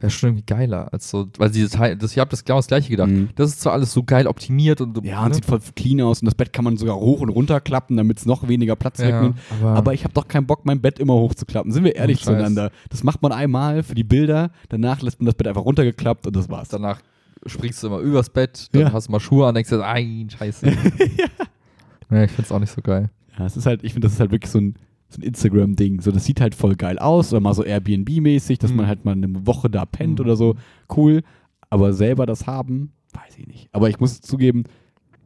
wäre 0.00 0.10
schon 0.10 0.30
irgendwie 0.30 0.46
geiler 0.46 0.92
als 0.92 1.10
so, 1.10 1.28
weil 1.38 1.50
diese 1.50 1.68
Teil, 1.70 1.96
das, 1.96 2.12
ich 2.12 2.18
habe 2.18 2.30
das 2.30 2.44
genau 2.44 2.58
das 2.58 2.66
gleiche 2.66 2.88
gedacht. 2.90 3.10
Mhm. 3.10 3.28
Das 3.36 3.50
ist 3.50 3.60
zwar 3.60 3.74
alles 3.74 3.92
so 3.92 4.02
geil 4.02 4.26
optimiert 4.26 4.80
und 4.80 5.04
Ja, 5.04 5.22
und 5.22 5.28
ne? 5.28 5.34
sieht 5.34 5.44
voll 5.44 5.60
clean 5.76 6.00
aus 6.00 6.20
und 6.22 6.26
das 6.26 6.34
Bett 6.34 6.52
kann 6.52 6.64
man 6.64 6.76
sogar 6.76 6.96
hoch 6.96 7.20
und 7.20 7.28
runter 7.28 7.60
klappen, 7.60 7.96
damit 7.96 8.18
es 8.18 8.26
noch 8.26 8.48
weniger 8.48 8.76
Platz 8.76 8.98
ja, 8.98 9.08
wegnimmt. 9.08 9.36
aber, 9.60 9.74
Aber 9.74 9.94
ich 9.94 10.04
habe 10.04 10.14
doch 10.14 10.26
keinen 10.26 10.46
Bock, 10.46 10.64
mein 10.64 10.80
Bett 10.80 10.98
immer 10.98 11.14
hochzuklappen. 11.14 11.70
Sind 11.72 11.84
wir 11.84 11.94
ehrlich 11.96 12.22
zueinander? 12.22 12.70
Das 12.88 13.02
macht 13.04 13.22
man 13.22 13.32
einmal 13.32 13.82
für 13.82 13.94
die 13.94 14.04
Bilder, 14.04 14.50
danach 14.70 15.02
lässt 15.02 15.20
man 15.20 15.26
das 15.26 15.34
Bett 15.34 15.46
einfach 15.48 15.64
runtergeklappt 15.64 16.26
und 16.26 16.34
das 16.34 16.48
war's. 16.48 16.68
danach 16.68 17.00
springst 17.46 17.82
du 17.82 17.86
immer 17.88 17.98
übers 17.98 18.28
Bett, 18.30 18.68
dann 18.72 18.82
Ja. 18.82 18.92
hast 18.92 19.06
du 19.08 19.12
mal 19.12 19.20
Schuhe 19.20 19.46
an, 19.46 19.54
denkst 19.54 19.70
dir, 19.70 19.78
nein, 19.78 20.28
scheiße. 20.30 20.66
ja. 22.10 22.22
ich 22.24 22.30
find's 22.30 22.52
auch 22.52 22.58
nicht 22.58 22.72
so 22.72 22.80
geil. 22.82 23.10
Ja, 23.38 23.46
es 23.46 23.56
ist 23.56 23.66
halt, 23.66 23.82
ich 23.84 23.92
finde, 23.92 24.06
das 24.06 24.14
ist 24.14 24.20
halt 24.20 24.30
wirklich 24.30 24.50
so 24.50 24.58
ein, 24.58 24.74
so 25.10 25.20
ein 25.20 25.22
Instagram-Ding. 25.24 26.00
So, 26.00 26.10
das 26.12 26.24
sieht 26.24 26.40
halt 26.40 26.54
voll 26.54 26.76
geil 26.76 26.98
aus 26.98 27.32
oder 27.32 27.40
mal 27.40 27.52
so 27.54 27.64
Airbnb-mäßig, 27.64 28.58
dass 28.58 28.70
Mhm. 28.70 28.76
man 28.78 28.86
halt 28.86 29.04
mal 29.04 29.12
eine 29.12 29.46
Woche 29.46 29.68
da 29.68 29.84
pennt 29.84 30.18
Mhm. 30.18 30.24
oder 30.24 30.36
so. 30.36 30.54
Cool. 30.94 31.22
Aber 31.68 31.92
selber 31.92 32.26
das 32.26 32.46
haben, 32.46 32.92
weiß 33.12 33.38
ich 33.38 33.46
nicht. 33.46 33.68
Aber 33.72 33.88
ich 33.88 33.98
muss 34.00 34.20
zugeben, 34.20 34.64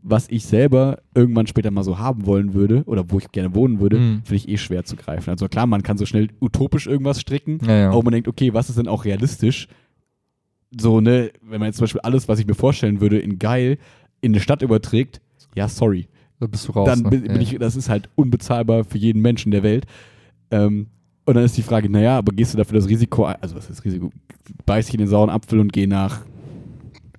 was 0.03 0.28
ich 0.28 0.45
selber 0.45 0.99
irgendwann 1.14 1.47
später 1.47 1.70
mal 1.70 1.82
so 1.85 1.99
haben 1.99 2.26
wollen 2.26 2.53
würde 2.53 2.82
oder 2.85 3.11
wo 3.11 3.18
ich 3.18 3.30
gerne 3.32 3.55
wohnen 3.55 3.80
würde, 3.80 3.99
Mhm. 3.99 4.22
finde 4.24 4.37
ich 4.37 4.49
eh 4.49 4.57
schwer 4.59 4.85
zu 4.85 4.97
greifen. 4.97 5.30
Also 5.30 5.49
klar, 5.49 5.66
man 5.66 5.82
kann 5.82 5.97
so 5.97 6.05
schnell 6.07 6.28
utopisch 6.41 6.87
irgendwas 6.87 7.20
stricken, 7.20 7.59
Ja, 7.66 7.74
ja. 7.76 7.91
aber 7.91 8.03
man 8.03 8.12
denkt, 8.12 8.28
okay, 8.28 8.53
was 8.53 8.68
ist 8.68 8.76
denn 8.78 8.89
auch 8.89 9.05
realistisch? 9.07 9.68
So, 10.78 11.01
ne, 11.01 11.30
wenn 11.43 11.61
man 11.61 11.66
jetzt 11.66 11.76
zum 11.76 11.85
Beispiel 11.85 12.01
alles, 12.03 12.28
was 12.28 12.39
ich 12.39 12.47
mir 12.47 12.55
vorstellen 12.55 13.01
würde, 13.01 13.18
in 13.18 13.39
geil 13.39 13.78
in 14.20 14.32
eine 14.32 14.41
Stadt 14.41 14.62
überträgt, 14.62 15.20
ja, 15.55 15.68
sorry 15.68 16.09
Da 16.41 16.47
bist 16.47 16.68
du 16.68 16.72
raus. 16.72 16.87
dann 16.87 17.01
ne? 17.01 17.11
bin, 17.11 17.22
bin 17.22 17.37
ja. 17.37 17.41
ich, 17.41 17.59
das 17.59 17.76
ist 17.76 17.89
halt 17.89 18.09
unbezahlbar 18.14 18.85
für 18.85 18.99
jeden 18.99 19.22
Menschen 19.22 19.51
der 19.53 19.62
Welt. 19.62 19.87
Ähm, 20.51 20.89
und 21.24 21.35
dann 21.35 21.45
ist 21.45 21.57
die 21.57 21.62
Frage, 21.62 21.89
naja, 21.89 22.18
aber 22.18 22.32
gehst 22.32 22.53
du 22.53 22.59
dafür 22.59 22.78
das 22.78 22.89
Risiko, 22.89 23.24
ein- 23.24 23.37
also 23.41 23.55
was 23.57 23.70
ist 23.70 23.78
das 23.78 23.85
Risiko? 23.85 24.11
Beiß 24.66 24.87
dich 24.87 24.95
in 24.95 24.99
den 24.99 25.09
sauren 25.09 25.30
Apfel 25.30 25.59
und 25.59 25.72
geh 25.72 25.87
nach 25.87 26.20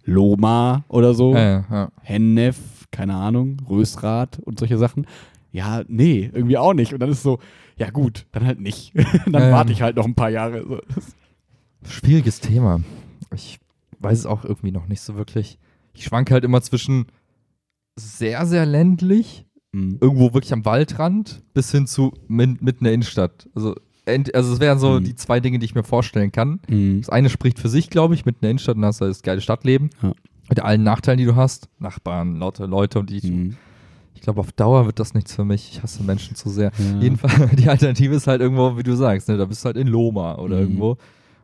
Loma 0.04 0.86
oder 0.88 1.14
so, 1.14 1.34
ja, 1.34 1.66
ja. 1.70 1.92
Hennef, 2.02 2.88
keine 2.92 3.16
Ahnung, 3.16 3.58
Rösrath 3.68 4.40
und 4.40 4.60
solche 4.60 4.78
Sachen. 4.78 5.08
Ja, 5.52 5.84
nee, 5.88 6.30
irgendwie 6.34 6.58
auch 6.58 6.74
nicht. 6.74 6.94
Und 6.94 7.00
dann 7.00 7.10
ist 7.10 7.24
so, 7.24 7.40
ja 7.78 7.90
gut, 7.90 8.26
dann 8.32 8.46
halt 8.46 8.60
nicht. 8.60 8.94
dann 9.26 9.42
ja. 9.42 9.52
warte 9.52 9.72
ich 9.72 9.82
halt 9.82 9.96
noch 9.96 10.06
ein 10.06 10.14
paar 10.16 10.30
Jahre. 10.30 10.84
Schwieriges 11.88 12.40
Thema. 12.40 12.82
Ich 13.34 13.60
weiß 14.00 14.20
es 14.20 14.26
auch 14.26 14.44
irgendwie 14.46 14.72
noch 14.72 14.88
nicht 14.88 15.02
so 15.02 15.16
wirklich. 15.16 15.58
Ich 15.94 16.04
schwanke 16.04 16.34
halt 16.34 16.44
immer 16.44 16.62
zwischen 16.62 17.08
sehr, 17.96 18.46
sehr 18.46 18.66
ländlich, 18.66 19.46
Mhm. 19.74 19.98
irgendwo 20.00 20.34
wirklich 20.34 20.54
am 20.54 20.64
Waldrand, 20.66 21.42
bis 21.54 21.72
hin 21.72 21.86
zu 21.88 22.14
mitten 22.28 22.66
in 22.68 22.76
der 22.84 22.94
Innenstadt. 22.94 23.50
Also, 23.56 23.76
also 24.34 24.54
es 24.54 24.60
wären 24.60 24.80
so 24.80 25.00
Mhm. 25.00 25.04
die 25.04 25.16
zwei 25.16 25.40
Dinge, 25.42 25.60
die 25.60 25.66
ich 25.66 25.76
mir 25.76 25.84
vorstellen 25.84 26.32
kann. 26.32 26.60
Mhm. 26.70 27.02
Das 27.02 27.10
eine 27.10 27.30
spricht 27.30 27.60
für 27.60 27.68
sich, 27.70 27.90
glaube 27.90 28.14
ich, 28.14 28.26
mitten 28.26 28.38
in 28.38 28.42
der 28.44 28.50
Innenstadt, 28.52 28.78
dann 28.78 28.86
hast 28.86 29.02
du 29.02 29.06
das 29.06 29.22
geile 29.22 29.42
Stadtleben. 29.42 29.90
Ja. 30.02 30.14
Mit 30.50 30.60
allen 30.62 30.84
Nachteilen, 30.84 31.18
die 31.18 31.26
du 31.26 31.36
hast. 31.36 31.68
Nachbarn, 31.80 32.38
laute 32.38 32.66
Leute 32.68 33.00
und 33.00 33.10
die. 33.10 33.26
Mhm. 33.30 33.58
Ich 34.14 34.22
glaube, 34.22 34.40
auf 34.40 34.52
Dauer 34.54 34.86
wird 34.86 35.00
das 35.00 35.14
nichts 35.14 35.34
für 35.36 35.44
mich. 35.44 35.72
Ich 35.74 35.84
hasse 35.84 36.04
Menschen 36.04 36.36
zu 36.36 36.50
sehr. 36.50 36.72
Ja. 36.78 37.00
Jedenfalls, 37.02 37.34
die 37.60 37.68
Alternative 37.70 38.16
ist 38.16 38.28
halt 38.28 38.42
irgendwo, 38.42 38.78
wie 38.78 38.84
du 38.84 38.96
sagst, 38.96 39.28
ne? 39.28 39.38
da 39.38 39.46
bist 39.46 39.64
du 39.64 39.66
halt 39.68 39.78
in 39.78 39.88
Loma 39.88 40.36
oder 40.36 40.56
Mhm. 40.58 40.62
irgendwo. 40.62 40.98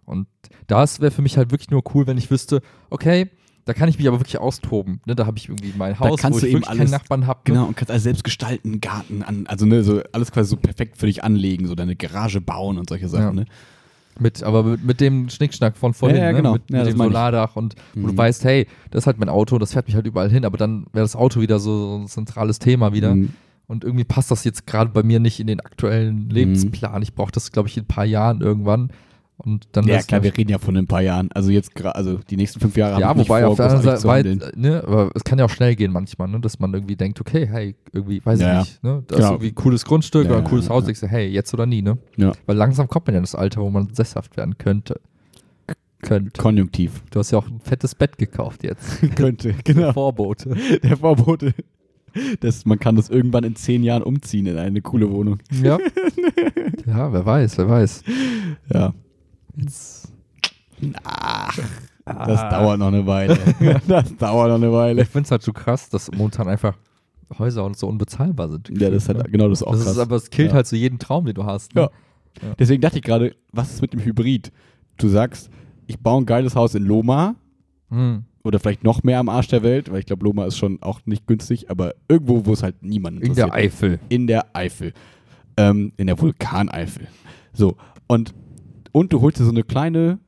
Und 0.05 0.27
das 0.67 0.99
wäre 1.01 1.11
für 1.11 1.21
mich 1.21 1.37
halt 1.37 1.51
wirklich 1.51 1.69
nur 1.69 1.83
cool, 1.93 2.07
wenn 2.07 2.17
ich 2.17 2.31
wüsste, 2.31 2.61
okay, 2.89 3.29
da 3.71 3.79
kann 3.79 3.89
ich 3.89 3.97
mich 3.97 4.07
aber 4.07 4.19
wirklich 4.19 4.37
austoben. 4.37 4.99
Ne? 5.05 5.15
Da 5.15 5.25
habe 5.25 5.37
ich 5.37 5.47
irgendwie 5.49 5.73
mein 5.77 5.99
Haus, 5.99 6.19
kannst 6.19 6.37
wo 6.37 6.41
du 6.41 6.47
ich 6.47 6.51
eben 6.53 6.61
wirklich 6.61 6.67
keinen 6.69 6.79
alles- 6.81 6.91
Nachbarn 6.91 7.27
habe. 7.27 7.39
Genau, 7.45 7.65
und 7.65 7.77
kannst 7.77 7.91
alles 7.91 8.03
selbst 8.03 8.23
gestalten, 8.23 8.81
Garten 8.81 9.23
an, 9.23 9.45
also 9.47 9.65
ne, 9.65 9.83
so 9.83 10.01
alles 10.11 10.31
quasi 10.31 10.49
so 10.49 10.57
perfekt 10.57 10.97
für 10.97 11.05
dich 11.05 11.23
anlegen, 11.23 11.67
so 11.67 11.75
deine 11.75 11.95
Garage 11.95 12.41
bauen 12.41 12.77
und 12.77 12.89
solche 12.89 13.07
Sachen, 13.07 13.23
Ja. 13.23 13.31
ne? 13.33 13.45
Mit, 14.19 14.43
aber 14.43 14.63
mit, 14.63 14.83
mit 14.83 14.99
dem 14.99 15.29
Schnickschnack 15.29 15.77
von 15.77 15.93
vorhin, 15.93 16.17
Ja, 16.17 16.23
ja, 16.25 16.31
ne? 16.31 16.37
genau. 16.37 16.53
mit, 16.53 16.63
Ja, 16.69 16.77
mit 16.79 16.85
das 16.87 16.93
dem 16.93 16.97
meine 16.97 17.09
ich. 17.09 17.13
Solardach 17.13 17.55
und 17.55 17.75
wo 17.95 18.07
du 18.07 18.13
Mhm. 18.13 18.17
weißt, 18.17 18.43
hey, 18.43 18.67
das 18.91 19.03
ist 19.03 19.07
halt 19.07 19.17
mein 19.19 19.29
Auto, 19.29 19.57
das 19.57 19.71
fährt 19.73 19.87
mich 19.87 19.95
halt 19.95 20.05
überall 20.05 20.29
hin, 20.29 20.43
aber 20.43 20.57
dann 20.57 20.85
wäre 20.91 21.05
das 21.05 21.15
Auto 21.15 21.39
wieder 21.39 21.59
so, 21.59 21.97
ein 22.03 22.07
zentrales 22.07 22.59
Thema 22.59 22.93
wieder. 22.93 23.15
Mhm. 23.15 23.29
und 23.67 23.85
irgendwie 23.85 24.03
passt 24.03 24.29
das 24.31 24.43
jetzt 24.43 24.67
gerade 24.67 24.89
bei 24.91 25.01
mir 25.01 25.21
nicht 25.21 25.39
in 25.39 25.47
den 25.47 25.61
aktuellen 25.61 26.25
Mhm. 26.25 26.29
Lebensplan. 26.31 27.01
Ich 27.03 27.15
brauche 27.15 27.31
das, 27.31 27.53
glaube 27.53 27.69
ich, 27.69 27.77
in 27.77 27.83
ein 27.83 27.87
paar 27.87 28.03
Jahren 28.03 28.41
irgendwann. 28.41 28.89
Und 29.43 29.67
dann 29.71 29.85
Ja, 29.87 30.01
klar, 30.01 30.21
wir 30.23 30.37
reden 30.37 30.51
ja 30.51 30.57
von 30.59 30.77
ein 30.77 30.87
paar 30.87 31.01
Jahren. 31.01 31.29
Also 31.33 31.51
jetzt 31.51 31.73
gerade, 31.75 31.95
also 31.95 32.19
die 32.29 32.37
nächsten 32.37 32.59
fünf 32.59 32.77
Jahre 32.77 32.99
ja, 33.01 33.07
habe 33.07 33.19
ich 33.21 33.23
nicht 33.23 33.29
wobei 33.29 33.41
vor, 33.41 33.49
auf 33.51 33.57
der 33.57 33.71
anderen 33.71 33.97
Seite, 33.97 34.51
ne, 34.55 34.83
aber 34.85 35.11
es 35.15 35.23
kann 35.23 35.39
ja 35.39 35.45
auch 35.45 35.49
schnell 35.49 35.75
gehen 35.75 35.91
manchmal, 35.91 36.27
ne, 36.27 36.39
dass 36.39 36.59
man 36.59 36.73
irgendwie 36.73 36.95
denkt, 36.95 37.19
okay, 37.19 37.47
hey, 37.47 37.75
irgendwie, 37.91 38.23
weiß 38.23 38.39
Ja, 38.39 38.47
ja. 38.47 38.61
ich 38.61 38.67
nicht, 38.67 38.83
ne, 38.83 39.03
das 39.07 39.17
Genau. 39.17 39.27
ist 39.29 39.31
irgendwie 39.33 39.51
ein 39.51 39.55
cooles 39.55 39.85
Grundstück 39.85 40.25
Ja, 40.25 40.29
oder 40.29 40.37
ein 40.39 40.43
ja, 40.43 40.49
cooles 40.49 40.65
ja, 40.65 40.71
Haus, 40.71 40.81
ja. 40.83 40.85
denkst 40.85 41.01
du, 41.01 41.07
hey, 41.07 41.27
jetzt 41.27 41.53
oder 41.53 41.65
nie, 41.65 41.81
ne? 41.81 41.97
Ja. 42.17 42.31
Weil 42.45 42.55
langsam 42.57 42.87
kommt 42.87 43.07
man 43.07 43.15
ja 43.15 43.17
in 43.19 43.23
das 43.23 43.35
Alter, 43.35 43.61
wo 43.61 43.69
man 43.69 43.93
sesshaft 43.93 44.37
werden 44.37 44.57
könnte. 44.57 44.99
Könnte. 46.03 46.41
Konjunktiv. 46.41 47.03
Du 47.11 47.19
hast 47.19 47.29
ja 47.31 47.37
auch 47.37 47.47
ein 47.47 47.59
fettes 47.59 47.93
Bett 47.93 48.17
gekauft 48.17 48.63
jetzt. 48.63 49.01
Könnte, 49.15 49.53
genau. 49.63 49.93
Vorbote. 49.93 50.55
Der 50.81 50.97
Vorbote. 50.97 51.53
Das, 52.39 52.65
man 52.65 52.79
kann 52.79 52.95
das 52.95 53.09
irgendwann 53.09 53.43
in 53.43 53.55
zehn 53.55 53.83
Jahren 53.83 54.03
umziehen 54.03 54.45
in 54.47 54.57
eine 54.57 54.81
coole 54.81 55.09
Wohnung. 55.11 55.37
Ja. 55.61 55.77
ja, 56.85 57.13
wer 57.13 57.25
weiß, 57.25 57.57
wer 57.59 57.69
weiß. 57.69 58.03
Ja. 58.73 58.93
Jetzt, 59.57 60.11
Ach, 61.03 61.57
Ah. 62.03 62.25
das 62.25 62.41
dauert 62.49 62.79
noch 62.79 62.87
eine 62.87 63.05
Weile. 63.05 63.37
das 63.87 64.15
dauert 64.17 64.49
noch 64.49 64.55
eine 64.55 64.71
Weile. 64.73 65.03
ich 65.03 65.07
finde 65.07 65.25
es 65.27 65.31
halt 65.31 65.43
so 65.43 65.53
krass, 65.53 65.87
dass 65.89 66.11
momentan 66.11 66.47
einfach 66.47 66.75
Häuser 67.37 67.63
und 67.63 67.77
so 67.77 67.87
unbezahlbar 67.87 68.49
sind. 68.49 68.69
Ja, 68.69 68.89
das 68.89 69.03
ist 69.03 69.09
halt, 69.09 69.31
genau, 69.31 69.47
das 69.47 69.61
ist 69.61 69.67
auch 69.67 69.73
das 69.73 69.83
krass. 69.83 69.93
ist 69.93 69.99
aber, 69.99 70.15
es 70.15 70.29
killt 70.31 70.49
Ja. 70.49 70.55
halt 70.55 70.67
so 70.67 70.75
jeden 70.75 70.97
Traum, 70.97 71.25
den 71.25 71.35
du 71.35 71.45
hast. 71.45 71.75
Ne? 71.75 71.81
Ja. 71.83 71.89
Deswegen 72.57 72.81
dachte 72.81 72.97
ich 72.97 73.03
gerade, 73.03 73.35
was 73.51 73.71
ist 73.71 73.81
mit 73.81 73.93
dem 73.93 74.03
Hybrid? 74.03 74.51
Du 74.97 75.07
sagst, 75.09 75.49
ich 75.85 75.99
baue 75.99 76.21
ein 76.21 76.25
geiles 76.25 76.55
Haus 76.55 76.73
in 76.75 76.83
Loma 76.83 77.35
Hm. 77.89 78.23
oder 78.43 78.59
vielleicht 78.59 78.83
noch 78.83 79.03
mehr 79.03 79.19
am 79.19 79.29
Arsch 79.29 79.49
der 79.49 79.61
Welt, 79.63 79.91
weil 79.91 79.99
ich 79.99 80.05
glaube, 80.07 80.25
Loma 80.25 80.45
ist 80.45 80.57
schon 80.57 80.81
auch 80.81 81.01
nicht 81.05 81.27
günstig, 81.27 81.69
aber 81.69 81.93
irgendwo, 82.07 82.45
wo 82.47 82.53
es 82.53 82.63
halt 82.63 82.81
niemand 82.81 83.21
In 83.21 83.35
der 83.35 83.53
Eifel. 83.53 83.99
in 84.09 84.25
der 84.27 84.55
Eifel. 84.55 84.93
Ähm, 85.55 85.93
in 85.97 86.07
der 86.07 86.19
Vulkaneifel. 86.19 87.07
So, 87.53 87.77
und, 88.07 88.33
und 88.91 89.13
du 89.13 89.21
holst 89.21 89.39
dir 89.39 89.43
so 89.45 89.51
eine 89.51 89.63
kleine, 89.63 90.19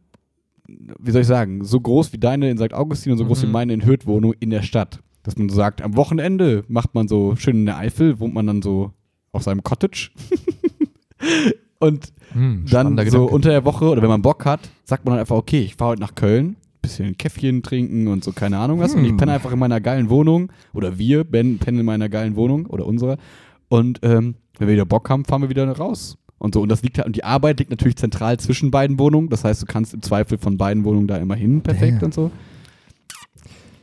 wie 0.68 1.12
soll 1.12 1.22
ich 1.22 1.28
sagen, 1.28 1.64
so 1.64 1.80
groß 1.80 2.14
wie 2.14 2.18
deine 2.20 2.50
in 2.50 2.58
St. 2.58 2.74
Augustin 2.74 3.12
und 3.12 3.18
so 3.18 3.26
groß 3.26 3.44
Mhm. 3.44 3.48
wie 3.48 3.52
meine 3.52 3.74
in 3.74 3.86
Hürth 3.86 4.06
Wohnung 4.06 4.34
in 4.40 4.50
der 4.50 4.62
Stadt. 4.62 5.00
Dass 5.24 5.38
man 5.38 5.48
so 5.50 5.56
sagt, 5.56 5.82
am 5.82 5.96
Wochenende 5.96 6.64
macht 6.68 6.94
man 6.96 7.08
so 7.08 7.36
schön 7.38 7.56
in 7.58 7.66
der 7.66 7.78
Eifel, 7.78 8.20
wohnt 8.20 8.34
man 8.34 8.46
dann 8.48 8.62
so 8.62 8.92
auf 9.32 9.44
seinem 9.44 9.64
Cottage. 9.64 10.12
und 11.80 12.14
Hm, 12.34 12.66
dann 12.70 12.98
so 12.98 13.04
Gedanke. 13.04 13.22
unter 13.34 13.50
der 13.50 13.64
Woche 13.66 13.86
oder 13.86 14.02
wenn 14.02 14.10
man 14.10 14.22
Bock 14.22 14.46
hat, 14.46 14.62
sagt 14.86 15.06
man 15.06 15.14
dann 15.14 15.20
einfach, 15.20 15.36
okay, 15.36 15.60
ich 15.62 15.76
fahre 15.76 15.92
heute 15.92 16.02
nach 16.02 16.16
Köln, 16.16 16.56
bisschen 16.82 17.16
Käffchen 17.18 17.62
trinken 17.64 18.08
und 18.08 18.24
so, 18.24 18.32
keine 18.32 18.58
Ahnung 18.58 18.80
was. 18.80 18.96
Und 18.96 19.04
ich 19.06 19.12
Hm. 19.12 19.18
penne 19.18 19.34
einfach 19.34 19.52
in 19.52 19.60
meiner 19.60 19.80
geilen 19.80 20.10
Wohnung 20.10 20.52
oder 20.74 20.98
wir 20.98 21.24
ben, 21.24 21.60
pennen 21.60 21.80
in 21.80 21.86
meiner 21.86 22.10
geilen 22.10 22.36
Wohnung 22.36 22.66
oder 22.66 22.86
unserer. 22.86 23.18
Und 23.70 24.00
ähm, 24.04 24.36
wenn 24.58 24.68
wir 24.68 24.74
wieder 24.74 24.86
Bock 24.86 25.10
haben, 25.10 25.26
fahren 25.26 25.42
wir 25.44 25.50
wieder 25.50 25.70
raus. 25.72 26.18
Und 26.38 26.54
so. 26.54 26.62
Und 26.62 26.70
das 26.70 26.82
liegt 26.84 26.98
halt, 26.98 27.08
und 27.08 27.16
die 27.16 27.24
Arbeit 27.24 27.60
liegt 27.60 27.72
natürlich 27.72 27.96
zentral 27.96 28.38
zwischen 28.40 28.70
beiden 28.72 29.00
Wohnungen. 29.00 29.30
Das 29.30 29.44
heißt, 29.44 29.62
du 29.62 29.66
kannst 29.66 29.94
im 29.94 30.02
Zweifel 30.02 30.38
von 30.38 30.58
beiden 30.58 30.84
Wohnungen 30.84 31.08
da 31.08 31.18
immer 31.18 31.36
hin, 31.36 31.62
perfekt 31.62 31.98
Damn. 32.02 32.04
und 32.06 32.14
so. 32.14 32.32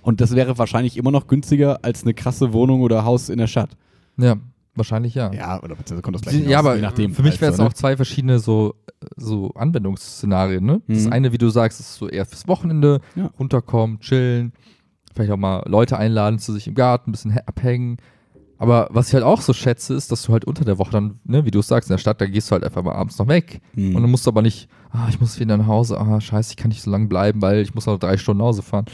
Und 0.02 0.20
das 0.20 0.34
wäre 0.34 0.58
wahrscheinlich 0.58 0.96
immer 0.96 1.10
noch 1.10 1.26
günstiger 1.26 1.80
als 1.84 2.02
eine 2.02 2.14
krasse 2.14 2.52
Wohnung 2.52 2.80
oder 2.80 3.04
Haus 3.04 3.28
in 3.28 3.38
der 3.38 3.46
Stadt. 3.46 3.76
Ja, 4.16 4.36
wahrscheinlich 4.74 5.14
ja. 5.14 5.30
Ja, 5.32 5.58
oder 5.58 5.74
beziehungsweise 5.74 6.02
kommt 6.02 6.14
das 6.16 6.22
gleich 6.22 6.46
ja, 6.46 6.58
aber 6.58 6.76
je 6.76 6.82
nachdem. 6.82 7.14
für 7.14 7.22
mich 7.22 7.40
wäre 7.40 7.50
es 7.50 7.58
so, 7.58 7.62
ne? 7.62 7.68
auch 7.68 7.72
zwei 7.74 7.96
verschiedene 7.96 8.38
so, 8.38 8.74
so 9.16 9.50
Anwendungsszenarien. 9.54 10.64
Ne? 10.64 10.80
Das 10.88 11.04
Mhm. 11.06 11.12
eine, 11.12 11.32
wie 11.32 11.38
du 11.38 11.50
sagst, 11.50 11.80
ist 11.80 11.94
so 11.96 12.08
eher 12.08 12.24
fürs 12.24 12.48
Wochenende, 12.48 13.00
Ja. 13.14 13.30
runterkommen, 13.38 14.00
chillen, 14.00 14.52
vielleicht 15.14 15.30
auch 15.32 15.36
mal 15.36 15.62
Leute 15.66 15.98
einladen 15.98 16.38
zu 16.38 16.52
sich 16.54 16.66
im 16.66 16.74
Garten, 16.74 17.10
ein 17.10 17.12
bisschen 17.12 17.32
hä- 17.32 17.42
abhängen. 17.46 17.98
Aber 18.60 18.88
was 18.90 19.08
ich 19.08 19.14
halt 19.14 19.24
auch 19.24 19.40
so 19.40 19.54
schätze, 19.54 19.94
ist, 19.94 20.12
dass 20.12 20.22
du 20.22 20.32
halt 20.34 20.44
unter 20.44 20.66
der 20.66 20.76
Woche 20.76 20.90
dann, 20.90 21.18
ne, 21.24 21.46
wie 21.46 21.50
du 21.50 21.60
es 21.60 21.66
sagst, 21.68 21.88
in 21.88 21.94
der 21.94 21.98
Stadt, 21.98 22.20
da 22.20 22.26
gehst 22.26 22.50
du 22.50 22.52
halt 22.52 22.62
einfach 22.62 22.82
mal 22.82 22.92
abends 22.92 23.18
noch 23.18 23.26
weg. 23.26 23.62
Mhm. 23.74 23.96
Und 23.96 24.02
dann 24.02 24.10
musst 24.10 24.26
du 24.26 24.30
aber 24.30 24.42
nicht, 24.42 24.68
ah, 24.92 25.06
ich 25.08 25.18
muss 25.18 25.40
wieder 25.40 25.56
nach 25.56 25.66
Hause, 25.66 25.98
ah, 25.98 26.20
scheiße, 26.20 26.50
ich 26.50 26.56
kann 26.58 26.68
nicht 26.68 26.82
so 26.82 26.90
lange 26.90 27.06
bleiben, 27.06 27.40
weil 27.40 27.60
ich 27.62 27.74
muss 27.74 27.86
noch 27.86 27.98
drei 27.98 28.18
Stunden 28.18 28.38
nach 28.40 28.48
Hause 28.48 28.60
fahren. 28.60 28.84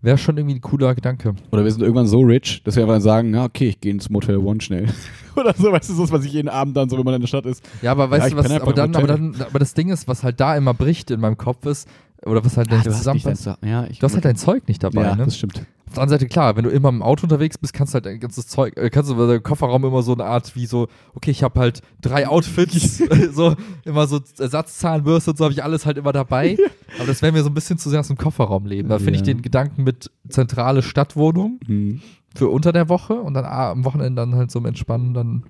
Wäre 0.00 0.16
schon 0.16 0.38
irgendwie 0.38 0.54
ein 0.56 0.60
cooler 0.62 0.94
Gedanke. 0.94 1.34
Oder 1.52 1.64
wir 1.64 1.70
sind 1.70 1.82
irgendwann 1.82 2.06
so 2.06 2.20
rich, 2.22 2.62
dass 2.64 2.76
wir 2.76 2.82
einfach 2.82 2.94
dann 2.94 3.02
sagen, 3.02 3.30
na 3.30 3.44
okay, 3.44 3.68
ich 3.68 3.80
gehe 3.80 3.92
ins 3.92 4.08
Motel 4.08 4.38
One 4.38 4.62
schnell. 4.62 4.86
Oder 5.36 5.52
so, 5.54 5.70
weißt 5.70 5.90
du, 5.90 5.94
so 5.94 6.10
was 6.10 6.24
ich 6.24 6.32
jeden 6.32 6.48
Abend 6.48 6.74
dann 6.74 6.88
so, 6.88 6.96
wenn 6.96 7.04
man 7.04 7.14
in 7.14 7.20
der 7.20 7.28
Stadt 7.28 7.44
ist. 7.44 7.62
Ja, 7.82 7.92
aber 7.92 8.10
weißt 8.10 8.24
Ja, 8.24 8.30
du 8.30 8.36
was, 8.36 8.50
aber 8.60 8.72
dann, 8.72 8.96
aber 8.96 9.06
dann, 9.06 9.36
aber 9.38 9.58
das 9.58 9.74
Ding 9.74 9.90
ist, 9.90 10.08
was 10.08 10.22
halt 10.22 10.40
da 10.40 10.56
immer 10.56 10.72
bricht 10.72 11.10
in 11.10 11.20
meinem 11.20 11.36
Kopf 11.36 11.66
ist, 11.66 11.88
oder 12.24 12.42
was 12.42 12.56
halt 12.56 12.70
nicht 12.70 12.84
zusammenpasst. 12.84 13.46
dein, 13.46 13.68
ja, 13.68 13.82
Du 13.82 14.00
hast 14.00 14.14
halt 14.14 14.24
dein 14.24 14.36
Zeug 14.36 14.66
nicht 14.66 14.82
dabei, 14.82 15.02
Ja, 15.02 15.14
ne? 15.14 15.24
das 15.26 15.36
stimmt. 15.36 15.60
Der 15.96 16.02
anderen 16.02 16.18
Seite, 16.20 16.28
klar, 16.28 16.56
wenn 16.56 16.64
du 16.64 16.70
immer 16.70 16.88
im 16.88 17.02
Auto 17.02 17.24
unterwegs 17.24 17.56
bist, 17.58 17.72
kannst 17.72 17.92
du 17.92 17.96
halt 17.96 18.06
dein 18.06 18.20
ganzes 18.20 18.46
Zeug, 18.46 18.76
äh, 18.76 18.90
kannst 18.90 19.10
du 19.10 19.16
bei 19.16 19.26
deinem 19.26 19.42
Kofferraum 19.42 19.84
immer 19.84 20.02
so 20.02 20.12
eine 20.12 20.24
Art 20.24 20.54
wie 20.56 20.66
so, 20.66 20.88
okay, 21.14 21.30
ich 21.30 21.42
habe 21.42 21.58
halt 21.60 21.80
drei 22.00 22.28
Outfits, 22.28 22.98
so 23.32 23.54
immer 23.84 24.06
so 24.06 24.20
Ersatzzahnbürste 24.38 25.30
und 25.30 25.36
so 25.38 25.44
habe 25.44 25.52
ich 25.54 25.62
alles 25.64 25.86
halt 25.86 25.96
immer 25.98 26.12
dabei. 26.12 26.56
Aber 26.98 27.06
das 27.06 27.22
wäre 27.22 27.32
mir 27.32 27.42
so 27.42 27.50
ein 27.50 27.54
bisschen 27.54 27.78
zu 27.78 27.90
sehr 27.90 28.00
aus 28.00 28.08
dem 28.08 28.16
Kofferraum 28.18 28.66
leben. 28.66 28.88
Da 28.88 28.98
finde 28.98 29.14
ich 29.14 29.22
den 29.22 29.42
Gedanken 29.42 29.84
mit 29.84 30.10
zentrale 30.28 30.82
Stadtwohnung 30.82 31.58
Mhm. 31.66 32.00
für 32.34 32.48
unter 32.48 32.72
der 32.72 32.88
Woche 32.88 33.14
und 33.14 33.34
dann 33.34 33.44
ah, 33.44 33.70
am 33.70 33.84
Wochenende 33.84 34.20
dann 34.22 34.34
halt 34.34 34.50
so 34.50 34.58
im 34.58 34.66
Entspannen 34.66 35.14
dann. 35.14 35.44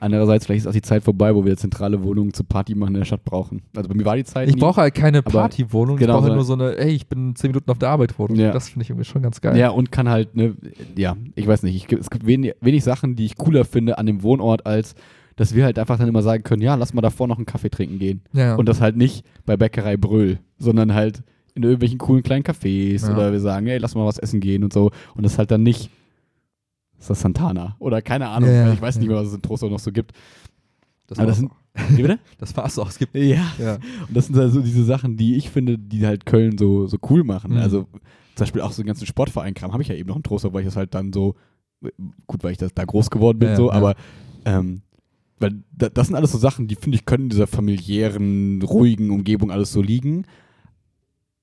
Andererseits, 0.00 0.46
vielleicht 0.46 0.62
ist 0.62 0.66
auch 0.66 0.72
die 0.72 0.82
Zeit 0.82 1.02
vorbei, 1.02 1.34
wo 1.34 1.44
wir 1.44 1.56
zentrale 1.56 2.02
Wohnungen 2.02 2.32
zu 2.34 2.44
Party 2.44 2.74
machen 2.74 2.94
in 2.94 3.00
der 3.00 3.04
Stadt 3.04 3.24
brauchen. 3.24 3.62
Also 3.74 3.88
bei 3.88 3.94
mir 3.94 4.04
war 4.04 4.16
die 4.16 4.24
Zeit 4.24 4.48
Ich 4.48 4.54
nie. 4.54 4.60
brauche 4.60 4.80
halt 4.80 4.94
keine 4.94 5.22
Partywohnung, 5.22 5.96
genau 5.96 6.14
ich 6.14 6.16
brauche 6.18 6.24
halt 6.26 6.34
nur 6.34 6.44
so 6.44 6.52
eine, 6.54 6.76
hey, 6.78 6.92
ich 6.92 7.06
bin 7.06 7.34
zehn 7.36 7.50
Minuten 7.50 7.70
auf 7.70 7.78
der 7.78 7.88
Arbeit 7.90 8.18
Wohnung. 8.18 8.36
Ja. 8.36 8.52
Das 8.52 8.68
finde 8.68 8.82
ich 8.84 8.90
irgendwie 8.90 9.04
schon 9.04 9.22
ganz 9.22 9.40
geil. 9.40 9.56
Ja, 9.56 9.70
und 9.70 9.90
kann 9.92 10.08
halt, 10.08 10.36
ne, 10.36 10.54
ja, 10.96 11.16
ich 11.34 11.46
weiß 11.46 11.62
nicht, 11.62 11.74
ich, 11.76 11.98
es 11.98 12.10
gibt 12.10 12.26
wenig, 12.26 12.54
wenig 12.60 12.84
Sachen, 12.84 13.16
die 13.16 13.24
ich 13.24 13.36
cooler 13.36 13.64
finde 13.64 13.98
an 13.98 14.06
dem 14.06 14.22
Wohnort, 14.22 14.66
als 14.66 14.94
dass 15.36 15.54
wir 15.54 15.64
halt 15.64 15.78
einfach 15.78 15.98
dann 15.98 16.08
immer 16.08 16.22
sagen 16.22 16.42
können, 16.42 16.62
ja, 16.62 16.74
lass 16.76 16.94
mal 16.94 17.02
davor 17.02 17.28
noch 17.28 17.36
einen 17.36 17.44
Kaffee 17.46 17.68
trinken 17.68 17.98
gehen. 17.98 18.22
Ja. 18.32 18.54
Und 18.54 18.68
das 18.68 18.80
halt 18.80 18.96
nicht 18.96 19.24
bei 19.44 19.56
Bäckerei 19.56 19.96
Bröll, 19.98 20.38
sondern 20.58 20.94
halt 20.94 21.22
in 21.54 21.62
irgendwelchen 21.62 21.98
coolen 21.98 22.22
kleinen 22.22 22.42
Cafés 22.44 23.06
Ja. 23.06 23.12
oder 23.14 23.32
wir 23.32 23.40
sagen, 23.40 23.66
ey, 23.66 23.78
lass 23.78 23.94
mal 23.94 24.06
was 24.06 24.18
essen 24.18 24.40
gehen 24.40 24.64
und 24.64 24.72
so. 24.72 24.90
Und 25.14 25.24
das 25.24 25.38
halt 25.38 25.50
dann 25.50 25.62
nicht, 25.62 25.90
ist 26.98 27.10
das 27.10 27.20
Santana 27.20 27.76
oder 27.78 28.02
keine 28.02 28.28
Ahnung, 28.28 28.50
Ja, 28.50 28.72
ich 28.72 28.80
weiß 28.80 28.98
nicht 28.98 29.08
mehr, 29.08 29.16
was 29.16 29.28
es 29.28 29.34
in 29.34 29.42
Trost 29.42 29.62
noch 29.62 29.78
so 29.78 29.92
gibt. 29.92 30.12
das 31.06 31.18
aber 31.18 31.28
das 31.28 31.38
sind- 31.38 31.50
auch. 31.50 31.56
Wie 31.90 32.02
bitte? 32.02 32.18
Das 32.38 32.56
war's 32.56 32.78
auch. 32.78 32.88
Es 32.88 32.98
gibt 32.98 33.14
Ja. 33.14 33.44
ja. 33.58 33.74
Und 34.08 34.16
das 34.16 34.26
sind 34.26 34.36
halt 34.36 34.50
so 34.52 34.60
diese 34.62 34.82
Sachen, 34.84 35.16
die 35.18 35.36
ich 35.36 35.50
finde, 35.50 35.78
die 35.78 36.06
halt 36.06 36.24
Köln 36.24 36.56
so, 36.56 36.86
so 36.86 36.96
cool 37.10 37.22
machen. 37.22 37.52
Mhm. 37.52 37.58
Also 37.58 37.82
zum 38.34 38.44
Beispiel 38.44 38.62
auch 38.62 38.72
so 38.72 38.82
den 38.82 38.86
ganzen 38.86 39.06
Sportverein-Kram 39.06 39.72
habe 39.72 39.82
ich 39.82 39.88
ja 39.90 39.94
eben 39.94 40.08
noch 40.08 40.16
in 40.16 40.22
Trost, 40.22 40.50
weil 40.52 40.60
ich 40.62 40.66
das 40.66 40.76
halt 40.76 40.94
dann 40.94 41.12
so, 41.12 41.34
gut, 42.26 42.42
weil 42.42 42.52
ich 42.52 42.58
das 42.58 42.72
da 42.74 42.84
groß 42.84 43.10
geworden 43.10 43.38
bin, 43.38 43.50
Ja, 43.50 43.56
so, 43.56 43.66
ja. 43.68 43.72
aber 43.74 43.94
ähm, 44.46 44.80
weil 45.38 45.62
da, 45.76 45.90
das 45.90 46.06
sind 46.06 46.16
alles 46.16 46.32
so 46.32 46.38
Sachen, 46.38 46.66
die 46.66 46.76
finde 46.76 46.96
ich, 46.96 47.04
können 47.04 47.24
in 47.24 47.28
dieser 47.30 47.46
familiären, 47.46 48.62
ruhigen 48.62 49.10
Umgebung 49.10 49.50
alles 49.50 49.70
so 49.72 49.82
liegen. 49.82 50.24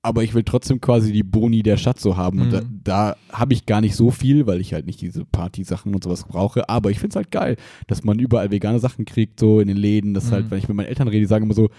Aber 0.04 0.22
ich 0.22 0.34
will 0.34 0.42
trotzdem 0.44 0.80
quasi 0.82 1.12
die 1.12 1.22
Boni 1.22 1.62
der 1.62 1.78
Stadt 1.78 1.98
so 1.98 2.16
haben. 2.18 2.42
Und 2.42 2.52
da, 2.52 2.60
Mhm. 2.60 2.80
da 2.84 3.16
habe 3.32 3.54
ich 3.54 3.64
gar 3.64 3.80
nicht 3.80 3.96
so 3.96 4.10
viel, 4.10 4.46
weil 4.46 4.60
ich 4.60 4.74
halt 4.74 4.84
nicht 4.86 5.00
diese 5.00 5.24
Party-Sachen 5.24 5.94
und 5.94 6.04
sowas 6.04 6.24
brauche. 6.24 6.68
Aber 6.68 6.90
ich 6.90 6.98
finde 6.98 7.10
es 7.14 7.16
halt 7.16 7.30
geil, 7.30 7.56
dass 7.86 8.04
man 8.04 8.18
überall 8.18 8.50
vegane 8.50 8.78
Sachen 8.80 9.06
kriegt, 9.06 9.40
so 9.40 9.60
in 9.60 9.68
den 9.68 9.78
Läden. 9.78 10.12
Das 10.12 10.24
ist 10.24 10.30
Mhm. 10.30 10.34
halt, 10.34 10.50
wenn 10.50 10.58
ich 10.58 10.68
mit 10.68 10.76
meinen 10.76 10.86
Eltern 10.88 11.08
rede, 11.08 11.20
die 11.20 11.26
sagen 11.26 11.44
immer 11.46 11.54
so, 11.54 11.70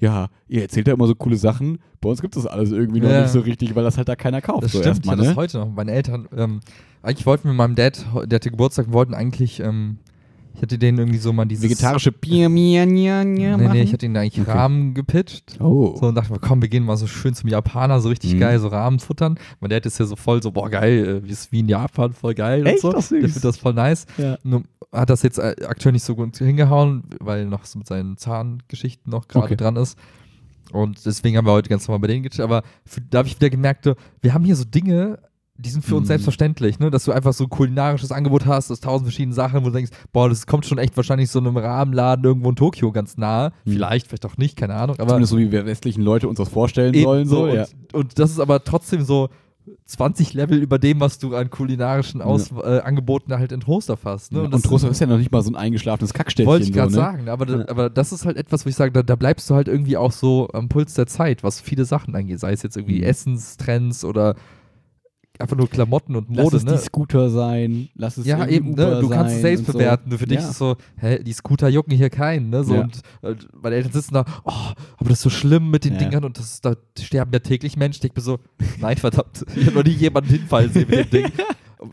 ja, 0.00 0.30
ihr 0.48 0.62
erzählt 0.62 0.88
ja 0.88 0.94
immer 0.94 1.06
so 1.06 1.14
coole 1.14 1.36
Sachen. 1.36 1.78
Bei 2.00 2.08
uns 2.08 2.20
gibt 2.20 2.34
es 2.36 2.42
das 2.42 2.50
alles 2.52 2.72
irgendwie 2.72 3.00
noch 3.00 3.10
Ja. 3.10 3.20
nicht 3.22 3.30
so 3.30 3.38
richtig, 3.40 3.74
weil 3.76 3.84
das 3.84 3.96
halt 3.98 4.08
da 4.08 4.16
keiner 4.16 4.40
kauft. 4.40 4.64
Das 4.64 4.72
so 4.72 4.78
stimmt, 4.80 4.96
erstmal, 4.96 5.14
ich 5.14 5.18
hatte 5.20 5.28
das 5.28 5.36
ne? 5.36 5.40
heute 5.42 5.58
noch. 5.58 5.70
Meine 5.76 5.92
Eltern, 5.92 6.28
ähm, 6.36 6.60
eigentlich 7.02 7.26
wollten 7.26 7.44
wir 7.44 7.50
mit 7.52 7.58
meinem 7.58 7.74
Dad, 7.76 8.04
der 8.26 8.36
hatte 8.36 8.50
Geburtstag, 8.50 8.92
wollten 8.92 9.14
eigentlich, 9.14 9.60
ähm, 9.60 9.98
ich 10.54 10.62
hatte 10.62 10.78
denen 10.78 10.98
irgendwie 10.98 11.18
so 11.18 11.32
mal 11.32 11.44
dieses... 11.46 11.64
Vegetarische 11.64 12.12
Bier, 12.12 12.48
Mia, 12.48 12.84
Mia, 12.86 13.24
Mia 13.24 13.56
Nee, 13.56 13.68
nee, 13.68 13.82
ich 13.82 13.92
hatte 13.92 14.06
ihnen 14.06 14.16
eigentlich 14.16 14.40
Okay. 14.42 14.50
Rahmen 14.50 14.94
gepitcht. 14.94 15.58
Oh. 15.60 15.96
So 15.98 16.06
und 16.08 16.14
dachte 16.14 16.32
mir, 16.32 16.38
komm, 16.38 16.60
wir 16.60 16.68
gehen 16.68 16.84
mal 16.84 16.96
so 16.96 17.06
schön 17.06 17.34
zum 17.34 17.48
Japaner, 17.48 18.00
so 18.00 18.08
richtig 18.08 18.34
Mhm. 18.34 18.40
geil, 18.40 18.58
so 18.58 18.68
Rahmen 18.68 18.98
futtern. 18.98 19.38
Mein 19.60 19.70
Dad 19.70 19.86
ist 19.86 19.98
ja 19.98 20.06
so 20.06 20.16
voll 20.16 20.42
so, 20.42 20.50
boah, 20.52 20.68
geil, 20.68 21.22
äh, 21.22 21.24
wie 21.26 21.30
ist 21.32 21.50
wie 21.52 21.60
in 21.60 21.68
Japan, 21.68 22.12
voll 22.12 22.34
geil 22.34 22.66
Echt? 22.66 22.84
und 22.84 22.92
so. 22.92 22.98
Ach, 22.98 23.02
süß. 23.02 23.08
Der 23.10 23.20
findet 23.28 23.44
das 23.44 23.56
voll 23.56 23.74
nice. 23.74 24.06
Ja. 24.18 24.36
Nur 24.42 24.62
hat 24.92 25.08
das 25.08 25.22
jetzt 25.22 25.38
äh, 25.38 25.54
aktuell 25.66 25.92
nicht 25.92 26.04
so 26.04 26.14
gut 26.16 26.36
hingehauen, 26.36 27.04
weil 27.20 27.46
noch 27.46 27.64
so 27.64 27.78
mit 27.78 27.86
seinen 27.86 28.16
Zahngeschichten 28.16 29.10
noch 29.10 29.28
gerade 29.28 29.46
Okay. 29.46 29.56
dran 29.56 29.76
ist. 29.76 29.96
Und 30.72 31.04
deswegen 31.04 31.36
haben 31.36 31.46
wir 31.46 31.52
heute 31.52 31.68
ganz 31.68 31.86
normal 31.88 32.00
bei 32.00 32.06
denen 32.08 32.22
gechillt. 32.22 32.40
Aber 32.44 32.62
für, 32.84 33.00
da 33.00 33.18
habe 33.18 33.28
ich 33.28 33.36
wieder 33.36 33.50
gemerkt, 33.50 33.88
wir 34.20 34.34
haben 34.34 34.44
hier 34.44 34.54
so 34.56 34.64
Dinge, 34.64 35.18
die 35.60 35.70
sind 35.70 35.84
für 35.84 35.94
uns 35.96 36.04
Mhm. 36.04 36.08
selbstverständlich, 36.08 36.78
ne? 36.78 36.90
dass 36.90 37.04
du 37.04 37.12
einfach 37.12 37.32
so 37.32 37.44
ein 37.44 37.50
kulinarisches 37.50 38.12
Angebot 38.12 38.46
hast, 38.46 38.70
aus 38.70 38.80
tausend 38.80 39.06
verschiedenen 39.08 39.34
Sachen, 39.34 39.60
wo 39.62 39.66
du 39.66 39.72
denkst, 39.72 39.90
boah, 40.12 40.28
das 40.28 40.46
kommt 40.46 40.66
schon 40.66 40.78
echt 40.78 40.96
wahrscheinlich 40.96 41.30
so 41.30 41.38
einem 41.38 41.56
Rahmenladen 41.56 42.24
irgendwo 42.24 42.48
in 42.50 42.56
Tokio 42.56 42.92
ganz 42.92 43.16
nahe. 43.16 43.52
Mhm. 43.64 43.72
Vielleicht, 43.72 44.06
vielleicht 44.08 44.26
auch 44.26 44.36
nicht, 44.36 44.56
keine 44.56 44.74
Ahnung. 44.74 44.96
Aber 44.98 45.08
Zumindest 45.08 45.30
so, 45.32 45.38
wie 45.38 45.52
wir 45.52 45.66
westlichen 45.66 46.02
Leute 46.02 46.28
uns 46.28 46.38
das 46.38 46.48
vorstellen 46.48 46.94
sollen. 46.94 47.28
So, 47.28 47.44
und, 47.44 47.54
ja. 47.54 47.66
und 47.92 48.18
das 48.18 48.30
ist 48.30 48.40
aber 48.40 48.64
trotzdem 48.64 49.02
so 49.04 49.28
20 49.86 50.34
Level 50.34 50.58
über 50.62 50.78
dem, 50.78 51.00
was 51.00 51.18
du 51.18 51.34
an 51.36 51.50
kulinarischen 51.50 52.22
Aus 52.22 52.50
äh, 52.52 52.80
Angeboten 52.80 53.32
halt 53.34 53.52
in 53.52 53.60
Trostorf 53.60 54.00
hast. 54.04 54.32
Ne? 54.32 54.42
und 54.42 54.54
das 54.54 54.62
Trostorf 54.62 54.90
ist 54.92 55.00
ja 55.00 55.06
noch 55.06 55.18
nicht 55.18 55.30
mal 55.30 55.42
so 55.42 55.50
ein 55.50 55.56
eingeschlafenes 55.56 56.14
Kackstädtchen. 56.14 56.46
wollte 56.50 56.64
ich 56.64 56.72
gerade 56.72 56.90
so, 56.92 56.98
ne? 56.98 57.04
sagen, 57.04 57.28
aber, 57.28 57.46
da, 57.46 57.58
Ja. 57.58 57.68
aber 57.68 57.90
das 57.90 58.12
ist 58.12 58.24
halt 58.24 58.36
etwas, 58.36 58.64
wo 58.64 58.70
ich 58.70 58.74
sage, 58.76 58.92
da, 58.92 59.02
da 59.02 59.16
bleibst 59.16 59.48
du 59.50 59.54
halt 59.54 59.68
irgendwie 59.68 59.96
auch 59.96 60.12
so 60.12 60.48
am 60.52 60.68
Puls 60.68 60.94
der 60.94 61.06
Zeit, 61.06 61.42
was 61.44 61.60
viele 61.60 61.84
Sachen 61.84 62.14
angeht, 62.14 62.40
sei 62.40 62.52
es 62.52 62.62
jetzt 62.62 62.76
irgendwie 62.76 62.98
Mhm. 62.98 63.04
Essenstrends 63.04 64.04
oder 64.04 64.34
einfach 65.40 65.56
nur 65.56 65.68
Klamotten 65.68 66.16
und 66.16 66.28
Lass 66.34 66.44
Mode, 66.44 66.56
es 66.58 66.64
ne? 66.64 66.72
die 66.72 66.78
Scooter 66.78 67.30
sein, 67.30 67.88
lass 67.94 68.16
es 68.16 68.26
Ja, 68.26 68.46
eben, 68.46 68.72
ne? 68.74 69.00
Du 69.00 69.08
kannst 69.08 69.34
es 69.36 69.40
selbst 69.40 69.60
und 69.60 69.66
so. 69.66 69.72
bewerten. 69.74 70.10
Für 70.18 70.26
dich 70.26 70.38
Ja. 70.38 70.44
ist 70.44 70.50
es 70.50 70.58
so, 70.58 70.76
hä, 70.96 71.22
die 71.22 71.32
Scooter 71.32 71.68
jucken 71.68 71.92
hier 71.96 72.10
keinen, 72.10 72.50
ne? 72.50 72.64
So, 72.64 72.74
Ja. 72.74 72.82
und 72.82 73.00
äh, 73.22 73.34
meine 73.62 73.76
Eltern 73.76 73.92
sitzen 73.92 74.14
da, 74.14 74.24
oh, 74.44 74.52
aber 74.96 75.08
das 75.08 75.18
ist 75.18 75.22
so 75.22 75.30
schlimm 75.30 75.70
mit 75.70 75.84
den 75.84 75.94
Ja. 75.94 75.98
Dingern 75.98 76.24
und 76.24 76.38
das, 76.38 76.60
da 76.60 76.74
sterben 76.98 77.30
ja 77.32 77.38
täglich 77.40 77.76
Menschen. 77.76 78.06
Ich 78.06 78.12
bin 78.12 78.22
so, 78.24 78.38
nein, 78.80 78.96
verdammt, 78.96 79.44
ich 79.56 79.66
habe 79.66 79.76
noch 79.76 79.84
nie 79.84 79.90
jemanden 79.90 80.30
hinfallen 80.30 80.72
sehen 80.72 80.86
mit 80.88 81.12
dem 81.12 81.22
Ding. 81.22 81.32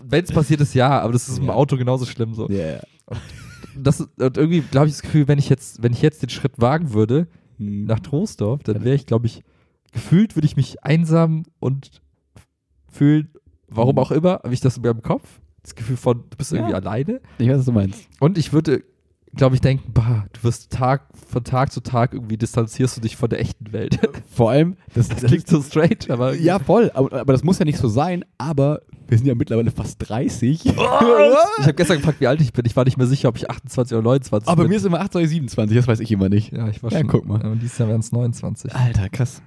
Wenn 0.04 0.24
es 0.26 0.32
passiert 0.32 0.60
ist, 0.62 0.74
ja, 0.74 1.00
aber 1.02 1.14
das 1.14 1.30
ist 1.30 1.38
im. 1.40 1.50
Auto 1.50 1.78
genauso 1.78 2.06
schlimm 2.06 2.34
so. 2.34 2.50
Ja, 2.50 2.72
ja. 2.74 2.80
Das, 3.78 4.02
und 4.02 4.38
irgendwie 4.38 4.60
glaube 4.62 4.88
ich 4.88 4.94
das 4.94 5.02
Gefühl, 5.02 5.28
wenn 5.28 5.40
ich 5.40 5.50
jetzt, 5.50 5.82
wenn 5.82 5.94
ich 5.94 6.02
jetzt 6.02 6.22
den 6.22 6.30
Schritt 6.30 6.54
wagen 6.58 6.94
würde 6.94 7.28
Hm. 7.58 7.86
nach 7.86 8.00
Troisdorf, 8.02 8.62
dann 8.64 8.84
wäre 8.84 8.96
ich, 8.96 9.06
glaube 9.08 9.26
ich, 9.28 9.44
gefühlt 9.92 10.36
würde 10.36 10.46
ich 10.46 10.56
mich 10.58 10.84
einsam 10.84 11.44
und 11.60 11.90
fühlen, 12.98 13.30
warum 13.70 13.96
Mhm. 13.96 14.00
auch 14.00 14.12
immer, 14.12 14.34
habe 14.44 14.54
ich 14.54 14.60
das 14.62 14.78
in 14.78 14.84
meinem 14.84 15.02
Kopf. 15.02 15.40
Das 15.64 15.76
Gefühl 15.76 15.98
von, 15.98 16.24
du 16.30 16.38
bist 16.38 16.54
irgendwie 16.54 16.72
Ja. 16.72 16.78
alleine. 16.78 17.22
Ich 17.38 17.48
weiß, 17.50 17.60
was 17.60 17.66
du 17.66 17.72
meinst. 17.74 18.08
Und 18.22 18.38
ich 18.38 18.54
würde, 18.54 18.84
glaube 19.36 19.56
ich, 19.56 19.62
denken, 19.62 19.92
bah, 19.94 20.26
du 20.32 20.44
wirst 20.44 20.72
Tag 20.72 21.04
von 21.30 21.44
Tag 21.44 21.72
zu 21.74 21.82
Tag 21.82 22.14
irgendwie 22.14 22.38
distanzierst 22.38 22.96
du 22.98 23.02
dich 23.02 23.18
von 23.18 23.30
der 23.30 23.42
echten 23.42 23.74
Welt. 23.74 24.00
Vor 24.32 24.52
allem, 24.52 24.78
das, 24.96 25.10
Das 25.10 25.24
klingt 25.24 25.46
so 25.48 25.62
strange, 25.62 25.98
aber 26.10 26.34
Ja, 26.40 26.60
voll. 26.60 26.90
Aber, 26.94 27.12
aber 27.12 27.34
das 27.34 27.44
muss 27.44 27.60
ja 27.60 27.66
nicht 27.66 27.78
so 27.80 27.90
sein. 27.90 28.24
Aber 28.38 28.82
wir 29.10 29.18
sind 29.18 29.28
ja 29.28 29.36
mittlerweile 29.36 29.72
fast 29.72 29.98
30. 30.08 30.66
ich 30.66 30.78
habe 30.78 31.74
gestern 31.76 31.98
gefragt, 31.98 32.22
wie 32.22 32.28
alt 32.28 32.40
ich 32.40 32.54
bin. 32.54 32.66
Ich 32.66 32.76
war 32.78 32.86
nicht 32.86 32.98
mehr 32.98 33.08
sicher, 33.08 33.28
ob 33.28 33.36
ich 33.36 33.50
28 33.50 33.94
oder 33.96 34.04
29 34.04 34.48
aber 34.50 34.64
bin. 34.64 34.70
mir 34.70 34.78
ist 34.78 34.86
immer 34.86 35.02
28, 35.02 35.30
27. 35.30 35.76
Das 35.76 35.88
weiß 35.88 36.00
ich 36.00 36.12
immer 36.14 36.30
nicht. 36.30 36.54
ja, 36.54 36.70
ich 36.70 36.82
war 36.82 36.92
Ja, 36.94 37.00
schon. 37.00 37.08
guck 37.08 37.26
mal. 37.28 37.46
Und 37.46 37.60
dieses 37.62 37.78
Jahr 37.78 37.90
wären 37.90 38.00
es 38.00 38.14
29. 38.14 38.74
Alter, 38.74 39.10
krass. 39.10 39.42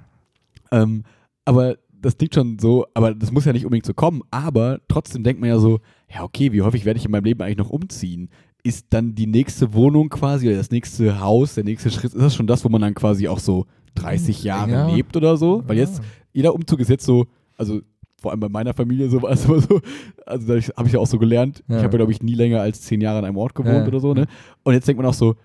Ähm, 0.70 1.04
aber 1.46 1.76
das 2.02 2.16
klingt 2.16 2.34
schon 2.34 2.58
so, 2.58 2.86
aber 2.94 3.14
das 3.14 3.30
muss 3.32 3.44
ja 3.44 3.52
nicht 3.52 3.64
unbedingt 3.64 3.86
so 3.86 3.94
kommen. 3.94 4.22
Aber 4.30 4.80
trotzdem 4.88 5.22
denkt 5.22 5.40
man 5.40 5.48
ja 5.50 5.58
so, 5.58 5.80
ja, 6.12 6.22
okay, 6.22 6.52
wie 6.52 6.62
häufig 6.62 6.84
werde 6.84 6.98
ich 6.98 7.04
in 7.04 7.10
meinem 7.10 7.24
Leben 7.24 7.40
eigentlich 7.42 7.58
noch 7.58 7.70
umziehen? 7.70 8.30
Ist 8.62 8.86
dann 8.90 9.14
die 9.14 9.26
nächste 9.26 9.72
Wohnung 9.74 10.08
quasi 10.10 10.48
oder 10.48 10.56
das 10.56 10.70
nächste 10.70 11.20
Haus, 11.20 11.54
der 11.54 11.64
nächste 11.64 11.90
Schritt, 11.90 12.12
ist 12.14 12.20
das 12.20 12.34
schon 12.34 12.46
das, 12.46 12.64
wo 12.64 12.68
man 12.68 12.80
dann 12.82 12.94
quasi 12.94 13.26
auch 13.28 13.38
so 13.38 13.66
30 13.94 14.42
Jahre 14.44 14.70
Ja. 14.70 14.94
lebt 14.94 15.16
oder 15.16 15.36
so? 15.36 15.62
Weil 15.66 15.78
jetzt, 15.78 16.00
jeder 16.32 16.54
Umzug 16.54 16.80
ist 16.80 16.88
jetzt 16.90 17.04
so, 17.06 17.26
also 17.56 17.80
vor 18.20 18.30
allem 18.32 18.40
bei 18.40 18.48
meiner 18.50 18.74
Familie 18.74 19.08
so 19.08 19.22
war 19.22 19.30
es 19.30 19.44
immer 19.46 19.60
so, 19.60 19.80
also 20.26 20.46
da 20.46 20.60
habe 20.76 20.86
ich 20.88 20.92
ja 20.92 21.00
auch 21.00 21.06
so 21.06 21.18
gelernt, 21.18 21.64
Ja. 21.68 21.78
ich 21.78 21.82
habe 21.84 21.92
ja 21.94 21.98
glaube 21.98 22.12
ich 22.12 22.22
nie 22.22 22.34
länger 22.34 22.60
als 22.60 22.82
zehn 22.82 23.00
Jahre 23.00 23.18
an 23.20 23.24
einem 23.24 23.36
Ort 23.38 23.54
gewohnt 23.54 23.74
Ja. 23.82 23.86
oder 23.86 24.00
so, 24.00 24.12
ne? 24.14 24.26
Und 24.62 24.74
jetzt 24.74 24.86
denkt 24.86 25.00
man 25.00 25.08
auch 25.10 25.14
so, 25.14 25.36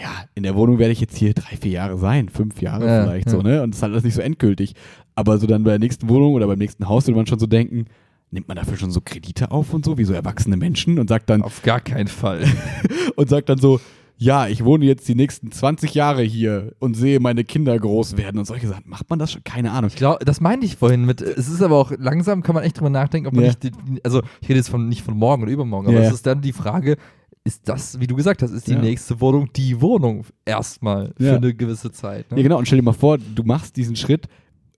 ja, 0.00 0.08
in 0.36 0.44
der 0.44 0.54
Wohnung 0.54 0.78
werde 0.78 0.92
ich 0.92 1.00
jetzt 1.00 1.16
hier 1.16 1.34
drei, 1.34 1.56
vier 1.56 1.72
Jahre 1.72 1.98
sein, 1.98 2.28
fünf 2.28 2.62
Jahre 2.62 2.86
Ja, 2.86 3.02
vielleicht 3.02 3.26
ja. 3.26 3.32
so, 3.32 3.42
ne? 3.42 3.62
Und 3.62 3.72
das 3.72 3.78
ist 3.78 3.82
halt 3.82 3.92
alles 3.92 4.04
nicht 4.04 4.14
so 4.14 4.20
endgültig. 4.22 4.74
Aber 5.20 5.38
so 5.38 5.46
dann 5.46 5.62
bei 5.64 5.70
der 5.70 5.78
nächsten 5.78 6.08
Wohnung 6.08 6.32
oder 6.32 6.46
beim 6.46 6.58
nächsten 6.58 6.88
Haus 6.88 7.06
würde 7.06 7.16
man 7.16 7.26
schon 7.26 7.38
so 7.38 7.46
denken, 7.46 7.84
nimmt 8.30 8.48
man 8.48 8.56
dafür 8.56 8.78
schon 8.78 8.90
so 8.90 9.00
Kredite 9.04 9.50
auf 9.50 9.74
und 9.74 9.84
so, 9.84 9.98
wie 9.98 10.04
so 10.04 10.14
erwachsene 10.14 10.56
Menschen 10.56 10.98
und 10.98 11.08
sagt 11.08 11.28
dann, 11.28 11.42
Auf 11.42 11.62
gar 11.62 11.80
keinen 11.80 12.08
Fall. 12.08 12.44
und 13.16 13.28
sagt 13.28 13.50
dann 13.50 13.58
so, 13.58 13.80
ja, 14.16 14.48
ich 14.48 14.64
wohne 14.64 14.84
jetzt 14.86 15.08
die 15.08 15.14
nächsten 15.14 15.50
20 15.52 15.94
Jahre 15.94 16.22
hier 16.22 16.72
und 16.78 16.94
sehe 16.94 17.20
meine 17.20 17.44
Kinder 17.44 17.78
groß 17.78 18.16
werden 18.16 18.38
und 18.38 18.44
solche 18.46 18.68
Sachen. 18.68 18.84
Macht 18.86 19.10
man 19.10 19.18
das 19.18 19.32
schon? 19.32 19.44
Keine 19.44 19.72
Ahnung. 19.72 19.88
Ich 19.88 19.96
glaube, 19.96 20.24
das 20.24 20.40
meinte 20.40 20.64
ich 20.66 20.76
vorhin 20.76 21.04
mit, 21.04 21.20
es 21.20 21.48
ist 21.48 21.60
aber 21.62 21.76
auch 21.76 21.92
langsam, 21.98 22.42
kann 22.42 22.54
man 22.54 22.64
echt 22.64 22.78
drüber 22.78 22.90
nachdenken, 22.90 23.28
ob 23.28 23.34
man 23.34 23.44
Ja. 23.44 23.50
nicht, 23.50 23.62
die, 23.62 23.70
also 24.04 24.22
ich 24.40 24.48
rede 24.48 24.58
jetzt 24.58 24.68
von, 24.68 24.88
nicht 24.88 25.02
von 25.02 25.16
morgen 25.16 25.42
oder 25.42 25.52
übermorgen, 25.52 25.88
aber 25.88 26.00
Ja. 26.00 26.08
es 26.08 26.14
ist 26.14 26.26
dann 26.26 26.40
die 26.42 26.52
Frage, 26.52 26.96
ist 27.44 27.66
das, 27.68 27.98
wie 27.98 28.06
du 28.06 28.14
gesagt 28.14 28.42
hast, 28.42 28.50
ist 28.52 28.66
die 28.68 28.72
Ja. 28.74 28.80
nächste 28.80 29.20
Wohnung 29.22 29.50
die 29.56 29.80
Wohnung 29.80 30.24
erstmal 30.44 31.12
für 31.18 31.36
eine 31.36 31.54
gewisse 31.54 31.90
Zeit? 31.90 32.30
Ne? 32.30 32.36
Ja, 32.36 32.42
genau. 32.42 32.58
Und 32.58 32.66
stell 32.66 32.78
dir 32.78 32.84
mal 32.84 32.92
vor, 32.92 33.16
du 33.18 33.42
machst 33.42 33.76
diesen 33.76 33.96
Schritt 33.96 34.28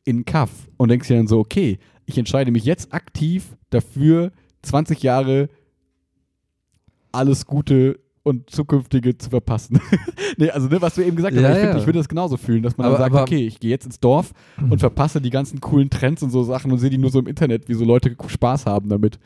in 0.04 0.24
Kaff 0.24 0.50
und 0.76 0.88
denkst 0.90 1.08
dir 1.08 1.16
dann 1.16 1.26
so, 1.28 1.38
okay, 1.38 1.78
ich 2.06 2.18
entscheide 2.18 2.50
mich 2.50 2.64
jetzt 2.64 2.92
aktiv 2.92 3.56
dafür, 3.70 4.32
20 4.62 5.02
Jahre 5.02 5.48
alles 7.12 7.46
Gute 7.46 8.00
und 8.22 8.50
Zukünftige 8.50 9.18
zu 9.18 9.30
verpassen. 9.30 9.80
nee, 10.38 10.48
also 10.50 10.68
ne, 10.68 10.80
was 10.80 10.94
du 10.94 11.02
eben 11.02 11.16
gesagt 11.16 11.34
hast, 11.36 11.42
Ja, 11.42 11.50
ich, 11.50 11.58
find, 11.58 11.72
ja. 11.74 11.78
ich 11.78 11.86
würde 11.86 11.98
das 11.98 12.08
genauso 12.08 12.36
fühlen, 12.36 12.62
dass 12.62 12.76
man 12.76 12.86
Aber- 12.86 12.98
dann 12.98 13.12
sagt, 13.12 13.28
okay, 13.28 13.46
ich 13.46 13.58
gehe 13.60 13.70
jetzt 13.70 13.84
ins 13.84 13.98
Dorf 14.00 14.32
und 14.70 14.78
verpasse 14.78 15.20
die 15.20 15.30
ganzen 15.30 15.60
coolen 15.60 15.90
Trends 15.90 16.22
und 16.22 16.30
so 16.30 16.42
Sachen 16.44 16.70
und 16.70 16.78
sehe 16.78 16.90
die 16.90 16.98
nur 16.98 17.10
so 17.10 17.18
im 17.18 17.26
Internet, 17.26 17.68
wie 17.68 17.74
so 17.74 17.84
Leute 17.84 18.16
Spaß 18.26 18.66
haben 18.66 18.88
damit. 18.88 19.18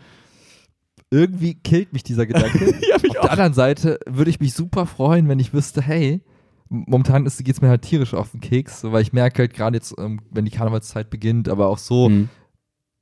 Irgendwie 1.11 1.55
killt 1.55 1.93
mich 1.93 2.03
dieser 2.03 2.27
Gedanke. 2.27 2.75
ja, 2.89 2.97
mich 3.03 3.19
Auf 3.19 3.27
der 3.27 3.33
anderen 3.33 3.53
Seite 3.55 3.99
würde 4.07 4.31
ich 4.31 4.41
mich 4.41 4.55
super 4.55 4.87
freuen, 4.87 5.29
wenn 5.29 5.39
ich 5.39 5.53
wüsste, 5.53 5.81
hey, 5.83 6.23
momentan 6.69 7.25
geht 7.25 7.49
es 7.49 7.61
mir 7.61 7.69
halt 7.69 7.83
tierisch 7.83 8.15
auf 8.15 8.31
den 8.33 8.41
Keks, 8.41 8.85
weil 8.85 9.03
ich 9.03 9.13
merke 9.13 9.43
halt 9.43 9.55
gerade 9.55 9.77
jetzt, 9.77 9.95
ähm, 9.99 10.21
wenn 10.31 10.45
die 10.45 10.51
Karnevalszeit 10.51 11.11
beginnt, 11.11 11.49
aber 11.49 11.69
auch 11.69 11.79
so, 11.79 12.09
Mhm. 12.09 12.29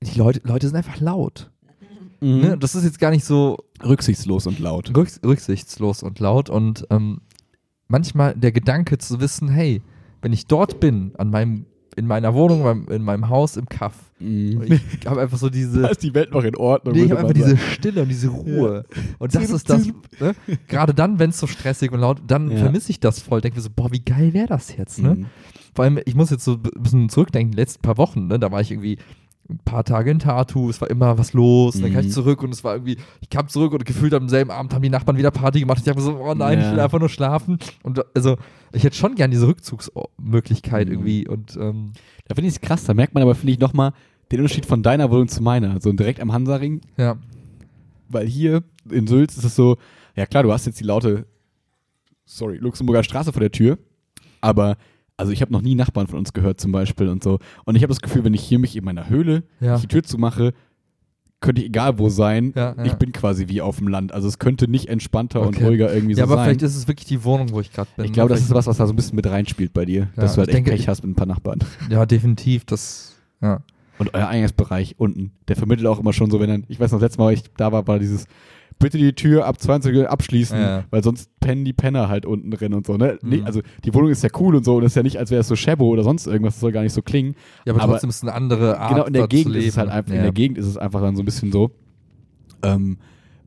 die 0.03 0.19
Leute, 0.19 0.41
Leute 0.45 0.67
sind 0.69 0.77
einfach 0.77 1.01
laut. 1.01 1.51
Mhm. 2.21 2.41
Ne? 2.41 2.59
Das 2.59 2.75
ist 2.75 2.85
jetzt 2.85 2.99
gar 2.99 3.11
nicht 3.11 3.25
so 3.25 3.59
Rücksichtslos 3.85 4.47
und 4.47 4.59
laut. 4.59 4.97
rücks 4.97 5.21
rücksichtslos 5.25 6.03
und 6.03 6.19
laut 6.21 6.49
und 6.51 6.87
ähm, 6.91 7.21
manchmal 7.89 8.35
der 8.35 8.53
Gedanke 8.53 8.99
zu 8.99 9.21
wissen, 9.21 9.49
hey, 9.49 9.83
wenn 10.23 10.33
ich 10.33 10.47
dort 10.47 10.81
bin, 10.81 11.13
an 11.19 11.31
meinem, 11.31 11.67
in 11.97 12.07
meiner 12.07 12.35
Wohnung, 12.35 12.87
in 12.89 13.03
meinem 13.03 13.29
Haus, 13.29 13.57
im 13.57 13.67
Kaff, 13.67 13.95
Mhm. 14.21 14.63
ich 14.63 15.07
habe 15.07 15.21
einfach 15.21 15.37
so 15.37 15.49
Da 15.49 15.53
diese, 15.55 15.87
ist 15.89 16.03
die 16.03 16.15
Welt 16.15 16.31
noch 16.33 16.45
in 16.45 16.57
Ordnung. 16.57 16.95
nee, 16.95 17.03
ich 17.03 17.11
habe 17.11 17.21
einfach 17.21 17.35
diese. 17.35 17.57
Stille 17.59 18.03
und 18.03 18.09
diese 18.09 18.29
Ruhe. 18.29 18.85
Und 19.19 19.35
das 19.35 19.51
ist 19.51 19.69
das, 19.69 19.87
ne? 20.21 20.35
gerade 20.69 20.95
dann, 20.95 21.19
wenn 21.19 21.31
es 21.31 21.39
so 21.41 21.47
stressig 21.47 21.93
und 21.93 22.01
laut, 22.01 22.23
dann 22.27 22.51
Ja. 22.51 22.59
vermisse 22.59 22.91
ich 22.91 23.01
das 23.01 23.21
voll, 23.21 23.41
denke 23.41 23.57
mir 23.59 23.63
so, 23.63 23.71
boah, 23.75 23.91
wie 23.93 24.01
geil 24.01 24.33
wäre 24.33 24.47
das 24.47 24.75
jetzt, 24.77 25.01
ne? 25.03 25.15
Mhm. 25.17 25.27
Vor 25.75 25.85
allem, 25.85 25.99
ich 26.05 26.15
muss 26.15 26.31
jetzt 26.31 26.45
so 26.45 26.53
ein 26.55 26.63
bisschen 26.83 27.09
zurückdenken, 27.09 27.51
die 27.51 27.57
letzten 27.57 27.83
paar 27.83 27.99
Wochen, 27.99 28.29
ne? 28.29 28.39
da 28.39 28.53
war 28.53 28.61
ich 28.61 28.71
irgendwie 28.71 28.97
ein 29.51 29.59
paar 29.59 29.85
Tage 29.85 30.11
in 30.11 30.19
Tartu, 30.19 30.71
es 30.71 30.81
war 30.81 30.89
immer 30.89 31.19
was 31.19 31.35
los, 31.35 31.77
und 31.77 31.83
dann 31.83 31.93
kam 31.93 32.01
ich 32.01 32.07
Mhm. 32.07 32.13
zurück 32.13 32.43
und 32.43 32.51
es 32.53 32.65
war 32.65 32.75
irgendwie, 32.75 32.97
ich 33.21 33.29
kam 33.29 33.47
zurück 33.49 33.73
und 33.73 33.85
gefühlt 33.85 34.15
am 34.15 34.29
selben 34.31 34.51
Abend 34.51 34.73
haben 34.73 34.81
die 34.83 34.89
Nachbarn 34.89 35.19
wieder 35.19 35.31
Party 35.31 35.61
gemacht. 35.61 35.79
Ich 35.79 35.85
dachte 35.85 36.01
so, 36.01 36.17
oh 36.19 36.35
nein, 36.35 36.59
Ja. 36.61 36.67
ich 36.67 36.73
will 36.73 36.81
einfach 36.81 36.99
nur 36.99 37.11
schlafen. 37.11 37.59
Und 37.83 38.01
also, 38.17 38.37
ich 38.73 38.85
hätte 38.85 38.97
schon 38.97 39.15
gern 39.17 39.31
diese 39.31 39.47
Rückzugsmöglichkeit 39.47 40.87
Mhm. 40.89 40.93
irgendwie 40.95 41.29
und 41.29 41.57
ähm, 41.57 41.93
Da 42.27 42.35
finde 42.35 42.49
ich 42.49 42.55
es 42.55 42.61
krass, 42.63 42.85
da 42.85 42.95
merkt 42.95 43.13
man 43.13 43.23
aber, 43.23 43.35
finde 43.35 43.53
ich, 43.53 43.59
nochmal 43.59 43.93
den 44.33 44.41
Unterschied 44.41 44.65
von 44.65 44.83
deiner 44.83 45.11
Wohnung 45.11 45.29
zu 45.29 45.43
meiner. 45.43 45.79
So 45.83 45.93
direkt 45.93 46.21
am 46.21 46.33
Hansaring, 46.33 46.81
ja. 46.97 47.19
weil 48.09 48.27
hier 48.27 48.63
in 48.91 49.07
Sülz 49.07 49.37
ist 49.37 49.45
es 49.45 49.55
so, 49.55 49.77
ja 50.17 50.25
klar, 50.25 50.43
du 50.43 50.51
hast 50.53 50.65
jetzt 50.65 50.81
die 50.81 50.85
laute, 50.85 51.27
sorry, 52.25 52.57
Luxemburger 52.57 53.03
Straße 53.03 53.31
vor 53.33 53.41
der 53.41 53.53
Tür, 53.53 53.77
aber 54.41 54.79
also 55.17 55.33
ich 55.33 55.41
habe 55.43 55.53
noch 55.53 55.63
nie 55.63 55.75
Nachbarn 55.75 56.07
von 56.07 56.19
uns 56.19 56.33
gehört 56.33 56.61
zum 56.61 56.73
Beispiel 56.73 57.09
und 57.09 57.23
so. 57.23 57.39
Und 57.65 57.77
ich 57.77 57.83
habe 57.83 57.91
das 57.91 58.01
Gefühl, 58.01 58.25
wenn 58.25 58.35
ich 58.35 58.43
hier 58.43 58.59
mich 58.59 58.77
in 58.77 58.85
meiner 58.85 59.09
Höhle 59.09 59.45
Ja. 59.61 59.79
die 59.79 59.87
Tür 59.87 60.03
zumache, 60.03 60.53
könnte 61.41 61.61
ich 61.61 61.69
egal 61.69 61.99
wo 61.99 62.09
sein. 62.09 62.53
Ja, 62.57 62.75
ja. 62.77 62.85
Ich 62.85 62.95
bin 62.95 63.13
quasi 63.13 63.49
wie 63.49 63.61
auf 63.61 63.77
dem 63.79 63.89
Land. 63.89 64.13
Also 64.13 64.29
es 64.29 64.39
könnte 64.39 64.67
nicht 64.67 64.89
entspannter 64.89 65.43
und 65.43 65.49
Okay. 65.57 65.67
ruhiger 65.67 65.93
irgendwie 65.93 66.15
so 66.15 66.19
ja, 66.21 66.25
aber 66.25 66.37
sein. 66.37 66.45
vielleicht 66.47 66.63
ist 66.63 66.75
es 66.77 66.89
wirklich 66.89 67.07
die 67.07 67.23
Wohnung, 67.23 67.51
wo 67.53 67.61
ich 67.61 67.71
gerade 67.73 67.89
bin. 67.97 68.07
ich 68.07 68.13
glaube, 68.13 68.31
das 68.31 68.41
ist 68.41 68.55
was, 68.55 68.67
was 68.67 68.79
da 68.79 68.87
so 68.87 68.93
ein 68.93 68.97
bisschen 68.97 69.15
mit 69.17 69.27
reinspielt 69.27 69.73
bei 69.75 69.85
dir. 69.85 70.09
Dass 70.17 70.35
du 70.35 70.39
halt 70.41 70.49
echt 70.49 70.65
Pech 70.65 70.89
hast 70.89 71.03
mit 71.03 71.13
ein 71.13 71.17
paar 71.17 71.27
Nachbarn. 71.27 71.59
Ja, 71.91 72.07
definitiv. 72.07 72.65
Das, 72.65 73.15
ja. 73.43 73.61
Und 73.99 74.15
euer 74.15 74.27
Eingangsbereich 74.27 74.95
unten, 74.99 75.33
der 75.47 75.55
vermittelt 75.57 75.87
auch 75.87 76.01
immer 76.01 76.13
schon 76.13 76.31
so, 76.31 76.41
wenn 76.41 76.49
dann, 76.49 76.65
ich 76.69 76.81
weiß 76.81 76.91
noch, 76.93 76.99
das 76.99 77.09
letzte 77.11 77.21
Mal, 77.21 77.29
als 77.29 77.41
ich 77.41 77.51
da 77.57 77.71
war, 77.71 77.87
war 77.87 77.99
dieses, 77.99 78.27
bitte 78.79 78.99
die 78.99 79.13
Tür 79.15 79.47
ab 79.47 79.61
20 79.61 79.95
Uhr 79.97 80.11
abschließen, 80.11 80.59
Ja. 80.59 80.85
weil 80.91 81.03
sonst 81.03 81.31
pennen 81.41 81.65
die 81.65 81.73
Penner 81.73 82.09
halt 82.09 82.27
unten 82.27 82.51
drin 82.51 82.75
und 82.75 82.87
so, 82.87 82.97
ne? 82.97 83.19
Nee, 83.23 83.39
Mhm. 83.39 83.47
also 83.47 83.61
die 83.85 83.95
Wohnung 83.95 84.11
ist 84.11 84.23
ja 84.23 84.29
cool 84.39 84.55
und 84.57 84.65
so 84.65 84.77
und 84.77 84.83
es 84.85 84.93
ist 84.93 84.97
ja 84.97 85.03
nicht, 85.03 85.19
als 85.19 85.31
wäre 85.31 85.41
es 85.41 85.49
so 85.49 85.57
Shabo 85.57 85.87
oder 85.89 86.03
sonst 86.03 86.27
irgendwas, 86.27 86.55
das 86.55 86.61
soll 86.61 86.73
gar 86.73 86.83
nicht 86.83 86.93
so 86.93 87.01
klingen. 87.03 87.35
ja, 87.65 87.73
aber, 87.73 87.83
Aber 87.83 87.93
trotzdem 87.93 88.11
ist 88.11 88.17
es 88.17 88.23
eine 88.23 88.35
andere 88.35 88.79
Art. 88.79 88.91
genau, 88.93 89.05
in 89.07 89.13
der 89.13 89.27
Gegend 89.29 89.55
ist 89.57 89.67
es 89.69 89.77
halt 89.79 89.89
einfach, 89.91 90.11
ja. 90.13 90.19
in 90.19 90.23
der 90.25 90.33
Gegend 90.33 90.59
ist 90.59 90.67
es 90.67 90.77
einfach 90.77 91.01
dann 91.01 91.17
so 91.17 91.23
ein 91.23 91.25
bisschen 91.25 91.51
so. 91.53 91.71
Ähm, 92.63 92.99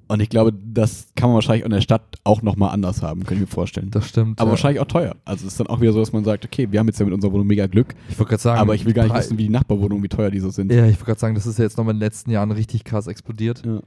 und 0.10 0.22
ich 0.22 0.30
glaube, 0.30 0.54
das 0.54 1.08
kann 1.16 1.28
man 1.30 1.36
wahrscheinlich 1.36 1.66
in 1.66 1.72
der 1.72 1.82
Stadt 1.82 2.02
auch 2.24 2.42
nochmal 2.42 2.70
anders 2.70 3.02
haben, 3.04 3.24
kann 3.26 3.34
ich 3.36 3.42
mir 3.42 3.48
vorstellen. 3.48 3.90
Das 3.92 4.08
stimmt. 4.08 4.40
aber 4.40 4.48
ja. 4.48 4.52
wahrscheinlich 4.52 4.80
auch 4.80 4.86
teuer. 4.88 5.16
Also 5.26 5.46
es 5.46 5.52
ist 5.54 5.60
dann 5.60 5.68
auch 5.68 5.82
wieder 5.82 5.92
so, 5.92 6.00
dass 6.00 6.14
man 6.14 6.24
sagt, 6.24 6.46
okay, 6.46 6.72
wir 6.72 6.80
haben 6.80 6.88
jetzt 6.88 6.98
ja 7.00 7.06
mit 7.06 7.14
unserer 7.14 7.34
Wohnung 7.34 7.48
mega 7.48 7.68
Glück, 7.68 7.94
Ich 8.10 8.18
wollte 8.18 8.30
gerade 8.30 8.42
sagen, 8.42 8.62
aber 8.62 8.74
ich 8.74 8.86
will 8.86 8.94
gar 8.94 9.04
nicht 9.04 9.16
wissen, 9.16 9.38
wie 9.38 9.44
die 9.44 9.50
Nachbarwohnungen, 9.50 10.02
wie 10.04 10.08
teuer 10.08 10.32
die 10.32 10.40
so 10.40 10.50
sind. 10.50 10.72
Ja, 10.72 10.86
ich 10.86 10.94
wollte 10.96 11.06
gerade 11.06 11.20
sagen, 11.20 11.36
das 11.36 11.46
ist 11.46 11.58
ja 11.60 11.66
jetzt 11.66 11.78
nochmal 11.78 11.94
in 11.94 12.00
den 12.00 12.06
letzten 12.06 12.32
Jahren 12.32 12.52
richtig 12.52 12.86
krass 12.86 13.08
explodiert. 13.08 13.64
Ja. 13.66 13.82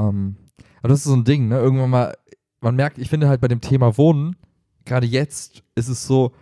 Ähm, 0.00 0.34
aber 0.82 0.88
das 0.88 0.98
ist 0.98 1.04
so 1.04 1.14
ein 1.14 1.24
Ding, 1.24 1.48
ne? 1.48 1.58
Irgendwann 1.58 1.90
mal, 1.90 2.16
man 2.60 2.74
merkt, 2.74 2.98
ich 2.98 3.08
finde 3.08 3.28
halt 3.28 3.40
bei 3.40 3.48
dem 3.48 3.60
Thema 3.60 3.96
Wohnen, 3.96 4.36
gerade 4.84 5.06
jetzt 5.06 5.62
ist 5.76 5.88
es 5.88 6.06
so, 6.06 6.32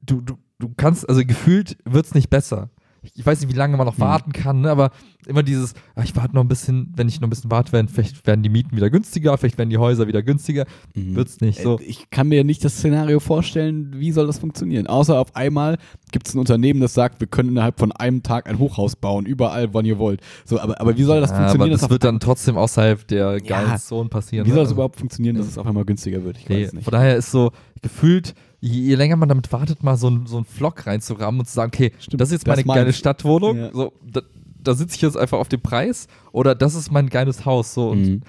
du, 0.00 0.20
du, 0.20 0.36
du 0.58 0.74
kannst, 0.76 1.08
also 1.08 1.24
gefühlt 1.24 1.78
wird 1.84 2.06
es 2.06 2.14
nicht 2.14 2.30
besser. 2.30 2.70
Ich 3.14 3.24
weiß 3.26 3.40
nicht, 3.40 3.52
wie 3.52 3.56
lange 3.56 3.76
man 3.76 3.86
noch 3.86 3.94
Hm. 3.94 4.00
warten 4.00 4.32
kann, 4.32 4.60
ne? 4.62 4.70
aber 4.70 4.90
immer 5.26 5.42
dieses, 5.42 5.74
ah, 5.94 6.02
ich 6.04 6.14
warte 6.16 6.34
noch 6.34 6.42
ein 6.42 6.48
bisschen, 6.48 6.92
wenn 6.96 7.08
ich 7.08 7.20
noch 7.20 7.26
ein 7.26 7.30
bisschen 7.30 7.50
warte, 7.50 7.72
werden, 7.72 7.88
vielleicht 7.88 8.26
werden 8.26 8.42
die 8.42 8.48
Mieten 8.48 8.76
wieder 8.76 8.90
günstiger, 8.90 9.36
vielleicht 9.38 9.58
werden 9.58 9.70
die 9.70 9.78
Häuser 9.78 10.06
wieder 10.06 10.22
günstiger, 10.22 10.66
Mhm. 10.94 11.16
wird's 11.16 11.40
nicht 11.40 11.60
so. 11.60 11.78
Äh, 11.78 11.84
Ich 11.84 12.10
kann 12.10 12.28
mir 12.28 12.44
nicht 12.44 12.64
das 12.64 12.74
Szenario 12.76 13.18
vorstellen, 13.20 13.92
wie 13.96 14.12
soll 14.12 14.26
das 14.26 14.38
funktionieren. 14.38 14.86
Außer 14.86 15.18
auf 15.18 15.34
einmal 15.34 15.78
gibt 16.12 16.28
es 16.28 16.34
ein 16.34 16.38
Unternehmen, 16.38 16.80
das 16.80 16.94
sagt, 16.94 17.20
wir 17.20 17.26
können 17.26 17.48
innerhalb 17.50 17.78
von 17.78 17.92
einem 17.92 18.22
Tag 18.22 18.48
ein 18.48 18.58
Hochhaus 18.58 18.96
bauen, 18.96 19.26
überall, 19.26 19.74
wann 19.74 19.84
ihr 19.84 19.98
wollt. 19.98 20.20
So, 20.44 20.60
aber, 20.60 20.80
aber 20.80 20.96
wie 20.96 21.02
soll 21.02 21.20
das 21.20 21.30
Ja, 21.30 21.36
funktionieren? 21.38 21.70
aber 21.72 21.80
das 21.80 21.90
wird 21.90 22.04
dann 22.04 22.20
trotzdem 22.20 22.56
außerhalb 22.56 23.06
der 23.08 23.40
geilen 23.40 23.70
Ja. 23.70 23.76
Zone 23.78 24.08
passieren. 24.08 24.46
wie 24.46 24.50
soll 24.50 24.58
ne? 24.58 24.62
das 24.62 24.68
Also- 24.68 24.74
überhaupt 24.76 24.96
funktionieren, 24.96 25.36
dass 25.36 25.46
es 25.46 25.58
auf 25.58 25.66
einmal 25.66 25.84
günstiger 25.84 26.22
wird? 26.24 26.38
Ich 26.38 26.48
Nee, 26.48 26.64
weiß 26.66 26.72
nicht. 26.72 26.84
von 26.84 26.92
daher 26.92 27.16
ist 27.16 27.30
so 27.30 27.50
gefühlt, 27.82 28.34
je, 28.66 28.94
länger 28.94 29.16
man 29.16 29.28
damit 29.28 29.52
wartet, 29.52 29.82
mal 29.82 29.96
so, 29.96 30.08
ein- 30.08 30.26
so 30.26 30.36
einen 30.36 30.44
Vlog 30.44 30.86
reinzurammen 30.86 31.40
und 31.40 31.46
zu 31.46 31.54
sagen, 31.54 31.70
okay, 31.74 31.92
Stimmt, 31.98 32.20
das 32.20 32.28
ist 32.30 32.32
jetzt 32.32 32.46
meine 32.46 32.64
geile 32.64 32.92
Stadtwohnung, 32.92 33.56
Ja. 33.56 33.70
so, 33.72 33.92
da, 34.10 34.22
da 34.62 34.74
sitze 34.74 34.96
ich 34.96 35.02
jetzt 35.02 35.16
einfach 35.16 35.38
auf 35.38 35.48
dem 35.48 35.60
Preis 35.60 36.08
oder 36.32 36.54
das 36.54 36.74
ist 36.74 36.90
mein 36.90 37.08
geiles 37.08 37.44
Haus 37.44 37.74
so 37.74 37.90
und, 37.90 38.02
Mhm. 38.02 38.20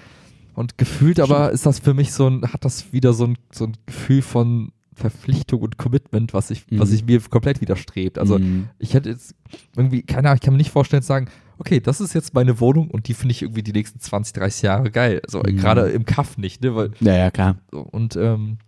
und 0.54 0.78
gefühlt 0.78 1.20
aber 1.20 1.50
ist 1.50 1.66
das 1.66 1.78
für 1.80 1.94
mich 1.94 2.12
so 2.12 2.28
ein, 2.28 2.42
hat 2.52 2.64
das 2.64 2.92
wieder 2.92 3.12
so 3.12 3.24
ein, 3.26 3.38
so 3.52 3.64
ein 3.64 3.76
Gefühl 3.86 4.22
von 4.22 4.72
Verpflichtung 4.94 5.60
und 5.62 5.78
Commitment, 5.78 6.34
was 6.34 6.50
ich, 6.50 6.64
was 6.72 6.88
Mhm. 6.90 6.94
ich 6.96 7.04
mir 7.04 7.20
komplett 7.20 7.60
widerstrebt. 7.60 8.18
Also 8.18 8.38
Mhm. 8.38 8.68
ich 8.80 8.94
hätte 8.94 9.10
jetzt 9.10 9.34
irgendwie, 9.76 10.02
keine 10.02 10.28
Ahnung, 10.28 10.36
ich 10.36 10.42
kann 10.44 10.52
mir 10.54 10.58
nicht 10.58 10.72
vorstellen 10.72 11.02
zu 11.02 11.06
sagen, 11.08 11.28
okay, 11.58 11.78
das 11.80 12.00
ist 12.00 12.14
jetzt 12.14 12.34
meine 12.34 12.58
Wohnung 12.60 12.88
und 12.90 13.06
die 13.08 13.14
finde 13.14 13.32
ich 13.32 13.42
irgendwie 13.42 13.62
die 13.62 13.72
nächsten 13.72 14.00
20, 14.00 14.32
30 14.34 14.62
Jahre 14.62 14.90
geil. 14.90 15.20
Also 15.24 15.40
gerade 15.42 15.88
im 15.90 16.04
Kaff 16.04 16.36
nicht, 16.36 16.62
ne? 16.62 16.74
Weil, 16.74 16.90
Ja, 17.00 17.14
ja, 17.14 17.30
klar. 17.30 17.58
und 17.70 18.16
ähm, 18.16 18.58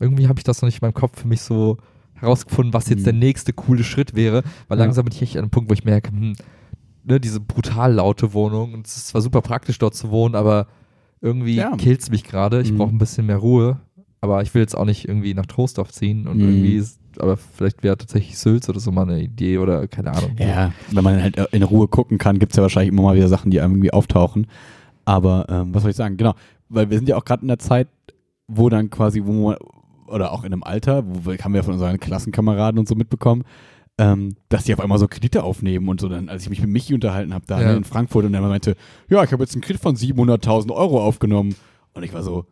irgendwie 0.00 0.28
habe 0.28 0.38
ich 0.38 0.44
das 0.44 0.62
noch 0.62 0.66
nicht 0.66 0.80
in 0.82 0.86
meinem 0.86 0.94
Kopf 0.94 1.20
für 1.20 1.28
mich 1.28 1.40
so 1.40 1.76
herausgefunden, 2.14 2.72
was 2.74 2.88
jetzt 2.88 3.00
Mhm. 3.00 3.04
der 3.04 3.12
nächste 3.14 3.52
coole 3.52 3.84
Schritt 3.84 4.14
wäre, 4.14 4.42
weil 4.68 4.78
Ja. 4.78 4.84
langsam 4.84 5.04
bin 5.04 5.14
ich 5.14 5.22
echt 5.22 5.36
an 5.36 5.44
einem 5.44 5.50
Punkt, 5.50 5.70
wo 5.70 5.74
ich 5.74 5.84
merke, 5.84 6.10
hm, 6.10 6.34
ne, 7.04 7.20
diese 7.20 7.40
brutal 7.40 7.92
laute 7.94 8.32
Wohnung, 8.32 8.74
und 8.74 8.86
es 8.86 8.96
ist 8.96 9.08
zwar 9.08 9.20
super 9.22 9.40
praktisch 9.40 9.78
dort 9.78 9.94
zu 9.94 10.10
wohnen, 10.10 10.34
aber 10.34 10.66
irgendwie 11.20 11.56
Ja. 11.56 11.76
killt 11.76 12.00
es 12.00 12.10
mich 12.10 12.24
gerade. 12.24 12.60
Ich 12.60 12.72
Mhm. 12.72 12.76
brauche 12.78 12.90
ein 12.94 12.98
bisschen 12.98 13.26
mehr 13.26 13.36
Ruhe, 13.38 13.80
aber 14.20 14.42
ich 14.42 14.52
will 14.54 14.62
jetzt 14.62 14.76
auch 14.76 14.84
nicht 14.84 15.08
irgendwie 15.08 15.32
nach 15.34 15.46
Trostorf 15.46 15.92
ziehen 15.92 16.26
und 16.26 16.38
Mhm. 16.38 16.44
irgendwie, 16.44 16.76
ist, 16.76 16.98
aber 17.18 17.36
vielleicht 17.36 17.82
wäre 17.84 17.96
tatsächlich 17.96 18.36
Sülz 18.38 18.68
oder 18.68 18.80
so 18.80 18.90
mal 18.92 19.02
eine 19.02 19.20
Idee 19.22 19.58
oder 19.58 19.86
keine 19.88 20.12
Ahnung. 20.12 20.36
Ja, 20.38 20.72
wenn 20.90 21.04
man 21.04 21.22
halt 21.22 21.36
in 21.52 21.62
Ruhe 21.62 21.86
gucken 21.88 22.18
kann, 22.18 22.38
gibt 22.38 22.52
es 22.52 22.56
ja 22.56 22.62
wahrscheinlich 22.62 22.92
immer 22.92 23.02
mal 23.02 23.16
wieder 23.16 23.28
Sachen, 23.28 23.50
die 23.50 23.60
einem 23.60 23.74
irgendwie 23.74 23.92
auftauchen. 23.92 24.46
Aber 25.04 25.46
ähm, 25.48 25.72
was 25.74 25.82
soll 25.82 25.90
ich 25.92 25.96
sagen? 25.96 26.16
Genau, 26.16 26.34
weil 26.68 26.90
wir 26.90 26.98
sind 26.98 27.08
ja 27.08 27.16
auch 27.16 27.24
gerade 27.24 27.42
in 27.42 27.48
der 27.48 27.58
Zeit, 27.58 27.88
wo 28.48 28.68
dann 28.68 28.90
quasi, 28.90 29.22
wo 29.24 29.32
man, 29.32 29.56
oder 30.08 30.32
auch 30.32 30.44
in 30.44 30.52
einem 30.52 30.62
Alter, 30.62 31.04
wo 31.06 31.30
wir, 31.30 31.38
haben 31.38 31.54
wir 31.54 31.62
von 31.64 31.74
unseren 31.74 31.98
Klassenkameraden 32.00 32.78
und 32.78 32.88
so 32.88 32.94
mitbekommen, 32.94 33.44
ähm, 33.98 34.36
dass 34.48 34.64
die 34.64 34.72
auf 34.74 34.80
einmal 34.80 34.98
so 34.98 35.08
Kredite 35.08 35.42
aufnehmen 35.42 35.88
und 35.88 36.00
so. 36.00 36.08
Dann, 36.08 36.28
als 36.28 36.42
ich 36.44 36.50
mich 36.50 36.60
mit 36.60 36.70
Michi 36.70 36.94
unterhalten 36.94 37.34
habe, 37.34 37.44
da 37.46 37.60
Ja. 37.60 37.74
in 37.76 37.84
Frankfurt, 37.84 38.24
und 38.24 38.32
der 38.32 38.40
meinte, 38.40 38.76
ja, 39.08 39.22
ich 39.24 39.32
habe 39.32 39.42
jetzt 39.42 39.54
einen 39.54 39.62
Kredit 39.62 39.82
von 39.82 39.96
700.000 39.96 40.70
Euro 40.72 41.02
aufgenommen. 41.02 41.54
Und 41.94 42.02
ich 42.04 42.12
war 42.12 42.22
so, 42.22 42.44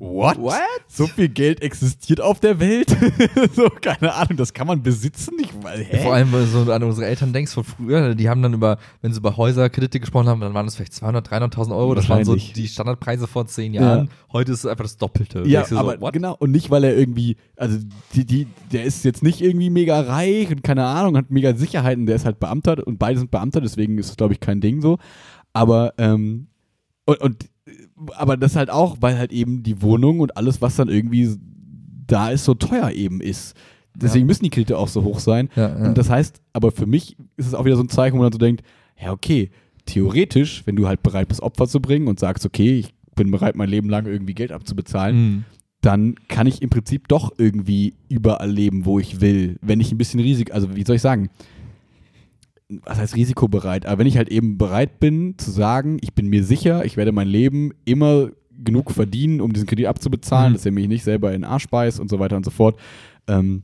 What? 0.00 0.38
What? 0.38 0.60
So 0.86 1.08
viel 1.08 1.28
Geld 1.28 1.60
existiert 1.60 2.20
auf 2.20 2.38
der 2.38 2.60
Welt? 2.60 2.96
so, 3.52 3.68
keine 3.68 4.14
Ahnung, 4.14 4.36
das 4.36 4.52
kann 4.52 4.68
man 4.68 4.80
besitzen? 4.80 5.34
Ich, 5.40 5.50
weil, 5.60 5.82
hä? 5.82 6.04
Vor 6.04 6.14
allem, 6.14 6.32
wenn 6.32 6.40
du 6.40 6.46
so 6.46 6.72
an 6.72 6.84
unsere 6.84 7.06
Eltern 7.08 7.32
denkst 7.32 7.52
von 7.52 7.64
früher, 7.64 8.14
die 8.14 8.28
haben 8.28 8.40
dann 8.40 8.54
über, 8.54 8.78
wenn 9.02 9.12
sie 9.12 9.18
über 9.18 9.36
Häuserkredite 9.36 9.98
gesprochen 9.98 10.28
haben, 10.28 10.40
dann 10.40 10.54
waren 10.54 10.66
das 10.66 10.76
vielleicht 10.76 10.92
200.000, 10.92 11.52
300.000 11.52 11.76
Euro. 11.76 11.96
Das 11.96 12.08
waren 12.08 12.24
so 12.24 12.36
die 12.36 12.68
Standardpreise 12.68 13.26
vor 13.26 13.46
zehn 13.48 13.74
Ja. 13.74 13.82
Jahren. 13.82 14.10
Heute 14.32 14.52
ist 14.52 14.60
es 14.60 14.66
einfach 14.66 14.84
das 14.84 14.98
Doppelte. 14.98 15.42
Ja, 15.46 15.64
so, 15.64 15.76
aber 15.76 16.00
what? 16.00 16.12
genau. 16.12 16.36
Und 16.38 16.52
nicht, 16.52 16.70
weil 16.70 16.84
er 16.84 16.96
irgendwie, 16.96 17.36
also 17.56 17.78
die, 18.14 18.24
die, 18.24 18.46
der 18.70 18.84
ist 18.84 19.04
jetzt 19.04 19.24
nicht 19.24 19.40
irgendwie 19.40 19.70
mega 19.70 19.98
reich 20.00 20.48
und 20.50 20.62
keine 20.62 20.84
Ahnung, 20.84 21.16
hat 21.16 21.30
mega 21.30 21.56
Sicherheiten, 21.56 22.06
der 22.06 22.14
ist 22.14 22.24
halt 22.24 22.38
Beamter 22.38 22.86
und 22.86 23.00
beide 23.00 23.18
sind 23.18 23.32
Beamter, 23.32 23.60
deswegen 23.60 23.98
ist 23.98 24.10
es, 24.10 24.16
glaube 24.16 24.32
ich, 24.32 24.38
kein 24.38 24.60
Ding 24.60 24.80
so. 24.80 24.98
Aber, 25.52 25.94
ähm, 25.98 26.46
und, 27.04 27.20
und, 27.20 27.48
aber 28.16 28.36
das 28.36 28.56
halt 28.56 28.70
auch, 28.70 28.96
weil 29.00 29.18
halt 29.18 29.32
eben 29.32 29.62
die 29.62 29.82
Wohnung 29.82 30.20
und 30.20 30.36
alles, 30.36 30.60
was 30.62 30.76
dann 30.76 30.88
irgendwie 30.88 31.28
da 32.06 32.30
ist, 32.30 32.44
so 32.44 32.54
teuer 32.54 32.90
eben 32.92 33.20
ist. 33.20 33.54
Deswegen 33.96 34.24
Ja. 34.24 34.28
müssen 34.28 34.44
die 34.44 34.50
Kredite 34.50 34.78
auch 34.78 34.88
so 34.88 35.02
hoch 35.04 35.18
sein. 35.18 35.48
Ja, 35.56 35.68
ja. 35.78 35.88
Und 35.88 35.98
das 35.98 36.08
heißt, 36.08 36.40
aber 36.52 36.70
für 36.70 36.86
mich 36.86 37.16
ist 37.36 37.46
es 37.46 37.54
auch 37.54 37.64
wieder 37.64 37.76
so 37.76 37.82
ein 37.82 37.88
Zeichen, 37.88 38.16
wo 38.18 38.22
man 38.22 38.32
so 38.32 38.38
denkt, 38.38 38.62
ja, 39.00 39.12
okay, 39.12 39.50
theoretisch, 39.86 40.62
wenn 40.66 40.76
du 40.76 40.86
halt 40.86 41.02
bereit 41.02 41.28
bist, 41.28 41.42
Opfer 41.42 41.66
zu 41.66 41.80
bringen 41.80 42.06
und 42.08 42.20
sagst, 42.20 42.44
okay, 42.46 42.78
ich 42.78 42.94
bin 43.16 43.30
bereit, 43.30 43.56
mein 43.56 43.68
Leben 43.68 43.88
lang 43.88 44.06
irgendwie 44.06 44.34
Geld 44.34 44.52
abzubezahlen, 44.52 45.16
Mhm. 45.16 45.44
dann 45.80 46.14
kann 46.28 46.46
ich 46.46 46.62
im 46.62 46.70
Prinzip 46.70 47.08
doch 47.08 47.32
irgendwie 47.38 47.94
überall 48.08 48.50
leben, 48.50 48.84
wo 48.84 48.98
ich 48.98 49.20
will, 49.20 49.56
wenn 49.62 49.80
ich 49.80 49.90
ein 49.92 49.98
bisschen 49.98 50.20
Risiko, 50.20 50.52
also 50.52 50.74
wie 50.76 50.84
soll 50.84 50.96
ich 50.96 51.02
sagen, 51.02 51.30
was 52.84 52.98
heißt 52.98 53.16
risikobereit, 53.16 53.86
aber 53.86 54.00
wenn 54.00 54.06
ich 54.06 54.16
halt 54.18 54.28
eben 54.28 54.58
bereit 54.58 55.00
bin 55.00 55.38
zu 55.38 55.50
sagen, 55.50 55.96
ich 56.02 56.12
bin 56.14 56.28
mir 56.28 56.44
sicher, 56.44 56.84
ich 56.84 56.96
werde 56.96 57.12
mein 57.12 57.28
Leben 57.28 57.72
immer 57.86 58.28
genug 58.62 58.90
verdienen, 58.90 59.40
um 59.40 59.52
diesen 59.52 59.66
Kredit 59.66 59.86
abzubezahlen, 59.86 60.52
Mhm. 60.52 60.56
dass 60.56 60.66
er 60.66 60.72
mich 60.72 60.88
nicht 60.88 61.04
selber 61.04 61.28
in 61.32 61.42
den 61.42 61.50
Arsch 61.50 61.68
beißt 61.68 61.98
und 62.00 62.10
so 62.10 62.18
weiter 62.18 62.36
und 62.36 62.44
so 62.44 62.50
fort, 62.50 62.78
ähm, 63.26 63.62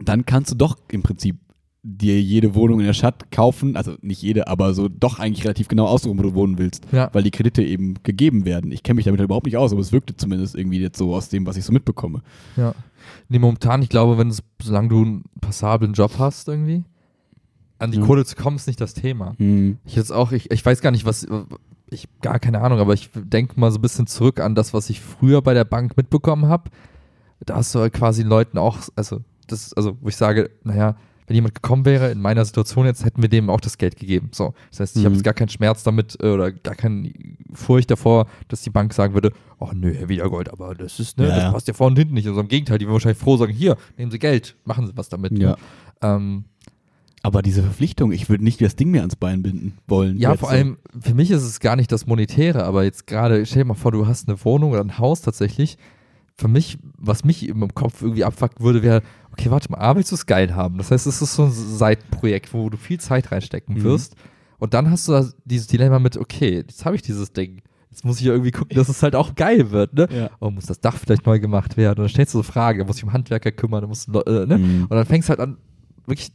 dann 0.00 0.24
kannst 0.26 0.50
du 0.52 0.54
doch 0.54 0.76
im 0.90 1.02
Prinzip 1.02 1.36
dir 1.84 2.20
jede 2.22 2.54
Wohnung 2.54 2.78
in 2.78 2.86
der 2.86 2.92
Stadt 2.92 3.32
kaufen, 3.32 3.74
also 3.76 3.96
nicht 4.02 4.22
jede, 4.22 4.46
aber 4.46 4.72
so 4.72 4.88
doch 4.88 5.18
eigentlich 5.18 5.42
relativ 5.44 5.66
genau 5.66 5.86
aussuchen, 5.86 6.16
wo 6.16 6.22
du 6.22 6.34
wohnen 6.34 6.56
willst 6.58 6.86
Ja. 6.92 7.10
weil 7.12 7.24
die 7.24 7.32
Kredite 7.32 7.64
eben 7.64 7.94
gegeben 8.04 8.44
werden. 8.44 8.70
Ich 8.70 8.84
kenne 8.84 8.96
mich 8.96 9.04
damit 9.04 9.18
halt 9.18 9.26
überhaupt 9.26 9.46
nicht 9.46 9.56
aus, 9.56 9.72
aber 9.72 9.80
es 9.80 9.90
wirkte 9.90 10.14
zumindest 10.16 10.54
irgendwie 10.54 10.78
jetzt 10.78 10.96
so 10.98 11.12
aus 11.12 11.28
dem, 11.28 11.44
was 11.44 11.56
ich 11.56 11.64
so 11.64 11.72
mitbekomme. 11.72 12.22
Ja. 12.56 12.72
Nee, 13.28 13.40
momentan, 13.40 13.82
ich 13.82 13.88
glaube, 13.88 14.16
wenn 14.16 14.28
es, 14.28 14.44
solange 14.62 14.88
du 14.90 15.02
einen 15.02 15.24
passablen 15.40 15.92
Job 15.94 16.12
hast 16.20 16.46
irgendwie, 16.46 16.84
an 17.82 17.90
die 17.90 17.98
Ja. 17.98 18.04
Kohle 18.06 18.24
zu 18.24 18.36
kommen, 18.36 18.56
ist 18.56 18.66
nicht 18.66 18.80
das 18.80 18.94
Thema. 18.94 19.34
Ich 19.84 19.96
jetzt 19.96 20.12
auch, 20.12 20.32
ich, 20.32 20.50
ich 20.50 20.64
weiß 20.64 20.80
gar 20.80 20.90
nicht, 20.90 21.04
was, 21.04 21.26
ich 21.90 22.08
gar 22.22 22.38
keine 22.38 22.60
Ahnung, 22.62 22.78
aber 22.78 22.94
ich 22.94 23.10
denke 23.14 23.58
mal 23.60 23.70
so 23.70 23.78
ein 23.78 23.82
bisschen 23.82 24.06
zurück 24.06 24.40
an 24.40 24.54
das, 24.54 24.72
was 24.72 24.88
ich 24.90 25.00
früher 25.00 25.42
bei 25.42 25.52
der 25.54 25.64
Bank 25.64 25.96
mitbekommen 25.96 26.46
habe. 26.46 26.70
Da 27.44 27.56
hast 27.56 27.74
du 27.74 27.80
halt 27.80 27.92
quasi 27.92 28.22
Leuten 28.22 28.56
auch, 28.58 28.78
also 28.96 29.20
das, 29.48 29.72
also 29.74 29.96
wo 30.00 30.08
ich 30.08 30.16
sage, 30.16 30.50
naja, 30.62 30.96
wenn 31.26 31.34
jemand 31.36 31.54
gekommen 31.54 31.84
wäre 31.84 32.10
in 32.10 32.20
meiner 32.20 32.44
Situation 32.44 32.84
jetzt, 32.84 33.04
hätten 33.04 33.22
wir 33.22 33.28
dem 33.28 33.48
auch 33.48 33.60
das 33.60 33.78
Geld 33.78 33.96
gegeben. 33.96 34.30
So, 34.32 34.54
das 34.70 34.80
heißt, 34.80 34.96
ich 34.96 35.04
habe 35.04 35.10
Mhm. 35.10 35.16
jetzt 35.16 35.24
gar 35.24 35.34
keinen 35.34 35.48
Schmerz 35.48 35.82
damit 35.82 36.16
äh, 36.22 36.26
oder 36.28 36.50
gar 36.52 36.74
keine 36.74 37.12
Furcht 37.52 37.90
davor, 37.90 38.26
dass 38.48 38.62
die 38.62 38.70
Bank 38.70 38.92
sagen 38.92 39.14
würde, 39.14 39.30
oh 39.58 39.70
nö, 39.72 39.92
Herr 39.94 40.08
Wiedergold, 40.08 40.52
aber 40.52 40.74
das 40.74 40.98
ist, 41.00 41.18
ne, 41.18 41.28
Ja, 41.28 41.34
das 41.34 41.42
ja. 41.44 41.52
passt 41.52 41.68
ja 41.68 41.74
vorne 41.74 41.92
und 41.92 41.98
hinten 41.98 42.14
nicht. 42.14 42.26
Also 42.26 42.40
im 42.40 42.48
Gegenteil, 42.48 42.78
die 42.78 42.86
würden 42.86 42.94
wahrscheinlich 42.94 43.18
froh 43.18 43.36
sagen, 43.36 43.52
hier, 43.52 43.76
nehmen 43.96 44.10
Sie 44.10 44.18
Geld, 44.18 44.56
machen 44.64 44.86
Sie 44.86 44.96
was 44.96 45.08
damit. 45.08 45.38
Ja. 45.38 45.50
Ne? 45.50 45.56
Ähm, 46.02 46.44
Aber 47.24 47.40
diese 47.42 47.62
Verpflichtung, 47.62 48.10
ich 48.10 48.28
würde 48.28 48.42
nicht 48.42 48.60
das 48.60 48.74
Ding 48.74 48.90
mir 48.90 49.00
ans 49.00 49.14
Bein 49.16 49.42
binden 49.42 49.78
wollen. 49.86 50.18
Ja, 50.18 50.30
vor 50.36 50.48
so. 50.48 50.54
allem, 50.54 50.78
für 51.00 51.14
mich 51.14 51.30
ist 51.30 51.42
es 51.44 51.60
gar 51.60 51.76
nicht 51.76 51.92
das 51.92 52.06
Monetäre, 52.06 52.64
aber 52.64 52.82
jetzt 52.84 53.06
gerade, 53.06 53.46
stell 53.46 53.62
dir 53.62 53.68
mal 53.68 53.74
vor, 53.74 53.92
du 53.92 54.06
hast 54.06 54.28
eine 54.28 54.44
Wohnung 54.44 54.72
oder 54.72 54.80
ein 54.80 54.98
Haus 54.98 55.22
tatsächlich. 55.22 55.78
Für 56.36 56.48
mich, 56.48 56.78
was 56.98 57.24
mich 57.24 57.48
im 57.48 57.72
Kopf 57.74 58.02
irgendwie 58.02 58.24
abfuckt 58.24 58.60
würde, 58.60 58.82
wäre, 58.82 59.02
okay, 59.30 59.50
warte 59.50 59.70
mal, 59.70 59.78
A, 59.78 59.94
willst 59.94 60.10
du 60.10 60.16
es 60.16 60.26
geil 60.26 60.54
haben? 60.56 60.78
Das 60.78 60.90
heißt, 60.90 61.06
es 61.06 61.22
ist 61.22 61.34
so 61.34 61.44
ein 61.44 61.52
Seitenprojekt, 61.52 62.52
wo 62.54 62.68
du 62.70 62.76
viel 62.76 62.98
Zeit 62.98 63.30
reinstecken 63.30 63.76
Mhm. 63.76 63.84
wirst. 63.84 64.16
Und 64.58 64.74
dann 64.74 64.90
hast 64.90 65.06
du 65.06 65.12
da 65.12 65.28
dieses 65.44 65.66
Dilemma 65.68 65.98
mit, 65.98 66.16
okay, 66.16 66.54
jetzt 66.56 66.84
habe 66.84 66.96
ich 66.96 67.02
dieses 67.02 67.32
Ding. 67.32 67.62
Jetzt 67.90 68.04
muss 68.04 68.18
ich 68.18 68.26
ja 68.26 68.32
irgendwie 68.32 68.52
gucken, 68.52 68.74
dass 68.76 68.88
es 68.88 69.02
halt 69.02 69.14
auch 69.14 69.34
geil 69.34 69.70
wird, 69.70 69.92
ne? 69.94 70.08
Ja. 70.10 70.30
Oh, 70.40 70.50
muss 70.50 70.64
das 70.66 70.80
Dach 70.80 70.96
vielleicht 70.96 71.26
neu 71.26 71.38
gemacht 71.38 71.76
werden? 71.76 71.98
Und 71.98 72.04
dann 72.04 72.08
stellst 72.08 72.32
du 72.34 72.38
so 72.38 72.42
Frage, 72.42 72.78
da 72.80 72.84
muss 72.86 72.96
ich 72.96 73.04
um 73.04 73.12
Handwerker 73.12 73.52
kümmern, 73.52 73.82
da 73.82 73.86
muss, 73.86 74.08
äh, 74.08 74.46
ne? 74.46 74.58
Mhm. 74.58 74.82
Und 74.84 74.90
dann 74.90 75.04
fängst 75.04 75.28
du 75.28 75.30
halt 75.30 75.40
an, 75.40 75.58
wirklich 76.06 76.32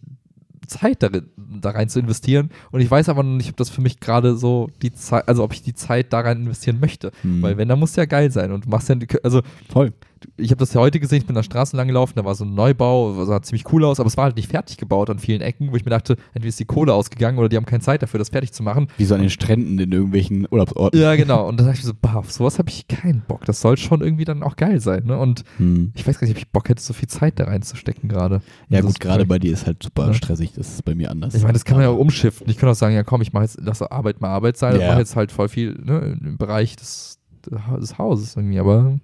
Zeit 0.67 1.01
darin, 1.01 1.29
da 1.37 1.71
rein 1.71 1.89
zu 1.89 1.99
investieren. 1.99 2.49
Und 2.71 2.81
ich 2.81 2.91
weiß 2.91 3.09
aber 3.09 3.23
noch 3.23 3.35
nicht, 3.35 3.49
ob 3.49 3.57
das 3.57 3.69
für 3.69 3.81
mich 3.81 3.99
gerade 3.99 4.37
so 4.37 4.69
die 4.81 4.93
Zeit, 4.93 5.27
also 5.27 5.43
ob 5.43 5.53
ich 5.53 5.63
die 5.63 5.73
Zeit 5.73 6.13
da 6.13 6.19
rein 6.19 6.41
investieren 6.41 6.79
möchte. 6.79 7.11
Mhm. 7.23 7.41
Weil 7.41 7.57
wenn, 7.57 7.67
dann 7.67 7.79
muss 7.79 7.95
ja 7.95 8.05
geil 8.05 8.31
sein. 8.31 8.51
Und 8.51 8.65
du 8.65 8.69
machst 8.69 8.89
ja, 8.89 8.95
also 9.23 9.41
Voll. 9.69 9.93
Ich 10.37 10.51
habe 10.51 10.59
das 10.59 10.73
ja 10.73 10.81
heute 10.81 10.99
gesehen, 10.99 11.19
ich 11.19 11.25
bin 11.25 11.35
da 11.35 11.43
Straßen 11.43 11.75
lang 11.77 11.87
gelaufen, 11.87 12.13
da 12.15 12.25
war 12.25 12.35
so 12.35 12.45
ein 12.45 12.53
Neubau, 12.53 13.23
sah 13.25 13.41
ziemlich 13.41 13.71
cool 13.71 13.83
aus, 13.85 13.99
aber 13.99 14.07
es 14.07 14.17
war 14.17 14.25
halt 14.25 14.35
nicht 14.35 14.49
fertig 14.49 14.77
gebaut 14.77 15.09
an 15.09 15.19
vielen 15.19 15.41
Ecken, 15.41 15.71
wo 15.71 15.75
ich 15.75 15.85
mir 15.85 15.91
dachte, 15.91 16.15
entweder 16.33 16.47
ist 16.49 16.59
die 16.59 16.65
Kohle 16.65 16.93
ausgegangen 16.93 17.37
oder 17.37 17.49
die 17.49 17.57
haben 17.57 17.65
keine 17.65 17.81
Zeit 17.81 18.01
dafür, 18.01 18.17
das 18.17 18.29
fertig 18.29 18.51
zu 18.53 18.63
machen. 18.63 18.87
Wie 18.97 19.05
so 19.05 19.15
an 19.15 19.21
den 19.21 19.29
Stränden 19.29 19.77
in 19.79 19.91
irgendwelchen 19.91 20.47
Urlaubsorten. 20.49 20.99
Ja, 20.99 21.15
genau. 21.15 21.47
Und 21.47 21.59
dann 21.59 21.67
dachte 21.67 21.79
ich 21.79 21.85
mir 21.85 21.89
so, 21.91 21.97
bah, 22.01 22.15
auf 22.15 22.31
sowas 22.31 22.57
habe 22.59 22.69
ich 22.69 22.87
keinen 22.87 23.21
Bock. 23.27 23.45
Das 23.45 23.61
soll 23.61 23.77
schon 23.77 24.01
irgendwie 24.01 24.25
dann 24.25 24.43
auch 24.43 24.55
geil 24.55 24.79
sein. 24.79 25.03
Ne? 25.05 25.17
Und 25.17 25.43
Mhm. 25.59 25.91
ich 25.95 26.07
weiß 26.07 26.19
gar 26.19 26.27
nicht, 26.27 26.35
ob 26.35 26.41
ich 26.41 26.49
Bock 26.51 26.69
hätte, 26.69 26.81
so 26.81 26.93
viel 26.93 27.07
Zeit 27.09 27.39
da 27.39 27.45
reinzustecken 27.45 28.09
gerade. 28.09 28.41
Ja, 28.69 28.81
Das 28.81 28.85
gut, 28.93 28.99
gerade 28.99 29.25
bei 29.25 29.39
dir 29.39 29.53
ist 29.53 29.65
halt 29.65 29.83
super 29.83 30.07
Ja. 30.07 30.13
stressig. 30.13 30.51
Das 30.55 30.69
ist 30.69 30.83
bei 30.85 30.95
mir 30.95 31.11
anders. 31.11 31.33
Ich 31.35 31.41
meine, 31.41 31.53
das 31.53 31.65
kann 31.65 31.77
man 31.77 31.85
ja 31.85 31.89
auch 31.91 31.97
umschiften. 31.97 32.49
Ich 32.49 32.57
kann 32.57 32.69
auch 32.69 32.75
sagen, 32.75 32.95
ja 32.95 33.03
komm, 33.03 33.21
ich 33.21 33.33
mache 33.33 33.43
jetzt, 33.43 33.59
lasse 33.61 33.91
Arbeit 33.91 34.21
mal 34.21 34.29
Arbeit 34.29 34.57
sein 34.57 34.79
Ja. 34.79 34.87
mache 34.89 34.99
jetzt 34.99 35.15
halt 35.15 35.31
voll 35.31 35.49
viel 35.49 35.77
ne, 35.83 36.17
im 36.21 36.37
Bereich 36.37 36.75
des, 36.75 37.19
des 37.45 37.97
Hauses 37.97 38.35
irgendwie. 38.35 38.59
Aber 38.59 38.99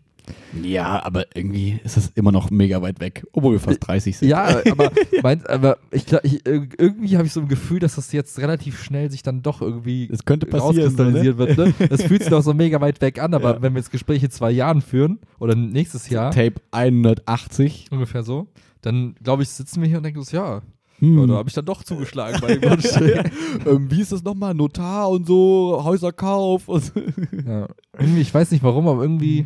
Ja, 0.61 1.03
aber 1.03 1.25
irgendwie 1.35 1.79
ist 1.83 1.97
das 1.97 2.11
immer 2.15 2.31
noch 2.31 2.49
mega 2.51 2.81
weit 2.81 2.99
weg, 3.01 3.25
obwohl 3.33 3.53
wir 3.53 3.59
fast 3.59 3.85
30 3.85 4.17
sind. 4.17 4.29
ja, 4.29 4.61
aber, 4.71 4.91
mein, 5.23 5.45
aber 5.47 5.77
ich, 5.91 6.05
ich, 6.23 6.43
irg- 6.43 6.73
irgendwie 6.77 7.17
habe 7.17 7.25
ich 7.27 7.33
so 7.33 7.41
ein 7.41 7.47
Gefühl, 7.47 7.79
dass 7.79 7.95
das 7.95 8.11
jetzt 8.13 8.39
relativ 8.39 8.81
schnell 8.81 9.11
sich 9.11 9.23
dann 9.23 9.41
doch 9.41 9.61
irgendwie 9.61 10.09
Es 10.11 10.23
könnte 10.25 10.45
passieren, 10.45 10.75
ne? 10.75 10.81
rauskristallisiert 10.83 11.37
wird. 11.37 11.57
Ne? 11.57 11.73
Das 11.89 12.03
fühlt 12.03 12.21
sich 12.21 12.29
doch 12.29 12.41
so 12.43 12.53
mega 12.53 12.79
weit 12.79 13.01
weg 13.01 13.21
an, 13.21 13.33
aber 13.33 13.55
Ja. 13.55 13.61
wenn 13.61 13.73
wir 13.73 13.79
jetzt 13.79 13.91
Gespräche 13.91 14.25
in 14.27 14.31
zwei 14.31 14.51
Jahren 14.51 14.81
führen 14.81 15.19
oder 15.39 15.55
nächstes 15.55 16.07
Jahr, 16.09 16.31
Tape 16.31 16.55
180. 16.71 17.87
ungefähr 17.91 18.23
so, 18.23 18.47
dann 18.81 19.15
glaube 19.23 19.43
ich, 19.43 19.49
sitzen 19.49 19.81
wir 19.81 19.87
hier 19.87 19.97
und 19.97 20.03
denken 20.03 20.19
uns, 20.19 20.31
ja, 20.31 20.61
Hm. 20.99 21.19
ja 21.19 21.25
da 21.25 21.33
habe 21.35 21.49
ich 21.49 21.55
dann 21.55 21.65
doch 21.65 21.83
zugeschlagen 21.83 22.39
bei 22.39 22.55
dem 22.55 22.61
Grundstück. 22.61 23.31
ähm, 23.65 23.89
wie 23.91 24.01
ist 24.01 24.11
das 24.11 24.23
nochmal? 24.23 24.53
Notar 24.53 25.09
und 25.09 25.25
so, 25.25 25.81
Häuserkauf 25.83 26.67
und 26.69 26.83
so. 26.85 26.99
ja. 27.45 27.67
Irgendwie, 27.97 28.21
ich 28.21 28.33
weiß 28.33 28.51
nicht 28.51 28.63
warum, 28.63 28.87
aber 28.87 29.01
irgendwie, 29.01 29.45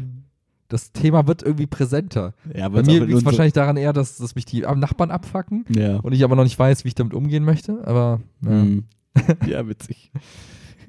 das 0.69 0.91
Thema 0.91 1.27
wird 1.27 1.43
irgendwie 1.43 1.65
präsenter. 1.67 2.33
Ja, 2.55 2.67
Bei 2.69 2.83
mir 2.83 3.05
liegt 3.05 3.19
es 3.19 3.25
wahrscheinlich 3.25 3.53
daran 3.53 3.77
eher, 3.77 3.93
dass, 3.93 4.17
dass 4.17 4.35
mich 4.35 4.45
die 4.45 4.61
Nachbarn 4.61 5.11
abfacken 5.11 5.65
Ja. 5.69 5.97
und 5.97 6.13
ich 6.13 6.23
aber 6.23 6.35
noch 6.35 6.43
nicht 6.43 6.59
weiß, 6.59 6.83
wie 6.83 6.89
ich 6.89 6.95
damit 6.95 7.13
umgehen 7.13 7.43
möchte. 7.45 7.85
Aber 7.87 8.19
ja, 8.43 8.49
Hm. 8.51 8.83
ja, 9.47 9.67
witzig. 9.67 10.11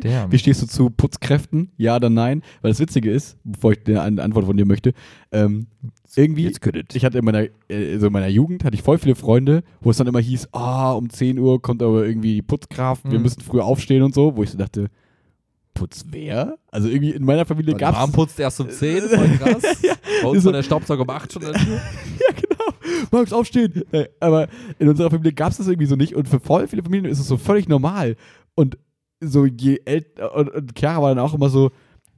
der. 0.02 0.30
Wie 0.30 0.38
stehst 0.38 0.62
du 0.62 0.66
zu 0.66 0.90
Putzkräften? 0.90 1.70
Ja 1.76 1.96
oder 1.96 2.10
nein? 2.10 2.42
Weil 2.62 2.70
das 2.72 2.78
Witzige 2.80 3.10
ist, 3.10 3.36
bevor 3.44 3.72
ich 3.72 3.78
eine 3.86 4.22
Antwort 4.22 4.46
von 4.46 4.56
dir 4.56 4.66
möchte, 4.66 4.92
ähm, 5.32 5.66
irgendwie, 6.16 6.50
ich 6.92 7.04
hatte 7.04 7.18
in 7.18 7.24
meiner, 7.24 7.46
äh, 7.68 7.98
so 7.98 8.06
in 8.06 8.12
meiner 8.12 8.28
Jugend 8.28 8.64
hatte 8.64 8.74
ich 8.74 8.82
voll 8.82 8.98
viele 8.98 9.14
Freunde, 9.14 9.62
wo 9.80 9.90
es 9.90 9.96
dann 9.98 10.06
immer 10.06 10.20
hieß, 10.20 10.48
ah, 10.52 10.92
um 10.92 11.10
10 11.10 11.38
Uhr 11.38 11.60
kommt 11.62 11.82
aber 11.82 12.04
irgendwie 12.06 12.34
die 12.36 12.42
Putzkraft, 12.42 13.04
wir 13.10 13.18
Mhm. 13.18 13.22
müssen 13.24 13.40
früh 13.42 13.60
aufstehen 13.60 14.02
und 14.02 14.14
so, 14.14 14.36
wo 14.36 14.42
ich 14.42 14.50
so 14.50 14.58
dachte, 14.58 14.88
Putz 15.78 16.04
wer? 16.10 16.58
Also 16.70 16.88
irgendwie 16.88 17.10
in 17.12 17.24
meiner 17.24 17.44
Familie 17.46 17.74
gab 17.74 18.04
es 18.04 18.12
putzt 18.12 18.38
erst 18.40 18.60
um 18.60 18.68
10, 18.68 19.02
voll 19.08 19.28
krass. 19.38 19.62
Bei 20.22 20.28
uns 20.28 20.42
so- 20.42 20.46
war 20.46 20.52
der 20.54 20.62
Staubsauger 20.62 21.02
um 21.02 21.10
8 21.10 21.32
schon 21.32 21.42
ja, 21.42 21.52
genau. 21.52 23.08
Magst 23.12 23.32
aufstehen. 23.32 23.84
Äh, 23.92 24.08
Aber 24.20 24.48
in 24.78 24.88
unserer 24.88 25.10
Familie 25.10 25.32
gab 25.32 25.52
es 25.52 25.58
das 25.58 25.68
irgendwie 25.68 25.86
so 25.86 25.96
nicht. 25.96 26.14
Und 26.16 26.28
für 26.28 26.40
voll 26.40 26.66
viele 26.66 26.82
Familien 26.82 27.06
ist 27.10 27.20
es 27.20 27.28
so 27.28 27.36
völlig 27.36 27.68
normal. 27.68 28.16
Und 28.54 28.76
so 29.20 29.46
je 29.46 29.80
älter, 29.84 30.34
und, 30.34 30.48
und 30.50 30.78
Chiara 30.78 31.00
war 31.02 31.14
dann 31.14 31.24
auch 31.24 31.34
immer 31.34 31.48
so, 31.48 31.70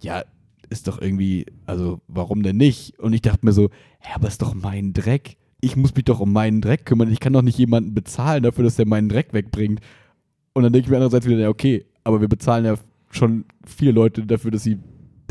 ja, 0.03 0.23
ist 0.71 0.89
doch 0.89 1.01
irgendwie, 1.01 1.47
also 1.67 2.01
warum 2.09 2.43
denn 2.43 2.57
nicht? 2.57 2.99
Und 2.99 3.13
ich 3.13 3.23
dachte 3.23 3.45
mir 3.45 3.53
so, 3.53 3.65
ja, 4.05 4.15
aber 4.15 4.29
ist 4.29 4.41
doch 4.41 4.55
mein 4.55 4.93
Dreck. 4.93 5.37
Ich 5.61 5.77
muss 5.77 5.95
mich 5.95 6.05
doch 6.05 6.21
um 6.21 6.33
meinen 6.33 6.63
Dreck 6.63 6.87
kümmern. 6.87 7.13
Ich 7.13 7.21
kann 7.21 7.33
doch 7.35 7.43
nicht 7.43 7.59
jemanden 7.59 7.93
bezahlen 7.93 8.43
dafür, 8.43 8.65
dass 8.65 8.77
der 8.77 8.87
meinen 8.87 9.09
Dreck 9.11 9.35
wegbringt. 9.35 9.81
Und 10.55 10.63
dann 10.63 10.73
denke 10.73 10.87
ich 10.87 10.91
mir 10.91 10.97
andererseits 10.97 11.27
wieder, 11.27 11.39
ja, 11.39 11.49
okay, 11.51 11.85
aber 12.05 12.21
wir 12.23 12.29
bezahlen 12.29 12.65
ja 12.65 12.77
schon 13.11 13.45
viele 13.67 13.93
Leute 13.93 14.25
dafür, 14.27 14.51
dass 14.51 14.63
sie 14.63 14.79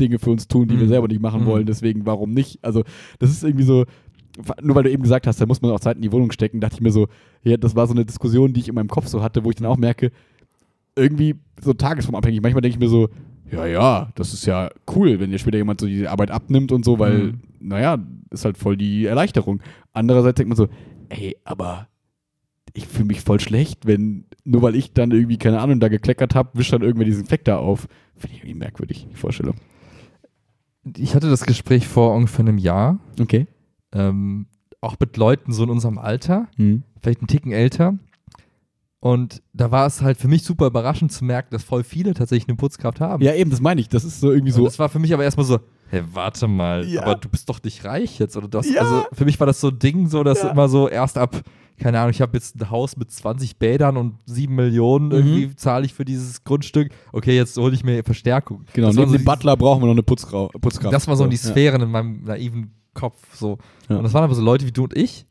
Dinge 0.00 0.18
für 0.18 0.30
uns 0.30 0.48
tun, 0.48 0.68
die 0.68 0.76
wir 0.78 0.84
Mhm. 0.86 0.90
selber 0.90 1.08
nicht 1.08 1.20
machen 1.20 1.42
Mhm. 1.42 1.46
wollen. 1.46 1.66
Deswegen, 1.66 2.06
warum 2.06 2.30
nicht? 2.32 2.58
Also, 2.62 2.84
das 3.18 3.30
ist 3.30 3.44
irgendwie 3.44 3.64
so, 3.64 3.84
nur 4.62 4.76
weil 4.76 4.84
du 4.84 4.90
eben 4.90 5.02
gesagt 5.02 5.26
hast, 5.26 5.40
da 5.40 5.46
muss 5.46 5.60
man 5.60 5.70
auch 5.72 5.80
Zeit 5.80 5.96
in 5.96 6.02
die 6.02 6.12
Wohnung 6.12 6.30
stecken, 6.32 6.60
dachte 6.60 6.76
ich 6.76 6.80
mir 6.80 6.92
so, 6.92 7.08
ja, 7.42 7.56
das 7.56 7.74
war 7.76 7.86
so 7.86 7.92
eine 7.94 8.04
Diskussion, 8.06 8.52
die 8.52 8.60
ich 8.60 8.68
in 8.68 8.74
meinem 8.74 8.88
Kopf 8.88 9.06
so 9.08 9.22
hatte, 9.22 9.44
wo 9.44 9.50
ich 9.50 9.56
dann 9.56 9.66
auch 9.66 9.76
merke, 9.76 10.10
irgendwie 10.96 11.36
so 11.60 11.72
tagesformabhängig. 11.72 12.40
Manchmal 12.42 12.62
denke 12.62 12.76
ich 12.76 12.80
mir 12.80 12.88
so, 12.88 13.08
ja, 13.50 13.66
ja, 13.66 14.10
das 14.14 14.32
ist 14.32 14.46
ja 14.46 14.70
cool, 14.94 15.18
wenn 15.20 15.30
dir 15.30 15.38
später 15.38 15.56
jemand 15.58 15.80
so 15.80 15.86
die 15.86 16.06
Arbeit 16.06 16.30
abnimmt 16.30 16.72
und 16.72 16.84
so, 16.84 16.98
weil, 16.98 17.18
Mhm. 17.32 17.40
naja, 17.60 17.98
ist 18.30 18.44
halt 18.44 18.56
voll 18.56 18.76
die 18.76 19.06
Erleichterung. 19.06 19.60
Andererseits 19.92 20.36
denkt 20.36 20.48
man 20.48 20.56
so, 20.56 20.68
ey, 21.08 21.36
aber 21.44 21.88
ich 22.74 22.86
fühle 22.86 23.06
mich 23.06 23.20
voll 23.20 23.40
schlecht, 23.40 23.86
wenn, 23.86 24.26
nur 24.44 24.62
weil 24.62 24.74
ich 24.76 24.92
dann 24.92 25.10
irgendwie, 25.10 25.38
keine 25.38 25.60
Ahnung, 25.60 25.80
da 25.80 25.88
gekleckert 25.88 26.34
habe, 26.34 26.50
wischt 26.54 26.72
dann 26.72 26.82
irgendwer 26.82 27.04
diesen 27.06 27.26
Fleck 27.26 27.44
da 27.44 27.56
auf. 27.58 27.86
Finde 28.16 28.36
ich 28.36 28.42
irgendwie 28.42 28.58
merkwürdig, 28.58 29.06
die 29.10 29.16
Vorstellung. 29.16 29.56
Ich 30.96 31.14
hatte 31.14 31.28
das 31.28 31.42
Gespräch 31.44 31.86
vor 31.86 32.14
ungefähr 32.14 32.40
einem 32.44 32.58
Jahr, 32.58 32.98
Okay. 33.20 33.46
ähm, 33.92 34.46
auch 34.80 34.96
mit 34.98 35.16
Leuten 35.16 35.52
so 35.52 35.62
in 35.64 35.70
unserem 35.70 35.98
Alter, 35.98 36.48
Hm. 36.56 36.84
vielleicht 37.02 37.20
einen 37.20 37.26
Ticken 37.28 37.52
älter. 37.52 37.98
Und 39.02 39.42
da 39.54 39.70
war 39.70 39.86
es 39.86 40.02
halt 40.02 40.18
für 40.18 40.28
mich 40.28 40.42
super 40.42 40.66
überraschend 40.66 41.10
zu 41.10 41.24
merken, 41.24 41.48
dass 41.52 41.64
voll 41.64 41.84
viele 41.84 42.12
tatsächlich 42.12 42.48
eine 42.48 42.56
Putzkraft 42.56 43.00
haben. 43.00 43.22
Ja, 43.24 43.34
eben, 43.34 43.50
das 43.50 43.60
meine 43.62 43.80
ich. 43.80 43.88
Das 43.88 44.04
ist 44.04 44.20
so 44.20 44.30
irgendwie 44.30 44.52
Und 44.52 44.58
so. 44.58 44.64
das 44.64 44.78
war 44.78 44.90
für 44.90 44.98
mich 44.98 45.14
aber 45.14 45.24
erstmal 45.24 45.46
so, 45.46 45.58
hä, 45.90 46.02
warte 46.12 46.46
mal, 46.48 46.86
Ja. 46.86 47.02
aber 47.02 47.14
du 47.14 47.28
bist 47.30 47.48
doch 47.48 47.62
nicht 47.62 47.84
reich 47.86 48.18
jetzt. 48.18 48.36
Oder 48.36 48.48
das, 48.48 48.68
Ja. 48.70 48.82
Also 48.82 49.04
für 49.12 49.24
mich 49.24 49.40
war 49.40 49.46
das 49.46 49.58
so 49.60 49.68
ein 49.68 49.78
Ding, 49.78 50.06
so 50.08 50.22
dass 50.22 50.42
Ja. 50.42 50.50
immer 50.50 50.68
so 50.68 50.86
erst 50.86 51.16
ab, 51.16 51.40
keine 51.80 51.98
Ahnung, 51.98 52.10
ich 52.10 52.20
habe 52.20 52.36
jetzt 52.36 52.54
ein 52.60 52.70
Haus 52.70 52.96
mit 52.96 53.10
20 53.10 53.56
Bädern 53.58 53.96
und 53.96 54.14
7 54.26 54.54
Millionen 54.54 55.06
Mhm. 55.08 55.12
irgendwie 55.14 55.56
zahle 55.56 55.84
ich 55.86 55.94
für 55.94 56.04
dieses 56.04 56.44
Grundstück. 56.44 56.92
Okay, 57.12 57.34
jetzt 57.34 57.56
hole 57.56 57.74
ich 57.74 57.82
mir 57.82 58.04
Verstärkung. 58.04 58.64
Genau, 58.72 58.88
das 58.88 58.96
neben 58.96 59.10
so 59.10 59.16
dem 59.16 59.24
Butler 59.24 59.56
brauchen 59.56 59.82
wir 59.82 59.86
noch 59.86 59.92
eine 59.94 60.02
Putzgrau 60.02 60.48
Putzkraft. 60.60 60.92
Das 60.94 61.08
war 61.08 61.16
so 61.16 61.24
in 61.24 61.30
die 61.30 61.36
ja. 61.36 61.42
Sphären 61.42 61.80
in 61.82 61.90
meinem 61.90 62.22
naiven 62.24 62.72
Kopf. 62.94 63.18
So. 63.34 63.58
Ja. 63.88 63.96
Und 63.96 64.04
das 64.04 64.12
waren 64.14 64.24
aber 64.24 64.34
so 64.34 64.42
Leute 64.42 64.66
wie 64.66 64.72
du 64.72 64.84
und 64.84 64.96
ich. 64.96 65.26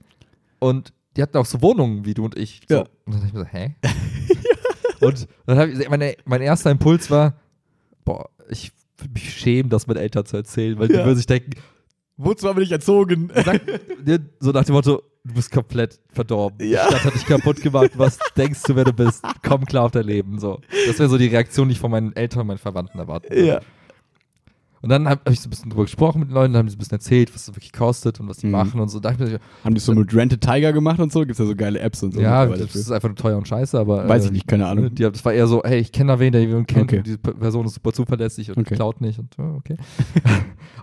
Und 0.59 0.91
die 1.15 1.21
hatten 1.21 1.37
auch 1.37 1.45
so 1.45 1.61
Wohnungen 1.61 2.05
wie 2.05 2.13
du 2.13 2.25
und 2.25 2.37
ich. 2.37 2.61
So. 2.67 2.75
Ja. 2.75 2.81
Und 3.05 3.13
dann 3.13 3.13
dachte 3.21 3.27
ich 3.27 3.33
mir 3.33 3.39
so, 3.39 3.45
hä? 3.45 3.75
und 5.01 5.27
dann 5.45 5.79
ich, 5.81 5.89
meine, 5.89 6.15
mein 6.25 6.41
erster 6.41 6.71
Impuls 6.71 7.09
war, 7.11 7.35
boah, 8.05 8.29
ich 8.49 8.71
würde 8.97 9.13
mich 9.13 9.33
schämen, 9.33 9.69
das 9.69 9.87
meinen 9.87 9.97
Eltern 9.97 10.25
zu 10.25 10.37
erzählen, 10.37 10.77
weil 10.79 10.87
die 10.87 10.95
Ja. 10.95 11.05
würden 11.05 11.17
sich 11.17 11.27
denken, 11.27 11.51
Wozu 12.21 12.49
haben 12.49 12.57
wir 12.57 12.63
dich 12.63 12.71
erzogen? 12.73 13.31
sag, 13.45 13.61
dir 14.05 14.19
so 14.41 14.51
nach 14.51 14.65
dem 14.65 14.73
Motto, 14.75 15.01
du 15.23 15.33
bist 15.33 15.51
komplett 15.51 15.99
verdorben. 16.11 16.67
Ja. 16.67 16.85
Die 16.87 16.93
Stadt 16.95 17.05
hat 17.05 17.15
dich 17.15 17.25
kaputt 17.25 17.61
gemacht. 17.61 17.91
Was 17.95 18.17
denkst 18.37 18.63
du, 18.63 18.75
wer 18.75 18.85
du 18.85 18.93
bist? 18.93 19.23
Komm 19.45 19.65
klar 19.65 19.85
auf 19.85 19.91
dein 19.91 20.05
Leben. 20.05 20.39
So. 20.39 20.59
Das 20.87 20.99
wäre 20.99 21.09
so 21.09 21.17
die 21.17 21.27
Reaktion, 21.27 21.67
die 21.67 21.73
ich 21.73 21.79
von 21.79 21.91
meinen 21.91 22.15
Eltern 22.15 22.41
und 22.41 22.47
meinen 22.47 22.57
Verwandten 22.57 22.99
erwarten 22.99 23.29
würde. 23.29 23.45
ja. 23.47 23.61
Und 24.81 24.89
dann 24.89 25.09
habe 25.09 25.21
hab 25.25 25.33
ich 25.33 25.41
so 25.41 25.47
ein 25.47 25.49
bisschen 25.49 25.69
drüber 25.69 25.83
gesprochen 25.83 26.19
mit 26.19 26.29
den 26.29 26.33
Leuten, 26.35 26.53
dann 26.53 26.59
haben 26.59 26.65
die 26.67 26.71
so 26.71 26.75
ein 26.77 26.79
bisschen 26.79 26.93
erzählt, 26.97 27.33
was 27.35 27.47
es 27.47 27.55
wirklich 27.55 27.73
kostet 27.73 28.19
und 28.19 28.29
was 28.29 28.37
die 28.37 28.45
Mhm. 28.47 28.51
machen 28.53 28.79
und 28.79 28.87
so. 28.89 28.99
Da 28.99 29.11
mir, 29.11 29.39
Haben 29.63 29.75
die 29.75 29.81
so 29.81 29.93
mit 29.93 30.13
Rented 30.15 30.41
Tiger 30.41 30.71
gemacht 30.71 30.99
und 30.99 31.11
so? 31.11 31.19
Gibt 31.19 31.31
es 31.33 31.39
ja 31.39 31.45
so 31.45 31.55
geile 31.55 31.79
Apps 31.79 32.01
und 32.01 32.13
so. 32.13 32.21
ja, 32.21 32.45
das 32.45 32.75
ist 32.75 32.89
einfach 32.91 33.09
nur 33.09 33.15
teuer 33.17 33.37
und 33.37 33.47
scheiße, 33.47 33.77
aber. 33.77 34.07
Weiß 34.07 34.23
äh, 34.23 34.27
ich 34.27 34.31
nicht, 34.31 34.47
keine 34.47 34.67
Ahnung. 34.67 34.93
Die, 34.95 35.03
das 35.03 35.23
war 35.25 35.33
eher 35.33 35.47
so, 35.47 35.61
hey, 35.65 35.79
ich 35.79 35.91
kenne 35.91 36.13
da 36.13 36.19
wen, 36.19 36.31
der 36.31 36.41
jemanden 36.41 36.65
kennt, 36.67 36.83
Okay. 36.85 36.97
und 36.99 37.07
diese 37.07 37.17
Person 37.17 37.65
ist 37.65 37.73
super 37.73 37.91
zuverlässig 37.91 38.49
und 38.49 38.57
Okay. 38.59 38.75
klaut 38.75 39.01
nicht 39.01 39.19
und 39.19 39.37
okay. 39.37 39.75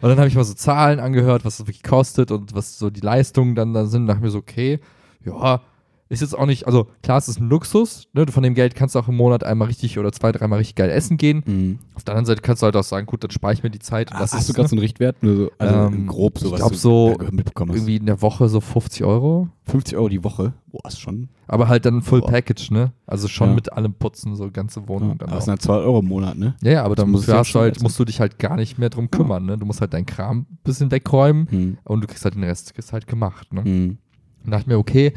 und 0.01 0.09
dann 0.09 0.18
habe 0.18 0.28
ich 0.28 0.35
mal 0.35 0.44
so 0.44 0.55
Zahlen 0.55 1.01
angehört, 1.01 1.44
was 1.44 1.55
es 1.60 1.66
wirklich 1.66 1.82
kostet 1.82 2.31
und 2.31 2.55
was 2.55 2.78
so 2.78 2.90
die 2.90 3.01
Leistungen 3.01 3.55
dann 3.55 3.73
da 3.73 3.86
sind. 3.86 4.06
Da 4.06 4.12
dachte 4.14 4.18
ich 4.20 4.24
mir 4.24 4.31
so, 4.31 4.39
okay, 4.39 4.81
ja, 5.24 5.60
ist 6.09 6.20
jetzt 6.20 6.39
auch 6.39 6.47
nicht, 6.47 6.66
also 6.66 6.87
klar, 7.03 7.19
es 7.19 7.27
ist 7.28 7.41
ein 7.41 7.49
Luxus, 7.49 8.07
ne? 8.12 8.27
Von 8.28 8.43
dem 8.45 8.55
Geld 8.55 8.74
kannst 8.77 8.95
du 8.95 8.99
auch 9.01 9.09
im 9.09 9.16
Monat 9.16 9.43
einmal 9.43 9.66
richtig 9.69 9.99
oder 9.99 10.12
zwei, 10.12 10.31
dreimal 10.31 10.59
richtig 10.59 10.77
geil 10.77 10.91
essen 10.91 11.16
gehen. 11.16 11.43
Mhm. 11.45 11.78
Auf 11.97 12.05
der 12.05 12.15
anderen 12.15 12.27
Seite 12.27 12.43
kannst 12.43 12.62
du 12.62 12.65
halt 12.66 12.77
auch 12.77 12.85
sagen, 12.85 13.07
gut, 13.07 13.24
dann 13.24 13.33
spare 13.33 13.53
ich 13.55 13.62
mir 13.65 13.70
die 13.70 13.81
Zeit. 13.81 14.12
Ah, 14.12 14.20
Hast 14.20 14.49
du 14.49 14.53
gerade 14.53 14.62
ne? 14.65 14.69
so 14.69 14.77
einen 14.77 14.81
Richtwert? 14.83 15.16
So, 15.20 15.51
also 15.59 15.74
Ähm, 15.74 16.07
grob 16.07 16.35
ich 16.37 16.43
sowas. 16.43 16.61
glaub 16.61 16.74
so 16.77 17.16
mitbekommen 17.33 17.70
hast. 17.73 17.78
irgendwie 17.78 17.97
in 17.97 18.07
der 18.07 18.23
Woche 18.23 18.49
so 18.49 18.61
50 18.61 19.03
Euro. 19.05 19.49
50 19.65 19.97
Euro 19.97 20.09
die 20.09 20.23
Woche. 20.23 20.53
Boah, 20.70 20.87
ist 20.87 21.01
schon. 21.01 21.28
Aber 21.49 21.66
halt 21.66 21.85
dann 21.87 22.03
Full 22.03 22.20
Boah. 22.20 22.31
Package, 22.31 22.70
ne? 22.70 22.93
Also 23.07 23.27
schon 23.27 23.49
Ja. 23.49 23.55
mit 23.57 23.73
allem 23.73 23.93
Putzen, 23.95 24.37
so 24.37 24.49
ganze 24.53 24.87
Wohnung. 24.87 25.09
Ja, 25.11 25.15
dann 25.16 25.28
aber 25.31 25.39
es 25.39 25.45
sind 25.47 25.53
halt 25.53 25.62
2 25.62 25.74
Euro 25.74 25.99
im 26.01 26.07
Monat, 26.07 26.37
ne? 26.39 26.55
ja, 26.62 26.70
ja, 26.70 26.85
aber 26.85 26.95
dann 26.95 27.11
muss 27.11 27.27
musst 27.27 27.28
du, 27.55 27.59
ja 27.59 27.62
halt, 27.62 27.83
musst 27.83 27.99
du 27.99 28.05
dich 28.05 28.20
halt 28.20 28.39
gar 28.39 28.55
nicht 28.57 28.78
mehr 28.78 28.91
drum 28.91 29.11
kümmern, 29.11 29.45
ne? 29.45 29.59
Du 29.59 29.66
musst 29.66 29.81
halt 29.81 29.93
deinen 29.93 30.07
Kram 30.07 30.39
ein 30.51 30.59
bisschen 30.62 30.93
wegräumen 30.93 31.49
Mhm. 31.51 31.78
und 31.83 32.01
du 32.01 32.07
kriegst 32.07 32.24
halt 32.24 32.35
den 32.37 32.45
Rest 32.45 32.74
kriegst 32.74 32.93
halt 32.93 33.09
gemacht, 33.09 33.53
ne? 33.53 33.62
Mhm. 33.62 33.99
Und 34.45 34.51
dachte 34.53 34.62
ich 34.62 34.66
mir, 34.69 34.78
okay, 34.78 35.12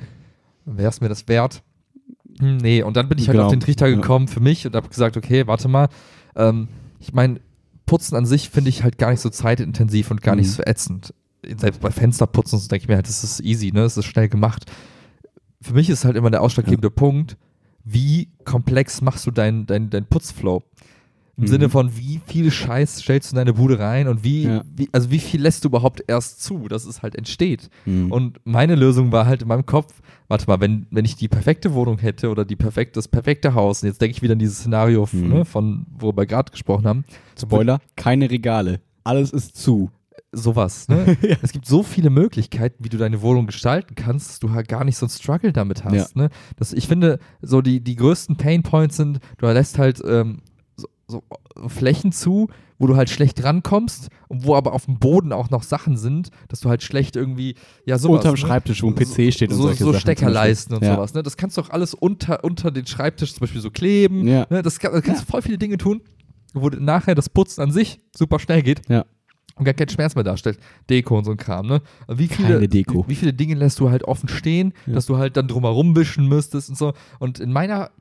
wäre 0.77 0.89
es 0.89 1.01
mir 1.01 1.09
das 1.09 1.27
wert? 1.27 1.63
Hm, 2.39 2.57
nee, 2.57 2.83
und 2.83 2.95
dann 2.97 3.09
bin 3.09 3.17
ich 3.17 3.27
halt 3.27 3.35
Genau. 3.35 3.45
auf 3.47 3.51
den 3.53 3.59
Trichter 3.59 3.87
Ja. 3.87 3.95
gekommen 3.95 4.27
für 4.27 4.39
mich 4.39 4.65
und 4.65 4.75
habe 4.75 4.87
gesagt, 4.89 5.17
okay, 5.17 5.45
warte 5.47 5.67
mal, 5.67 5.89
ähm, 6.35 6.67
ich 6.99 7.13
meine, 7.13 7.39
Putzen 7.85 8.15
an 8.15 8.25
sich 8.25 8.49
finde 8.49 8.69
ich 8.69 8.83
halt 8.83 8.97
gar 8.97 9.09
nicht 9.11 9.19
so 9.19 9.29
zeitintensiv 9.29 10.11
und 10.11 10.21
gar 10.21 10.35
nicht 10.35 10.47
Mhm. 10.47 10.51
so 10.53 10.63
ätzend. 10.63 11.13
Selbst 11.57 11.81
bei 11.81 11.89
Fensterputzen 11.91 12.59
so 12.59 12.67
denke 12.67 12.83
ich 12.83 12.87
mir 12.87 12.95
halt, 12.95 13.07
das 13.07 13.23
ist 13.23 13.39
easy, 13.41 13.67
ne? 13.71 13.81
Das 13.81 13.97
ist 13.97 14.05
schnell 14.05 14.29
gemacht. 14.29 14.65
Für 15.61 15.73
mich 15.73 15.89
ist 15.89 16.05
halt 16.05 16.15
immer 16.15 16.29
der 16.29 16.41
ausschlaggebende 16.41 16.91
Punkt, 16.91 17.37
wie 17.83 18.29
komplex 18.45 19.01
machst 19.01 19.25
du 19.25 19.31
deinen 19.31 19.65
dein, 19.65 19.89
dein 19.89 20.05
Putzflow? 20.05 20.63
Im 21.37 21.43
Mhm. 21.45 21.47
Sinne 21.47 21.69
von, 21.69 21.95
wie 21.97 22.19
viel 22.27 22.51
Scheiß 22.51 22.99
stellst 23.01 23.31
du 23.31 23.35
in 23.35 23.37
deine 23.37 23.53
Bude 23.53 23.79
rein 23.79 24.07
und 24.09 24.23
wie, 24.23 24.43
Ja. 24.43 24.63
wie, 24.75 24.89
also 24.91 25.09
wie 25.11 25.19
viel 25.19 25.41
lässt 25.41 25.63
du 25.63 25.69
überhaupt 25.69 26.03
erst 26.07 26.43
zu, 26.43 26.67
dass 26.67 26.85
es 26.85 27.01
halt 27.01 27.15
entsteht? 27.15 27.69
Mhm. 27.85 28.11
Und 28.11 28.39
meine 28.43 28.75
Lösung 28.75 29.11
war 29.13 29.25
halt 29.25 29.41
in 29.41 29.47
meinem 29.47 29.65
Kopf, 29.65 30.01
warte 30.29 30.45
mal, 30.47 30.61
wenn, 30.61 30.87
wenn 30.91 31.03
ich 31.03 31.15
die 31.17 31.27
perfekte 31.27 31.73
Wohnung 31.73 31.97
hätte 31.97 32.29
oder 32.29 32.45
die 32.45 32.55
perfekt, 32.55 32.95
das 32.95 33.07
perfekte 33.09 33.53
Haus, 33.55 33.83
und 33.83 33.89
jetzt 33.89 34.01
denke 34.01 34.15
ich 34.15 34.21
wieder 34.21 34.33
an 34.33 34.39
dieses 34.39 34.59
Szenario, 34.59 35.03
f- 35.03 35.11
Mhm. 35.13 35.29
ne, 35.29 35.45
von 35.45 35.85
wo 35.97 36.15
wir 36.15 36.25
gerade 36.25 36.51
gesprochen 36.51 36.85
haben, 36.87 37.03
Spoiler, 37.37 37.79
keine 37.97 38.29
Regale. 38.31 38.79
Alles 39.03 39.31
ist 39.31 39.57
zu. 39.57 39.91
sowas. 40.31 40.87
Ne? 40.87 41.17
Es 41.41 41.51
gibt 41.51 41.65
so 41.65 41.81
viele 41.81 42.11
Möglichkeiten, 42.11 42.83
wie 42.83 42.89
du 42.89 42.97
deine 42.97 43.21
Wohnung 43.23 43.47
gestalten 43.47 43.95
kannst, 43.95 44.29
dass 44.29 44.39
du 44.39 44.51
halt 44.51 44.67
gar 44.67 44.83
nicht 44.83 44.95
so 44.97 45.07
einen 45.07 45.09
Struggle 45.09 45.51
damit 45.51 45.83
hast. 45.83 46.15
Ja. 46.15 46.21
Ne? 46.23 46.29
Das, 46.57 46.71
ich 46.71 46.87
finde, 46.87 47.17
so 47.41 47.61
die, 47.63 47.79
die 47.83 47.95
größten 47.95 48.35
Painpoints 48.35 48.97
sind, 48.97 49.19
du 49.39 49.47
lässt 49.47 49.79
halt 49.79 50.01
ähm, 50.05 50.41
so, 51.09 51.23
so 51.55 51.67
Flächen 51.69 52.11
zu, 52.11 52.47
wo 52.77 52.87
du 52.87 52.95
halt 52.95 53.09
schlecht 53.09 53.43
rankommst 53.43 54.09
und 54.29 54.45
wo 54.45 54.55
aber 54.55 54.73
auf 54.73 54.85
dem 54.85 54.99
Boden 54.99 55.33
auch 55.33 55.49
noch 55.49 55.63
Sachen 55.63 55.97
sind, 55.97 56.29
dass 56.47 56.61
du 56.61 56.69
halt 56.69 56.81
schlecht 56.83 57.15
irgendwie, 57.15 57.55
ja, 57.85 57.97
sowas. 57.97 58.19
Unterm 58.19 58.31
ne? 58.33 58.37
Schreibtisch, 58.37 58.83
wo 58.83 58.87
ein 58.87 58.95
PC 58.95 59.33
steht 59.33 59.49
und 59.51 59.57
so, 59.57 59.63
solche 59.63 59.83
so 59.83 59.91
Sachen 59.91 60.01
Steckerleisten 60.01 60.75
und 60.75 60.81
Beispiel. 60.81 60.95
sowas. 60.95 61.13
Ne? 61.13 61.23
Das 61.23 61.35
kannst 61.35 61.57
du 61.57 61.61
auch 61.61 61.69
alles 61.71 61.93
unter, 61.93 62.43
unter 62.43 62.71
den 62.71 62.85
Schreibtisch 62.85 63.33
zum 63.33 63.41
Beispiel 63.41 63.59
so 63.61 63.71
kleben. 63.71 64.27
Ja. 64.27 64.45
Ne? 64.49 64.61
Das, 64.61 64.79
kann, 64.79 64.93
das 64.93 65.03
kannst 65.03 65.23
du 65.23 65.25
voll 65.25 65.41
viele 65.41 65.57
Dinge 65.57 65.77
tun, 65.77 66.01
wo 66.53 66.69
nachher 66.69 67.15
das 67.15 67.27
Putzen 67.29 67.61
an 67.61 67.71
sich 67.71 67.99
super 68.15 68.39
schnell 68.39 68.61
geht. 68.61 68.87
Ja. 68.87 69.05
Und 69.55 69.65
gar 69.65 69.73
keinen 69.73 69.89
Schmerz 69.89 70.15
mehr 70.15 70.23
darstellt. 70.23 70.57
Deko 70.89 71.17
und 71.17 71.25
so 71.25 71.31
ein 71.31 71.37
Kram, 71.37 71.67
ne? 71.67 71.81
Wie 72.07 72.29
viele, 72.29 72.53
Keine 72.53 72.69
Deko. 72.69 73.03
Wie, 73.05 73.09
wie 73.11 73.15
viele 73.15 73.33
Dinge 73.33 73.55
lässt 73.55 73.77
du 73.81 73.89
halt 73.89 74.05
offen 74.05 74.29
stehen, 74.29 74.73
Ja. 74.85 74.93
dass 74.93 75.05
du 75.05 75.17
halt 75.17 75.35
dann 75.35 75.49
drumherum 75.49 75.97
wischen 75.97 76.27
müsstest 76.29 76.69
und 76.69 76.77
so. 76.77 76.93
Und 77.19 77.41
in 77.41 77.51
meiner 77.51 77.91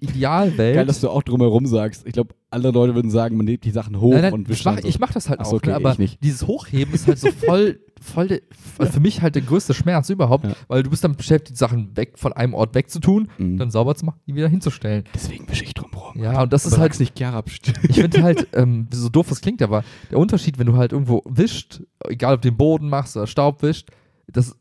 Idealwelt. 0.00 0.74
Geil, 0.76 0.86
dass 0.86 1.00
du 1.00 1.08
auch 1.08 1.22
drumherum 1.22 1.66
sagst. 1.66 2.06
Ich 2.06 2.12
glaube, 2.12 2.34
andere 2.50 2.72
Leute 2.72 2.94
würden 2.94 3.10
sagen, 3.10 3.36
man 3.36 3.46
nimmt 3.46 3.64
die 3.64 3.70
Sachen 3.70 4.00
hoch 4.00 4.12
Nein, 4.12 4.22
nein, 4.22 4.32
und 4.32 4.48
wischt 4.48 4.64
mach, 4.64 4.78
so. 4.80 4.86
ich 4.88 4.98
mach 4.98 5.12
das 5.12 5.28
halt 5.28 5.40
Ach 5.40 5.46
auch, 5.46 5.50
so, 5.50 5.56
okay, 5.56 5.70
ne? 5.70 5.76
aber 5.76 5.94
dieses 6.22 6.46
Hochheben 6.46 6.92
ist 6.94 7.06
halt 7.06 7.18
so 7.18 7.30
voll, 7.30 7.80
voll 8.02 8.28
de, 8.28 8.42
also 8.78 8.92
für 8.92 9.00
mich 9.00 9.22
halt 9.22 9.34
der 9.34 9.42
größte 9.42 9.72
Schmerz 9.72 10.10
überhaupt, 10.10 10.44
Ja. 10.44 10.52
weil 10.68 10.82
du 10.82 10.90
bist 10.90 11.04
dann 11.04 11.14
beschäftigt, 11.16 11.56
Sachen 11.56 11.96
weg 11.96 12.18
von 12.18 12.32
einem 12.32 12.54
Ort 12.54 12.74
wegzutun, 12.74 13.28
Mhm. 13.38 13.56
dann 13.56 13.70
sauber 13.70 13.94
zu 13.94 14.04
machen, 14.04 14.20
die 14.26 14.34
wieder 14.34 14.48
hinzustellen. 14.48 15.04
Deswegen 15.14 15.48
wische 15.48 15.64
ich 15.64 15.72
drumherum. 15.74 16.20
Ja, 16.22 16.42
und 16.42 16.52
das 16.52 16.66
ist 16.66 16.74
aber 16.74 16.82
halt, 16.82 16.94
sag's 16.94 17.00
nicht 17.00 17.14
pst. 17.14 17.72
ich 17.88 17.96
finde 18.00 18.22
halt, 18.22 18.48
ähm, 18.52 18.88
so 18.92 19.08
doof 19.08 19.30
es 19.30 19.40
klingt, 19.40 19.62
aber 19.62 19.84
der 20.10 20.18
Unterschied, 20.18 20.58
wenn 20.58 20.66
du 20.66 20.76
halt 20.76 20.92
irgendwo 20.92 21.22
wischt, 21.24 21.82
egal 22.08 22.34
ob 22.34 22.42
du 22.42 22.50
den 22.50 22.56
Boden 22.58 22.88
machst 22.88 23.16
oder 23.16 23.26
Staub 23.26 23.62
wischt, 23.62 23.88
das 24.26 24.50
äh, 24.50 24.54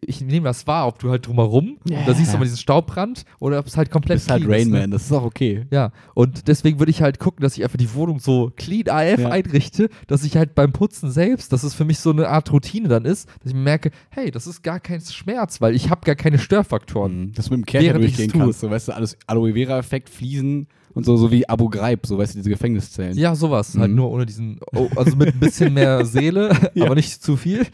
ich 0.00 0.20
nehme 0.20 0.44
das 0.46 0.66
wahr, 0.68 0.86
ob 0.86 0.98
du 1.00 1.10
halt 1.10 1.26
drumherum, 1.26 1.78
Ja. 1.88 2.04
da 2.06 2.14
siehst 2.14 2.32
du 2.32 2.38
mal 2.38 2.44
diesen 2.44 2.56
Staubbrand 2.58 3.24
oder 3.40 3.58
ob 3.58 3.66
es 3.66 3.76
halt 3.76 3.90
komplett 3.90 4.18
bist 4.18 4.30
halt 4.30 4.44
clean 4.44 4.52
Rain 4.54 4.66
ist, 4.68 4.72
ne? 4.72 4.80
Man, 4.82 4.90
das 4.92 5.02
ist 5.06 5.12
auch 5.12 5.24
okay. 5.24 5.66
Ja, 5.72 5.90
und 6.14 6.46
deswegen 6.46 6.78
würde 6.78 6.90
ich 6.90 7.02
halt 7.02 7.18
gucken, 7.18 7.42
dass 7.42 7.56
ich 7.56 7.64
einfach 7.64 7.76
die 7.78 7.92
Wohnung 7.94 8.20
so 8.20 8.52
clean 8.56 8.88
AF 8.88 9.18
Ja. 9.20 9.30
einrichte, 9.30 9.88
dass 10.06 10.22
ich 10.24 10.36
halt 10.36 10.54
beim 10.54 10.72
Putzen 10.72 11.10
selbst, 11.10 11.52
dass 11.52 11.64
es 11.64 11.74
für 11.74 11.84
mich 11.84 11.98
so 11.98 12.10
eine 12.10 12.28
Art 12.28 12.52
Routine 12.52 12.88
dann 12.88 13.04
ist, 13.04 13.28
dass 13.40 13.48
ich 13.50 13.54
mir 13.54 13.60
merke, 13.62 13.90
hey, 14.10 14.30
das 14.30 14.46
ist 14.46 14.62
gar 14.62 14.78
kein 14.78 15.00
Schmerz, 15.00 15.60
weil 15.60 15.74
ich 15.74 15.90
habe 15.90 16.02
gar 16.04 16.14
keine 16.16 16.38
Störfaktoren. 16.38 17.20
Mhm. 17.20 17.32
Dass 17.32 17.46
du 17.48 17.56
mit 17.56 17.72
dem 17.72 17.80
ich's 18.02 18.16
durchgehen 18.16 18.30
kannst, 18.40 18.60
so 18.60 18.70
weißt 18.70 18.88
du, 18.88 18.92
alles 18.94 19.16
Aloe 19.26 19.52
Vera-Effekt, 19.54 20.08
Fliesen 20.10 20.68
und 20.96 21.04
so, 21.04 21.16
so 21.16 21.30
wie 21.30 21.48
Abu 21.48 21.68
Ghraib, 21.68 22.06
so 22.06 22.18
weißt 22.18 22.34
du, 22.34 22.38
diese 22.38 22.50
Gefängniszellen. 22.50 23.16
Ja, 23.16 23.36
sowas, 23.36 23.76
halt 23.78 23.90
Mhm. 23.90 23.96
nur 23.96 24.10
ohne 24.10 24.26
diesen, 24.26 24.58
oh, 24.74 24.88
also 24.96 25.14
mit 25.14 25.34
ein 25.34 25.38
bisschen 25.38 25.74
mehr 25.74 26.04
Seele, 26.06 26.50
Ja. 26.74 26.86
aber 26.86 26.94
nicht 26.96 27.22
zu 27.22 27.36
viel. 27.36 27.64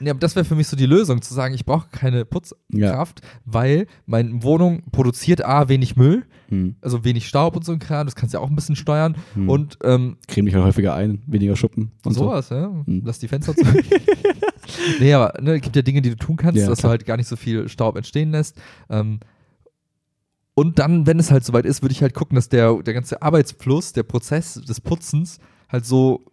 Ja, 0.00 0.12
aber 0.12 0.20
das 0.20 0.36
wäre 0.36 0.44
für 0.44 0.54
mich 0.54 0.68
so 0.68 0.76
die 0.76 0.86
Lösung, 0.86 1.20
zu 1.22 1.34
sagen, 1.34 1.54
ich 1.54 1.64
brauche 1.64 1.88
keine 1.90 2.18
Ja. 2.18 2.24
Putzkraft, 2.24 3.22
weil 3.44 3.86
meine 4.06 4.42
Wohnung 4.44 4.82
produziert 4.92 5.44
A, 5.44 5.68
wenig 5.68 5.96
Müll, 5.96 6.24
Hm. 6.50 6.76
also 6.80 7.04
wenig 7.04 7.26
Staub 7.28 7.56
und 7.56 7.64
so 7.64 7.72
ein 7.72 7.78
Kram, 7.78 8.06
das 8.06 8.14
kannst 8.14 8.32
du 8.34 8.38
ja 8.38 8.44
auch 8.44 8.48
ein 8.50 8.54
bisschen 8.56 8.76
steuern 8.76 9.16
Hm. 9.34 9.48
und 9.48 9.78
ähm, 9.82 10.16
Creme 10.28 10.46
dich 10.46 10.54
halt 10.54 10.64
häufiger 10.64 10.94
ein, 10.94 11.22
weniger 11.26 11.56
Schuppen 11.56 11.90
und 12.04 12.12
so. 12.14 12.24
sowas, 12.24 12.50
ja. 12.50 12.70
Hm. 12.84 13.02
Lass 13.04 13.18
die 13.18 13.28
Fenster 13.28 13.54
zu. 13.56 13.64
nee, 15.00 15.12
aber 15.12 15.34
ne, 15.42 15.56
es 15.56 15.62
gibt 15.62 15.76
ja 15.76 15.82
Dinge, 15.82 16.02
die 16.02 16.10
du 16.10 16.16
tun 16.16 16.36
kannst, 16.36 16.60
Ja, 16.60 16.68
dass 16.68 16.78
klar. 16.80 16.90
du 16.90 16.98
halt 16.98 17.06
gar 17.06 17.16
nicht 17.16 17.28
so 17.28 17.36
viel 17.36 17.68
Staub 17.68 17.96
entstehen 17.96 18.30
lässt. 18.30 18.56
Ähm, 18.90 19.20
und 20.58 20.80
dann, 20.80 21.06
wenn 21.06 21.20
es 21.20 21.30
halt 21.30 21.44
soweit 21.44 21.64
ist, 21.64 21.82
würde 21.82 21.92
ich 21.92 22.02
halt 22.02 22.14
gucken, 22.14 22.34
dass 22.34 22.48
der, 22.48 22.74
der 22.82 22.92
ganze 22.92 23.22
Arbeitsfluss, 23.22 23.92
der 23.92 24.02
Prozess 24.02 24.54
des 24.54 24.80
Putzens 24.80 25.38
halt 25.68 25.86
so 25.86 26.24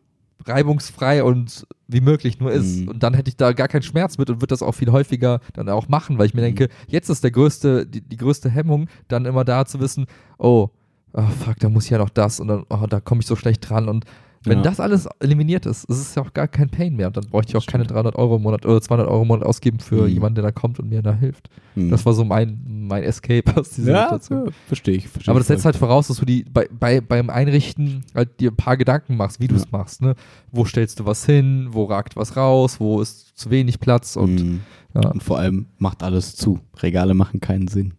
reibungsfrei 0.48 1.24
und 1.24 1.68
wie 1.88 2.02
möglich 2.02 2.40
nur 2.40 2.52
ist. 2.52 2.78
Mhm. 2.78 2.88
Und 2.88 3.04
dann 3.04 3.14
hätte 3.14 3.30
ich 3.30 3.38
da 3.38 3.54
gar 3.54 3.68
keinen 3.68 3.84
Schmerz 3.84 4.18
mit 4.18 4.32
und 4.32 4.38
würde 4.38 4.48
das 4.48 4.64
auch 4.64 4.72
viel 4.72 4.92
häufiger 4.92 5.42
dann 5.54 5.70
auch 5.70 5.90
machen, 5.90 6.18
weil 6.18 6.26
ich 6.26 6.34
mir 6.34 6.42
Mhm. 6.42 6.56
denke, 6.56 6.70
jetzt 6.88 7.10
ist 7.10 7.24
der 7.24 7.30
größte, 7.30 7.86
die, 7.86 8.02
die 8.02 8.18
größte 8.18 8.50
Hemmung, 8.50 8.88
dann 9.10 9.26
immer 9.26 9.46
da 9.46 9.64
zu 9.64 9.80
wissen, 9.80 10.08
oh, 10.40 10.70
oh 11.14 11.28
fuck, 11.44 11.60
da 11.60 11.70
muss 11.70 11.86
ich 11.86 11.92
ja 11.92 12.00
noch 12.00 12.10
das 12.10 12.40
und 12.40 12.48
dann, 12.48 12.64
oh, 12.72 12.88
da 12.90 13.00
komme 13.02 13.22
ich 13.22 13.28
so 13.28 13.36
schlecht 13.36 13.70
dran 13.70 13.88
und 13.88 14.06
wenn 14.46 14.60
Ja. 14.60 14.64
das 14.64 14.80
alles 14.80 15.08
eliminiert 15.20 15.66
ist, 15.66 15.84
ist 15.86 15.98
es 16.00 16.16
ja 16.16 16.22
auch 16.24 16.34
gar 16.34 16.48
kein 16.48 16.70
Pain 16.70 16.96
mehr. 16.96 17.08
Und 17.08 17.18
dann 17.18 17.26
bräuchte 17.30 17.52
ich 17.52 17.56
auch 17.58 17.66
keine 17.66 17.86
300 17.86 18.16
Euro 18.16 18.38
im 18.38 18.44
Monat 18.44 18.66
oder 18.66 18.82
200 18.82 19.08
Euro 19.08 19.22
im 19.24 19.28
Monat 19.28 19.46
ausgeben 19.46 19.80
für 19.80 20.04
Mhm. 20.04 20.08
jemanden, 20.10 20.36
der 20.36 20.44
da 20.44 20.52
kommt 20.52 20.80
und 20.80 20.90
mir 20.90 21.02
da 21.02 21.14
hilft. 21.14 21.50
Hm. 21.76 21.90
Das 21.90 22.06
war 22.06 22.14
so 22.14 22.24
mein, 22.24 22.60
mein 22.68 23.04
Escape 23.04 23.56
aus 23.60 23.72
dieser 23.72 23.92
ja, 23.94 24.04
Situation. 24.04 24.46
ja, 24.46 24.52
verstehe 24.68 24.96
ich. 24.96 25.08
Versteh 25.08 25.30
Aber 25.32 25.40
das 25.40 25.48
setzt 25.48 25.66
halt 25.66 25.76
voraus, 25.76 26.08
dass 26.08 26.18
du 26.18 26.26
die 26.26 26.44
bei, 26.52 26.68
bei, 26.72 27.02
beim 27.02 27.30
Einrichten 27.30 28.04
halt 28.14 28.40
dir 28.40 28.52
ein 28.52 28.56
paar 28.56 28.78
Gedanken 28.78 29.18
machst, 29.18 29.40
wie 29.40 29.48
du 29.48 29.56
es 29.56 29.64
Ja. 29.64 29.68
machst. 29.78 30.02
Ne? 30.02 30.16
Wo 30.52 30.66
stellst 30.66 31.00
du 31.00 31.06
was 31.06 31.26
hin? 31.26 31.68
Wo 31.72 31.86
ragt 31.86 32.16
was 32.16 32.38
raus? 32.38 32.80
Wo 32.80 33.02
ist 33.02 33.38
zu 33.38 33.50
wenig 33.50 33.80
Platz? 33.80 34.16
Und 34.16 34.40
Hm. 34.40 34.62
ja. 34.94 35.10
Und 35.10 35.24
vor 35.24 35.40
allem 35.40 35.66
macht 35.78 36.04
alles 36.04 36.36
zu. 36.36 36.60
Regale 36.82 37.14
machen 37.14 37.40
keinen 37.40 37.68
Sinn. 37.68 37.94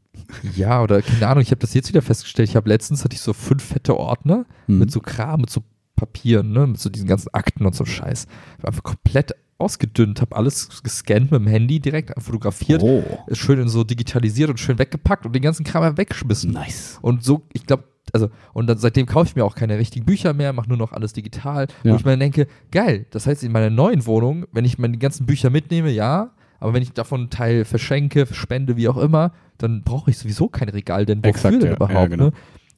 ja, 0.56 0.82
oder 0.82 1.02
keine 1.02 1.26
Ahnung, 1.28 1.42
ich 1.42 1.50
habe 1.50 1.60
das 1.60 1.74
jetzt 1.74 1.88
wieder 1.88 2.02
festgestellt. 2.02 2.48
Ich 2.48 2.56
habe 2.56 2.68
letztens 2.68 3.04
hatte 3.04 3.14
ich 3.14 3.20
so 3.20 3.32
fünf 3.32 3.62
fette 3.62 3.96
Ordner 3.96 4.46
Hm. 4.66 4.78
mit 4.78 4.90
so 4.90 5.00
Kram, 5.00 5.42
mit 5.42 5.50
so 5.50 5.60
Papieren, 5.96 6.52
ne? 6.52 6.66
mit 6.66 6.78
so 6.78 6.90
diesen 6.90 7.08
ganzen 7.08 7.32
Akten 7.34 7.66
und 7.66 7.74
so 7.74 7.84
Scheiß. 7.84 8.26
War 8.60 8.68
einfach 8.68 8.82
komplett 8.82 9.34
ausgedünnt, 9.58 10.20
habe 10.20 10.36
alles 10.36 10.82
gescannt 10.82 11.32
mit 11.32 11.40
dem 11.40 11.46
Handy 11.46 11.80
direkt 11.80 12.12
fotografiert, 12.22 12.82
Oh, 12.82 13.02
ist 13.26 13.38
schön 13.38 13.58
in 13.58 13.68
so 13.68 13.84
digitalisiert 13.84 14.50
und 14.50 14.60
schön 14.60 14.78
weggepackt 14.78 15.24
und 15.24 15.34
den 15.34 15.42
ganzen 15.42 15.64
Kram 15.64 15.82
einfach 15.82 15.96
weggeschmissen. 15.96 16.52
nice. 16.52 16.98
Und 17.00 17.24
so, 17.24 17.42
ich 17.54 17.66
glaube, 17.66 17.84
also, 18.12 18.28
und 18.52 18.66
dann, 18.68 18.78
seitdem 18.78 19.06
kaufe 19.06 19.28
ich 19.28 19.36
mir 19.36 19.44
auch 19.44 19.54
keine 19.54 19.78
richtigen 19.78 20.04
Bücher 20.04 20.32
mehr, 20.32 20.52
mache 20.52 20.68
nur 20.68 20.78
noch 20.78 20.92
alles 20.92 21.12
digital. 21.12 21.66
Ja. 21.82 21.92
Wo 21.92 21.96
ich 21.96 22.04
mir 22.04 22.16
denke, 22.16 22.46
geil, 22.70 23.06
das 23.10 23.26
heißt, 23.26 23.42
in 23.42 23.50
meiner 23.52 23.70
neuen 23.70 24.06
Wohnung, 24.06 24.44
wenn 24.52 24.64
ich 24.64 24.78
meine 24.78 24.98
ganzen 24.98 25.26
Bücher 25.26 25.50
mitnehme, 25.50 25.90
ja, 25.90 26.32
aber 26.60 26.72
wenn 26.74 26.82
ich 26.82 26.92
davon 26.92 27.20
einen 27.22 27.30
Teil 27.30 27.64
verschenke, 27.64 28.26
spende, 28.30 28.76
wie 28.76 28.88
auch 28.88 28.96
immer, 28.96 29.32
dann 29.58 29.82
brauche 29.82 30.10
ich 30.10 30.18
sowieso 30.18 30.48
kein 30.48 30.68
Regal, 30.68 31.06
denn 31.06 31.18
wofür 31.18 31.30
Exakt, 31.30 31.54
denn 31.62 31.70
ja. 31.70 31.76
überhaupt? 31.76 31.94
Ja, 31.94 32.06
genau. 32.06 32.24
ne? 32.26 32.32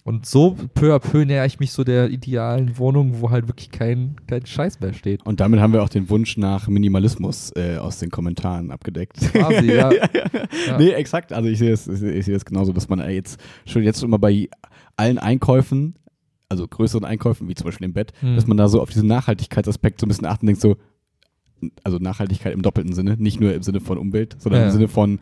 Und 0.08 0.24
so 0.26 0.56
peu 0.74 0.94
à 0.94 0.98
peu 0.98 1.24
näher 1.24 1.44
ich 1.44 1.60
mich 1.60 1.70
so 1.72 1.84
der 1.84 2.08
idealen 2.10 2.78
Wohnung, 2.78 3.20
wo 3.20 3.30
halt 3.30 3.46
wirklich 3.46 3.70
kein, 3.70 4.16
kein 4.26 4.46
Scheiß 4.46 4.80
mehr 4.80 4.94
steht. 4.94 5.24
Und 5.26 5.40
damit 5.40 5.60
haben 5.60 5.72
wir 5.74 5.82
auch 5.82 5.88
den 5.90 6.08
Wunsch 6.08 6.38
nach 6.38 6.66
Minimalismus 6.66 7.52
äh, 7.56 7.76
aus 7.76 7.98
den 7.98 8.10
Kommentaren 8.10 8.70
abgedeckt. 8.70 9.18
Quasi, 9.32 9.66
ja. 9.72 9.90
Ja. 10.66 10.78
Nee, 10.78 10.90
exakt. 10.92 11.32
Also 11.32 11.48
ich 11.50 11.58
sehe 11.58 11.72
es, 11.72 11.86
ich 11.86 11.98
sehe 11.98 12.12
ich 12.12 12.24
sehe 12.24 12.34
es 12.36 12.44
genauso, 12.44 12.72
dass 12.72 12.88
man 12.88 12.98
jetzt 13.10 13.38
schon 13.66 13.82
jetzt 13.82 14.02
immer 14.02 14.18
bei 14.18 14.48
allen 14.96 15.18
Einkäufen, 15.18 15.94
also 16.48 16.66
größeren 16.66 17.04
Einkäufen, 17.04 17.46
wie 17.48 17.54
zum 17.54 17.66
Beispiel 17.66 17.84
im 17.84 17.92
Bett, 17.92 18.12
Hm. 18.20 18.34
dass 18.34 18.46
man 18.46 18.56
da 18.56 18.68
so 18.68 18.80
auf 18.80 18.88
diesen 18.90 19.08
Nachhaltigkeitsaspekt 19.08 20.00
so 20.00 20.06
ein 20.06 20.08
bisschen 20.08 20.26
achten 20.26 20.46
denkt, 20.46 20.60
so, 20.62 20.76
also 21.84 21.98
Nachhaltigkeit 21.98 22.54
im 22.54 22.62
doppelten 22.62 22.94
Sinne, 22.94 23.16
nicht 23.18 23.40
nur 23.40 23.52
im 23.54 23.62
Sinne 23.62 23.80
von 23.80 23.98
Umwelt, 23.98 24.36
sondern 24.38 24.62
Ja. 24.62 24.66
im 24.68 24.72
Sinne 24.72 24.88
von, 24.88 25.18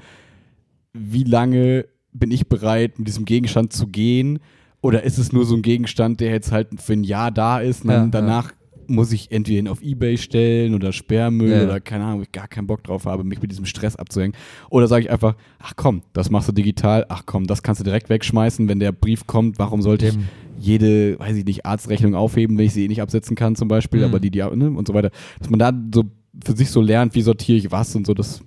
wie 0.92 1.24
lange 1.24 1.86
bin 2.12 2.30
ich 2.30 2.48
bereit, 2.48 2.98
mit 2.98 3.08
diesem 3.08 3.24
Gegenstand 3.24 3.72
zu 3.72 3.88
gehen? 3.88 4.38
Oder 4.86 5.02
ist 5.02 5.18
es 5.18 5.32
nur 5.32 5.44
so 5.44 5.54
ein 5.56 5.62
Gegenstand, 5.62 6.20
der 6.20 6.30
jetzt 6.30 6.52
halt 6.52 6.68
für 6.80 6.92
ein 6.94 7.04
Jahr 7.04 7.30
da 7.30 7.58
ist 7.60 7.84
und 7.84 7.90
Ja, 7.90 8.06
danach 8.06 8.52
muss 8.88 9.10
ich 9.10 9.32
entweder 9.32 9.58
ihn 9.58 9.66
auf 9.68 9.82
Ebay 9.82 10.16
stellen 10.16 10.72
oder 10.74 10.92
Sperrmüll 10.92 11.50
Ja. 11.50 11.64
oder 11.64 11.80
keine 11.80 12.04
Ahnung, 12.04 12.18
wo 12.20 12.22
ich 12.22 12.30
gar 12.30 12.46
keinen 12.46 12.68
Bock 12.68 12.84
drauf 12.84 13.04
habe, 13.04 13.24
mich 13.24 13.42
mit 13.42 13.50
diesem 13.50 13.64
Stress 13.66 13.96
abzuhängen. 13.96 14.36
Oder 14.70 14.86
sage 14.86 15.04
ich 15.06 15.10
einfach, 15.10 15.34
ach 15.58 15.72
komm, 15.74 16.02
das 16.12 16.30
machst 16.30 16.48
du 16.48 16.52
digital, 16.52 17.04
ach 17.08 17.24
komm, 17.26 17.48
das 17.48 17.64
kannst 17.64 17.80
du 17.80 17.84
direkt 17.84 18.08
wegschmeißen, 18.10 18.68
wenn 18.68 18.78
der 18.78 18.92
Brief 18.92 19.26
kommt, 19.26 19.58
warum 19.58 19.82
sollte 19.82 20.06
ich 20.06 20.12
Dem, 20.14 20.28
jede, 20.58 21.18
weiß 21.18 21.36
ich 21.36 21.44
nicht, 21.44 21.66
Arztrechnung 21.66 22.14
aufheben, 22.14 22.56
wenn 22.58 22.66
ich 22.66 22.74
sie 22.74 22.84
eh 22.84 22.88
nicht 22.88 23.02
absetzen 23.02 23.34
kann 23.34 23.56
zum 23.56 23.66
Beispiel, 23.66 24.00
Mhm. 24.00 24.06
aber 24.06 24.20
die, 24.20 24.30
die, 24.30 24.38
ne, 24.38 24.70
und 24.70 24.86
so 24.86 24.94
weiter. 24.94 25.10
Dass 25.40 25.50
man 25.50 25.58
da 25.58 25.72
so 25.92 26.04
für 26.44 26.54
sich 26.56 26.70
so 26.70 26.80
lernt, 26.80 27.14
wie 27.16 27.22
sortiere 27.22 27.58
ich 27.58 27.72
was 27.72 27.94
und 27.96 28.06
so, 28.06 28.14
das 28.14 28.40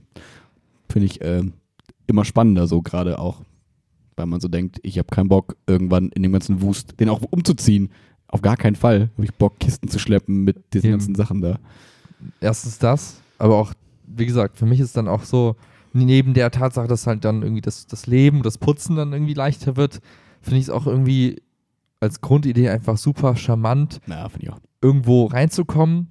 finde 0.89 1.05
ich 1.07 1.19
ähm, 1.21 1.51
immer 2.07 2.23
spannender 2.23 2.65
so 2.65 2.81
gerade 2.81 3.19
auch, 3.19 3.41
weil 4.19 4.25
man 4.27 4.41
so 4.41 4.49
denkt, 4.49 4.79
ich 4.83 4.97
habe 4.99 5.07
keinen 5.07 5.29
Bock, 5.29 5.55
irgendwann 5.65 6.09
in 6.09 6.23
dem 6.23 6.33
ganzen 6.33 6.61
Wust, 6.61 6.99
den 6.99 7.07
auch 7.09 7.21
umzuziehen. 7.29 7.89
Auf 8.27 8.41
gar 8.41 8.57
keinen 8.57 8.75
Fall 8.75 9.09
habe 9.13 9.23
ich 9.23 9.33
Bock, 9.33 9.59
Kisten 9.59 9.87
zu 9.87 9.97
schleppen 9.97 10.43
mit 10.43 10.73
diesen 10.73 10.87
Dem- 10.87 10.91
ganzen 10.91 11.15
Sachen 11.15 11.41
da. 11.41 11.57
erstens 12.41 12.77
das, 12.79 13.21
aber 13.37 13.55
auch, 13.57 13.73
wie 14.05 14.25
gesagt, 14.25 14.57
für 14.57 14.65
mich 14.65 14.79
ist 14.81 14.97
dann 14.97 15.07
auch 15.07 15.23
so, 15.23 15.55
neben 15.93 16.33
der 16.33 16.51
Tatsache, 16.51 16.87
dass 16.87 17.07
halt 17.07 17.23
dann 17.25 17.41
irgendwie 17.43 17.61
das, 17.61 17.87
das 17.87 18.05
Leben, 18.07 18.43
das 18.43 18.57
Putzen 18.57 18.95
dann 18.97 19.13
irgendwie 19.13 19.33
leichter 19.33 19.77
wird, 19.77 20.01
finde 20.41 20.57
ich 20.59 20.65
es 20.65 20.69
auch 20.69 20.85
irgendwie 20.85 21.41
als 22.01 22.19
Grundidee 22.21 22.69
einfach 22.69 22.97
super 22.97 23.35
charmant, 23.35 23.99
Na, 24.05 24.29
irgendwo 24.81 25.25
reinzukommen 25.25 26.07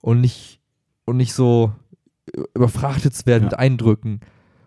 und 0.00 0.20
nicht, 0.20 0.60
und 1.06 1.16
nicht 1.16 1.32
so 1.32 1.72
überfrachtet 2.54 3.14
zu 3.14 3.26
werden 3.26 3.44
Ja. 3.44 3.50
mit 3.50 3.58
Eindrücken. 3.58 4.20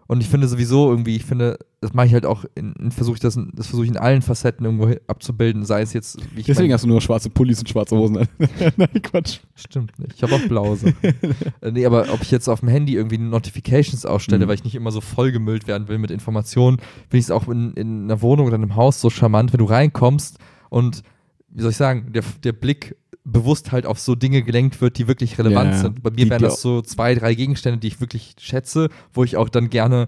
Und 0.07 0.21
ich 0.21 0.29
finde 0.29 0.47
sowieso 0.47 0.89
irgendwie, 0.91 1.15
ich 1.15 1.25
finde, 1.25 1.57
das 1.81 1.93
mache 1.93 2.05
ich 2.05 2.13
halt 2.13 2.27
auch, 2.27 2.45
in, 2.53 2.73
in 2.73 2.91
versuche 2.91 3.15
ich 3.15 3.19
das, 3.21 3.35
in- 3.37 3.51
das 3.55 3.65
versuche 3.67 3.85
ich 3.85 3.91
in 3.91 3.97
allen 3.97 4.21
Facetten 4.21 4.63
irgendwo 4.65 4.93
abzubilden, 5.07 5.65
sei 5.65 5.81
es 5.81 5.93
jetzt, 5.93 6.17
wie 6.35 6.41
ich 6.41 6.45
Deswegen 6.45 6.67
mein- 6.67 6.73
hast 6.75 6.83
du 6.83 6.87
nur 6.87 7.01
schwarze 7.01 7.31
Pullis 7.31 7.57
und 7.59 7.69
schwarze 7.69 7.97
Hosen. 7.97 8.27
Nein, 8.77 9.01
Quatsch. 9.01 9.39
Stimmt 9.55 9.97
nicht. 9.97 10.13
Ich 10.15 10.21
habe 10.21 10.35
auch 10.35 10.47
blaue 10.47 10.75
Sachen. 10.77 10.95
äh, 11.61 11.71
nee, 11.71 11.85
aber 11.87 12.13
ob 12.13 12.21
ich 12.21 12.29
jetzt 12.29 12.47
auf 12.47 12.59
dem 12.59 12.69
Handy 12.69 12.93
irgendwie 12.95 13.17
Notifications 13.17 14.05
ausstelle, 14.05 14.45
Mhm. 14.45 14.49
weil 14.49 14.55
ich 14.55 14.63
nicht 14.63 14.75
immer 14.75 14.91
so 14.91 15.01
vollgemüllt 15.01 15.67
werden 15.67 15.87
will 15.87 15.97
mit 15.97 16.11
Informationen, 16.11 16.77
finde 16.77 17.17
ich 17.17 17.23
es 17.25 17.31
auch 17.31 17.47
in, 17.47 17.73
in 17.73 18.03
einer 18.03 18.21
Wohnung 18.21 18.45
oder 18.45 18.55
einem 18.55 18.75
Haus 18.75 19.01
so 19.01 19.09
charmant, 19.09 19.53
wenn 19.53 19.59
du 19.59 19.65
reinkommst 19.65 20.37
und, 20.69 21.01
wie 21.49 21.61
soll 21.63 21.71
ich 21.71 21.77
sagen, 21.77 22.11
der, 22.13 22.23
der 22.43 22.53
Blick 22.53 22.95
bewusst 23.25 23.71
halt 23.71 23.85
auf 23.85 23.99
so 23.99 24.15
Dinge 24.15 24.43
gelenkt 24.43 24.79
wird, 24.81 24.97
die 24.97 25.07
wirklich 25.07 25.37
relevant 25.37 25.73
Ja, 25.73 25.81
sind. 25.81 26.03
Bei 26.03 26.11
mir 26.11 26.29
wären 26.29 26.41
das 26.43 26.61
so 26.61 26.81
zwei, 26.81 27.15
drei 27.15 27.33
Gegenstände, 27.35 27.79
die 27.79 27.87
ich 27.87 27.99
wirklich 27.99 28.35
schätze, 28.39 28.89
wo 29.13 29.23
ich 29.23 29.35
auch 29.35 29.49
dann 29.49 29.69
gerne 29.69 30.07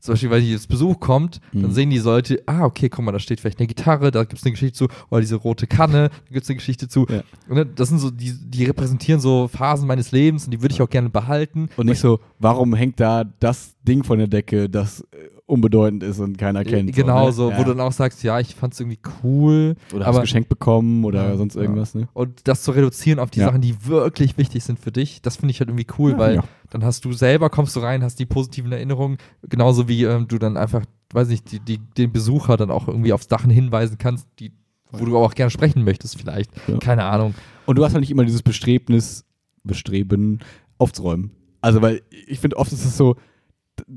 zum 0.00 0.12
Beispiel, 0.12 0.28
weil 0.30 0.42
jetzt 0.42 0.68
Besuch 0.68 1.00
kommt, 1.00 1.40
dann 1.54 1.62
Mhm. 1.62 1.72
sehen 1.72 1.88
die 1.88 1.96
Leute, 1.98 2.42
ah, 2.44 2.64
okay, 2.64 2.90
guck 2.90 3.02
mal, 3.06 3.12
da 3.12 3.18
steht 3.18 3.40
vielleicht 3.40 3.58
eine 3.58 3.66
Gitarre, 3.66 4.10
da 4.10 4.24
gibt 4.24 4.38
es 4.38 4.44
eine 4.44 4.52
Geschichte 4.52 4.76
zu, 4.76 4.88
oder 5.08 5.22
diese 5.22 5.36
rote 5.36 5.66
Kanne, 5.66 6.10
da 6.10 6.30
gibt 6.32 6.44
es 6.44 6.50
eine 6.50 6.56
Geschichte 6.56 6.88
zu. 6.88 7.06
Ja. 7.08 7.22
Und 7.48 7.78
das 7.78 7.88
sind 7.88 8.00
so, 8.00 8.10
die, 8.10 8.34
die 8.38 8.64
repräsentieren 8.64 9.18
so 9.22 9.48
Phasen 9.48 9.86
meines 9.88 10.12
Lebens 10.12 10.44
und 10.44 10.50
die 10.50 10.60
würde 10.60 10.74
ich 10.74 10.82
auch 10.82 10.90
gerne 10.90 11.08
behalten. 11.08 11.70
Und 11.78 11.86
nicht 11.86 12.00
so, 12.00 12.20
warum 12.38 12.74
hängt 12.74 13.00
da 13.00 13.24
das 13.40 13.76
Ding 13.82 14.04
von 14.04 14.18
der 14.18 14.28
Decke, 14.28 14.68
das 14.68 15.00
äh, 15.00 15.04
unbedeutend 15.46 16.02
ist 16.02 16.20
und 16.20 16.38
keiner 16.38 16.64
kennt. 16.64 16.94
Genau 16.94 17.26
so, 17.26 17.32
so, 17.32 17.50
ne? 17.50 17.56
wo 17.56 17.60
ja. 17.60 17.64
du 17.64 17.74
dann 17.74 17.80
auch 17.86 17.92
sagst, 17.92 18.22
ja, 18.22 18.40
ich 18.40 18.54
fand 18.54 18.72
es 18.72 18.80
irgendwie 18.80 18.98
cool. 19.22 19.74
Oder 19.92 20.06
hast 20.06 20.14
aber- 20.14 20.22
geschenkt 20.22 20.48
bekommen 20.48 21.04
oder 21.04 21.28
Ja, 21.28 21.36
sonst 21.36 21.54
irgendwas, 21.54 21.94
ne? 21.94 22.08
Und 22.14 22.48
das 22.48 22.62
zu 22.62 22.70
reduzieren 22.70 23.18
auf 23.18 23.30
die. 23.30 23.40
Sachen, 23.40 23.60
die 23.60 23.86
wirklich 23.86 24.38
wichtig 24.38 24.64
sind 24.64 24.78
für 24.78 24.90
dich, 24.90 25.20
das 25.20 25.36
finde 25.36 25.50
ich 25.50 25.60
halt 25.60 25.68
irgendwie 25.68 25.86
cool, 25.98 26.16
weil 26.16 26.42
dann 26.70 26.82
hast 26.82 27.04
du 27.04 27.12
selber, 27.12 27.50
kommst 27.50 27.76
du 27.76 27.80
rein, 27.80 28.02
hast 28.02 28.18
die 28.18 28.26
positiven 28.26 28.72
Erinnerungen, 28.72 29.18
genauso 29.48 29.86
wie 29.86 30.04
ähm, 30.04 30.28
du 30.28 30.38
dann 30.38 30.56
einfach, 30.56 30.82
weiß 31.12 31.28
nicht, 31.28 31.52
die, 31.52 31.60
die, 31.60 31.78
den 31.78 32.10
Besucher 32.10 32.56
dann 32.56 32.70
auch 32.70 32.88
irgendwie 32.88 33.12
auf 33.12 33.22
Sachen 33.22 33.50
hinweisen 33.50 33.98
kannst, 33.98 34.26
die, 34.38 34.52
wo 34.92 35.04
du 35.04 35.16
auch 35.18 35.34
gerne 35.34 35.50
sprechen 35.50 35.84
möchtest 35.84 36.18
vielleicht. 36.18 36.50
Keine 36.80 37.04
Ahnung. 37.04 37.34
Und 37.66 37.76
du 37.76 37.84
hast 37.84 37.92
halt 37.92 38.00
nicht 38.00 38.10
immer 38.10 38.24
dieses 38.24 38.42
Bestrebnis, 38.42 39.24
Bestreben 39.62 40.40
aufzuräumen. 40.78 41.32
Also, 41.60 41.82
weil 41.82 42.02
ich 42.26 42.38
finde, 42.40 42.56
oft 42.56 42.72
ist 42.72 42.84
es 42.84 42.96
so, 42.96 43.16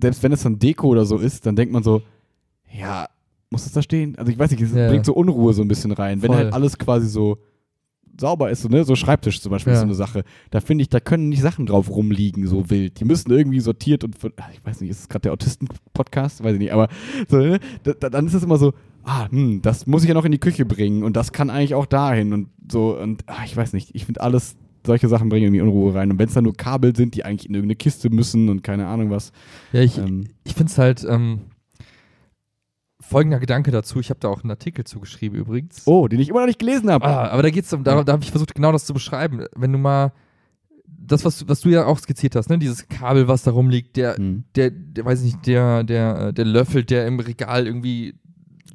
selbst 0.01 0.23
wenn 0.23 0.31
es 0.31 0.43
dann 0.43 0.59
Deko 0.59 0.87
oder 0.87 1.05
so 1.05 1.17
ist, 1.17 1.45
dann 1.45 1.55
denkt 1.55 1.73
man 1.73 1.83
so, 1.83 2.01
ja, 2.71 3.07
muss 3.49 3.63
das 3.63 3.73
da 3.73 3.81
stehen? 3.81 4.17
Also, 4.17 4.31
ich 4.31 4.37
weiß 4.37 4.51
nicht, 4.51 4.61
es 4.61 4.73
Ja. 4.73 4.89
bringt 4.89 5.05
so 5.05 5.13
Unruhe 5.13 5.53
so 5.53 5.61
ein 5.61 5.67
bisschen 5.67 5.91
rein. 5.91 6.21
Wenn 6.21 6.27
Voll. 6.31 6.37
halt 6.37 6.53
alles 6.53 6.77
quasi 6.77 7.07
so 7.07 7.37
sauber 8.19 8.49
ist, 8.49 8.63
so, 8.63 8.67
ne? 8.69 8.83
so 8.83 8.95
Schreibtisch 8.95 9.39
zum 9.41 9.51
Beispiel 9.51 9.71
Ja. 9.73 9.75
ist 9.77 9.81
so 9.81 9.85
eine 9.85 9.93
Sache. 9.95 10.23
Da 10.49 10.59
finde 10.59 10.81
ich, 10.81 10.89
da 10.89 10.99
können 10.99 11.29
nicht 11.29 11.41
Sachen 11.41 11.65
drauf 11.67 11.89
rumliegen, 11.89 12.47
so 12.47 12.69
wild. 12.69 12.99
Die 12.99 13.05
müssen 13.05 13.31
irgendwie 13.31 13.59
sortiert 13.59 14.03
und, 14.03 14.15
ach, 14.37 14.49
ich 14.51 14.65
weiß 14.65 14.81
nicht, 14.81 14.89
ist 14.89 15.01
es 15.01 15.07
gerade 15.09 15.21
der 15.23 15.33
Autisten-Podcast? 15.33 16.43
Weiß 16.43 16.53
ich 16.53 16.59
nicht, 16.59 16.73
aber 16.73 16.89
so, 17.29 17.37
ne? 17.37 17.59
da, 17.83 17.93
da, 17.93 18.09
dann 18.09 18.25
ist 18.25 18.33
es 18.33 18.43
immer 18.43 18.57
so, 18.57 18.73
ah, 19.03 19.29
hm, 19.29 19.61
das 19.61 19.85
muss 19.85 20.01
ich 20.03 20.07
ja 20.09 20.15
noch 20.15 20.25
in 20.25 20.31
die 20.31 20.39
Küche 20.39 20.65
bringen 20.65 21.03
und 21.03 21.15
das 21.15 21.31
kann 21.31 21.49
eigentlich 21.49 21.75
auch 21.75 21.85
dahin 21.85 22.33
und 22.33 22.49
so 22.71 22.97
und, 22.99 23.23
ah, 23.27 23.43
ich 23.45 23.55
weiß 23.55 23.73
nicht, 23.73 23.93
ich 23.93 24.05
finde 24.05 24.21
alles, 24.21 24.55
solche 24.87 25.07
Sachen 25.07 25.29
bringen 25.29 25.45
irgendwie 25.45 25.61
Unruhe 25.61 25.93
rein. 25.93 26.09
Und 26.09 26.17
wenn 26.17 26.27
es 26.27 26.33
dann 26.33 26.45
nur 26.45 26.55
Kabel 26.55 26.95
sind, 26.95 27.13
die 27.13 27.23
eigentlich 27.23 27.47
in 27.47 27.53
irgendeine 27.53 27.75
Kiste 27.75 28.09
müssen 28.09 28.49
und 28.49 28.63
keine 28.63 28.87
Ahnung 28.87 29.11
was. 29.11 29.31
Ja, 29.71 29.81
ich, 29.81 29.99
Ähm, 29.99 30.29
ich 30.43 30.55
finde 30.55 30.71
es 30.71 30.77
halt 30.79 31.05
ähm, 31.07 31.41
folgender 32.99 33.39
Gedanke 33.39 33.71
dazu. 33.71 33.99
Ich 33.99 34.09
habe 34.09 34.19
da 34.19 34.27
auch 34.29 34.41
einen 34.43 34.51
Artikel 34.51 34.83
zugeschrieben 34.85 35.37
übrigens. 35.39 35.83
oh, 35.85 36.07
den 36.07 36.19
ich 36.19 36.29
immer 36.29 36.39
noch 36.39 36.47
nicht 36.47 36.59
gelesen 36.59 36.89
habe. 36.89 37.05
Ah, 37.05 37.27
aber 37.29 37.43
da 37.43 37.49
geht's 37.49 37.71
um, 37.73 37.83
da, 37.83 38.03
da 38.03 38.13
habe 38.13 38.23
ich 38.23 38.31
versucht, 38.31 38.55
genau 38.55 38.71
das 38.71 38.85
zu 38.85 38.93
beschreiben. 38.93 39.45
Wenn 39.55 39.71
du 39.71 39.77
mal 39.77 40.11
das, 40.87 41.23
was, 41.23 41.39
du- 41.39 41.47
was 41.47 41.61
du 41.61 41.69
ja 41.69 41.85
auch 41.85 41.99
skizziert 41.99 42.35
hast, 42.35 42.49
ne, 42.49 42.57
dieses 42.57 42.87
Kabel, 42.87 43.27
was 43.27 43.43
da 43.43 43.51
rumliegt, 43.51 43.95
der, 43.95 44.17
Hm. 44.17 44.43
der, 44.55 44.71
der 44.71 45.05
weiß 45.05 45.19
ich 45.19 45.33
nicht, 45.35 45.47
der, 45.47 45.83
der, 45.83 46.19
äh, 46.27 46.33
der 46.33 46.45
Löffel, 46.45 46.83
der 46.83 47.07
im 47.07 47.19
Regal 47.19 47.65
irgendwie 47.67 48.15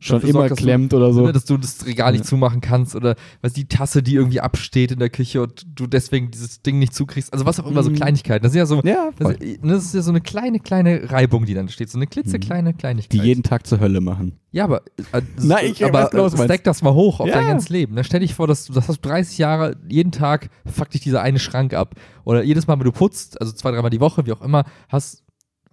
Schon 0.04 0.20
immer 0.22 0.32
sorgt, 0.32 0.50
dass 0.52 0.58
du- 0.58 0.64
klemmt 0.64 0.94
oder 0.94 1.12
so. 1.12 1.26
Ne, 1.26 1.32
dass 1.32 1.44
du 1.44 1.56
das 1.56 1.86
Regal 1.86 2.12
nicht 2.12 2.24
Ja. 2.24 2.28
zumachen 2.28 2.60
kannst 2.60 2.96
oder 2.96 3.14
was 3.40 3.52
die 3.52 3.66
Tasse, 3.68 4.02
die 4.02 4.14
irgendwie 4.16 4.40
absteht 4.40 4.90
in 4.90 4.98
der 4.98 5.10
Küche 5.10 5.40
und 5.42 5.64
du 5.74 5.86
deswegen 5.86 6.30
dieses 6.30 6.60
Ding 6.62 6.78
nicht 6.78 6.92
zukriegst. 6.94 7.32
Also 7.32 7.46
was 7.46 7.60
auch 7.60 7.66
immer, 7.66 7.82
so 7.82 7.90
Mhm. 7.90 7.94
Kleinigkeiten. 7.94 8.42
Das 8.42 8.52
ist 8.52 8.56
ja 8.56 8.66
so, 8.66 8.80
ja, 8.82 9.10
das, 9.18 9.28
ne, 9.38 9.58
das 9.62 9.84
ist 9.84 9.94
ja 9.94 10.02
so 10.02 10.10
eine 10.10 10.20
kleine, 10.20 10.58
kleine 10.60 11.10
Reibung, 11.10 11.46
die 11.46 11.54
dann 11.54 11.68
steht. 11.68 11.88
So 11.88 11.98
eine 11.98 12.06
klitzekleine 12.08 12.74
Kleinigkeit. 12.74 13.12
die 13.12 13.24
jeden 13.26 13.42
Tag 13.44 13.66
zur 13.66 13.78
Hölle 13.80 14.00
machen. 14.00 14.38
ja, 14.50 14.64
aber, 14.64 14.82
äh, 15.12 15.22
Nein, 15.42 15.66
ich 15.66 15.80
weiß 15.80 15.88
aber 15.90 16.10
genau, 16.10 16.24
was 16.24 16.34
du 16.34 16.42
äh, 16.42 16.44
stack 16.46 16.64
das 16.64 16.82
mal 16.82 16.92
hoch 16.94 17.20
auf 17.20 17.28
Ja. 17.28 17.34
dein 17.36 17.46
ganzes 17.46 17.68
Leben. 17.68 17.94
Ne? 17.94 18.02
Stell 18.04 18.20
dich 18.20 18.34
vor, 18.34 18.46
dass 18.48 18.64
du, 18.66 18.72
das 18.72 18.88
hast 18.88 19.04
du 19.04 19.08
30 19.08 19.38
Jahre, 19.38 19.76
jeden 19.88 20.10
Tag 20.12 20.50
fuck 20.66 20.90
dich 20.90 21.00
dieser 21.00 21.22
eine 21.22 21.38
Schrank 21.38 21.74
ab. 21.74 21.94
Oder 22.24 22.42
jedes 22.42 22.66
Mal, 22.66 22.76
wenn 22.78 22.84
du 22.84 22.92
putzt, 22.92 23.40
also 23.40 23.52
zwei, 23.52 23.70
dreimal 23.70 23.90
die 23.90 24.00
Woche, 24.00 24.26
wie 24.26 24.32
auch 24.32 24.42
immer, 24.42 24.64
hast 24.88 25.22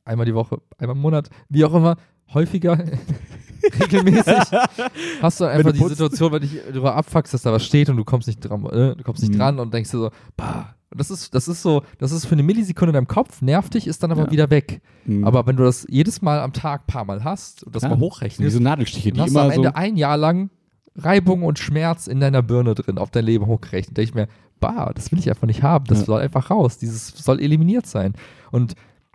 einmal 0.05 0.25
die 0.27 0.33
Woche, 0.35 0.59
einmal 0.77 0.95
im 0.95 1.01
Monat, 1.01 1.29
wie 1.49 1.65
auch 1.65 1.73
immer, 1.73 1.95
häufiger, 2.33 2.77
regelmäßig, 3.79 4.35
hast 5.21 5.39
du 5.39 5.45
einfach 5.45 5.71
du 5.71 5.77
die. 5.77 5.87
Situation, 5.89 6.31
wenn 6.31 6.41
dich 6.41 6.57
darüber 6.67 6.95
abfuckst, 6.95 7.33
dass 7.33 7.41
da 7.41 7.51
was 7.51 7.65
steht 7.65 7.89
und 7.89 7.97
du 7.97 8.03
kommst 8.03 8.27
nicht 8.27 8.39
dran, 8.41 8.65
äh, 8.65 8.95
du 8.95 9.03
kommst 9.03 9.21
nicht 9.21 9.33
Mhm. 9.33 9.37
dran 9.39 9.59
und 9.59 9.73
denkst 9.73 9.91
dir 9.91 9.97
so, 9.97 10.11
bah. 10.37 10.75
Das 10.91 11.11
ist, 11.11 11.35
das 11.35 11.47
ist 11.47 11.61
so, 11.61 11.83
das 11.99 12.11
ist 12.11 12.25
für 12.25 12.31
eine 12.33 12.41
Millisekunde 12.41 12.89
in 12.89 12.93
deinem 12.95 13.07
Kopf, 13.07 13.43
nervt 13.43 13.75
dich, 13.75 13.85
ist 13.85 14.01
dann 14.01 14.11
aber 14.11 14.23
Ja. 14.25 14.31
wieder 14.31 14.49
weg. 14.49 14.81
Mhm. 15.05 15.23
Aber 15.23 15.45
wenn 15.45 15.55
du 15.55 15.63
das 15.63 15.85
jedes 15.87 16.23
Mal 16.23 16.39
am 16.39 16.51
Tag 16.51 16.87
paar 16.87 17.05
Mal 17.05 17.23
hast 17.23 17.63
und 17.63 17.75
das 17.75 17.83
Ja. 17.83 17.89
mal 17.89 17.99
hochrechnest, 17.99 18.39
diese 18.39 18.59
Nadelstiche, 18.63 19.11
die 19.11 19.19
hast 19.21 19.27
du 19.29 19.33
immer 19.33 19.43
am 19.43 19.51
Ende 19.51 19.67
so. 19.69 19.75
ein 19.75 19.97
Jahr 19.97 20.17
lang 20.17 20.49
Reibung 20.95 21.43
und 21.43 21.59
Schmerz 21.59 22.07
in 22.07 22.19
deiner 22.19 22.41
Birne 22.41 22.73
drin, 22.73 22.97
auf 22.97 23.11
dein 23.11 23.23
Leben 23.23 23.45
hochgerechnet. 23.45 23.97
Denke 23.97 24.09
ich 24.09 24.15
mir, 24.15 24.27
bah, 24.59 24.91
das 24.95 25.11
will 25.11 25.19
ich 25.19 25.29
einfach 25.29 25.45
nicht 25.45 25.61
haben. 25.61 25.85
Das 25.85 25.99
Ja. 25.99 26.05
soll 26.05 26.21
einfach 26.21 26.49
raus. 26.49 26.79
Dieses 26.79 27.09
soll 27.09 27.39
eliminiert 27.39 27.85
sein. 27.85 28.15
Und 28.49 28.73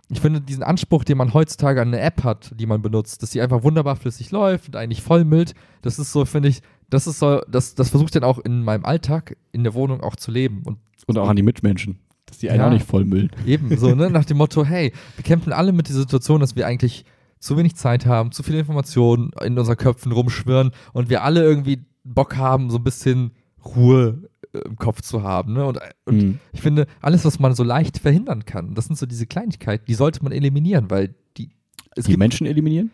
ich 0.09 0.19
finde 0.19 0.41
diesen 0.41 0.63
Anspruch, 0.63 1.03
den 1.03 1.17
man 1.17 1.33
heutzutage 1.33 1.81
an 1.81 1.87
eine 1.89 1.99
App 1.99 2.23
hat, 2.23 2.51
die 2.59 2.65
man 2.65 2.81
benutzt, 2.81 3.23
dass 3.23 3.31
sie 3.31 3.41
einfach 3.41 3.63
wunderbar 3.63 3.95
flüssig 3.95 4.31
läuft 4.31 4.67
und 4.67 4.75
eigentlich 4.75 5.01
vollmüllt, 5.01 5.53
das 5.81 5.97
ist 5.99 6.11
so, 6.11 6.25
finde 6.25 6.49
ich, 6.49 6.61
das 6.89 7.07
ist 7.07 7.19
so, 7.19 7.41
das, 7.49 7.73
das 7.75 7.89
versuche 7.89 8.07
ich 8.07 8.11
dann 8.11 8.23
auch 8.23 8.37
in 8.39 8.63
meinem 8.63 8.85
Alltag, 8.85 9.37
in 9.51 9.63
der 9.63 9.73
Wohnung 9.73 10.01
auch 10.01 10.15
zu 10.15 10.31
leben. 10.31 10.61
Und 10.63 10.77
Und 11.07 11.17
auch 11.17 11.29
an 11.29 11.35
die 11.35 11.43
Mitmenschen. 11.43 11.97
Dass 12.27 12.37
die 12.39 12.49
einen 12.49 12.59
Ja. 12.59 12.67
auch 12.67 12.71
nicht 12.71 12.85
vollmüllen. 12.85 13.31
Eben, 13.45 13.75
so, 13.77 13.93
ne, 13.95 14.09
nach 14.09 14.25
dem 14.25 14.37
Motto, 14.37 14.63
hey, 14.65 14.93
wir 15.15 15.23
kämpfen 15.23 15.53
alle 15.53 15.71
mit 15.71 15.87
der 15.89 15.95
Situation, 15.95 16.39
dass 16.41 16.55
wir 16.55 16.67
eigentlich 16.67 17.05
zu 17.39 17.57
wenig 17.57 17.75
Zeit 17.75 18.05
haben, 18.05 18.31
zu 18.31 18.43
viele 18.43 18.59
Informationen 18.59 19.31
in 19.43 19.57
unseren 19.57 19.77
Köpfen 19.77 20.11
rumschwirren 20.11 20.71
und 20.93 21.09
wir 21.09 21.23
alle 21.23 21.43
irgendwie 21.43 21.83
Bock 22.03 22.37
haben, 22.37 22.69
so 22.69 22.77
ein 22.77 22.83
bisschen 22.83 23.31
Ruhe 23.65 24.29
äh, 24.53 24.59
im 24.59 24.75
Kopf 24.77 25.01
zu 25.01 25.23
haben. 25.23 25.53
Ne? 25.53 25.65
Und, 25.65 25.79
und 26.05 26.15
Mhm. 26.15 26.39
ich 26.51 26.61
finde, 26.61 26.87
alles, 27.01 27.25
was 27.25 27.39
man 27.39 27.53
so 27.55 27.63
leicht 27.63 27.97
verhindern 27.99 28.45
kann, 28.45 28.73
das 28.75 28.85
sind 28.85 28.97
so 28.97 29.05
diese 29.05 29.25
Kleinigkeiten, 29.25 29.85
die 29.87 29.93
sollte 29.95 30.23
man 30.23 30.31
eliminieren, 30.31 30.89
weil 30.89 31.15
die, 31.37 31.49
Die 31.97 32.17
Menschen 32.17 32.45
eliminieren? 32.47 32.91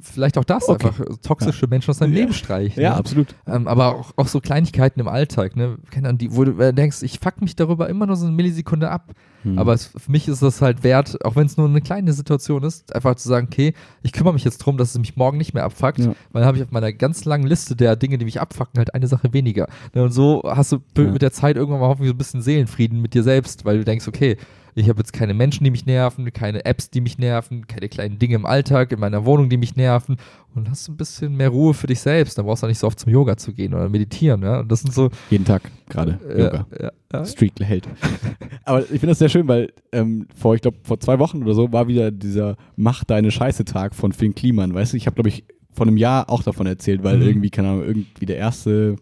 Vielleicht 0.00 0.38
auch 0.38 0.44
das, 0.44 0.68
Okay. 0.68 0.86
einfach 0.88 1.00
äh, 1.00 1.16
toxische 1.22 1.66
Menschen 1.66 1.90
aus 1.90 1.98
deinem 1.98 2.12
Ja. 2.12 2.20
Leben 2.20 2.32
streichen. 2.32 2.82
Ja, 2.82 2.90
ne? 2.90 2.96
absolut. 2.96 3.34
Ähm, 3.46 3.68
aber 3.68 3.94
auch, 3.96 4.12
auch 4.16 4.28
so 4.28 4.40
Kleinigkeiten 4.40 5.00
im 5.00 5.08
Alltag, 5.08 5.56
ne? 5.56 5.76
Ahnung, 5.96 6.18
die, 6.18 6.34
wo 6.34 6.44
du 6.44 6.58
äh, 6.58 6.72
denkst, 6.72 7.02
ich 7.02 7.18
fuck 7.20 7.40
mich 7.40 7.56
darüber 7.56 7.88
immer 7.88 8.06
nur 8.06 8.16
so 8.16 8.26
eine 8.26 8.34
Millisekunde 8.34 8.90
ab. 8.90 9.12
Mhm. 9.44 9.58
Aber 9.58 9.74
es, 9.74 9.86
für 9.96 10.10
mich 10.10 10.28
ist 10.28 10.42
das 10.42 10.60
halt 10.62 10.82
wert, 10.82 11.24
auch 11.24 11.36
wenn 11.36 11.46
es 11.46 11.56
nur 11.56 11.68
eine 11.68 11.80
kleine 11.80 12.12
Situation 12.12 12.62
ist, 12.64 12.94
einfach 12.94 13.14
zu 13.16 13.28
sagen, 13.28 13.48
okay, 13.50 13.74
ich 14.02 14.12
kümmere 14.12 14.34
mich 14.34 14.44
jetzt 14.44 14.58
drum, 14.58 14.76
dass 14.76 14.90
es 14.90 14.98
mich 14.98 15.16
morgen 15.16 15.38
nicht 15.38 15.54
mehr 15.54 15.64
abfuckt, 15.64 15.98
Ja. 15.98 16.06
weil 16.32 16.40
dann 16.40 16.46
habe 16.46 16.56
ich 16.56 16.62
auf 16.64 16.70
meiner 16.72 16.92
ganz 16.92 17.24
langen 17.24 17.46
Liste 17.46 17.76
der 17.76 17.96
Dinge, 17.96 18.18
die 18.18 18.24
mich 18.24 18.40
abfucken, 18.40 18.78
halt 18.78 18.94
eine 18.94 19.06
Sache 19.06 19.32
weniger. 19.32 19.68
Ne, 19.94 20.02
Und 20.04 20.10
so 20.12 20.42
hast 20.46 20.72
du 20.72 20.78
Ja. 20.98 21.10
mit 21.10 21.22
der 21.22 21.32
Zeit 21.32 21.56
irgendwann 21.56 21.80
mal 21.80 21.88
hoffentlich 21.88 22.08
so 22.08 22.14
ein 22.14 22.18
bisschen 22.18 22.42
Seelenfrieden 22.42 23.00
mit 23.00 23.14
dir 23.14 23.22
selbst, 23.22 23.64
weil 23.64 23.78
du 23.78 23.84
denkst, 23.84 24.08
okay, 24.08 24.36
ich 24.78 24.88
habe 24.90 24.98
jetzt 24.98 25.12
keine 25.14 25.32
Menschen, 25.32 25.64
die 25.64 25.70
mich 25.70 25.86
nerven, 25.86 26.30
keine 26.32 26.64
Apps, 26.66 26.90
die 26.90 27.00
mich 27.00 27.16
nerven, 27.18 27.66
keine 27.66 27.88
kleinen 27.88 28.18
Dinge 28.18 28.34
im 28.34 28.44
Alltag, 28.44 28.92
in 28.92 29.00
meiner 29.00 29.24
Wohnung, 29.24 29.48
die 29.48 29.56
mich 29.56 29.74
nerven. 29.74 30.16
Und 30.54 30.68
hast 30.70 30.88
ein 30.88 30.96
bisschen 30.96 31.34
mehr 31.36 31.48
Ruhe 31.48 31.72
für 31.74 31.86
dich 31.86 32.00
selbst. 32.00 32.36
Dann 32.36 32.44
brauchst 32.46 32.62
du 32.62 32.66
auch 32.66 32.68
nicht 32.68 32.78
so 32.78 32.86
oft 32.86 33.00
zum 33.00 33.10
Yoga 33.10 33.36
zu 33.38 33.52
gehen 33.54 33.72
oder 33.74 33.88
meditieren. 33.88 34.42
Ja? 34.42 34.60
Und 34.60 34.70
das 34.70 34.82
sind 34.82 34.92
so. 34.92 35.10
Jeden 35.30 35.44
Tag 35.46 35.62
gerade. 35.88 36.18
Äh, 36.28 36.42
Yoga. 36.42 36.66
ja, 36.78 36.90
ja. 37.12 37.24
Streak 37.24 37.52
hält. 37.60 37.88
Aber 38.64 38.80
ich 38.82 38.86
finde 38.88 39.08
das 39.08 39.18
sehr 39.18 39.28
schön, 39.30 39.48
weil 39.48 39.72
ähm, 39.92 40.28
vor, 40.34 40.54
ich 40.54 40.60
glaube, 40.60 40.76
vor 40.82 41.00
zwei 41.00 41.18
Wochen 41.18 41.42
oder 41.42 41.54
so 41.54 41.72
war 41.72 41.88
wieder 41.88 42.10
dieser 42.10 42.56
Mach 42.76 43.02
deine 43.04 43.30
Scheiße-Tag 43.30 43.94
von 43.94 44.12
Finn 44.12 44.34
Kliman. 44.34 44.74
Weißt 44.74 44.92
du, 44.92 44.96
ich 44.98 45.06
habe, 45.06 45.14
glaube 45.14 45.30
ich, 45.30 45.44
vor 45.72 45.86
einem 45.86 45.96
Jahr 45.96 46.28
auch 46.30 46.42
davon 46.42 46.66
erzählt, 46.66 47.02
weil 47.02 47.16
Mhm. 47.16 47.22
irgendwie, 47.22 47.50
keine 47.50 47.68
Ahnung, 47.68 47.84
irgendwie 47.84 48.26
der 48.26 48.36
erste 48.36 48.96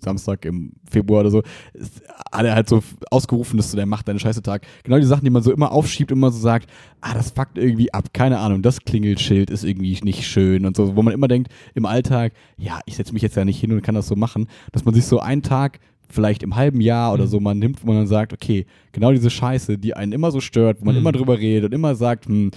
Samstag 0.00 0.44
im 0.44 0.72
Februar 0.90 1.20
oder 1.20 1.30
so, 1.30 1.42
ist- 1.72 2.02
hat 2.30 2.44
er 2.44 2.54
halt 2.54 2.68
so 2.68 2.82
ausgerufen, 3.10 3.56
dass 3.56 3.70
so 3.70 3.76
der 3.76 3.86
Mach 3.86 4.02
deine 4.02 4.18
Scheiße-Tag. 4.18 4.66
Genau 4.84 4.98
die 4.98 5.04
Sachen, 5.06 5.24
die 5.24 5.30
man 5.30 5.42
so 5.42 5.52
immer 5.52 5.72
aufschiebt 5.72 6.12
und 6.12 6.18
immer 6.18 6.30
so 6.30 6.38
sagt, 6.40 6.68
ah, 7.00 7.14
das 7.14 7.30
fuckt 7.30 7.56
irgendwie 7.58 7.92
ab, 7.92 8.12
keine 8.12 8.38
Ahnung, 8.38 8.62
das 8.62 8.80
Klingelschild 8.80 9.50
ist 9.50 9.64
irgendwie 9.64 9.98
nicht 10.02 10.26
schön 10.26 10.66
und 10.66 10.76
so, 10.76 10.94
wo 10.96 11.02
man 11.02 11.14
immer 11.14 11.28
denkt, 11.28 11.50
im 11.74 11.86
Alltag, 11.86 12.32
ja, 12.58 12.80
ich 12.86 12.96
setze 12.96 13.12
mich 13.12 13.22
jetzt 13.22 13.36
ja 13.36 13.44
nicht 13.44 13.60
hin 13.60 13.72
und 13.72 13.82
kann 13.82 13.94
das 13.94 14.06
so 14.08 14.16
machen, 14.16 14.46
dass 14.72 14.84
man 14.84 14.94
sich 14.94 15.04
so 15.06 15.20
einen 15.20 15.42
Tag 15.42 15.78
vielleicht 16.08 16.42
im 16.42 16.56
halben 16.56 16.82
Jahr 16.82 17.14
oder 17.14 17.24
Mhm. 17.24 17.28
so 17.28 17.40
man 17.40 17.58
nimmt, 17.58 17.82
wo 17.82 17.86
man 17.86 17.96
dann 17.96 18.06
sagt, 18.06 18.34
okay, 18.34 18.66
genau 18.92 19.12
diese 19.12 19.30
Scheiße, 19.30 19.78
die 19.78 19.94
einen 19.94 20.12
immer 20.12 20.30
so 20.30 20.40
stört, 20.40 20.80
wo 20.82 20.84
man 20.84 20.94
Mhm. 20.94 21.00
immer 21.00 21.12
drüber 21.12 21.38
redet 21.38 21.64
und 21.70 21.72
immer 21.74 21.94
sagt, 21.94 22.26
hm, 22.26 22.50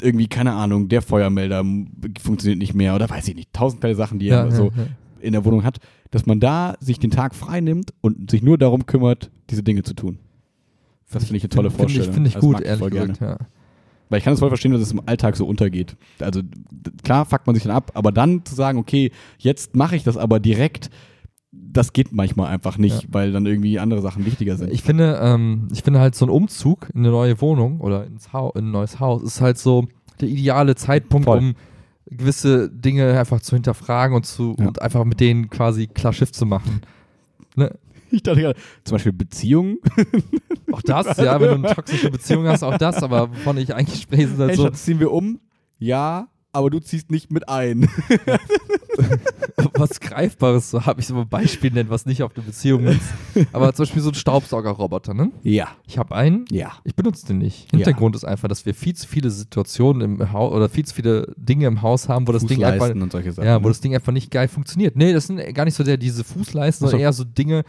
irgendwie, 0.00 0.26
keine 0.28 0.52
Ahnung, 0.52 0.88
der 0.88 1.02
Feuermelder 1.02 1.64
funktioniert 2.20 2.58
nicht 2.58 2.74
mehr 2.74 2.94
oder 2.94 3.08
weiß 3.10 3.26
ich 3.28 3.34
nicht, 3.34 3.52
tausend 3.52 3.80
kleine 3.80 3.96
Sachen, 3.96 4.18
die 4.18 4.28
er 4.28 4.50
so 4.50 4.72
ja. 4.76 4.86
in 5.20 5.32
der 5.32 5.44
Wohnung 5.44 5.64
hat, 5.64 5.78
dass 6.14 6.26
man 6.26 6.38
da 6.38 6.76
sich 6.78 7.00
den 7.00 7.10
Tag 7.10 7.34
frei 7.34 7.60
nimmt 7.60 7.92
und 8.00 8.30
sich 8.30 8.40
nur 8.40 8.56
darum 8.56 8.86
kümmert, 8.86 9.32
diese 9.50 9.64
Dinge 9.64 9.82
zu 9.82 9.94
tun. 9.94 10.18
Das 11.10 11.24
finde 11.24 11.38
ich 11.38 11.42
eine 11.42 11.48
tolle 11.48 11.70
Finde 11.70 11.86
ich, 11.86 11.92
Vorstellung. 11.96 12.14
finde 12.14 12.28
ich 12.28 12.34
Das 12.34 12.40
gut, 12.40 12.52
mag 12.52 12.62
ich 12.62 12.68
ehrlich 12.68 12.90
gesagt. 12.90 13.20
Ja. 13.20 13.36
Weil 14.10 14.18
ich 14.18 14.24
kann 14.24 14.32
es 14.34 14.38
voll 14.38 14.48
verstehen, 14.48 14.70
dass 14.70 14.80
es 14.80 14.92
im 14.92 15.02
Alltag 15.06 15.34
so 15.36 15.44
untergeht. 15.44 15.96
Also 16.20 16.40
klar 17.02 17.24
fuckt 17.26 17.48
man 17.48 17.56
sich 17.56 17.64
dann 17.64 17.74
ab, 17.74 17.90
aber 17.94 18.12
dann 18.12 18.44
zu 18.44 18.54
sagen, 18.54 18.78
okay, 18.78 19.10
jetzt 19.38 19.74
mache 19.74 19.96
ich 19.96 20.04
das 20.04 20.16
aber 20.16 20.38
direkt, 20.38 20.88
das 21.50 21.92
geht 21.92 22.12
manchmal 22.12 22.46
einfach 22.46 22.78
nicht, 22.78 23.02
Ja. 23.02 23.08
weil 23.10 23.32
dann 23.32 23.44
irgendwie 23.44 23.80
andere 23.80 24.00
Sachen 24.00 24.24
wichtiger 24.24 24.56
sind. 24.56 24.72
Ich 24.72 24.82
finde, 24.84 25.18
ähm, 25.20 25.66
ich 25.72 25.82
finde 25.82 25.98
halt 25.98 26.14
so 26.14 26.26
ein 26.26 26.30
Umzug 26.30 26.90
in 26.94 27.00
eine 27.00 27.10
neue 27.10 27.40
Wohnung 27.40 27.80
oder 27.80 28.06
ins 28.06 28.32
Hau 28.32 28.52
in 28.52 28.66
ein 28.66 28.70
neues 28.70 29.00
Haus 29.00 29.20
ist 29.24 29.40
halt 29.40 29.58
so 29.58 29.88
der 30.20 30.28
ideale 30.28 30.76
Zeitpunkt, 30.76 31.24
Voll. 31.24 31.38
um 31.38 31.54
gewisse 32.06 32.70
Dinge 32.70 33.18
einfach 33.18 33.40
zu 33.40 33.56
hinterfragen 33.56 34.14
und 34.16 34.24
zu 34.26 34.54
Ja. 34.58 34.66
und 34.68 34.80
einfach 34.82 35.04
mit 35.04 35.20
denen 35.20 35.48
quasi 35.50 35.86
klar 35.86 36.12
Schiff 36.12 36.32
zu 36.32 36.46
machen. 36.46 36.82
Ne? 37.56 37.76
Ich 38.10 38.22
dachte 38.22 38.40
gerade, 38.40 38.58
zum 38.84 38.94
Beispiel 38.96 39.12
Beziehungen. 39.12 39.78
Auch 40.72 40.82
das, 40.82 41.16
ja, 41.16 41.40
wenn 41.40 41.48
du 41.62 41.66
eine 41.68 41.74
toxische 41.74 42.10
Beziehung 42.10 42.46
hast, 42.46 42.62
auch 42.62 42.78
das, 42.78 43.02
aber 43.02 43.30
wovon 43.30 43.56
ich 43.56 43.74
eigentlich 43.74 44.02
spreche, 44.02 44.28
sind 44.28 44.38
halt 44.38 44.50
Hey, 44.50 44.56
so, 44.56 44.64
Schatz, 44.64 44.84
ziehen 44.84 45.00
wir 45.00 45.10
um? 45.10 45.40
Ja, 45.78 46.28
aber 46.52 46.70
du 46.70 46.78
ziehst 46.80 47.10
nicht 47.10 47.32
mit 47.32 47.48
ein. 47.48 47.88
was 49.74 50.00
Greifbares, 50.00 50.70
so 50.70 50.84
habe 50.84 51.00
ich 51.00 51.06
so 51.06 51.16
ein 51.16 51.28
Beispiel 51.28 51.70
nennen, 51.70 51.90
was 51.90 52.06
nicht 52.06 52.22
auf 52.22 52.32
eine 52.34 52.44
Beziehung 52.44 52.84
ist. 52.86 53.00
Aber 53.52 53.72
zum 53.72 53.84
Beispiel 53.84 54.02
so 54.02 54.10
ein 54.10 54.14
Staubsaugerroboter, 54.14 55.14
ne? 55.14 55.30
ja. 55.42 55.68
Ich 55.86 55.98
habe 55.98 56.14
einen, 56.14 56.44
Ja. 56.50 56.72
Ich 56.84 56.94
benutze 56.94 57.26
den 57.26 57.38
nicht. 57.38 57.70
Ja. 57.72 57.78
Hintergrund 57.78 58.16
ist 58.16 58.24
einfach, 58.24 58.48
dass 58.48 58.66
wir 58.66 58.74
viel 58.74 58.94
zu 58.94 59.06
viele 59.06 59.30
Situationen 59.30 60.02
im 60.18 60.32
Haus 60.32 60.52
oder 60.52 60.68
viel 60.68 60.84
zu 60.84 60.94
viele 60.94 61.32
Dinge 61.36 61.66
im 61.66 61.82
Haus 61.82 62.08
haben, 62.08 62.26
wo 62.26 62.32
das 62.32 62.44
Ding 62.46 62.64
einfach, 62.64 62.88
Sachen. 62.88 63.44
ja, 63.44 63.56
wo 63.60 63.66
ne? 63.66 63.68
das 63.70 63.80
Ding 63.80 63.94
einfach 63.94 64.12
nicht 64.12 64.30
geil 64.30 64.48
funktioniert. 64.48 64.96
Nee, 64.96 65.12
das 65.12 65.26
sind 65.28 65.38
gar 65.54 65.64
nicht 65.64 65.74
so 65.74 65.84
der 65.84 65.96
diese 65.96 66.24
Fußleisten, 66.24 66.86
sondern 66.88 67.00
eher 67.00 67.12
so 67.12 67.24
Dinge, 67.24 67.62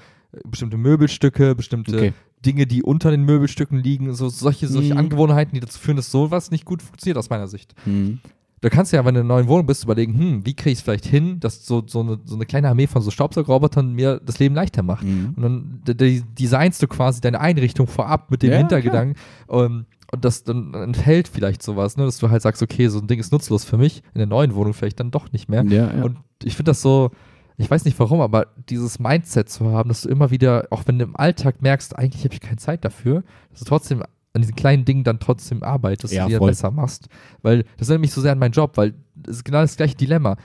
bestimmte 0.44 0.78
Möbelstücke, 0.78 1.56
bestimmte 1.56 1.96
Okay. 1.96 2.14
Dinge, 2.46 2.68
die 2.68 2.84
unter 2.84 3.10
den 3.10 3.24
Möbelstücken 3.24 3.80
liegen, 3.80 4.14
so 4.14 4.30
solche, 4.30 4.68
solche 4.68 4.94
Mhm. 4.94 5.00
Angewohnheiten, 5.00 5.54
die 5.56 5.60
dazu 5.62 5.80
führen, 5.80 5.96
dass 5.98 6.12
sowas 6.12 6.52
nicht 6.52 6.64
gut 6.66 6.82
funktioniert 6.84 7.18
aus 7.18 7.30
meiner 7.30 7.48
Sicht. 7.48 7.74
Hm. 7.86 8.20
Da 8.66 8.70
kannst 8.72 8.92
du 8.92 8.98
ja, 8.98 9.06
wenn 9.06 9.14
du 9.14 9.22
in 9.22 9.28
einer 9.28 9.36
neuen 9.36 9.48
Wohnung 9.48 9.68
bist, 9.68 9.84
überlegen, 9.84 10.18
hm, 10.18 10.44
wie 10.44 10.56
kriege 10.56 10.72
ich 10.72 10.80
es 10.80 10.82
vielleicht 10.82 11.06
hin, 11.06 11.40
dass 11.40 11.68
so, 11.68 11.84
so, 11.86 12.00
eine, 12.00 12.18
so 12.26 12.34
eine 12.34 12.48
kleine 12.48 12.68
Armee 12.68 12.88
von 12.88 13.04
so 13.04 13.12
Staubsaugerrobotern 13.12 13.94
mir 13.94 14.20
das 14.26 14.40
Leben 14.40 14.56
leichter 14.56 14.82
macht. 14.82 15.04
Mhm. 15.04 15.34
Und 15.36 15.44
dann 15.44 15.82
de- 15.86 15.94
de- 15.94 16.24
designst 16.40 16.82
du 16.82 16.88
quasi 16.88 17.22
deine 17.22 17.40
Einrichtung 17.40 17.86
vorab 17.86 18.32
mit 18.32 18.42
dem 18.42 18.50
Ja, 18.54 18.58
Hintergedanken. 18.58 19.18
Ähm, 19.52 19.86
und 20.12 20.26
das 20.26 20.44
dann 20.46 20.74
enthält 20.74 21.28
vielleicht 21.28 21.62
sowas, 21.62 21.96
ne? 21.96 22.06
dass 22.06 22.18
du 22.18 22.32
halt 22.32 22.42
sagst, 22.42 22.64
okay, 22.64 22.88
so 22.88 22.98
ein 22.98 23.06
Ding 23.06 23.20
ist 23.20 23.32
nutzlos 23.32 23.66
für 23.66 23.78
mich, 23.78 24.02
in 24.16 24.18
der 24.18 24.26
neuen 24.26 24.56
Wohnung 24.56 24.74
vielleicht 24.74 25.00
dann 25.00 25.12
doch 25.12 25.32
nicht 25.32 25.48
mehr. 25.48 25.64
Ja, 25.66 25.94
ja. 25.96 26.04
Und 26.04 26.18
ich 26.44 26.56
finde 26.56 26.72
das 26.72 26.82
so, 26.82 27.12
ich 27.58 27.70
weiß 27.70 27.86
nicht 27.86 28.00
warum, 28.00 28.20
aber 28.20 28.48
dieses 28.68 28.98
Mindset 28.98 29.48
zu 29.50 29.70
haben, 29.72 29.90
dass 29.90 30.02
du 30.02 30.10
immer 30.10 30.32
wieder, 30.32 30.66
auch 30.72 30.82
wenn 30.88 30.98
du 30.98 31.06
im 31.06 31.16
Alltag 31.16 31.62
merkst, 31.62 31.96
eigentlich 31.96 32.24
habe 32.24 32.34
ich 32.34 32.42
keine 32.42 32.58
Zeit 32.58 32.84
dafür, 32.84 33.24
dass 33.52 33.60
du 33.60 33.66
trotzdem 33.66 34.02
an 34.36 34.42
diesen 34.42 34.56
kleinen 34.56 34.86
Dingen 34.86 35.04
dann 35.04 35.20
trotzdem 35.20 35.64
arbeitest 35.64 36.14
Ja, 36.14 36.24
und 36.26 36.30
die 36.30 36.38
dann 36.38 36.46
besser 36.46 36.70
machst. 36.72 37.08
Weil 37.42 37.64
das 37.78 37.90
erinnert 37.90 38.02
mich 38.02 38.12
so 38.12 38.22
sehr 38.22 38.34
an 38.34 38.40
meinen 38.40 38.52
Job, 38.52 38.78
weil 38.78 38.94
das 39.16 39.38
ist 39.38 39.46
genau 39.46 39.62
das 39.62 39.78
gleiche 39.78 39.96
Dilemma. 39.96 40.36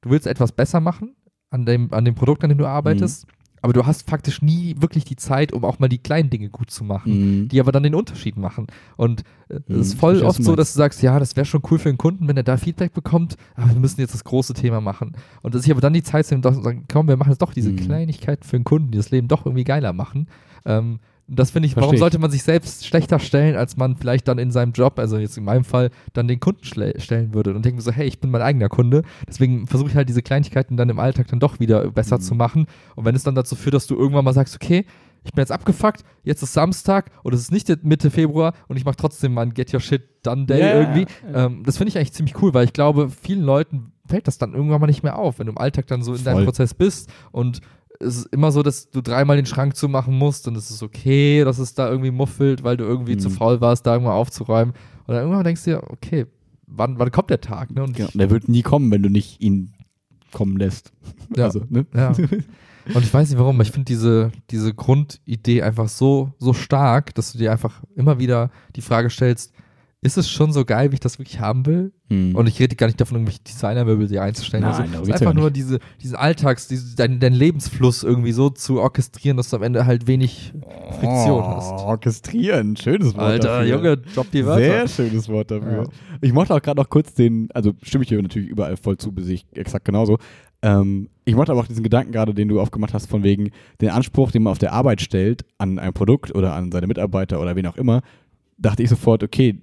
Du 0.00 0.10
willst 0.10 0.26
etwas 0.26 0.52
besser 0.52 0.80
machen 0.80 1.14
an 1.50 1.66
dem, 1.66 1.92
an 1.92 2.04
dem 2.04 2.14
Produkt, 2.14 2.42
an 2.44 2.48
dem 2.50 2.58
du 2.58 2.66
arbeitest, 2.66 3.26
Mhm. 3.26 3.32
aber 3.62 3.72
du 3.72 3.84
hast 3.84 4.08
faktisch 4.08 4.40
nie 4.40 4.76
wirklich 4.78 5.04
die 5.04 5.16
Zeit, 5.16 5.52
um 5.52 5.64
auch 5.64 5.80
mal 5.80 5.88
die 5.88 5.98
kleinen 5.98 6.30
Dinge 6.30 6.48
gut 6.48 6.70
zu 6.70 6.84
machen 6.84 7.40
Mhm. 7.42 7.48
die 7.48 7.58
aber 7.60 7.72
dann 7.72 7.82
den 7.82 7.94
Unterschied 7.96 8.36
machen. 8.36 8.68
Und 8.96 9.22
äh, 9.48 9.56
es 9.68 9.74
Mhm, 9.74 9.80
ist 9.80 9.94
voll 9.94 10.22
oft 10.22 10.42
so, 10.42 10.54
dass 10.54 10.72
du 10.72 10.78
sagst, 10.78 11.02
ja, 11.02 11.18
das 11.18 11.34
wäre 11.34 11.44
schon 11.44 11.60
cool 11.70 11.78
für 11.80 11.90
den 11.90 11.98
Kunden, 11.98 12.28
wenn 12.28 12.36
er 12.36 12.44
da 12.44 12.56
Feedback 12.56 12.92
bekommt, 12.94 13.36
aber 13.56 13.70
wir 13.70 13.80
müssen 13.80 14.00
jetzt 14.00 14.14
das 14.14 14.22
große 14.24 14.54
Thema 14.54 14.80
machen. 14.80 15.12
Und 15.42 15.54
dass 15.56 15.64
ich 15.66 15.72
aber 15.72 15.80
dann 15.80 15.92
die 15.92 16.04
Zeit 16.04 16.30
nehme, 16.30 16.46
und 16.46 16.62
sagen, 16.62 16.84
komm, 16.90 17.08
wir 17.08 17.16
machen 17.16 17.30
jetzt 17.30 17.42
doch 17.42 17.52
diese 17.52 17.72
Mhm. 17.72 17.76
Kleinigkeiten 17.76 18.44
für 18.44 18.56
den 18.56 18.64
Kunden, 18.64 18.92
die 18.92 18.96
das 18.98 19.10
Leben 19.10 19.26
doch 19.28 19.44
irgendwie 19.44 19.64
geiler 19.64 19.92
machen. 19.92 20.28
Ähm, 20.64 21.00
das 21.32 21.50
finde 21.52 21.66
ich, 21.66 21.74
Versteh 21.74 21.86
warum 21.86 21.96
sollte 21.98 22.18
man 22.18 22.30
sich 22.30 22.42
selbst 22.42 22.86
schlechter 22.86 23.18
stellen, 23.18 23.56
als 23.56 23.76
man 23.76 23.96
vielleicht 23.96 24.26
dann 24.28 24.38
in 24.38 24.50
seinem 24.50 24.72
Job, 24.72 24.98
also 24.98 25.16
jetzt 25.18 25.38
in 25.38 25.44
meinem 25.44 25.64
Fall, 25.64 25.90
dann 26.12 26.26
den 26.28 26.40
Kunden 26.40 26.64
stellen 26.64 27.32
würde 27.34 27.54
und 27.54 27.64
denke 27.64 27.76
mir 27.76 27.82
so, 27.82 27.92
hey, 27.92 28.06
ich 28.06 28.20
bin 28.20 28.30
mein 28.30 28.42
eigener 28.42 28.68
Kunde, 28.68 29.02
deswegen 29.28 29.66
versuche 29.66 29.90
ich 29.90 29.96
halt 29.96 30.08
diese 30.08 30.22
Kleinigkeiten 30.22 30.76
dann 30.76 30.88
im 30.88 30.98
Alltag 30.98 31.28
dann 31.28 31.40
doch 31.40 31.60
wieder 31.60 31.90
besser 31.90 32.16
Mhm. 32.18 32.22
zu 32.22 32.34
machen. 32.34 32.66
Und 32.96 33.04
wenn 33.04 33.14
es 33.14 33.22
dann 33.22 33.34
dazu 33.34 33.54
führt, 33.56 33.74
dass 33.74 33.86
du 33.86 33.96
irgendwann 33.96 34.24
mal 34.24 34.34
sagst, 34.34 34.54
okay, 34.56 34.84
ich 35.22 35.32
bin 35.32 35.42
jetzt 35.42 35.52
abgefuckt, 35.52 36.02
jetzt 36.24 36.42
ist 36.42 36.54
Samstag 36.54 37.10
und 37.22 37.34
es 37.34 37.40
ist 37.42 37.52
nicht 37.52 37.68
Mitte 37.84 38.10
Februar 38.10 38.54
und 38.68 38.76
ich 38.78 38.84
mache 38.86 38.96
trotzdem 38.96 39.34
mal 39.34 39.42
ein 39.42 39.52
Get 39.54 39.72
Your 39.74 39.80
Shit 39.80 40.02
Done 40.26 40.46
Day 40.46 40.60
Ja, 40.60 40.80
irgendwie. 40.80 41.06
Ähm, 41.32 41.62
das 41.64 41.76
finde 41.76 41.90
ich 41.90 41.98
eigentlich 41.98 42.14
ziemlich 42.14 42.40
cool, 42.42 42.54
weil 42.54 42.64
ich 42.64 42.72
glaube, 42.72 43.10
vielen 43.10 43.42
Leuten 43.42 43.92
fällt 44.06 44.26
das 44.26 44.38
dann 44.38 44.54
irgendwann 44.54 44.80
mal 44.80 44.86
nicht 44.86 45.02
mehr 45.02 45.18
auf, 45.18 45.38
wenn 45.38 45.46
du 45.46 45.52
im 45.52 45.58
Alltag 45.58 45.86
dann 45.88 46.02
so 46.02 46.14
in 46.14 46.24
deinem 46.24 46.36
Voll. 46.36 46.44
Prozess 46.46 46.72
bist 46.74 47.10
und 47.32 47.60
es 48.00 48.16
ist 48.16 48.26
immer 48.32 48.50
so, 48.50 48.62
dass 48.62 48.90
du 48.90 49.02
dreimal 49.02 49.36
den 49.36 49.46
Schrank 49.46 49.76
zumachen 49.76 50.16
musst 50.16 50.48
und 50.48 50.56
es 50.56 50.70
ist 50.70 50.82
okay, 50.82 51.44
dass 51.44 51.58
es 51.58 51.74
da 51.74 51.88
irgendwie 51.88 52.10
muffelt, 52.10 52.64
weil 52.64 52.76
du 52.76 52.84
irgendwie 52.84 53.16
zu 53.18 53.28
Mhm. 53.28 53.34
faul 53.34 53.60
warst, 53.60 53.86
da 53.86 53.92
irgendwann 53.92 54.14
aufzuräumen. 54.14 54.74
Und 55.06 55.14
dann 55.14 55.24
irgendwann 55.24 55.44
denkst 55.44 55.64
du 55.64 55.70
dir, 55.72 55.82
okay, 55.90 56.26
wann, 56.66 56.98
wann 56.98 57.10
kommt 57.10 57.30
der 57.30 57.40
Tag? 57.40 57.70
Ne? 57.72 57.82
Und 57.82 57.98
ich, 57.98 58.06
Der 58.12 58.30
wird 58.30 58.48
nie 58.48 58.62
kommen, 58.62 58.90
wenn 58.90 59.02
du 59.02 59.10
nicht 59.10 59.40
ihn 59.40 59.72
kommen 60.32 60.56
lässt. 60.56 60.92
Ja. 61.36 61.44
Also, 61.44 61.62
ne? 61.68 61.86
Ja. 61.94 62.12
Und 62.94 63.04
ich 63.04 63.12
weiß 63.14 63.28
nicht 63.28 63.38
warum, 63.38 63.56
aber 63.56 63.62
ich 63.62 63.70
finde 63.70 63.84
diese, 63.84 64.32
diese 64.50 64.74
Grundidee 64.74 65.62
einfach 65.62 65.88
so, 65.88 66.32
so 66.38 66.52
stark, 66.54 67.14
dass 67.14 67.30
du 67.32 67.38
dir 67.38 67.52
einfach 67.52 67.82
immer 67.94 68.18
wieder 68.18 68.50
die 68.74 68.80
Frage 68.80 69.10
stellst, 69.10 69.52
ist 70.02 70.16
es 70.16 70.30
schon 70.30 70.50
so 70.50 70.64
geil, 70.64 70.90
wie 70.90 70.94
ich 70.94 71.00
das 71.00 71.18
wirklich 71.18 71.40
haben 71.40 71.66
will? 71.66 71.92
Mhm. 72.08 72.34
Und 72.34 72.46
ich 72.46 72.58
rede 72.58 72.74
gar 72.74 72.86
nicht 72.86 72.98
davon, 72.98 73.18
irgendwelche 73.18 73.42
Designermöbel 73.42 74.08
dir 74.08 74.22
einzustellen. 74.22 74.62
Nein, 74.62 74.72
also, 74.72 75.02
es 75.02 75.08
ist 75.08 75.14
einfach 75.20 75.34
nur 75.34 75.50
diese, 75.50 75.78
diesen 76.02 76.16
Alltags, 76.16 76.68
diese, 76.68 76.96
dein, 76.96 77.20
dein 77.20 77.34
Lebensfluss 77.34 78.02
irgendwie 78.02 78.32
so 78.32 78.48
zu 78.48 78.80
orchestrieren, 78.80 79.36
dass 79.36 79.50
du 79.50 79.56
am 79.56 79.62
Ende 79.62 79.84
halt 79.84 80.06
wenig 80.06 80.54
Friktion 80.98 81.42
oh, 81.42 81.46
hast. 81.46 81.72
Orchestrieren, 81.72 82.76
schönes 82.76 83.14
Wort. 83.14 83.24
Alter, 83.24 83.58
dafür. 83.58 83.76
Junge, 83.76 83.96
drop 83.98 84.30
die 84.30 84.46
Wörter. 84.46 84.86
Sehr 84.86 84.88
schönes 84.88 85.28
Wort 85.28 85.50
dafür. 85.50 85.82
Ja. 85.82 85.84
Ich 86.22 86.32
mochte 86.32 86.54
auch 86.54 86.62
gerade 86.62 86.80
noch 86.80 86.88
kurz 86.88 87.12
den, 87.12 87.48
also 87.52 87.72
stimme 87.82 88.04
ich 88.04 88.08
dir 88.08 88.22
natürlich 88.22 88.48
überall 88.48 88.78
voll 88.78 88.96
zu, 88.96 89.12
bis 89.12 89.28
ich 89.28 89.44
exakt 89.52 89.84
genauso. 89.84 90.16
Ähm, 90.62 91.10
ich 91.26 91.34
mochte 91.34 91.52
aber 91.52 91.60
auch 91.60 91.68
diesen 91.68 91.84
Gedanken 91.84 92.12
gerade, 92.12 92.32
den 92.32 92.48
du 92.48 92.58
aufgemacht 92.58 92.94
hast, 92.94 93.06
von 93.06 93.22
wegen 93.22 93.50
den 93.82 93.90
Anspruch, 93.90 94.30
den 94.30 94.44
man 94.44 94.52
auf 94.52 94.58
der 94.58 94.72
Arbeit 94.72 95.02
stellt, 95.02 95.44
an 95.58 95.78
ein 95.78 95.92
Produkt 95.92 96.34
oder 96.34 96.54
an 96.54 96.72
seine 96.72 96.86
Mitarbeiter 96.86 97.38
oder 97.38 97.54
wen 97.54 97.66
auch 97.66 97.76
immer, 97.76 98.00
dachte 98.56 98.82
ich 98.82 98.88
sofort, 98.88 99.22
okay, 99.22 99.58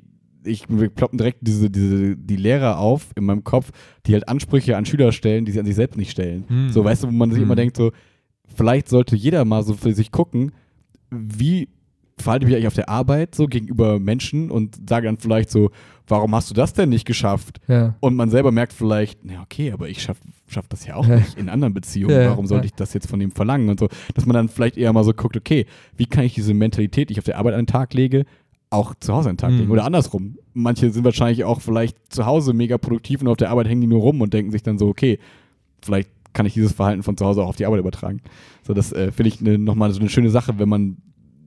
ich, 0.48 0.66
wir 0.70 0.90
ploppen 0.90 1.18
direkt 1.18 1.40
diese, 1.42 1.70
diese, 1.70 2.16
die 2.18 2.36
Lehrer 2.36 2.80
auf 2.80 3.08
in 3.16 3.26
meinem 3.26 3.44
Kopf, 3.44 3.72
die 4.06 4.14
halt 4.14 4.28
Ansprüche 4.28 4.78
an 4.78 4.86
Schüler 4.86 5.12
stellen, 5.12 5.46
die 5.46 5.52
sie 5.52 5.60
an 5.60 5.66
sich 5.66 5.76
selbst 5.76 5.98
nicht 5.98 6.12
stellen. 6.12 6.46
Hm. 6.48 6.70
So, 6.70 6.84
weißt 6.84 7.04
du, 7.04 7.08
wo 7.08 7.12
man 7.12 7.30
sich 7.32 7.40
Hm. 7.40 7.46
immer 7.46 7.56
denkt, 7.56 7.78
so, 7.78 7.92
vielleicht 8.56 8.90
sollte 8.90 9.16
jeder 9.16 9.46
mal 9.46 9.64
so 9.64 9.74
für 9.74 9.94
sich 9.94 10.12
gucken, 10.12 10.52
wie 11.12 11.70
verhalte 12.20 12.46
ich 12.46 12.48
mich 12.48 12.56
eigentlich 12.56 12.68
auf 12.68 12.74
der 12.74 12.90
Arbeit 12.90 13.36
so 13.36 13.46
gegenüber 13.46 14.00
Menschen 14.00 14.50
und 14.50 14.90
sage 14.90 15.06
dann 15.06 15.20
vielleicht 15.20 15.52
so, 15.52 15.70
warum 16.08 16.34
hast 16.34 16.50
du 16.50 16.56
das 16.56 16.74
denn 16.74 16.90
nicht 16.90 17.06
geschafft? 17.06 17.60
Ja. 17.68 17.96
Und 18.00 18.16
man 18.16 18.32
selber 18.32 18.52
merkt 18.52 18.74
vielleicht, 18.74 19.20
na 19.24 19.42
okay, 19.44 19.72
aber 19.72 19.88
ich 19.88 20.02
schaff, 20.02 20.18
schaff 20.48 20.68
das 20.68 20.88
ja 20.88 20.96
auch 20.96 21.08
Ja. 21.08 21.18
nicht 21.18 21.38
in 21.38 21.48
anderen 21.48 21.76
Beziehungen. 21.76 22.16
Ja, 22.20 22.32
Warum 22.32 22.48
sollte 22.48 22.66
ja. 22.66 22.70
ich 22.70 22.74
das 22.74 22.94
jetzt 22.96 23.08
von 23.08 23.22
ihm 23.22 23.30
verlangen 23.32 23.70
und 23.70 23.80
so? 23.80 23.88
Dass 24.16 24.26
man 24.26 24.34
dann 24.34 24.50
vielleicht 24.50 24.78
eher 24.78 24.92
mal 24.94 25.04
so 25.04 25.14
guckt, 25.14 25.38
okay, 25.38 25.68
wie 25.96 26.08
kann 26.08 26.24
ich 26.24 26.34
diese 26.34 26.56
Mentalität, 26.56 27.10
die 27.10 27.14
ich 27.14 27.20
auf 27.20 27.26
der 27.26 27.38
Arbeit 27.38 27.54
an 27.54 27.62
den 27.62 27.68
Tag 27.68 27.94
lege, 27.94 28.26
auch 28.70 28.94
zu 29.00 29.14
Hause 29.14 29.30
an 29.30 29.36
den 29.36 29.40
Tag 29.40 29.52
Mhm. 29.52 29.58
legen? 29.60 29.72
Oder 29.72 29.86
andersrum. 29.86 30.38
Manche 30.54 30.90
sind 30.92 31.06
wahrscheinlich 31.06 31.44
auch 31.44 31.62
vielleicht 31.62 31.98
zu 32.14 32.26
Hause 32.26 32.54
mega 32.54 32.78
produktiv 32.78 33.22
und 33.22 33.28
auf 33.28 33.38
der 33.38 33.50
Arbeit 33.50 33.68
hängen 33.68 33.82
die 33.82 33.88
nur 33.88 34.02
rum 34.02 34.22
und 34.22 34.34
denken 34.34 34.52
sich 34.52 34.64
dann 34.64 34.78
so, 34.78 34.88
okay, 34.88 35.20
vielleicht 35.82 36.10
kann 36.34 36.46
ich 36.46 36.54
dieses 36.54 36.74
Verhalten 36.74 37.04
von 37.04 37.18
zu 37.18 37.26
Hause 37.26 37.44
auch 37.44 37.50
auf 37.50 37.56
die 37.56 37.66
Arbeit 37.66 37.80
übertragen. 37.80 38.22
So, 38.64 38.74
das 38.74 38.92
äh, 38.92 39.12
finde 39.12 39.30
ich 39.30 39.42
ne, 39.42 39.58
nochmal 39.58 39.92
so 39.92 40.00
eine 40.00 40.10
schöne 40.10 40.30
Sache, 40.30 40.60
wenn 40.60 40.70
man, 40.70 40.98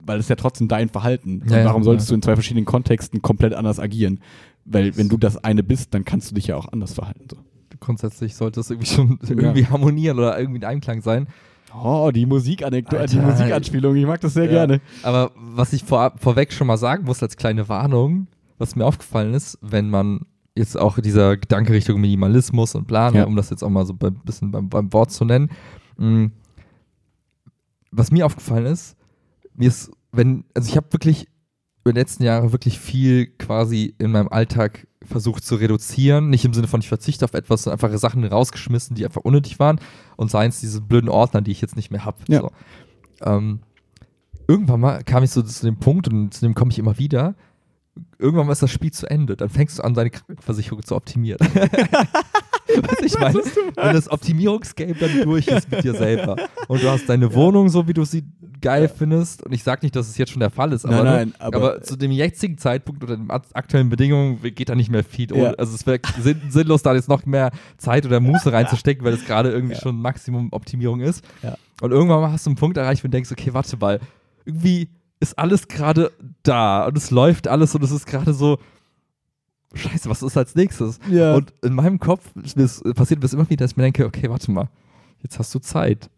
weil 0.05 0.17
es 0.19 0.25
ist 0.25 0.29
ja 0.29 0.35
trotzdem 0.35 0.67
dein 0.67 0.89
Verhalten. 0.89 1.43
Ja, 1.47 1.65
warum 1.65 1.83
solltest 1.83 2.09
ja. 2.09 2.13
du 2.13 2.15
in 2.15 2.21
zwei 2.23 2.33
verschiedenen 2.33 2.65
Kontexten 2.65 3.21
komplett 3.21 3.53
anders 3.53 3.79
agieren? 3.79 4.19
Weil 4.65 4.97
wenn 4.97 5.09
du 5.09 5.17
das 5.17 5.37
eine 5.43 5.63
bist, 5.63 5.93
dann 5.93 6.05
kannst 6.05 6.31
du 6.31 6.35
dich 6.35 6.47
ja 6.47 6.55
auch 6.55 6.71
anders 6.71 6.93
verhalten. 6.93 7.27
So. 7.29 7.37
Grundsätzlich 7.79 8.35
sollte 8.35 8.59
es 8.59 8.69
irgendwie 8.69 8.87
schon 8.87 9.19
irgendwie 9.27 9.65
harmonieren 9.67 10.19
oder 10.19 10.37
irgendwie 10.37 10.59
in 10.59 10.65
Einklang 10.65 11.01
sein. 11.01 11.27
Oh, 11.73 12.11
die 12.13 12.25
Musikanekdote, 12.25 13.05
die. 13.05 13.17
Musikanspielung, 13.19 13.95
ich 13.95 14.05
mag 14.05 14.19
das 14.21 14.33
sehr 14.33 14.45
Ja. 14.45 14.51
gerne. 14.65 14.81
Aber 15.03 15.31
was 15.35 15.73
ich 15.73 15.83
vor, 15.83 16.13
vorweg 16.17 16.51
schon 16.53 16.67
mal 16.67 16.77
sagen 16.77 17.05
muss 17.05 17.21
als 17.23 17.37
kleine 17.37 17.69
Warnung, 17.69 18.27
was 18.57 18.75
mir 18.75 18.85
aufgefallen 18.85 19.33
ist, 19.33 19.57
wenn 19.61 19.89
man 19.89 20.25
jetzt 20.55 20.77
auch 20.77 20.99
dieser 20.99 21.37
Gedanke 21.37 21.71
Richtung 21.73 22.01
Minimalismus 22.01 22.75
und 22.75 22.85
Plan, 22.87 23.13
Ja. 23.15 23.23
um 23.23 23.35
das 23.35 23.49
jetzt 23.49 23.63
auch 23.63 23.69
mal 23.69 23.85
so 23.85 23.93
ein 23.99 24.19
bisschen 24.25 24.51
beim, 24.51 24.69
beim 24.69 24.91
Wort 24.93 25.11
zu 25.11 25.23
nennen, 25.25 25.49
mh, 25.97 26.29
was 27.91 28.11
mir 28.11 28.25
aufgefallen 28.25 28.65
ist, 28.65 28.95
mir 29.55 29.67
ist, 29.67 29.91
wenn, 30.11 30.43
also 30.53 30.69
ich 30.69 30.77
habe 30.77 30.87
wirklich 30.91 31.27
über 31.83 31.93
die 31.93 31.99
letzten 31.99 32.23
Jahre 32.23 32.51
wirklich 32.51 32.79
viel 32.79 33.27
quasi 33.27 33.95
in 33.97 34.11
meinem 34.11 34.27
Alltag 34.29 34.87
versucht 35.03 35.43
zu 35.43 35.55
reduzieren. 35.55 36.29
Nicht 36.29 36.45
im 36.45 36.53
Sinne 36.53 36.67
von, 36.67 36.79
ich 36.79 36.87
verzichte 36.87 37.25
auf 37.25 37.33
etwas, 37.33 37.63
sondern 37.63 37.79
einfach 37.79 37.97
Sachen 37.97 38.23
rausgeschmissen, 38.23 38.95
die 38.95 39.05
einfach 39.05 39.21
unnötig 39.21 39.59
waren. 39.59 39.79
Und 40.15 40.29
seien 40.29 40.49
es 40.49 40.59
diese 40.59 40.81
blöden 40.81 41.09
Ordner, 41.09 41.41
die 41.41 41.51
ich 41.51 41.61
jetzt 41.61 41.75
nicht 41.75 41.91
mehr 41.91 42.05
habe. 42.05 42.17
Ja. 42.27 42.41
So. 42.41 42.51
Ähm, 43.21 43.61
irgendwann 44.47 44.79
mal 44.79 45.03
kam 45.03 45.23
ich 45.23 45.31
so 45.31 45.41
zu 45.41 45.65
dem 45.65 45.77
Punkt, 45.77 46.07
und 46.07 46.33
zu 46.33 46.41
dem 46.41 46.53
komme 46.53 46.71
ich 46.71 46.79
immer 46.79 46.97
wieder, 46.99 47.35
irgendwann 48.19 48.45
mal 48.45 48.53
ist 48.53 48.61
das 48.61 48.71
Spiel 48.71 48.91
zu 48.91 49.09
Ende. 49.09 49.35
Dann 49.35 49.49
fängst 49.49 49.79
du 49.79 49.83
an, 49.83 49.93
deine 49.93 50.11
Krankenversicherung 50.11 50.83
zu 50.83 50.95
optimieren. 50.95 51.45
Was 52.81 52.99
ich 53.05 53.19
meine, 53.19 53.35
wenn 53.35 53.93
das 53.93 54.09
Optimierungsgame 54.11 54.93
dann 54.93 55.23
durch 55.23 55.47
ist 55.47 55.69
mit 55.71 55.83
dir 55.83 55.93
selber 55.93 56.35
und 56.67 56.81
du 56.81 56.89
hast 56.89 57.07
deine 57.09 57.33
Wohnung 57.33 57.69
so, 57.69 57.87
wie 57.87 57.93
du 57.93 58.03
sie 58.05 58.23
geil 58.61 58.87
findest 58.89 59.43
und 59.43 59.53
ich 59.53 59.63
sage 59.63 59.83
nicht, 59.83 59.95
dass 59.95 60.07
es 60.07 60.17
jetzt 60.17 60.31
schon 60.31 60.39
der 60.39 60.51
Fall 60.51 60.71
ist, 60.73 60.85
aber, 60.85 60.95
Nein, 60.97 61.03
ne, 61.03 61.11
nein, 61.11 61.33
aber, 61.39 61.57
aber- 61.57 61.81
zu 61.81 61.95
dem 61.95 62.11
jetzigen 62.11 62.57
Zeitpunkt 62.57 63.03
oder 63.03 63.17
den 63.17 63.29
aktuellen 63.29 63.89
Bedingungen 63.89 64.39
geht 64.41 64.69
da 64.69 64.75
nicht 64.75 64.91
mehr 64.91 65.03
viel. 65.03 65.35
Ja. 65.35 65.51
Also 65.53 65.73
es 65.73 65.85
wäre 65.87 65.99
sinn 66.21 66.41
sinnlos, 66.49 66.83
da 66.83 66.93
jetzt 66.93 67.09
noch 67.09 67.25
mehr 67.25 67.51
Zeit 67.77 68.05
oder 68.05 68.19
Muße 68.19 68.51
reinzustecken, 68.51 69.03
weil 69.03 69.13
es 69.13 69.25
gerade 69.25 69.51
irgendwie 69.51 69.75
schon 69.75 69.99
Maximum 70.01 70.49
Optimierung 70.51 70.99
ist. 71.01 71.23
Ja. 71.41 71.55
Und 71.81 71.91
irgendwann 71.91 72.31
hast 72.31 72.45
du 72.45 72.51
einen 72.51 72.57
Punkt 72.57 72.77
erreicht, 72.77 73.03
wo 73.03 73.07
du 73.07 73.11
denkst, 73.11 73.31
okay, 73.31 73.53
warte 73.53 73.77
mal, 73.77 73.99
irgendwie 74.45 74.89
ist 75.19 75.37
alles 75.37 75.67
gerade 75.67 76.11
da 76.43 76.85
und 76.85 76.97
es 76.97 77.11
läuft 77.11 77.47
alles 77.47 77.73
und 77.75 77.83
es 77.83 77.91
ist 77.91 78.05
gerade 78.05 78.33
so, 78.33 78.57
scheiße, 79.73 80.09
was 80.09 80.21
ist 80.21 80.37
als 80.37 80.55
nächstes? 80.55 80.99
Ja. 81.09 81.35
Und 81.35 81.53
in 81.63 81.73
meinem 81.73 81.99
Kopf 81.99 82.29
ist 82.35 82.83
passiert 82.95 83.23
das 83.23 83.33
immer 83.33 83.49
wieder, 83.49 83.63
dass 83.63 83.71
ich 83.71 83.77
mir 83.77 83.83
denke, 83.83 84.05
okay, 84.05 84.29
warte 84.29 84.51
mal, 84.51 84.69
jetzt 85.21 85.39
hast 85.39 85.53
du 85.53 85.59
Zeit. 85.59 86.09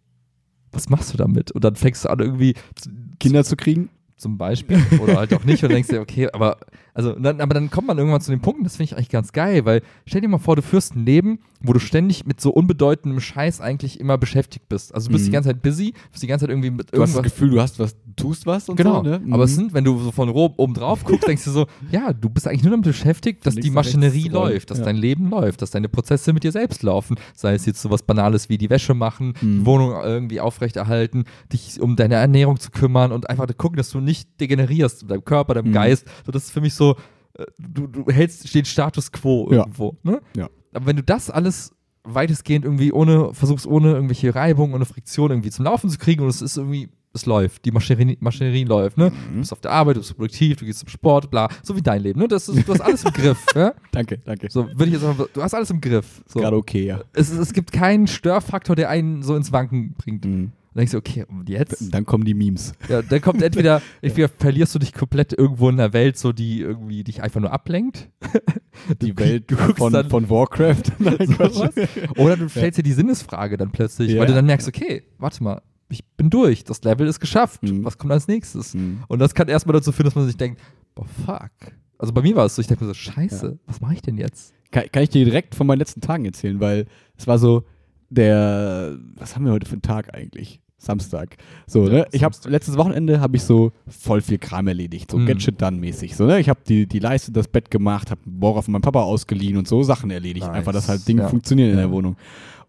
Was 0.71 0.89
machst 0.89 1.13
du 1.13 1.17
damit? 1.17 1.51
Und 1.51 1.63
dann 1.63 1.75
fängst 1.75 2.05
du 2.05 2.09
an, 2.09 2.19
irgendwie 2.19 2.55
zu, 2.75 2.89
Kinder 3.19 3.43
zu 3.43 3.55
kriegen? 3.55 3.89
zum 4.23 4.38
Beispiel 4.38 4.81
oder 4.99 5.17
halt 5.17 5.34
auch 5.34 5.43
nicht 5.43 5.63
und 5.63 5.71
denkst 5.71 5.89
dir, 5.89 6.01
okay, 6.01 6.30
aber 6.31 6.57
also 6.94 7.14
dann, 7.14 7.41
aber 7.41 7.53
dann 7.53 7.70
kommt 7.70 7.88
man 7.88 7.98
irgendwann 7.98 8.22
zu 8.22 8.32
dem 8.32 8.40
Punkt, 8.41 8.60
und 8.60 8.64
das 8.65 8.76
finde 8.78 8.86
ich 8.86 8.95
eigentlich 8.95 9.10
ganz 9.10 9.32
geil, 9.32 9.65
weil 9.65 9.82
stell 10.06 10.22
dir 10.22 10.28
mal 10.28 10.38
vor, 10.38 10.56
du 10.56 10.61
führst 10.61 10.95
ein 10.95 11.06
Leben, 11.06 11.40
wo 11.65 11.72
du 11.74 11.80
ständig 11.80 12.26
mit 12.26 12.41
so 12.41 12.52
unbedeutendem 12.52 13.20
Scheiß 13.22 13.61
eigentlich 13.61 13.99
immer 13.99 14.18
beschäftigt 14.18 14.68
bist. 14.68 14.94
Also 14.94 15.07
du 15.07 15.14
bist 15.14 15.24
Mhm. 15.24 15.28
die 15.28 15.32
ganze 15.32 15.49
Zeit 15.49 15.61
busy, 15.61 15.94
bist 16.11 16.22
die 16.22 16.28
ganze 16.28 16.44
Zeit 16.45 16.49
irgendwie 16.52 16.70
mit 16.72 16.94
Du 16.94 17.02
hast 17.02 17.10
das 17.11 17.15
irgendwas 17.15 17.24
Gefühl, 17.24 17.49
du 17.52 17.61
hast 17.61 17.80
was, 17.80 17.95
du 18.06 18.11
tust 18.18 18.45
was 18.45 18.68
und 18.70 18.76
Genau, 18.76 18.98
so, 18.98 19.10
ne? 19.10 19.22
aber 19.32 19.45
es 19.45 19.52
Mhm. 19.52 19.56
sind, 19.56 19.74
wenn 19.74 19.84
du 19.86 19.98
so 19.99 20.11
von 20.11 20.30
oben 20.30 20.74
drauf 20.74 21.03
guckst, 21.06 21.28
denkst 21.28 21.45
du 21.45 21.52
so, 21.52 21.68
ja, 21.90 22.11
du 22.11 22.30
bist 22.30 22.48
eigentlich 22.48 22.64
nur 22.64 22.72
damit 22.72 22.86
beschäftigt, 22.86 23.45
dass 23.45 23.56
die 23.56 23.70
Maschinerie 23.70 24.28
läuft, 24.28 24.72
dass 24.72 24.80
Ja. 24.80 24.86
dein 24.86 24.98
Leben 24.98 25.30
läuft, 25.30 25.61
dass 25.61 25.72
deine 25.72 25.88
Prozesse 25.90 26.34
mit 26.34 26.44
dir 26.44 26.52
selbst 26.52 26.84
laufen. 26.84 27.15
Sei 27.34 27.53
es 27.53 27.65
jetzt 27.65 27.82
so 27.82 27.90
was 27.90 28.03
Banales 28.03 28.49
wie 28.49 28.57
die 28.57 28.70
Wäsche 28.70 28.94
machen, 28.94 29.34
Mhm. 29.41 29.60
die 29.60 29.65
Wohnung 29.65 29.94
irgendwie 30.03 30.41
aufrechterhalten, 30.41 31.24
dich 31.52 31.80
um 31.80 31.95
deine 31.95 32.15
Ernährung 32.15 32.60
zu 32.60 32.72
kümmern 32.72 33.11
und 33.14 33.30
einfach 33.30 33.48
gucken, 33.57 33.78
dass 33.78 33.90
du 33.90 34.02
nicht 34.02 34.30
degenerierst, 34.41 35.03
mit 35.03 35.11
deinem 35.11 35.24
Körper, 35.26 35.53
deinem 35.53 35.70
Mhm. 35.70 35.74
Geist. 35.74 36.06
So, 36.26 36.32
das 36.34 36.44
ist 36.45 36.52
für 36.52 36.61
mich 36.61 36.74
so, 36.74 36.82
äh, 36.91 37.45
du, 37.57 37.88
du 37.88 38.05
hältst 38.11 38.53
den 38.53 38.65
Status 38.65 39.11
quo 39.11 39.47
Ja. 39.51 39.57
irgendwo. 39.60 39.97
Ne? 40.03 40.22
Ja. 40.35 40.49
Aber 40.73 40.85
wenn 40.85 40.95
du 40.97 41.03
das 41.03 41.30
alles 41.30 41.73
weitestgehend 42.03 42.65
irgendwie 42.65 42.91
ohne, 42.91 43.34
versuchst 43.34 43.65
ohne 43.65 43.93
irgendwelche 43.93 44.35
Reibung, 44.35 44.73
ohne 44.73 44.85
Friktion 44.85 45.31
irgendwie 45.31 45.51
zum 45.51 45.65
Laufen 45.65 45.89
zu 45.89 45.97
kriegen 45.97 46.22
und 46.23 46.30
es 46.30 46.41
ist 46.41 46.57
irgendwie 46.57 46.89
es 47.15 47.27
läuft, 47.27 47.64
die 47.65 47.72
Maschinerie, 47.72 48.18
Maschinerie 48.22 48.64
läuft, 48.64 48.97
ne? 48.97 49.11
Mhm. 49.11 49.34
Du 49.34 49.39
bist 49.41 49.53
auf 49.53 49.61
der 49.61 49.69
Arbeit, 49.72 49.97
du 49.97 49.99
bist 49.99 50.15
produktiv, 50.15 50.57
du 50.57 50.65
gehst 50.65 50.80
zum 50.80 50.89
Sport, 50.89 51.30
bla, 51.30 51.47
so 51.61 51.76
wie 51.76 51.81
dein 51.84 52.01
Leben, 52.01 52.19
ne? 52.19 52.27
Das 52.27 52.49
ist, 52.49 52.68
du 52.68 52.73
hast 52.73 52.81
alles 52.81 53.05
im 53.05 53.11
Griff, 53.14 53.38
ja? 53.53 53.73
Danke, 53.91 54.18
danke. 54.26 54.47
So, 54.49 54.65
würde 54.68 54.85
ich 54.85 54.93
jetzt 54.93 55.01
sagen, 55.03 55.23
du 55.31 55.43
hast 55.43 55.53
alles 55.53 55.69
im 55.69 55.80
Griff. 55.80 56.23
So. 56.26 56.39
Gerade 56.39 56.57
okay, 56.57 56.85
ja. 56.88 57.01
Es, 57.14 57.30
es 57.30 57.53
gibt 57.53 57.72
keinen 57.72 58.07
Störfaktor, 58.07 58.76
der 58.76 58.89
einen 58.89 59.22
so 59.22 59.35
ins 59.35 59.51
Wanken 59.51 59.93
bringt. 59.93 60.26
Mhm. 60.26 60.51
Dann 60.73 60.81
denkst 60.81 60.91
du, 60.93 60.97
okay, 60.97 61.25
und 61.29 61.49
jetzt? 61.49 61.93
Dann 61.93 62.05
kommen 62.05 62.25
die 62.25 62.33
Memes. 62.33 62.73
Ja, 62.89 63.01
dann 63.03 63.21
kommt 63.21 63.41
entweder, 63.43 63.81
entweder 64.01 64.27
verlierst 64.29 64.73
du 64.73 64.79
dich 64.79 64.91
komplett 64.93 65.31
irgendwo 65.33 65.69
in 65.69 65.77
der 65.77 65.93
Welt, 65.93 66.17
so 66.17 66.31
die 66.33 66.61
irgendwie 66.61 67.03
dich 67.03 67.21
einfach 67.21 67.39
nur 67.41 67.51
ablenkt. 67.51 68.09
Die 69.01 69.13
Du- 69.13 69.23
Welt 69.23 69.51
du 69.51 69.55
von, 69.55 69.93
dann- 69.93 70.09
von 70.09 70.29
Warcraft. 70.29 70.81
Nein. 70.99 71.27
Sowas. 71.27 71.69
Oder 72.17 72.35
du 72.37 72.49
stellst 72.49 72.79
dir 72.79 72.83
die 72.83 72.91
Sinnesfrage 72.91 73.55
dann 73.55 73.71
plötzlich, 73.71 74.11
Ja. 74.11 74.19
weil 74.19 74.27
du 74.27 74.33
dann 74.33 74.47
merkst, 74.47 74.67
okay, 74.67 75.03
warte 75.19 75.43
mal, 75.43 75.61
ich 75.89 76.03
bin 76.17 76.31
durch, 76.31 76.63
das 76.63 76.83
Level 76.83 77.05
ist 77.07 77.19
geschafft, 77.19 77.61
Mhm. 77.61 77.85
was 77.85 77.97
kommt 77.99 78.11
als 78.11 78.27
nächstes? 78.27 78.73
Mhm. 78.73 79.03
Und 79.07 79.19
das 79.19 79.35
kann 79.35 79.47
erstmal 79.47 79.73
dazu 79.73 79.91
führen, 79.91 80.05
dass 80.05 80.15
man 80.15 80.25
sich 80.25 80.37
denkt, 80.37 80.59
boah, 80.95 81.05
fuck. 81.25 81.51
Also 81.99 82.11
bei 82.13 82.23
mir 82.23 82.35
war 82.35 82.45
es 82.47 82.55
so, 82.55 82.61
ich 82.61 82.67
dachte 82.67 82.83
mir 82.83 82.87
so, 82.89 82.95
scheiße, 82.95 83.59
was 83.67 83.79
mache 83.79 83.93
ich 83.93 84.01
denn 84.01 84.17
jetzt? 84.17 84.53
Kann, 84.71 84.85
kann 84.91 85.03
ich 85.03 85.09
dir 85.09 85.23
direkt 85.23 85.53
von 85.53 85.67
meinen 85.67 85.77
letzten 85.79 86.01
Tagen 86.01 86.25
erzählen, 86.25 86.59
weil 86.59 86.87
es 87.15 87.27
war 87.27 87.37
so 87.37 87.63
der, 88.09 88.97
was 89.15 89.35
haben 89.35 89.45
wir 89.45 89.51
heute 89.51 89.67
für 89.67 89.73
einen 89.73 89.81
Tag 89.83 90.13
eigentlich? 90.15 90.61
Samstag. 90.85 91.38
So, 91.68 91.85
ne? 91.85 92.05
Ich 92.11 92.23
habe 92.23 92.35
letztes 92.45 92.77
Wochenende 92.77 93.19
habe 93.19 93.35
ich 93.38 93.43
so 93.43 93.72
voll 93.88 94.22
viel 94.22 94.38
Kram 94.38 94.68
erledigt, 94.68 95.11
so 95.11 95.18
Mhm. 95.18 95.26
get 95.26 95.41
shit 95.41 95.61
done 95.61 95.77
mäßig. 95.77 96.15
So, 96.15 96.26
ne? 96.26 96.39
Ich 96.39 96.49
habe 96.49 96.60
die, 96.68 96.88
die 96.88 96.99
Leiste, 96.99 97.31
das 97.31 97.47
Bett 97.47 97.72
gemacht, 97.72 98.11
habe 98.11 98.22
einen 98.26 98.39
Bohrer 98.39 98.61
von 98.64 98.72
meinem 98.72 98.81
Papa 98.81 99.01
ausgeliehen 99.01 99.57
und 99.57 99.68
so 99.68 99.84
Sachen 99.84 100.11
erledigt. 100.11 100.45
Nice. 100.47 100.55
Einfach, 100.55 100.73
dass 100.73 100.89
halt 100.89 101.07
Dinge 101.07 101.22
Ja. 101.23 101.27
funktionieren 101.30 101.72
in 101.72 101.77
der 101.77 101.91
Wohnung. 101.91 102.18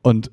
Und 0.02 0.30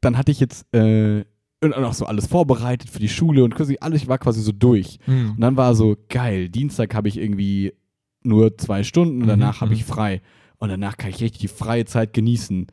dann 0.00 0.16
hatte 0.16 0.32
ich 0.32 0.40
jetzt 0.40 0.66
äh, 0.74 1.24
und 1.62 1.74
auch 1.74 1.92
so 1.92 2.06
alles 2.06 2.26
vorbereitet 2.26 2.88
für 2.88 3.00
die 3.00 3.08
Schule 3.10 3.44
und 3.44 3.54
quasi 3.54 3.76
alles, 3.80 4.00
ich 4.02 4.08
war 4.08 4.16
quasi 4.16 4.40
so 4.40 4.50
durch. 4.52 4.98
Mhm. 5.06 5.32
Und 5.32 5.40
dann 5.40 5.56
war 5.58 5.74
so, 5.74 5.94
geil, 6.08 6.48
Dienstag 6.48 6.94
habe 6.94 7.08
ich 7.08 7.18
irgendwie 7.18 7.74
nur 8.22 8.56
zwei 8.56 8.82
Stunden 8.82 9.20
und 9.22 9.28
danach 9.28 9.56
Mhm, 9.56 9.60
habe 9.66 9.74
ich 9.74 9.86
mhm. 9.86 9.92
frei. 9.92 10.22
Und 10.56 10.70
danach 10.70 10.96
kann 10.96 11.10
ich 11.10 11.20
richtig 11.20 11.40
die 11.40 11.48
freie 11.48 11.84
Zeit 11.84 12.14
genießen. 12.14 12.66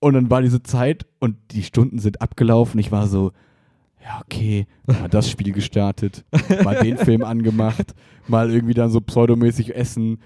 Und 0.00 0.14
dann 0.14 0.30
war 0.30 0.42
diese 0.42 0.62
Zeit 0.62 1.06
und 1.20 1.36
die 1.50 1.62
Stunden 1.64 1.98
sind 1.98 2.20
abgelaufen. 2.20 2.78
Ich 2.80 2.92
war 2.92 3.06
so, 3.08 3.32
ja, 4.02 4.20
okay, 4.24 4.66
mal 4.86 5.08
das 5.08 5.30
Spiel 5.30 5.52
gestartet, 5.52 6.24
mal 6.64 6.76
den 6.82 6.96
Film 6.98 7.22
angemacht, 7.22 7.94
mal 8.26 8.50
irgendwie 8.50 8.74
dann 8.74 8.90
so 8.90 9.00
pseudomäßig 9.00 9.74
essen. 9.74 10.18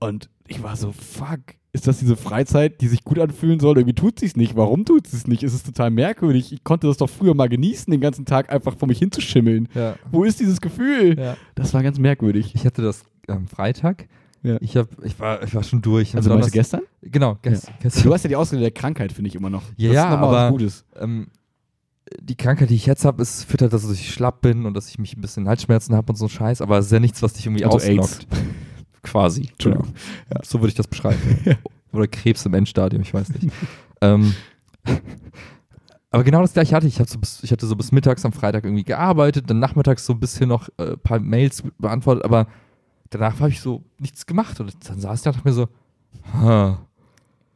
Und 0.00 0.28
ich 0.46 0.62
war 0.62 0.76
so, 0.76 0.92
fuck, 0.92 1.40
ist 1.72 1.86
das 1.86 1.98
diese 1.98 2.16
Freizeit, 2.16 2.80
die 2.80 2.88
sich 2.88 3.04
gut 3.04 3.18
anfühlen 3.18 3.60
soll? 3.60 3.76
Irgendwie 3.76 3.94
tut 3.94 4.18
sie 4.20 4.26
es 4.26 4.36
nicht. 4.36 4.56
Warum 4.56 4.84
tut 4.84 5.06
sie 5.06 5.16
es 5.16 5.26
nicht? 5.26 5.42
Es 5.42 5.54
ist 5.54 5.66
total 5.66 5.90
merkwürdig. 5.90 6.52
Ich 6.52 6.64
konnte 6.64 6.86
das 6.86 6.96
doch 6.96 7.10
früher 7.10 7.34
mal 7.34 7.48
genießen, 7.48 7.90
den 7.90 8.00
ganzen 8.00 8.24
Tag 8.24 8.50
einfach 8.50 8.76
vor 8.76 8.88
mich 8.88 8.98
hinzuschimmeln. 8.98 9.68
Ja. 9.74 9.96
Wo 10.10 10.24
ist 10.24 10.40
dieses 10.40 10.60
Gefühl? 10.60 11.18
ja. 11.18 11.36
Das 11.54 11.74
war 11.74 11.82
ganz 11.82 11.98
merkwürdig. 11.98 12.54
Ich 12.54 12.64
hatte 12.64 12.82
das 12.82 13.04
am 13.26 13.46
Freitag. 13.46 14.08
Ja. 14.42 14.56
Ich, 14.60 14.76
hab, 14.76 14.86
ich, 15.04 15.18
war, 15.18 15.42
ich 15.42 15.54
war 15.54 15.62
schon 15.64 15.82
durch. 15.82 16.14
Also 16.14 16.30
meinst 16.30 16.48
du 16.48 16.52
gestern? 16.52 16.82
Genau, 17.02 17.36
gest, 17.42 17.70
gestern. 17.82 18.02
Du 18.04 18.14
hast 18.14 18.22
ja 18.22 18.28
die 18.28 18.36
Ausrede 18.36 18.62
der 18.62 18.70
Krankheit, 18.70 19.12
finde 19.12 19.28
ich 19.28 19.34
immer 19.34 19.50
noch. 19.50 19.62
Ja, 19.76 19.88
das 19.88 19.94
ja, 19.96 20.04
ist 20.04 20.10
nochmal 20.12 20.30
was 20.30 20.38
aber- 20.38 20.50
Gutes. 20.52 20.84
ähm, 20.98 21.26
die 22.20 22.36
Krankheit, 22.36 22.70
die 22.70 22.74
ich 22.74 22.86
jetzt 22.86 23.04
habe, 23.04 23.22
ist 23.22 23.44
führt 23.44 23.62
halt, 23.62 23.72
dass 23.72 23.90
ich 23.90 24.12
schlapp 24.12 24.40
bin 24.40 24.66
und 24.66 24.74
dass 24.74 24.88
ich 24.88 24.98
mich 24.98 25.16
ein 25.16 25.20
bisschen 25.20 25.48
Halsschmerzen 25.48 25.94
habe 25.94 26.12
und 26.12 26.16
so 26.16 26.26
ein 26.26 26.30
Scheiß, 26.30 26.60
aber 26.60 26.78
es 26.78 26.86
ist 26.86 26.92
ja 26.92 27.00
nichts, 27.00 27.22
was 27.22 27.32
dich 27.32 27.46
irgendwie 27.46 27.64
Also 27.64 27.76
auslockt. 27.76 28.26
Quasi. 29.02 29.48
Entschuldigung. 29.50 29.94
Ja. 30.32 30.40
So 30.44 30.60
würde 30.60 30.68
ich 30.68 30.74
das 30.74 30.86
beschreiben. 30.86 31.18
Oder 31.92 32.06
Krebs 32.06 32.44
im 32.44 32.54
Endstadium, 32.54 33.02
ich 33.02 33.14
weiß 33.14 33.30
nicht. 33.30 33.48
ähm, 34.00 34.34
aber 36.10 36.24
genau 36.24 36.42
das 36.42 36.52
gleiche 36.52 36.74
hatte 36.74 36.86
ich. 36.86 36.98
Ich, 36.98 37.08
so 37.08 37.18
bis, 37.18 37.42
ich 37.42 37.52
hatte 37.52 37.66
so 37.66 37.76
bis 37.76 37.92
mittags 37.92 38.24
am 38.24 38.32
Freitag 38.32 38.64
irgendwie 38.64 38.84
gearbeitet, 38.84 39.48
dann 39.48 39.58
nachmittags 39.58 40.04
so 40.04 40.12
ein 40.14 40.20
bisschen 40.20 40.48
noch 40.48 40.68
äh, 40.78 40.92
ein 40.92 40.98
paar 41.00 41.20
Mails 41.20 41.62
beantwortet, 41.78 42.24
aber 42.24 42.46
danach 43.10 43.40
habe 43.40 43.50
ich 43.50 43.60
so 43.60 43.84
nichts 43.98 44.26
gemacht. 44.26 44.60
Und 44.60 44.74
dann 44.88 45.00
saß 45.00 45.18
ich 45.18 45.24
da 45.24 45.30
und 45.30 45.36
dachte 45.36 45.48
mir 45.48 45.54
so, 45.54 45.68
ha. 46.34 46.84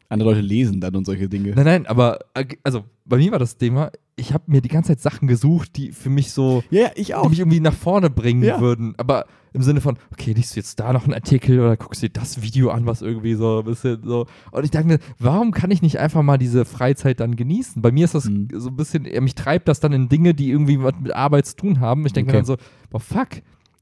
Andere 0.09 0.31
Leute 0.31 0.43
lesen 0.43 0.81
dann 0.81 0.95
und 0.95 1.07
solche 1.07 1.29
Dinge. 1.29 1.55
Nein, 1.55 1.65
nein, 1.65 1.87
aber 1.87 2.19
äh, 2.35 2.45
also 2.63 2.85
bei 3.07 3.17
mir 3.17 3.33
war 3.33 3.39
das 3.39 3.57
Thema, 3.57 3.91
ich 4.17 4.33
habe 4.35 4.45
mir 4.47 4.61
die 4.61 4.69
ganze 4.69 4.89
Zeit 4.89 5.01
Sachen 5.01 5.27
gesucht, 5.27 5.77
die 5.77 5.93
für 5.93 6.11
mich 6.11 6.33
so, 6.33 6.63
Ja, 6.71 6.91
ich 6.95 7.07
die 7.09 7.15
auch. 7.15 7.29
mich 7.31 7.39
irgendwie 7.39 7.61
nach 7.61 7.73
vorne 7.75 8.11
bringen 8.11 8.43
Ja. 8.43 8.61
würden. 8.61 8.95
Aber 8.99 9.25
im 9.55 9.63
Sinne 9.63 9.81
von, 9.81 9.99
okay, 10.13 10.33
liest 10.33 10.55
du 10.55 10.61
jetzt 10.61 10.81
da 10.81 10.93
noch 10.93 11.05
einen 11.05 11.15
Artikel 11.15 11.61
oder 11.61 11.77
guckst 11.77 12.03
dir 12.03 12.09
das 12.11 12.41
Video 12.43 12.71
an, 12.71 12.87
was 12.87 13.03
irgendwie 13.03 13.35
so 13.35 13.59
ein 13.61 13.65
bisschen 13.65 14.03
so. 14.05 14.27
Und 14.51 14.65
ich 14.65 14.71
dachte 14.71 14.87
mir, 14.87 14.99
warum 15.19 15.51
kann 15.53 15.71
ich 15.71 15.83
nicht 15.83 15.99
einfach 15.99 16.23
mal 16.23 16.39
diese 16.39 16.65
Freizeit 16.65 17.21
dann 17.21 17.37
genießen? 17.37 17.81
Bei 17.83 17.91
mir 17.93 18.05
ist 18.05 18.15
das 18.15 18.27
Mhm. 18.27 18.49
so 18.55 18.69
ein 18.69 18.77
bisschen, 18.77 19.03
mich 19.23 19.35
treibt 19.35 19.69
das 19.69 19.81
dann 19.81 19.93
in 19.93 20.09
Dinge, 20.09 20.35
die 20.35 20.51
irgendwie 20.51 20.83
was 20.83 20.95
mit 21.01 21.15
Arbeit 21.15 21.47
zu 21.47 21.57
tun 21.57 21.81
haben. 21.81 22.05
Ich 22.07 22.13
denke 22.13 22.31
Okay. 22.31 22.37
mir 22.39 22.45
dann 22.45 22.47
so, 22.47 22.57
boah, 22.91 23.01
fuck, 23.01 23.29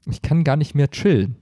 ich 0.09 0.21
kann 0.21 0.43
gar 0.43 0.55
nicht 0.55 0.75
mehr 0.75 0.89
chillen. 0.89 1.35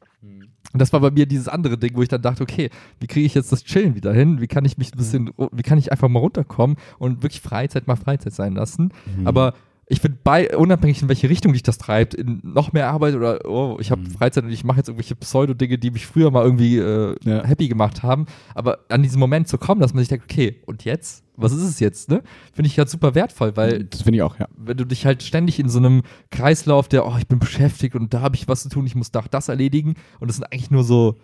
Mhm. 0.63 0.69
Und 0.73 0.79
das 0.79 0.93
war 0.93 0.99
bei 0.99 1.11
mir 1.11 1.25
dieses 1.25 1.47
andere 1.47 1.77
Ding, 1.77 1.95
wo 1.95 2.01
ich 2.01 2.09
dann 2.09 2.21
dachte, 2.21 2.43
okay, 2.43 2.69
wie 2.99 3.07
kriege 3.07 3.25
ich 3.25 3.33
jetzt 3.33 3.51
das 3.51 3.63
Chillen 3.63 3.95
wieder 3.95 4.13
hin? 4.13 4.39
Wie 4.39 4.47
kann 4.47 4.65
ich 4.65 4.77
mich 4.77 4.93
ein 4.93 4.97
bisschen, 4.97 5.31
wie 5.51 5.63
kann 5.63 5.77
ich 5.77 5.91
einfach 5.91 6.09
mal 6.09 6.19
runterkommen 6.19 6.77
und 6.99 7.23
wirklich 7.23 7.41
Freizeit 7.41 7.87
mal 7.87 7.95
Freizeit 7.95 8.33
sein 8.33 8.53
lassen? 8.53 8.91
Mhm. 9.17 9.27
Aber 9.27 9.53
ich 9.91 10.01
finde, 10.01 10.19
bei, 10.23 10.55
unabhängig 10.55 11.01
in 11.01 11.09
welche 11.09 11.29
Richtung 11.29 11.51
dich 11.53 11.63
das 11.63 11.79
treibt, 11.79 12.13
in 12.13 12.39
noch 12.43 12.73
mehr 12.73 12.89
Arbeit 12.91 13.15
oder 13.15 13.39
oh, 13.49 13.77
ich 13.79 13.89
habe 13.89 14.01
Mhm. 14.01 14.11
Freizeit 14.11 14.43
und 14.43 14.51
ich 14.51 14.63
mache 14.63 14.77
jetzt 14.77 14.87
irgendwelche 14.87 15.15
Pseudo-Dinge, 15.15 15.79
die 15.79 15.89
mich 15.89 16.05
früher 16.05 16.29
mal 16.29 16.43
irgendwie 16.45 16.77
äh, 16.77 17.15
Ja. 17.23 17.43
happy 17.43 17.67
gemacht 17.67 18.03
haben, 18.03 18.27
aber 18.53 18.79
an 18.89 19.01
diesen 19.01 19.19
Moment 19.19 19.47
zu 19.47 19.57
kommen, 19.57 19.81
dass 19.81 19.93
man 19.95 20.01
sich 20.01 20.09
denkt, 20.09 20.25
okay, 20.31 20.61
und 20.67 20.85
jetzt? 20.85 21.23
Was 21.35 21.53
ist 21.53 21.63
es 21.63 21.79
jetzt? 21.79 22.09
Ne? 22.09 22.21
Finde 22.53 22.67
ich 22.67 22.77
halt 22.77 22.89
super 22.89 23.15
wertvoll, 23.15 23.55
weil 23.55 23.85
das 23.85 24.03
finde 24.03 24.17
ich 24.17 24.21
auch, 24.23 24.37
ja. 24.37 24.47
wenn 24.57 24.77
du 24.77 24.85
dich 24.85 25.05
halt 25.07 25.23
ständig 25.23 25.57
in 25.59 25.69
so 25.69 25.79
einem 25.79 26.03
Kreislauf, 26.29 26.87
der, 26.87 27.07
oh, 27.07 27.15
ich 27.17 27.27
bin 27.27 27.39
beschäftigt 27.39 27.95
und 27.95 28.13
da 28.13 28.21
habe 28.21 28.35
ich 28.35 28.47
was 28.47 28.61
zu 28.63 28.69
tun, 28.69 28.85
ich 28.85 28.93
muss 28.95 29.11
da 29.11 29.23
das 29.31 29.49
erledigen 29.49 29.95
und 30.19 30.27
das 30.27 30.35
sind 30.35 30.45
eigentlich 30.45 30.69
nur 30.69 30.83
so, 30.83 31.15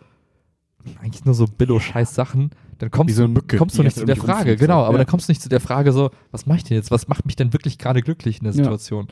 eigentlich 1.02 1.26
nur 1.26 1.34
so 1.34 1.46
Billo-Scheiß-Sachen, 1.46 2.52
dann 2.80 2.92
kommst, 2.92 3.16
so 3.16 3.28
Mücke, 3.28 3.58
kommst 3.58 3.78
du 3.78 3.84
nicht 3.84 3.96
zu 3.96 4.06
der 4.06 4.16
Frage, 4.16 4.34
rumfliegt, 4.40 4.60
genau, 4.60 4.84
aber 4.84 4.94
Ja. 4.94 4.98
dann 5.00 5.08
kommst 5.08 5.28
du 5.28 5.32
nicht 5.32 5.42
zu 5.42 5.50
der 5.50 5.60
Frage 5.62 5.92
so, 5.92 6.12
was 6.32 6.46
mache 6.46 6.58
ich 6.60 6.64
denn 6.66 6.76
jetzt, 6.78 6.92
was 6.92 7.08
macht 7.08 7.26
mich 7.26 7.36
denn 7.36 7.54
wirklich 7.54 7.78
gerade 7.78 8.02
glücklich 8.02 8.40
in 8.40 8.44
der 8.46 8.54
Ja. 8.54 8.58
Situation? 8.64 9.08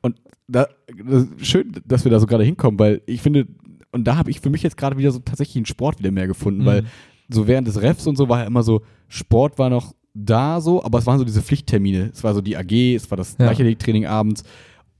Und 0.00 0.20
da, 0.48 0.66
das 1.06 1.26
schön, 1.42 1.72
dass 1.86 2.04
wir 2.04 2.10
da 2.10 2.18
so 2.20 2.26
gerade 2.26 2.44
hinkommen, 2.44 2.78
weil 2.78 3.02
ich 3.06 3.20
finde, 3.22 3.46
und 3.92 4.04
da 4.04 4.16
habe 4.16 4.30
ich 4.30 4.40
für 4.40 4.50
mich 4.50 4.62
jetzt 4.62 4.76
gerade 4.76 4.96
wieder 4.96 5.10
so 5.10 5.18
tatsächlich 5.18 5.56
einen 5.56 5.66
Sport 5.66 5.98
wieder 5.98 6.10
mehr 6.10 6.26
gefunden, 6.26 6.62
Mhm. 6.62 6.66
weil 6.66 6.84
so 7.28 7.46
während 7.46 7.66
des 7.68 7.80
Refs 7.80 8.06
und 8.06 8.16
so 8.16 8.28
war 8.28 8.40
ja 8.40 8.46
immer 8.46 8.62
so, 8.62 8.82
Sport 9.08 9.58
war 9.58 9.70
noch 9.70 9.94
da 10.14 10.60
so, 10.60 10.82
aber 10.84 10.98
es 10.98 11.06
waren 11.06 11.18
so 11.18 11.24
diese 11.24 11.42
Pflichttermine. 11.42 12.10
Es 12.12 12.22
war 12.24 12.34
so 12.34 12.40
die 12.40 12.56
AG, 12.56 12.94
es 12.94 13.10
war 13.10 13.16
das 13.16 13.36
Ja. 13.38 13.46
Leichtathletiktraining 13.46 14.06
abends 14.06 14.44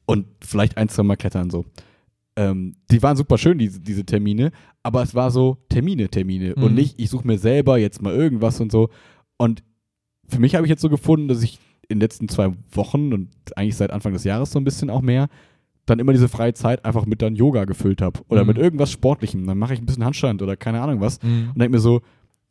und 0.06 0.26
vielleicht 0.40 0.76
ein, 0.76 0.88
zwei 0.88 1.02
Mal 1.04 1.16
klettern 1.16 1.50
so. 1.50 1.64
Ähm, 2.36 2.74
die 2.90 3.02
waren 3.02 3.16
super 3.16 3.38
schön, 3.38 3.58
diese, 3.58 3.80
diese 3.80 4.04
Termine, 4.04 4.50
aber 4.82 5.02
es 5.02 5.14
war 5.14 5.30
so 5.30 5.58
Termine, 5.68 6.08
Termine 6.08 6.54
und 6.56 6.70
Mhm. 6.70 6.74
nicht, 6.74 7.00
ich 7.00 7.08
suche 7.10 7.26
mir 7.26 7.38
selber 7.38 7.78
jetzt 7.78 8.02
mal 8.02 8.12
irgendwas 8.14 8.60
und 8.60 8.72
so. 8.72 8.88
Und 9.36 9.62
für 10.28 10.40
mich 10.40 10.54
habe 10.56 10.66
ich 10.66 10.70
jetzt 10.70 10.82
so 10.82 10.88
gefunden, 10.88 11.28
dass 11.28 11.42
ich 11.42 11.58
in 11.88 11.98
den 11.98 12.00
letzten 12.00 12.28
zwei 12.28 12.52
Wochen 12.72 13.12
und 13.12 13.28
eigentlich 13.56 13.76
seit 13.76 13.90
Anfang 13.92 14.12
des 14.14 14.24
Jahres 14.24 14.50
so 14.50 14.58
ein 14.58 14.64
bisschen 14.64 14.90
auch 14.90 15.02
mehr, 15.02 15.28
dann 15.86 15.98
immer 15.98 16.12
diese 16.12 16.28
freie 16.28 16.54
Zeit 16.54 16.84
einfach 16.84 17.04
mit 17.06 17.20
dann 17.22 17.36
Yoga 17.36 17.66
gefüllt 17.66 18.00
habe 18.02 18.20
oder 18.28 18.42
Mhm. 18.42 18.48
mit 18.48 18.58
irgendwas 18.58 18.90
Sportlichem. 18.90 19.46
Dann 19.46 19.58
mache 19.58 19.74
ich 19.74 19.80
ein 19.80 19.86
bisschen 19.86 20.04
Handstand 20.04 20.40
oder 20.42 20.56
keine 20.56 20.80
Ahnung 20.80 21.00
was 21.00 21.22
Mhm. 21.22 21.50
und 21.54 21.58
denke 21.58 21.72
mir 21.76 21.80
so, 21.80 22.00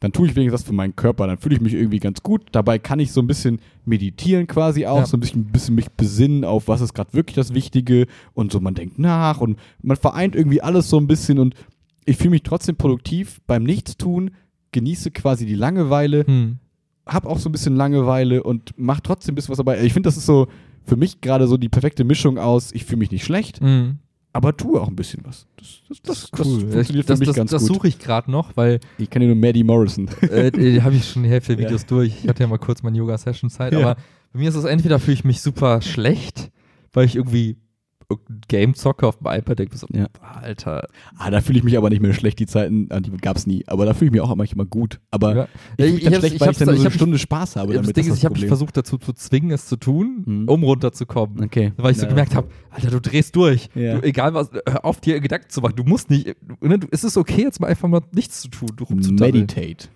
dann 0.04 0.12
tue 0.12 0.28
ich 0.28 0.36
wenigstens 0.36 0.60
was 0.62 0.68
für 0.68 0.74
meinen 0.74 0.98
Körper, 0.98 1.28
dann 1.28 1.38
fühle 1.38 1.56
ich 1.56 1.62
mich 1.62 1.74
irgendwie 1.74 2.00
ganz 2.00 2.22
gut. 2.22 2.42
Dabei 2.52 2.78
kann 2.78 3.00
ich 3.00 3.14
so 3.14 3.22
ein 3.22 3.28
bisschen 3.28 3.60
meditieren 3.86 4.48
quasi 4.48 4.86
auch, 4.86 4.98
Ja. 4.98 5.06
so 5.06 5.16
ein 5.16 5.22
bisschen, 5.22 5.44
ein 5.44 5.52
bisschen 5.54 5.76
mich 5.76 5.90
besinnen 5.92 6.44
auf, 6.44 6.68
was 6.68 6.82
ist 6.82 6.94
gerade 6.94 7.14
wirklich 7.14 7.36
das 7.36 7.54
Wichtige 7.54 8.08
und 8.34 8.52
so, 8.52 8.60
man 8.60 8.74
denkt 8.76 9.00
nach 9.00 9.40
und 9.40 9.58
man 9.82 9.96
vereint 9.96 10.36
irgendwie 10.36 10.62
alles 10.62 10.90
so 10.90 10.98
ein 10.98 11.08
bisschen 11.08 11.40
und 11.40 11.56
ich 12.06 12.18
fühle 12.18 12.32
mich 12.32 12.44
trotzdem 12.44 12.76
produktiv 12.76 13.40
beim 13.48 13.64
Nichtstun, 13.64 14.32
genieße 14.74 15.12
quasi 15.12 15.46
die 15.46 15.56
Langeweile, 15.56 16.26
Mhm. 16.28 16.58
hab 17.06 17.26
auch 17.26 17.40
so 17.40 17.48
ein 17.48 17.54
bisschen 17.54 17.78
Langeweile 17.78 18.44
und 18.44 18.72
mach 18.76 19.00
trotzdem 19.00 19.32
ein 19.34 19.36
bisschen 19.36 19.52
was 19.52 19.58
dabei. 19.58 19.82
Ich 19.86 19.94
finde, 19.94 20.08
das 20.08 20.18
ist 20.18 20.26
so 20.26 20.48
für 20.84 20.98
mich 20.98 21.22
gerade 21.22 21.48
so 21.48 21.56
die 21.56 21.70
perfekte 21.70 22.04
Mischung 22.04 22.38
aus, 22.38 22.74
ich 22.74 22.84
fühle 22.84 22.98
mich 22.98 23.12
nicht 23.12 23.24
schlecht, 23.24 23.62
Mhm. 23.62 24.00
Aber 24.34 24.58
tue 24.58 24.82
auch 24.82 24.88
ein 24.88 24.96
bisschen 24.96 25.24
was. 25.26 25.46
Das, 25.58 25.68
das, 25.88 26.02
das, 26.02 26.32
das 26.32 26.48
Cool. 26.48 26.60
funktioniert 26.72 27.10
das 27.10 27.18
für 27.20 27.20
mich 27.22 27.28
das, 27.28 27.36
ganz 27.36 27.52
das 27.52 27.62
gut. 27.68 27.76
suche 27.76 27.88
ich 27.88 28.00
gerade 28.00 28.30
noch, 28.32 28.58
weil 28.58 28.80
Ich 28.98 29.10
kenne 29.10 29.28
nur 29.28 29.36
Maddie 29.36 29.64
Morrison. 29.64 30.10
äh, 30.24 30.48
äh, 30.48 30.82
habe 30.82 30.96
ich 30.96 31.08
schon 31.10 31.24
die 31.24 31.30
Hälfte 31.30 31.56
der 31.56 31.64
Ja. 31.64 31.70
Videos 31.70 31.86
durch. 31.86 32.14
Ich 32.24 32.28
hatte 32.28 32.42
ja 32.44 32.48
mal 32.48 32.58
kurz 32.60 32.84
meine 32.84 32.98
Yoga-Session-Zeit, 32.98 33.74
Ja. 33.74 33.80
aber 33.80 33.96
bei 34.34 34.40
mir 34.40 34.50
ist 34.50 34.56
es 34.56 34.66
entweder 34.66 35.00
fühle 35.00 35.14
ich 35.14 35.24
mich 35.24 35.42
super 35.42 35.82
schlecht, 35.82 36.50
weil 36.92 37.06
ich 37.06 37.16
irgendwie 37.16 37.58
Game 38.48 38.74
zocke 38.76 39.08
auf 39.08 39.18
dem 39.18 39.28
iPad, 39.28 39.60
denke 39.60 39.78
so, 39.78 39.88
Ja. 39.92 40.08
Alter. 40.22 40.88
Ah, 41.18 41.30
da 41.32 41.42
fühle 41.42 41.58
ich 41.60 41.64
mich 41.64 41.78
aber 41.78 41.90
nicht 41.90 42.02
mehr 42.02 42.14
schlecht, 42.14 42.40
die 42.40 42.46
Zeiten, 42.46 42.88
ah, 42.90 43.00
die 43.00 43.12
gab 43.18 43.38
es 43.38 43.48
nie. 43.48 43.64
Aber 43.68 43.86
da 43.86 43.94
fühle 43.94 44.08
ich 44.08 44.12
mich 44.14 44.22
auch 44.22 44.36
manchmal 44.36 44.66
gut. 44.66 45.00
Aber 45.12 45.36
Ja. 45.36 45.48
ich 45.78 45.86
Ich- 45.86 45.94
ich 46.08 46.16
schlecht, 46.16 46.36
ich 46.36 46.42
weil 46.42 46.52
ich 46.52 46.58
dann 46.58 46.68
nur 46.68 46.78
so 46.78 46.82
eine 46.84 46.92
Stunde 46.92 47.18
Spaß 47.20 47.56
habe. 47.56 47.74
das 47.74 47.82
Damit. 47.82 47.96
Ding 47.98 48.06
das 48.06 48.14
ist, 48.14 48.20
ich 48.20 48.26
habe 48.26 48.34
mich 48.40 48.48
versucht 48.48 48.76
dazu 48.78 48.98
zu 48.98 49.14
zwingen, 49.14 49.52
es 49.52 49.66
zu 49.68 49.76
tun, 49.78 50.24
Mhm. 50.26 50.50
um 50.50 50.64
runterzukommen. 50.64 51.44
Okay. 51.44 51.74
Weil 51.78 51.92
ich 51.92 51.98
so 51.98 52.04
Ja. 52.04 52.10
gemerkt 52.10 52.36
habe, 52.36 52.48
Alter, 52.70 52.92
du 52.92 53.00
drehst 53.02 53.36
durch. 53.36 53.70
Du, 53.74 54.02
egal 54.04 54.34
was, 54.34 54.50
hör 54.68 54.86
auf 54.86 55.00
dir 55.02 55.20
Gedanken 55.20 55.50
zu 55.50 55.62
machen. 55.62 55.76
Du 55.76 55.84
musst 55.84 56.10
nicht, 56.10 56.36
ne, 56.62 56.80
du, 56.80 56.88
es 56.92 57.04
ist 57.04 57.18
okay, 57.18 57.42
jetzt 57.44 57.60
mal 57.60 57.68
einfach 57.68 57.88
mal 57.88 58.02
nichts 58.14 58.42
zu 58.42 58.48
tun, 58.50 58.70
du. 58.76 58.86
Meditate. 58.90 59.88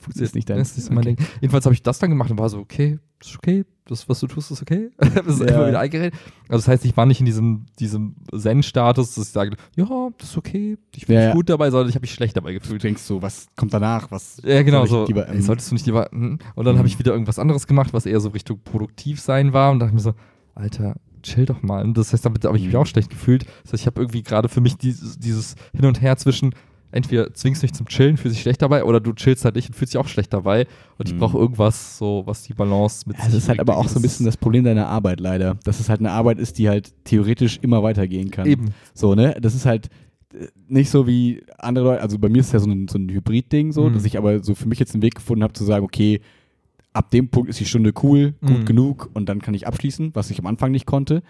Funktioniert 0.00 0.28
Ist 0.30 0.34
nicht 0.34 0.48
dein- 0.50 0.58
Das 0.58 0.76
ist 0.76 0.90
mein 0.90 0.98
okay. 0.98 1.16
Ding. 1.16 1.26
Jedenfalls 1.40 1.64
habe 1.66 1.74
ich 1.74 1.82
das 1.82 1.98
dann 1.98 2.10
gemacht 2.10 2.30
und 2.30 2.38
war 2.38 2.48
so, 2.48 2.58
okay, 2.58 2.98
ist 3.20 3.36
okay, 3.36 3.64
das, 3.86 4.08
was 4.08 4.20
du 4.20 4.26
tust, 4.26 4.50
ist 4.50 4.62
okay. 4.62 4.90
das 4.98 5.26
ist 5.26 5.40
Ja. 5.40 5.56
immer 5.56 5.68
wieder 5.68 5.80
eingeredet. 5.80 6.14
Also 6.48 6.58
das 6.64 6.68
heißt, 6.68 6.84
ich 6.84 6.96
war 6.96 7.06
nicht 7.06 7.20
in 7.20 7.26
diesem, 7.26 7.66
diesem 7.78 8.16
Zen-Status, 8.36 9.14
dass 9.14 9.26
ich 9.26 9.32
sage, 9.32 9.56
ja, 9.76 9.86
das 10.18 10.30
ist 10.30 10.36
okay, 10.36 10.78
ich 10.94 11.06
fühle 11.06 11.20
Ja, 11.20 11.26
mich 11.28 11.34
gut 11.34 11.48
dabei, 11.48 11.70
sondern 11.70 11.88
ich 11.88 11.94
habe 11.94 12.02
mich 12.02 12.12
schlecht 12.14 12.36
dabei 12.36 12.52
Du 12.52 12.60
gefühlt. 12.60 12.82
denkst 12.82 13.02
so, 13.02 13.22
was 13.22 13.46
kommt 13.56 13.72
danach? 13.74 14.10
Was 14.10 14.40
Ja, 14.44 14.62
genau, 14.62 14.84
ich 14.84 14.90
so. 14.90 15.06
lieber, 15.06 15.28
ähm, 15.28 15.40
solltest 15.42 15.70
du 15.70 15.74
nicht 15.74 15.86
lieber. 15.86 16.08
hm? 16.12 16.38
Und 16.54 16.64
dann 16.64 16.74
Mhm. 16.74 16.78
habe 16.78 16.88
ich 16.88 16.98
wieder 16.98 17.12
irgendwas 17.12 17.38
anderes 17.38 17.66
gemacht, 17.66 17.92
was 17.92 18.06
eher 18.06 18.20
so 18.20 18.28
Richtung 18.30 18.60
produktiv 18.62 19.20
sein 19.20 19.52
war 19.52 19.70
und 19.72 19.80
dachte 19.80 19.94
mir 19.94 20.00
so, 20.00 20.14
Alter, 20.54 20.96
chill 21.22 21.44
doch 21.46 21.62
mal. 21.62 21.82
Und 21.84 21.96
das 21.98 22.12
heißt, 22.12 22.24
damit 22.24 22.44
habe 22.44 22.56
ich 22.56 22.64
mich 22.64 22.72
Mhm. 22.74 22.80
auch 22.80 22.86
schlecht 22.86 23.10
gefühlt. 23.10 23.44
Das 23.64 23.72
heißt, 23.72 23.82
ich 23.82 23.86
habe 23.86 24.00
irgendwie 24.00 24.22
gerade 24.22 24.48
für 24.48 24.60
mich 24.60 24.76
dieses, 24.76 25.18
dieses 25.18 25.54
Hin 25.74 25.84
und 25.86 26.00
Her 26.00 26.16
zwischen, 26.16 26.54
entweder 26.96 27.32
zwingst 27.34 27.62
du 27.62 27.66
mich 27.66 27.72
zum 27.74 27.86
Chillen, 27.86 28.16
fühlst 28.16 28.34
dich 28.36 28.42
schlecht 28.42 28.60
dabei, 28.62 28.82
oder 28.84 28.98
du 29.00 29.12
chillst 29.12 29.44
halt 29.44 29.54
nicht 29.54 29.68
und 29.68 29.74
fühlst 29.74 29.94
dich 29.94 29.98
auch 30.00 30.08
schlecht 30.08 30.32
dabei. 30.32 30.66
Und 30.98 31.08
ich 31.08 31.14
Mhm. 31.14 31.18
brauche 31.18 31.38
irgendwas, 31.38 31.98
so, 31.98 32.22
was 32.26 32.42
die 32.42 32.54
Balance 32.54 33.04
mit 33.06 33.16
Ja, 33.18 33.24
das 33.26 33.34
ist 33.34 33.48
halt 33.48 33.60
aber 33.60 33.76
auch 33.76 33.88
so 33.88 33.98
ein 33.98 34.02
bisschen 34.02 34.26
das 34.26 34.36
Problem 34.36 34.64
deiner 34.64 34.88
Arbeit 34.88 35.20
leider, 35.20 35.56
dass 35.64 35.78
es 35.80 35.88
halt 35.88 36.00
eine 36.00 36.10
Arbeit 36.10 36.38
ist, 36.38 36.58
die 36.58 36.68
halt 36.68 36.92
theoretisch 37.04 37.58
immer 37.62 37.82
weitergehen 37.82 38.30
kann. 38.30 38.46
Eben. 38.46 38.66
So, 38.94 39.14
ne? 39.14 39.36
Das 39.40 39.54
ist 39.54 39.66
halt 39.66 39.88
äh, 40.34 40.46
nicht 40.66 40.90
so 40.90 41.06
wie 41.06 41.42
andere 41.58 41.84
Leute, 41.84 42.02
also 42.02 42.18
bei 42.18 42.28
mir 42.28 42.40
ist 42.40 42.46
es 42.48 42.52
ja 42.52 42.58
so 42.58 42.68
ein, 42.70 42.88
so 42.88 42.98
ein 42.98 43.08
Hybrid-Ding 43.08 43.70
so, 43.72 43.88
Mhm. 43.88 43.92
dass 43.92 44.04
ich 44.04 44.18
aber 44.18 44.42
so 44.42 44.54
für 44.56 44.66
mich 44.68 44.78
jetzt 44.80 44.94
einen 44.94 45.02
Weg 45.02 45.14
gefunden 45.14 45.44
habe 45.44 45.52
zu 45.52 45.64
sagen, 45.64 45.84
okay, 45.84 46.20
ab 46.92 47.10
dem 47.10 47.28
Punkt 47.28 47.50
ist 47.50 47.60
die 47.60 47.66
Stunde 47.66 47.92
cool, 48.02 48.34
gut 48.40 48.60
Mhm. 48.60 48.64
genug 48.64 49.10
und 49.14 49.28
dann 49.28 49.40
kann 49.42 49.54
ich 49.54 49.66
abschließen, 49.66 50.10
was 50.14 50.30
ich 50.30 50.38
am 50.38 50.46
Anfang 50.46 50.72
nicht 50.72 50.86
konnte. 50.86 51.22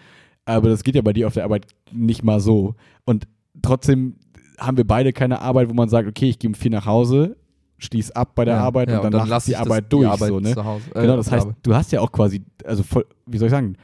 Aber 0.45 0.69
das 0.69 0.83
geht 0.85 0.95
ja 0.95 1.01
bei 1.01 1.11
dir 1.11 1.27
auf 1.27 1.33
der 1.33 1.43
Arbeit 1.43 1.67
nicht 1.91 2.23
mal 2.23 2.39
so. 2.39 2.75
Und 3.03 3.27
trotzdem 3.61 4.15
haben 4.59 4.77
wir 4.77 4.85
beide 4.87 5.13
keine 5.13 5.41
Arbeit, 5.41 5.69
wo 5.69 5.73
man 5.73 5.89
sagt, 5.89 6.07
okay, 6.07 6.29
ich 6.29 6.39
gehe 6.39 6.49
um 6.49 6.55
vier 6.55 6.71
nach 6.71 6.85
Hause, 6.85 7.37
schließ 7.77 8.11
ab 8.11 8.33
bei 8.35 8.43
der 8.45 8.55
Ja, 8.55 8.61
Arbeit 8.61 8.89
ja, 8.89 8.97
und 8.99 9.03
danach 9.13 9.27
lass 9.27 9.43
ist 9.43 9.49
die 9.49 9.55
Arbeit 9.55 9.91
durch. 9.93 10.07
Arbeit 10.07 10.29
so, 10.29 10.39
ne? 10.39 10.49
Äh, 10.95 11.01
Genau, 11.01 11.15
das 11.17 11.31
heißt, 11.31 11.45
Arbeit. 11.45 11.57
du 11.63 11.75
hast 11.75 11.91
ja 11.91 12.01
auch 12.01 12.11
quasi, 12.11 12.41
also 12.65 12.81
voll, 12.83 13.05
wie 13.27 13.37
soll 13.37 13.47
ich 13.47 13.51
sagen, 13.51 13.75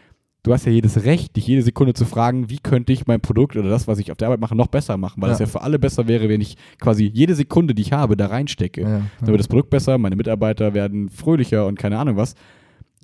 du 0.41 0.51
hast 0.51 0.65
ja 0.65 0.71
jedes 0.71 1.05
Recht, 1.05 1.35
dich 1.35 1.45
jede 1.47 1.61
Sekunde 1.61 1.93
zu 1.93 2.03
fragen, 2.05 2.49
wie 2.49 2.57
könnte 2.57 2.91
ich 2.91 3.05
mein 3.07 3.21
Produkt 3.21 3.55
oder 3.55 3.69
das, 3.69 3.87
was 3.87 3.99
ich 3.99 4.11
auf 4.11 4.17
der 4.17 4.27
Arbeit 4.29 4.41
mache, 4.41 4.55
noch 4.55 4.67
besser 4.67 4.97
machen, 4.97 5.21
weil 5.21 5.29
Ja. 5.29 5.33
es 5.35 5.39
ja 5.39 5.45
für 5.45 5.61
alle 5.61 5.77
besser 5.79 6.07
wäre, 6.07 6.27
wenn 6.27 6.41
ich 6.41 6.57
quasi 6.81 7.05
jede 7.05 7.35
Sekunde, 7.35 7.75
die 7.75 7.83
ich 7.83 7.93
habe, 7.93 8.17
da 8.17 8.25
reinstecke. 8.27 8.81
Ja. 8.81 9.01
Dann 9.19 9.27
wird 9.27 9.39
das 9.39 9.47
Produkt 9.47 9.69
besser, 9.69 9.97
meine 9.99 10.15
Mitarbeiter 10.15 10.73
werden 10.73 11.09
fröhlicher 11.09 11.67
und 11.67 11.77
keine 11.77 11.99
Ahnung 11.99 12.17
was. 12.17 12.33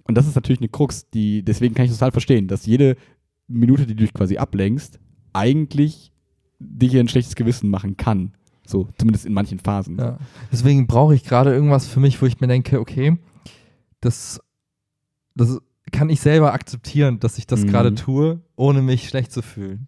Und 0.06 0.18
das 0.18 0.28
ist 0.28 0.34
natürlich 0.36 0.60
eine 0.60 0.70
Krux, 0.70 1.08
die, 1.12 1.44
deswegen 1.44 1.76
kann 1.76 1.86
ich 1.86 1.92
das 1.92 2.00
total 2.00 2.12
verstehen, 2.12 2.48
dass 2.48 2.66
jede 2.66 2.96
Minute, 3.48 3.86
die 3.86 3.94
du 3.96 4.02
dich 4.04 4.14
quasi 4.14 4.38
ablenkst, 4.38 5.00
eigentlich 5.34 6.12
dich 6.60 6.96
ein 6.98 7.08
schlechtes 7.08 7.36
Gewissen 7.36 7.70
machen 7.70 7.98
kann. 7.98 8.34
So, 8.66 8.88
zumindest 8.98 9.26
in 9.26 9.34
manchen 9.34 9.58
Phasen. 9.60 9.98
Ja. 9.98 10.18
Deswegen 10.52 10.86
brauche 10.86 11.16
ich 11.16 11.24
gerade 11.24 11.52
irgendwas 11.54 11.88
für 11.88 12.00
mich, 12.00 12.22
wo 12.22 12.26
ich 12.28 12.40
mir 12.40 12.48
denke, 12.48 12.80
okay, 12.80 13.18
das, 14.02 14.40
das 15.36 15.60
kann 15.92 16.10
ich 16.10 16.22
selber 16.22 16.54
akzeptieren, 16.54 17.20
dass 17.20 17.38
ich 17.40 17.48
das 17.48 17.62
Mhm. 17.64 17.68
gerade 17.68 17.96
tue, 17.96 18.42
ohne 18.56 18.82
mich 18.84 19.10
schlecht 19.10 19.32
zu 19.32 19.42
fühlen. 19.42 19.88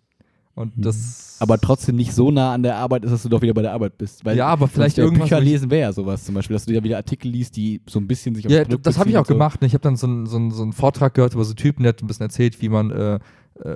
Und 0.53 0.73
das. 0.76 1.38
Aber 1.40 1.57
trotzdem 1.60 1.95
nicht 1.95 2.14
so 2.14 2.30
nah 2.30 2.53
an 2.53 2.61
der 2.64 2.76
Arbeit 2.76 3.06
ist, 3.06 3.11
dass 3.11 3.23
du 3.23 3.30
doch 3.30 3.41
wieder 3.41 3.53
bei 3.53 3.61
der 3.61 3.72
Arbeit 3.73 3.98
bist. 3.98 4.26
Weil 4.26 4.38
ja, 4.38 4.48
aber 4.48 4.68
vielleicht 4.68 4.98
irgendwas. 4.98 5.30
Bücher 5.30 5.40
lesen 5.40 5.72
wäre 5.72 5.82
ja 5.82 5.94
sowas 5.94 6.26
zum 6.26 6.36
Beispiel, 6.36 6.56
dass 6.56 6.65
du 6.65 6.73
dir 6.73 6.84
wieder 6.84 6.98
Artikel 6.98 7.30
liest, 7.32 7.56
die 7.56 7.82
so 7.88 7.99
ein 7.99 8.07
bisschen 8.07 8.36
sich 8.36 8.45
auf 8.45 8.52
Ja, 8.52 8.65
das 8.65 8.98
habe 8.99 9.10
ich 9.10 9.18
auch 9.18 9.26
so. 9.26 9.34
gemacht. 9.34 9.61
Ne? 9.61 9.68
Ich 9.68 9.73
habe 9.73 9.82
dann 9.82 9.95
so 9.95 10.07
einen 10.07 10.26
so 10.28 10.49
so 10.52 10.61
einen 10.64 10.73
Vortrag 10.73 11.14
gehört 11.14 11.34
über 11.34 11.44
so 11.45 11.52
einen 11.52 11.56
Typen, 11.57 11.84
der 11.84 11.94
hat 11.94 12.03
ein 12.03 12.07
bisschen 12.07 12.26
erzählt, 12.26 12.61
wie 12.61 12.68
man, 12.69 12.91
äh, 12.91 13.15
äh, 13.15 13.19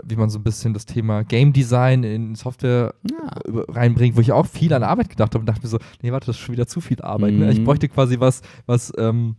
wie 0.05 0.15
man 0.17 0.29
so 0.29 0.37
ein 0.37 0.43
bisschen 0.43 0.73
das 0.73 0.85
Thema 0.85 1.23
Game 1.23 1.53
Design 1.53 2.03
in 2.03 2.35
Software 2.35 2.93
Ja. 3.09 3.29
reinbringt, 3.69 4.17
wo 4.17 4.21
ich 4.21 4.31
auch 4.33 4.45
viel 4.45 4.73
an 4.73 4.83
Arbeit 4.83 5.09
gedacht 5.09 5.33
habe 5.33 5.39
und 5.39 5.45
dachte 5.47 5.61
mir 5.63 5.69
so, 5.69 5.79
nee, 6.01 6.11
warte, 6.11 6.27
das 6.27 6.35
ist 6.35 6.41
schon 6.41 6.53
wieder 6.53 6.67
zu 6.67 6.81
viel 6.81 7.01
Arbeit. 7.01 7.33
Ne? 7.33 7.51
Ich 7.51 7.59
Mhm. 7.61 7.63
bräuchte 7.65 7.87
quasi 7.87 8.19
was, 8.19 8.41
was 8.65 8.91
ähm, 8.97 9.37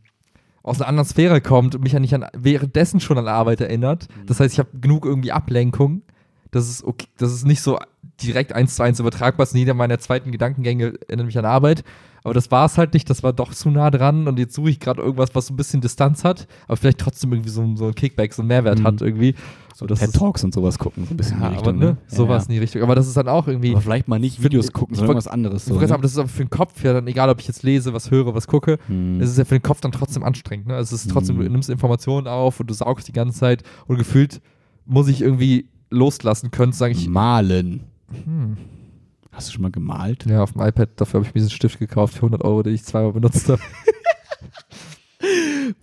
aus 0.63 0.81
einer 0.81 0.89
anderen 0.89 1.07
Sphäre 1.09 1.41
kommt 1.43 1.75
und 1.77 1.83
mich 1.83 1.93
ja 1.93 2.01
nicht 2.01 2.15
an, 2.15 2.25
währenddessen 2.37 2.99
schon 2.99 3.19
an 3.19 3.29
Arbeit 3.29 3.61
erinnert. 3.61 4.09
Mhm. 4.09 4.27
Das 4.27 4.41
heißt, 4.41 4.53
ich 4.55 4.59
habe 4.59 4.71
genug 4.81 5.05
irgendwie 5.05 5.33
Ablenkung. 5.33 6.03
Das 6.57 6.69
ist 6.69 6.85
okay, 6.85 7.07
das 7.19 7.33
ist 7.33 7.47
nicht 7.47 7.61
so 7.61 7.78
direkt 8.23 8.53
eins 8.55 8.77
zu 8.77 8.83
eins 8.83 8.99
übertragbar 8.99 9.45
ist. 9.45 9.55
Jeder 9.55 9.74
meiner 9.74 9.99
zweiten 9.99 10.33
Gedankengänge 10.33 10.95
erinnert 11.09 11.27
mich 11.27 11.39
an 11.39 11.45
Arbeit. 11.45 11.85
Aber 12.24 12.35
das 12.35 12.51
war 12.51 12.66
es 12.66 12.77
halt 12.77 12.93
nicht, 12.95 13.09
das 13.09 13.23
war 13.23 13.33
doch 13.33 13.55
zu 13.55 13.70
nah 13.70 13.89
dran 13.89 14.27
und 14.27 14.37
jetzt 14.41 14.53
suche 14.55 14.70
ich 14.70 14.81
gerade 14.81 15.01
irgendwas, 15.01 15.33
was 15.35 15.47
so 15.47 15.55
ein 15.55 15.57
bisschen 15.57 15.81
Distanz 15.81 16.24
hat, 16.24 16.49
aber 16.66 16.77
vielleicht 16.77 16.99
trotzdem 16.99 17.33
irgendwie 17.33 17.51
so, 17.51 17.62
ein- 17.62 17.77
so 17.77 17.87
ein 17.87 17.95
Kickback, 17.95 18.35
so 18.35 18.43
einen 18.43 18.49
Mehrwert 18.49 18.81
Mhm. 18.81 18.85
hat 18.85 19.01
irgendwie. 19.01 19.37
So 19.77 19.87
das 19.87 20.01
TED 20.01 20.12
Talks 20.15 20.43
und 20.43 20.53
sowas 20.55 20.77
gucken, 20.78 21.05
so 21.07 21.12
ein 21.15 21.16
bisschen 21.19 21.39
Ja, 21.41 21.49
in 21.49 21.53
die 21.53 21.59
aber, 21.59 21.66
Richtung. 21.73 21.78
ne? 21.78 21.93
ne? 21.93 21.97
Sowas 22.09 22.45
ja, 22.45 22.49
in 22.49 22.55
die 22.55 22.59
Richtung. 22.59 22.83
Aber 22.83 22.95
das 22.97 23.07
ist 23.07 23.16
dann 23.16 23.28
auch 23.28 23.47
irgendwie. 23.47 23.69
ja. 23.69 23.74
Aber 23.74 23.83
vielleicht 23.83 24.09
mal 24.09 24.19
nicht 24.19 24.43
Videos 24.43 24.73
gucken, 24.73 24.95
ich 24.95 24.99
sondern 24.99 25.16
was 25.19 25.28
anderes. 25.28 25.66
So, 25.66 25.78
ne? 25.78 25.85
aber 25.93 26.03
das 26.03 26.12
ist 26.12 26.19
aber 26.19 26.27
für 26.28 26.43
den 26.45 26.51
Kopf 26.51 26.83
ja 26.83 26.95
dann, 26.95 27.07
egal 27.07 27.28
ob 27.28 27.39
ich 27.39 27.47
jetzt 27.47 27.62
lese, 27.62 27.93
was 27.93 28.11
höre, 28.11 28.35
was 28.35 28.47
gucke, 28.49 28.78
Hm. 28.89 29.20
es 29.20 29.31
ist 29.31 29.39
ja 29.39 29.45
für 29.45 29.57
den 29.59 29.62
Kopf 29.62 29.81
dann 29.83 29.93
trotzdem 29.93 30.24
anstrengend. 30.24 30.66
Ne? 30.69 30.74
Also 30.74 30.97
es 30.97 31.05
ist 31.05 31.12
trotzdem, 31.12 31.37
Mhm. 31.37 31.43
du 31.45 31.51
nimmst 31.51 31.69
Informationen 31.70 32.27
auf 32.27 32.59
und 32.59 32.69
du 32.70 32.74
saugst 32.74 33.07
die 33.07 33.12
ganze 33.12 33.39
Zeit 33.39 33.62
und 33.87 33.99
gefühlt 33.99 34.41
muss 34.87 35.07
ich 35.09 35.20
irgendwie 35.20 35.69
loslassen 35.91 36.51
können, 36.51 36.73
sage 36.73 36.93
ich, 36.95 37.09
Malen. 37.09 37.85
hm, 38.25 38.57
Hast 39.33 39.49
du 39.49 39.53
schon 39.53 39.63
mal 39.63 39.71
gemalt? 39.71 40.25
ja, 40.27 40.43
auf 40.43 40.53
dem 40.53 40.63
iPad, 40.63 40.89
dafür 40.97 41.19
habe 41.21 41.29
ich 41.29 41.35
mir 41.35 41.41
diesen 41.41 41.51
Stift 41.51 41.79
gekauft 41.79 42.15
für 42.15 42.21
100 42.21 42.43
Euro, 42.43 42.63
den 42.63 42.75
ich 42.75 42.85
zweimal 42.85 43.13
benutzt 43.13 43.49
habe. 43.49 43.61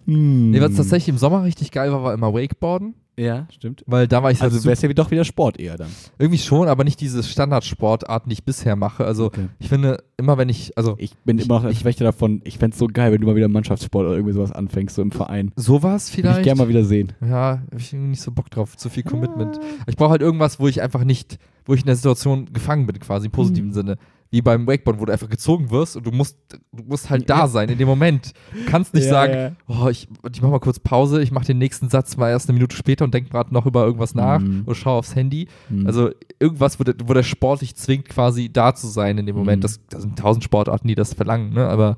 Hm. 0.05 0.51
Nee, 0.51 0.61
was 0.61 0.75
tatsächlich 0.75 1.09
im 1.09 1.17
Sommer 1.17 1.43
richtig 1.43 1.71
geil 1.71 1.91
war, 1.91 2.03
war 2.03 2.13
immer 2.13 2.33
Wakeboarden, 2.33 2.93
Ja, 3.17 3.47
stimmt. 3.51 3.83
weil 3.85 4.07
da 4.07 4.23
war 4.23 4.31
ich 4.31 4.41
Also 4.41 4.63
wäre 4.63 4.73
es 4.73 4.81
ja 4.81 4.91
doch 4.93 5.11
wieder 5.11 5.23
Sport 5.23 5.59
eher 5.59 5.77
dann. 5.77 5.89
irgendwie 6.17 6.39
schon, 6.39 6.67
aber 6.67 6.83
nicht 6.83 6.99
diese 6.99 7.21
Standardsportarten, 7.23 8.29
die 8.29 8.33
ich 8.33 8.43
bisher 8.43 8.75
mache. 8.75 9.05
Also 9.05 9.25
Okay. 9.25 9.49
ich 9.59 9.69
finde, 9.69 10.03
immer 10.17 10.37
wenn 10.37 10.49
ich, 10.49 10.77
also 10.77 10.95
Ich 10.97 11.15
bin 11.17 11.37
immer 11.37 11.59
noch 11.59 11.63
ein 11.65 11.75
Schwäche 11.75 12.03
davon. 12.03 12.41
Ich 12.43 12.57
fände 12.57 12.73
es 12.73 12.79
so 12.79 12.87
geil, 12.87 13.11
wenn 13.11 13.21
du 13.21 13.27
mal 13.27 13.35
wieder 13.35 13.47
Mannschaftssport 13.47 14.05
oder 14.07 14.15
irgendwie 14.15 14.33
sowas 14.33 14.51
anfängst, 14.51 14.95
so 14.95 15.01
im 15.01 15.11
Verein. 15.11 15.51
sowas 15.55 16.09
Würde 16.11 16.27
ich 16.29 16.33
vielleicht. 16.33 16.43
gerne 16.43 16.57
mal 16.57 16.69
wieder 16.69 16.83
sehen. 16.85 17.13
Ja, 17.21 17.61
habe 17.71 17.77
ich 17.77 17.93
irgendwie 17.93 18.09
nicht 18.11 18.21
so 18.21 18.31
Bock 18.31 18.49
drauf, 18.49 18.75
zu 18.77 18.89
viel 18.89 19.03
Commitment. 19.03 19.59
Ich 19.87 19.95
brauche 19.95 20.11
halt 20.11 20.21
irgendwas, 20.21 20.59
wo 20.59 20.67
ich 20.67 20.81
einfach 20.81 21.03
nicht, 21.03 21.37
wo 21.65 21.73
ich 21.73 21.81
in 21.81 21.85
der 21.87 21.95
Situation 21.95 22.51
gefangen 22.51 22.87
bin, 22.87 22.99
quasi 22.99 23.27
im 23.27 23.31
positiven 23.31 23.69
Mhm. 23.69 23.73
Sinne. 23.73 23.97
Wie 24.33 24.41
beim 24.41 24.65
Wakeboard, 24.65 24.99
wo 24.99 25.05
du 25.05 25.11
einfach 25.13 25.29
gezogen 25.29 25.69
wirst 25.69 25.95
und 25.95 26.07
du 26.07 26.11
musst, 26.11 26.35
du 26.71 26.83
musst 26.85 27.11
halt 27.11 27.29
da 27.29 27.47
sein 27.47 27.69
in 27.69 27.77
dem 27.77 27.87
Moment. 27.87 28.33
Du 28.51 28.65
kannst 28.65 28.95
nicht 28.95 29.03
Ja, 29.05 29.11
sagen, 29.11 29.33
ja. 29.33 29.51
oh, 29.67 29.89
ich, 29.89 30.07
ich 30.33 30.41
mach 30.41 30.49
mal 30.49 30.59
kurz 30.59 30.79
Pause, 30.79 31.21
ich 31.21 31.31
mache 31.31 31.45
den 31.45 31.59
nächsten 31.59 31.87
Satz 31.89 32.17
mal 32.17 32.31
erst 32.31 32.49
eine 32.49 32.55
Minute 32.57 32.75
später 32.75 33.05
und 33.05 33.13
denk 33.13 33.29
gerade 33.29 33.53
noch 33.53 33.67
über 33.67 33.85
irgendwas 33.85 34.15
nach 34.15 34.39
Mhm. 34.39 34.63
oder 34.65 34.73
schau 34.73 34.97
aufs 34.97 35.15
Handy. 35.15 35.47
Hm. 35.69 35.85
Also 35.85 36.09
irgendwas, 36.39 36.79
wo 36.79 36.83
der, 36.83 36.95
wo 37.05 37.13
der 37.13 37.21
Sport 37.21 37.61
dich 37.61 37.75
zwingt, 37.75 38.09
quasi 38.09 38.51
da 38.51 38.73
zu 38.73 38.87
sein 38.87 39.19
in 39.19 39.27
dem 39.27 39.35
Moment. 39.35 39.57
Mhm. 39.59 39.61
Das, 39.61 39.79
das 39.87 40.01
sind 40.01 40.17
tausend 40.17 40.43
Sportarten, 40.43 40.87
die 40.87 40.95
das 40.95 41.13
verlangen, 41.13 41.53
ne? 41.53 41.67
Aber 41.67 41.97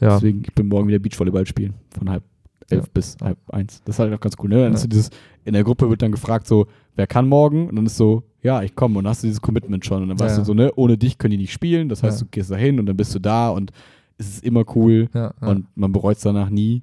ja. 0.00 0.14
Deswegen, 0.14 0.42
ich 0.46 0.54
bin 0.54 0.68
morgen 0.68 0.88
wieder 0.88 0.98
Beachvolleyball 0.98 1.46
spielen. 1.46 1.74
Von 1.96 2.08
halb 2.08 2.24
elf 2.70 2.84
Ja. 2.86 2.90
bis 2.94 3.16
halb 3.22 3.38
eins. 3.52 3.82
Das 3.84 3.96
ist 3.96 3.98
halt 3.98 4.12
auch 4.14 4.20
ganz 4.20 4.36
cool, 4.42 4.48
ne? 4.48 4.56
Dann 4.62 4.72
Ja. 4.72 4.74
ist 4.76 4.80
so 4.82 4.88
dieses, 4.88 5.10
in 5.44 5.52
der 5.52 5.64
Gruppe 5.64 5.90
wird 5.90 6.00
dann 6.00 6.12
gefragt, 6.12 6.46
so, 6.46 6.66
wer 6.96 7.06
kann 7.06 7.28
morgen? 7.28 7.68
Und 7.68 7.76
dann 7.76 7.84
ist 7.84 7.98
so, 7.98 8.22
ja, 8.42 8.62
ich 8.62 8.74
komme. 8.74 8.98
Und 8.98 9.06
hast 9.08 9.22
du 9.22 9.26
dieses 9.26 9.40
Commitment 9.40 9.84
schon. 9.84 10.02
Und 10.02 10.08
dann 10.10 10.18
weißt 10.20 10.36
Ja. 10.36 10.42
du 10.42 10.46
so, 10.46 10.54
ne, 10.54 10.72
ohne 10.76 10.96
dich 10.98 11.18
können 11.18 11.32
die 11.32 11.38
nicht 11.38 11.52
spielen. 11.52 11.88
Das 11.88 12.02
heißt, 12.02 12.20
Ja. 12.20 12.24
du 12.24 12.30
gehst 12.30 12.50
da 12.50 12.56
hin 12.56 12.78
und 12.78 12.86
dann 12.86 12.96
bist 12.96 13.14
du 13.14 13.18
da 13.18 13.50
und 13.50 13.70
es 14.16 14.28
ist 14.28 14.44
immer 14.44 14.64
cool 14.76 15.08
Ja, 15.14 15.32
und 15.40 15.66
man 15.76 15.92
bereut 15.92 16.16
es 16.16 16.22
danach 16.22 16.50
nie. 16.50 16.82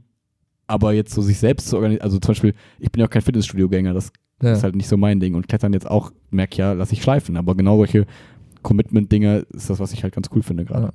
Aber 0.68 0.94
jetzt 0.94 1.14
so 1.14 1.22
sich 1.22 1.38
selbst 1.38 1.68
zu 1.70 1.76
organisieren, 1.76 2.04
also 2.04 2.18
zum 2.20 2.30
Beispiel, 2.30 2.54
ich 2.80 2.92
bin 2.92 3.00
ja 3.02 3.06
auch 3.06 3.10
kein 3.12 3.22
Fitnessstudio-Gänger, 3.22 3.94
das 3.94 4.12
ist 4.42 4.64
halt 4.64 4.76
nicht 4.76 4.88
so 4.88 4.98
mein 4.98 5.20
Ding. 5.20 5.36
Und 5.36 5.48
Klettern 5.48 5.74
jetzt 5.74 5.90
auch, 5.90 6.12
merke 6.32 6.54
ich 6.54 6.58
ja, 6.58 6.74
lasse 6.74 6.94
ich 6.94 7.02
schleifen. 7.04 7.38
Aber 7.38 7.56
genau 7.56 7.78
solche 7.78 8.06
Commitment-Dinger 8.64 9.44
ist 9.54 9.70
das, 9.70 9.80
was 9.80 9.94
ich 9.94 10.04
halt 10.04 10.14
ganz 10.16 10.30
cool 10.36 10.42
finde 10.44 10.66
gerade. 10.66 10.92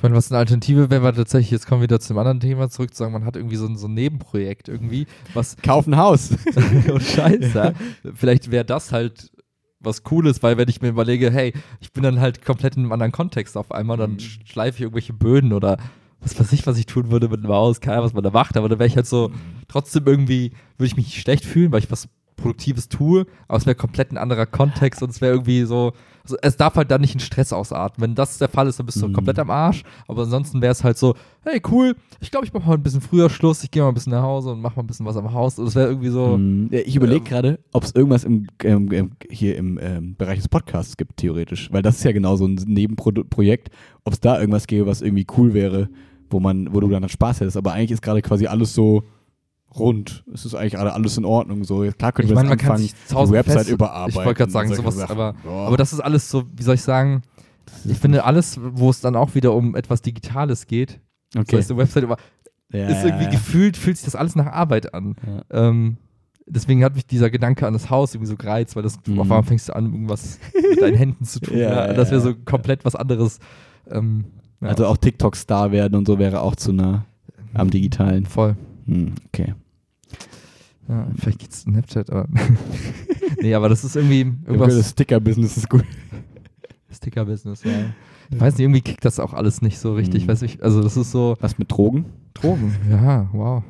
Ich 0.00 0.02
meine, 0.02 0.14
was 0.14 0.30
eine 0.32 0.38
Alternative 0.38 0.88
wäre, 0.88 1.02
war 1.02 1.12
tatsächlich, 1.12 1.50
jetzt 1.50 1.66
kommen 1.66 1.82
wir 1.82 1.88
wieder 1.88 2.00
zum 2.00 2.16
anderen 2.16 2.40
Thema 2.40 2.70
zurück, 2.70 2.94
zu 2.94 3.00
sagen, 3.00 3.12
man 3.12 3.26
hat 3.26 3.36
irgendwie 3.36 3.56
so 3.56 3.66
ein, 3.66 3.76
so 3.76 3.86
ein 3.86 3.92
Nebenprojekt 3.92 4.70
irgendwie, 4.70 5.06
was, 5.34 5.56
Kauf 5.62 5.86
ein 5.86 5.98
Haus. 5.98 6.30
oh 6.90 6.98
Scheiße, 6.98 7.50
ja. 7.54 7.72
vielleicht 8.14 8.50
wäre 8.50 8.64
das 8.64 8.92
halt 8.92 9.30
was 9.78 10.02
Cooles, 10.02 10.42
weil 10.42 10.56
wenn 10.56 10.70
ich 10.70 10.80
mir 10.80 10.88
überlege, 10.88 11.30
hey, 11.30 11.52
ich 11.80 11.92
bin 11.92 12.02
dann 12.02 12.18
halt 12.18 12.42
komplett 12.42 12.76
in 12.76 12.84
einem 12.84 12.92
anderen 12.92 13.12
Kontext 13.12 13.58
auf 13.58 13.72
einmal, 13.72 13.98
dann 13.98 14.12
Mhm. 14.12 14.20
schleife 14.46 14.76
ich 14.76 14.82
irgendwelche 14.84 15.12
Böden 15.12 15.52
oder 15.52 15.76
was 16.22 16.38
weiß 16.40 16.50
ich, 16.54 16.66
was 16.66 16.78
ich 16.78 16.86
tun 16.86 17.10
würde 17.10 17.28
mit 17.28 17.40
einem 17.40 17.52
Haus, 17.52 17.80
keine 17.82 17.96
Ahnung, 17.96 18.06
was 18.06 18.14
man 18.14 18.24
da 18.24 18.30
macht, 18.30 18.56
aber 18.56 18.70
dann 18.70 18.78
wäre 18.78 18.86
ich 18.86 18.96
halt 18.96 19.06
so, 19.06 19.30
trotzdem 19.68 20.06
irgendwie, 20.06 20.52
würde 20.78 20.86
ich 20.86 20.96
mich 20.96 21.06
nicht 21.06 21.20
schlecht 21.20 21.44
fühlen, 21.44 21.72
weil 21.72 21.80
ich 21.82 21.90
was 21.90 22.08
Produktives 22.40 22.88
tue, 22.88 23.26
aber 23.48 23.58
es 23.58 23.66
wäre 23.66 23.74
komplett 23.76 24.10
ein 24.12 24.18
anderer 24.18 24.46
Kontext 24.46 25.02
und 25.02 25.10
es 25.10 25.20
wäre 25.20 25.32
irgendwie 25.34 25.62
so, 25.64 25.92
also 26.24 26.36
es 26.42 26.56
darf 26.56 26.74
halt 26.76 26.90
dann 26.90 27.00
nicht 27.00 27.14
in 27.14 27.20
Stress 27.20 27.52
ausarten. 27.52 28.02
Wenn 28.02 28.14
das 28.14 28.38
der 28.38 28.48
Fall 28.48 28.66
ist, 28.68 28.78
dann 28.78 28.86
bist 28.86 29.00
du 29.00 29.08
Mhm. 29.08 29.12
komplett 29.12 29.38
am 29.38 29.50
Arsch, 29.50 29.82
aber 30.08 30.22
ansonsten 30.22 30.60
wäre 30.62 30.72
es 30.72 30.82
halt 30.84 30.98
so, 30.98 31.14
hey 31.44 31.60
cool, 31.70 31.94
ich 32.20 32.30
glaube, 32.30 32.46
ich 32.46 32.52
mache 32.52 32.66
mal 32.68 32.74
ein 32.74 32.82
bisschen 32.82 33.00
früher 33.00 33.30
Schluss, 33.30 33.62
ich 33.64 33.70
gehe 33.70 33.82
mal 33.82 33.88
ein 33.88 33.94
bisschen 33.94 34.12
nach 34.12 34.22
Hause 34.22 34.50
und 34.52 34.60
mache 34.60 34.76
mal 34.76 34.82
ein 34.82 34.86
bisschen 34.86 35.06
was 35.06 35.16
am 35.16 35.32
Haus 35.32 35.58
und 35.58 35.66
es 35.66 35.74
wäre 35.74 35.88
irgendwie 35.88 36.10
so, 36.10 36.38
Mm, 36.38 36.68
ja, 36.70 36.80
ich 36.84 36.96
überlege 36.96 37.18
Ähm, 37.20 37.24
gerade, 37.24 37.58
ob 37.72 37.84
es 37.84 37.94
irgendwas 37.94 38.24
im, 38.24 38.46
ähm, 38.64 38.90
ähm, 38.92 39.10
hier 39.30 39.56
im 39.56 39.78
ähm, 39.82 40.14
Bereich 40.16 40.38
des 40.38 40.48
Podcasts 40.48 40.96
gibt, 40.96 41.16
theoretisch. 41.18 41.70
Weil 41.72 41.82
das 41.82 41.96
ist 41.96 42.04
ja 42.04 42.12
genau 42.12 42.36
so 42.36 42.46
ein 42.46 42.54
Nebenprojekt, 42.66 43.70
ob 44.04 44.12
es 44.12 44.20
da 44.20 44.38
irgendwas 44.40 44.66
gäbe, 44.66 44.86
was 44.86 45.02
irgendwie 45.02 45.26
cool 45.36 45.54
wäre, 45.54 45.88
wo 46.28 46.40
man, 46.40 46.72
wo 46.72 46.80
du 46.80 46.88
dann 46.88 47.08
Spaß 47.08 47.40
hättest. 47.40 47.56
Aber 47.56 47.72
eigentlich 47.72 47.90
ist 47.92 48.02
gerade 48.02 48.22
quasi 48.22 48.46
alles 48.46 48.74
so 48.74 49.02
rund. 49.78 50.24
Es 50.32 50.44
ist 50.44 50.54
eigentlich 50.54 50.78
alles 50.78 51.16
in 51.16 51.24
Ordnung. 51.24 51.64
So, 51.64 51.80
klar 51.96 52.12
können 52.12 52.26
ich 52.26 52.30
wir 52.30 52.34
meine, 52.34 52.48
man 52.50 52.58
jetzt 52.58 52.68
anfangen, 53.10 53.26
die 53.28 53.32
Website 53.32 53.56
fest- 53.58 53.70
überarbeiten. 53.70 54.10
Ich 54.20 54.24
wollte 54.26 54.38
gerade 54.38 54.52
sagen, 54.52 54.74
sowas, 54.74 54.96
Sachen. 54.96 55.12
aber, 55.12 55.34
Boah. 55.44 55.66
aber 55.68 55.76
das 55.76 55.92
ist 55.92 56.00
alles 56.00 56.28
so, 56.30 56.44
wie 56.56 56.62
soll 56.62 56.74
ich 56.74 56.82
sagen, 56.82 57.22
Ich 57.84 57.98
finde 57.98 58.24
alles, 58.24 58.58
wo 58.60 58.90
es 58.90 59.00
dann 59.00 59.14
auch 59.14 59.34
wieder 59.36 59.54
um 59.54 59.76
etwas 59.76 60.02
Digitales 60.02 60.66
geht, 60.66 60.98
das 61.32 61.42
Okay. 61.42 61.56
heißt, 61.58 61.70
eine 61.70 61.78
Website 61.78 62.02
über, 62.02 62.16
Ja, 62.72 62.88
ist 62.88 63.04
irgendwie 63.04 63.24
ja, 63.24 63.30
gefühlt, 63.30 63.76
fühlt 63.76 63.96
sich 63.96 64.04
das 64.04 64.16
alles 64.16 64.34
nach 64.34 64.46
Arbeit 64.46 64.92
an. 64.92 65.14
ja. 65.24 65.42
Ähm, 65.68 65.96
deswegen 66.46 66.82
hat 66.82 66.96
mich 66.96 67.06
dieser 67.06 67.30
Gedanke 67.30 67.66
an 67.68 67.72
das 67.72 67.88
Haus 67.88 68.12
irgendwie 68.14 68.28
so 68.30 68.36
gereizt, 68.36 68.74
weil 68.74 68.82
das 68.82 68.98
Mhm. 69.06 69.20
auf 69.20 69.26
einmal 69.26 69.42
fängst 69.44 69.68
du 69.68 69.76
an, 69.76 69.84
irgendwas 69.86 70.40
mit 70.68 70.82
deinen 70.82 70.96
Händen 70.96 71.24
zu 71.24 71.38
tun. 71.40 71.56
Ja, 71.56 71.70
Ja, 71.70 71.86
ja, 71.86 71.92
das 71.92 72.10
wäre 72.10 72.20
so 72.20 72.30
ja. 72.30 72.36
komplett 72.44 72.84
was 72.84 72.96
anderes. 72.96 73.38
Ähm, 73.88 74.24
ja, 74.60 74.68
Also 74.68 74.86
auch 74.86 74.96
TikTok-Star 74.96 75.70
werden 75.70 75.94
und 75.94 76.06
so 76.08 76.18
wäre 76.18 76.40
auch 76.40 76.56
zu 76.56 76.72
nah 76.72 77.04
am 77.54 77.70
Digitalen. 77.70 78.26
voll. 78.26 78.56
Hm, 78.90 79.14
okay. 79.28 79.54
Ja, 80.88 81.06
vielleicht 81.16 81.38
geht's 81.38 81.60
Snapchat, 81.60 82.10
aber. 82.10 82.28
nee, 83.40 83.54
aber 83.54 83.68
das 83.68 83.84
ist 83.84 83.94
irgendwie 83.94 84.22
Okay, 84.22 84.32
das 84.44 84.54
irgendwas 84.54 84.90
Sticker-Business 84.90 85.56
ist 85.56 85.70
gut. 85.70 85.84
Sticker-Business, 86.90 87.62
ja. 87.62 87.70
Ich 88.32 88.40
weiß 88.40 88.54
nicht, 88.54 88.64
irgendwie 88.64 88.80
kickt 88.80 89.04
das 89.04 89.20
auch 89.20 89.32
alles 89.32 89.62
nicht 89.62 89.78
so 89.78 89.94
richtig. 89.94 90.24
Mhm. 90.24 90.28
Weiß 90.28 90.42
ich, 90.42 90.62
also 90.62 90.82
das 90.82 90.96
ist 90.96 91.12
so 91.12 91.36
Was 91.40 91.58
mit 91.58 91.70
Drogen? 91.70 92.06
Drogen. 92.34 92.74
Ja, 92.90 93.28
wow. 93.32 93.62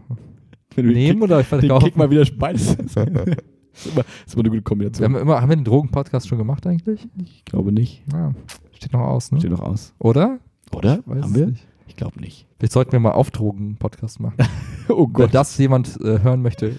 Wenn 0.74 0.86
du 0.86 0.92
Nehmen 0.92 1.20
Kick, 1.20 1.22
oder 1.24 1.40
ich 1.40 1.52
weiß 1.52 1.60
den 1.60 1.70
nicht. 1.70 1.84
Kick 1.84 1.96
mal 1.96 2.10
wieder 2.10 2.24
beides. 2.38 2.74
ist, 2.74 2.96
immer, 2.96 3.24
ist 3.26 3.86
immer 3.86 3.94
eine 3.94 4.04
gute 4.34 4.52
Wir 4.52 4.62
Kombination. 4.62 5.04
haben, 5.04 5.20
immer, 5.20 5.42
haben 5.42 5.48
wir 5.50 5.56
den 5.56 5.64
Drogen-Podcast 5.64 6.28
schon 6.28 6.38
gemacht 6.38 6.66
eigentlich? 6.66 7.06
Ich 7.20 7.44
glaube 7.44 7.72
nicht. 7.72 8.02
Ja, 8.10 8.32
steht 8.72 8.94
noch 8.94 9.00
aus, 9.00 9.32
ne? 9.32 9.40
Steht 9.40 9.50
noch 9.50 9.60
aus. 9.60 9.92
Oder? 9.98 10.38
Oder? 10.74 11.00
Weiß 11.04 11.22
Haben 11.24 11.34
wir? 11.34 11.46
Nicht. 11.48 11.66
Glaube 12.00 12.18
nicht. 12.18 12.46
Vielleicht 12.58 12.72
sollten 12.72 12.92
wir 12.92 12.98
mal 13.00 13.10
auf 13.12 13.30
Drogen-Podcast 13.30 14.20
machen. 14.20 14.36
Oh 14.88 15.04
Wenn 15.04 15.12
Gott, 15.12 15.34
das 15.34 15.56
jemand 15.58 16.00
äh, 16.00 16.20
hören 16.20 16.40
möchte, 16.40 16.74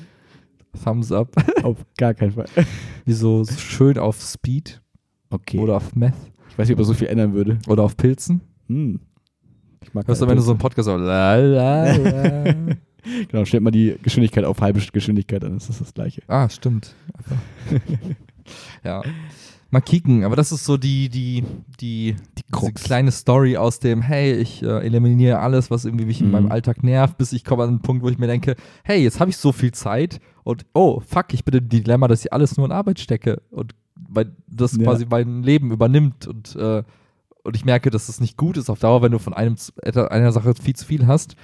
Thumbs 0.84 1.11
up. 1.11 1.31
auf 1.64 1.77
gar 1.95 2.15
keinen 2.15 2.31
Fall. 2.31 2.48
Wie 3.06 3.14
so, 3.14 3.43
so 3.43 3.53
schön 3.53 3.99
auf 3.99 4.19
Speed 4.19 4.81
Okay. 5.30 5.60
oder 5.60 5.77
auf 5.77 5.95
Meth 5.95 6.15
ich 6.49 6.57
weiß 6.57 6.68
nicht, 6.68 6.73
ob 6.76 6.80
er 6.81 6.85
so 6.85 6.93
viel 6.95 7.07
ändern 7.07 7.34
würde. 7.34 7.60
oder 7.68 7.84
auf 7.84 7.95
Pilzen. 7.95 8.41
Hm. 8.68 8.99
Ich 9.84 9.93
mag 9.93 10.07
Hörst 10.07 10.22
du, 10.23 10.27
wenn 10.27 10.35
du 10.35 10.41
so 10.41 10.52
einen. 10.52 10.60
Podcast 10.60 10.88
so 10.88 10.98
la, 10.98 11.35
la, 11.35 11.95
la. 11.95 12.56
Genau, 13.30 13.45
stellt 13.45 13.64
mal 13.64 13.72
die 13.72 13.95
Geschwindigkeit 14.02 14.43
auf 14.43 14.60
halbe 14.60 14.81
Geschwindigkeit, 14.81 15.43
dann 15.43 15.56
ist 15.56 15.69
das 15.69 15.77
das 15.80 15.93
gleiche. 15.93 16.23
Ah, 16.27 16.49
stimmt. 16.49 16.95
Ja. 18.84 19.03
Mal 19.72 19.80
kicken, 19.81 20.26
aber 20.26 20.35
das 20.35 20.52
ist 20.52 20.65
so 20.65 20.76
die, 20.77 21.07
die, 21.10 21.43
die, 21.80 22.15
Die 22.38 22.73
kleine 22.73 23.11
Story 23.11 23.56
aus 23.56 23.80
dem, 23.80 24.02
hey, 24.02 24.34
ich 24.34 24.61
äh, 24.64 24.85
eliminiere 24.85 25.39
alles, 25.39 25.72
was 25.72 25.85
irgendwie 25.85 26.06
mich 26.06 26.19
in 26.19 26.27
Mhm. 26.27 26.31
meinem 26.34 26.52
Alltag 26.52 26.84
nervt, 26.84 27.18
bis 27.18 27.31
ich 27.31 27.45
komme 27.45 27.64
an 27.64 27.69
einen 27.69 27.80
Punkt, 27.81 28.03
wo 28.03 28.10
ich 28.10 28.18
mir 28.18 28.27
denke, 28.27 28.56
hey, 28.84 29.02
jetzt 29.02 29.19
habe 29.22 29.30
ich 29.30 29.38
so 29.38 29.52
viel 29.53 29.72
Zeit 29.72 30.19
und 30.43 30.65
oh, 30.73 30.99
fuck, 30.99 31.34
ich 31.34 31.45
bin 31.45 31.56
im 31.56 31.69
Dilemma, 31.69 32.07
dass 32.10 32.26
ich 32.26 32.34
alles 32.34 32.57
nur 32.57 32.65
in 32.65 32.72
Arbeit 32.73 32.99
stecke 32.99 33.41
und 33.49 33.73
weil 33.95 34.35
das 34.48 34.73
Ja. 34.76 34.84
quasi 34.84 35.06
mein 35.10 35.41
Leben 35.43 35.72
übernimmt 35.72 36.27
und, 36.27 36.53
äh, 36.57 36.84
und 37.43 37.56
ich 37.56 37.64
merke, 37.64 37.89
dass 37.91 38.10
es 38.10 38.19
nicht 38.19 38.35
gut 38.35 38.57
ist 38.57 38.69
auf 38.69 38.80
Dauer, 38.80 39.02
wenn 39.02 39.14
du 39.14 39.19
von 39.19 39.34
einem, 39.34 39.56
zu- 39.56 39.72
einer 39.81 40.31
Sache 40.34 40.53
viel 40.53 40.76
zu 40.76 40.85
viel 40.85 41.07
hast. 41.07 41.35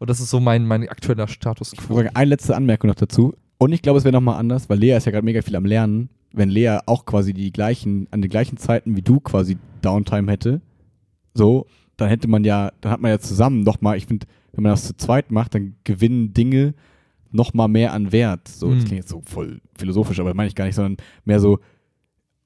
Und 0.00 0.10
das 0.10 0.18
ist 0.18 0.30
so 0.30 0.40
mein, 0.40 0.66
mein 0.66 0.88
aktueller 0.88 1.28
Status 1.28 1.72
quo. 1.72 1.98
eine 2.14 2.28
letzte 2.30 2.56
Anmerkung 2.56 2.88
noch 2.88 2.94
dazu. 2.96 3.34
Und 3.58 3.72
ich 3.72 3.80
glaube, 3.82 3.98
es 3.98 4.04
wäre 4.04 4.12
nochmal 4.14 4.38
anders, 4.40 4.68
weil 4.68 4.78
Lea 4.78 4.96
ist 4.96 5.04
ja 5.06 5.12
gerade 5.12 5.24
mega 5.24 5.40
viel 5.42 5.54
am 5.56 5.66
Lernen. 5.66 6.08
Wenn 6.32 6.48
Lea 6.48 6.78
auch 6.86 7.04
quasi 7.06 7.32
die 7.32 7.52
gleichen, 7.52 8.06
an 8.10 8.22
den 8.22 8.30
gleichen 8.30 8.56
Zeiten 8.56 8.96
wie 8.96 9.02
du 9.02 9.20
quasi 9.20 9.58
Downtime 9.82 10.30
hätte, 10.30 10.60
so, 11.34 11.66
dann 11.96 12.08
hätte 12.08 12.28
man 12.28 12.44
ja, 12.44 12.72
dann 12.80 12.92
hat 12.92 13.00
man 13.00 13.10
ja 13.10 13.18
zusammen 13.18 13.62
nochmal, 13.62 13.96
ich 13.96 14.06
finde, 14.06 14.26
wenn 14.52 14.62
man 14.64 14.72
das 14.72 14.86
zu 14.86 14.96
zweit 14.96 15.30
macht, 15.30 15.54
dann 15.54 15.76
gewinnen 15.84 16.32
Dinge 16.34 16.74
nochmal 17.32 17.68
mehr 17.68 17.92
an 17.92 18.10
Wert. 18.12 18.48
So, 18.48 18.72
das 18.74 18.82
Mhm. 18.84 18.86
klingt 18.88 19.02
jetzt 19.02 19.10
so 19.10 19.22
voll 19.24 19.60
philosophisch, 19.76 20.18
aber 20.20 20.34
meine 20.34 20.48
ich 20.48 20.54
gar 20.54 20.64
nicht, 20.64 20.74
sondern 20.74 20.96
mehr 21.24 21.40
so, 21.40 21.58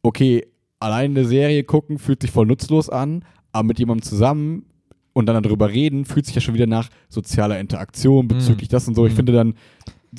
okay, 0.03 0.47
allein 0.81 1.13
eine 1.13 1.25
Serie 1.25 1.65
gucken 1.65 1.99
fühlt 1.99 2.21
sich 2.23 2.31
voll 2.31 2.47
nutzlos 2.47 2.91
an, 2.91 3.25
aber 3.53 3.69
mit 3.69 3.79
jemandem 3.79 4.03
zusammen 4.03 4.67
und 5.15 5.27
dann 5.27 5.43
darüber 5.43 5.71
reden, 5.71 6.05
fühlt 6.05 6.27
sich 6.27 6.35
ja 6.35 6.41
schon 6.41 6.55
wieder 6.55 6.67
nach 6.67 6.89
sozialer 7.09 7.59
Interaktion 7.61 8.29
bezüglich 8.29 8.69
das 8.69 8.87
und 8.89 8.95
so. 8.95 9.07
Ich 9.07 9.13
Mhm. 9.13 9.17
finde 9.17 9.33
dann 9.33 9.55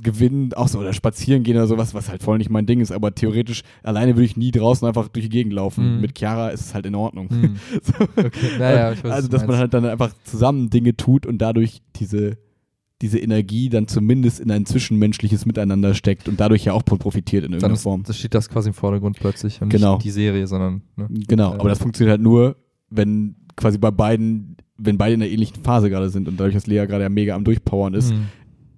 gewinnen, 0.02 0.54
auch 0.54 0.68
so, 0.68 0.80
oder 0.80 0.94
spazieren 0.94 1.44
gehen 1.44 1.56
oder 1.58 1.68
sowas, 1.68 1.94
was 1.94 2.10
halt 2.10 2.24
voll 2.24 2.38
nicht 2.38 2.50
mein 2.50 2.66
Ding 2.66 2.80
ist, 2.80 2.92
aber 2.92 3.14
theoretisch 3.16 3.64
alleine 3.84 4.16
würde 4.16 4.26
ich 4.26 4.38
nie 4.38 4.52
draußen 4.52 4.88
einfach 4.88 5.08
durch 5.08 5.26
die 5.26 5.30
Gegend 5.30 5.54
laufen. 5.54 5.96
Mhm. 5.96 6.02
Mit 6.02 6.18
Chiara 6.18 6.50
ist 6.50 6.62
es 6.62 6.74
halt 6.74 6.86
in 6.86 6.96
Ordnung. 6.96 7.30
Hm. 7.30 7.56
So. 7.82 7.94
Okay, 8.18 8.32
ja, 8.60 8.72
ja, 8.76 8.92
ich 8.94 9.04
weiß, 9.04 9.12
also, 9.12 9.28
dass 9.28 9.46
man 9.48 9.58
halt 9.58 9.74
dann 9.74 9.86
einfach 9.86 10.12
zusammen 10.24 10.70
Dinge 10.70 10.96
tut 10.96 11.26
und 11.26 11.38
dadurch 11.40 11.82
diese, 11.98 12.38
diese 13.02 13.20
Energie 13.20 13.70
dann 13.70 13.88
zumindest 13.88 14.40
in 14.40 14.50
ein 14.52 14.66
zwischenmenschliches 14.66 15.46
Miteinander 15.46 15.94
steckt 15.94 16.28
und 16.30 16.40
dadurch 16.40 16.66
ja 16.66 16.74
auch 16.74 16.84
profitiert 16.84 17.44
in 17.44 17.52
irgendeiner 17.52 17.74
ist, 17.76 17.84
Form. 17.84 18.04
das 18.04 18.18
steht 18.18 18.34
das 18.34 18.50
quasi 18.50 18.70
im 18.70 18.74
Vordergrund 18.74 19.18
plötzlich 19.20 19.62
und 19.62 19.70
Genau. 19.70 19.96
nicht 19.96 20.06
die 20.06 20.12
Serie, 20.12 20.48
sondern 20.48 20.82
ne? 20.96 21.08
Genau, 21.28 21.54
aber 21.54 21.70
das 21.70 21.80
funktioniert 21.80 22.12
halt 22.12 22.22
nur, 22.22 22.56
wenn 22.90 23.36
quasi 23.56 23.78
bei 23.78 23.92
beiden, 23.92 24.58
wenn 24.78 24.98
beide 24.98 25.14
in 25.14 25.20
der 25.20 25.32
ähnlichen 25.32 25.64
Phase 25.64 25.90
gerade 25.90 26.10
sind 26.10 26.28
und 26.28 26.40
dadurch, 26.40 26.54
dass 26.56 26.68
Lea 26.68 26.86
gerade 26.88 27.04
ja 27.04 27.10
mega 27.10 27.36
am 27.36 27.44
Durchpowern 27.44 27.94
ist, 27.94 28.12
Hm. 28.12 28.28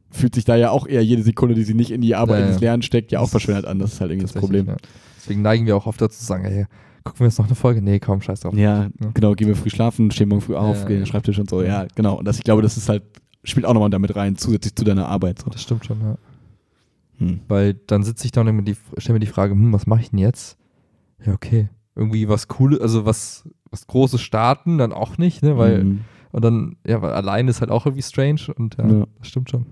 Fühlt 0.09 0.35
sich 0.35 0.45
da 0.45 0.55
ja 0.55 0.71
auch 0.71 0.87
eher 0.87 1.03
jede 1.03 1.21
Sekunde, 1.23 1.55
die 1.55 1.63
sie 1.63 1.73
nicht 1.73 1.91
in 1.91 2.01
die 2.01 2.15
Arbeit, 2.15 2.39
Ja, 2.39 2.45
ja. 2.45 2.51
ins 2.51 2.61
Lernen 2.61 2.81
steckt, 2.83 3.11
ja 3.11 3.19
auch 3.19 3.29
verschwendet 3.29 3.65
an. 3.65 3.79
Das 3.79 3.93
ist 3.93 4.01
halt 4.01 4.11
irgendwie 4.11 4.31
das 4.31 4.39
Problem. 4.41 4.67
Ja. 4.67 4.75
Deswegen 5.17 5.41
neigen 5.41 5.65
wir 5.65 5.75
auch 5.75 5.85
oft 5.87 6.01
dazu 6.01 6.17
zu 6.17 6.25
sagen, 6.25 6.45
hey, 6.45 6.65
gucken 7.03 7.19
wir 7.21 7.27
jetzt 7.27 7.37
noch 7.39 7.45
eine 7.47 7.55
Folge? 7.55 7.81
Nee, 7.81 7.99
komm, 7.99 8.21
scheiß 8.21 8.41
drauf. 8.41 8.53
Ja, 8.55 8.89
genau, 9.13 9.33
gehen 9.33 9.47
wir 9.47 9.55
früh 9.55 9.69
schlafen, 9.69 10.11
stehen 10.11 10.29
morgen 10.29 10.41
früh 10.41 10.55
auf, 10.55 10.85
gehen 10.85 10.97
in 10.97 11.01
den. 11.03 11.05
Schreibtisch 11.05 11.39
und 11.39 11.49
so. 11.49 11.61
Ja, 11.61 11.85
genau. 11.95 12.15
Und 12.19 12.25
das, 12.27 12.37
ich 12.37 12.43
glaube, 12.43 12.61
das 12.61 12.77
ist 12.77 12.87
halt, 12.89 13.03
spielt 13.43 13.65
auch 13.65 13.73
nochmal 13.73 13.89
damit 13.89 14.15
rein, 14.15 14.35
zusätzlich 14.37 14.75
zu 14.75 14.83
deiner 14.85 15.07
Arbeit. 15.07 15.39
So. 15.39 15.49
Das 15.49 15.61
stimmt 15.61 15.85
schon, 15.85 15.99
ja. 16.01 16.17
Hm. 17.19 17.39
Weil 17.47 17.73
dann 17.73 18.03
sitze 18.03 18.25
ich 18.25 18.31
da 18.31 18.41
und 18.41 18.65
die, 18.65 18.75
stelle 18.97 19.15
mir 19.15 19.19
die 19.25 19.31
Frage, 19.31 19.53
hm, 19.53 19.73
was 19.73 19.87
mache 19.87 20.01
ich 20.01 20.11
denn 20.11 20.19
jetzt? 20.19 20.57
Ja, 21.25 21.33
okay. 21.33 21.69
Irgendwie 21.95 22.29
was 22.29 22.47
Cooles, 22.47 22.79
also 22.79 23.05
was, 23.05 23.49
was 23.71 23.87
Großes 23.87 24.21
starten, 24.21 24.77
dann 24.77 24.93
auch 24.93 25.17
nicht, 25.17 25.41
ne? 25.43 25.57
Weil, 25.57 25.83
Mhm. 25.83 26.01
und 26.31 26.45
dann, 26.45 26.77
ja, 26.85 27.01
weil 27.01 27.11
allein 27.13 27.47
ist 27.47 27.59
halt 27.61 27.71
auch 27.71 27.85
irgendwie 27.87 28.03
strange 28.03 28.41
und 28.55 28.77
ja, 28.77 28.87
Ja. 28.87 29.05
das 29.17 29.27
stimmt 29.29 29.49
schon. 29.49 29.65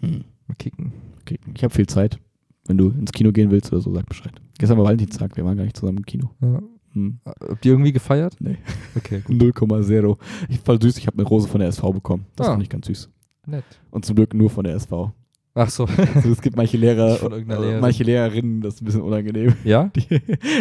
Hm. 0.00 0.24
Mal 0.46 0.54
kicken. 0.58 0.92
Okay. 1.22 1.38
Ich 1.54 1.64
habe 1.64 1.74
viel 1.74 1.86
Zeit. 1.86 2.18
Wenn 2.66 2.78
du 2.78 2.90
ins 2.90 3.12
Kino 3.12 3.30
gehen 3.32 3.50
willst 3.50 3.72
oder 3.72 3.80
so, 3.80 3.94
sag 3.94 4.06
Bescheid. 4.06 4.32
Gestern 4.58 4.78
war 4.78 4.84
Valentinstag, 4.84 5.36
wir 5.36 5.44
waren 5.44 5.56
gar 5.56 5.64
nicht 5.64 5.76
zusammen 5.76 5.98
im 5.98 6.06
Kino. 6.06 6.30
Ja. 6.40 6.60
Hm. 6.94 7.18
Habt 7.24 7.64
ihr 7.64 7.72
irgendwie 7.72 7.92
gefeiert? 7.92 8.36
Nee. 8.40 8.58
Okay, 8.96 9.20
gut. 9.24 9.36
0,0. 9.36 10.16
Ich 10.48 10.60
voll 10.60 10.80
süß, 10.80 10.98
ich 10.98 11.06
habe 11.06 11.18
eine 11.18 11.26
Rose 11.28 11.46
von 11.48 11.60
der 11.60 11.68
SV 11.68 11.92
bekommen. 11.92 12.26
Das 12.36 12.48
Ah. 12.48 12.52
fand 12.52 12.62
ich 12.62 12.68
ganz 12.68 12.86
süß. 12.86 13.08
Nett. 13.46 13.64
Und 13.90 14.04
zum 14.04 14.16
Glück 14.16 14.34
nur 14.34 14.50
von 14.50 14.64
der 14.64 14.74
SV. 14.74 15.12
Ach 15.58 15.70
so. 15.70 15.86
Also 16.14 16.30
es 16.30 16.40
gibt 16.42 16.54
manche 16.56 16.76
Lehrer, 16.76 17.18
Lehrerin. 17.30 17.80
manche 17.80 18.04
Lehrerinnen, 18.04 18.60
das 18.60 18.74
ist 18.74 18.82
ein 18.82 18.84
bisschen 18.84 19.00
unangenehm. 19.00 19.54
ja? 19.64 19.90
Die, 19.96 20.04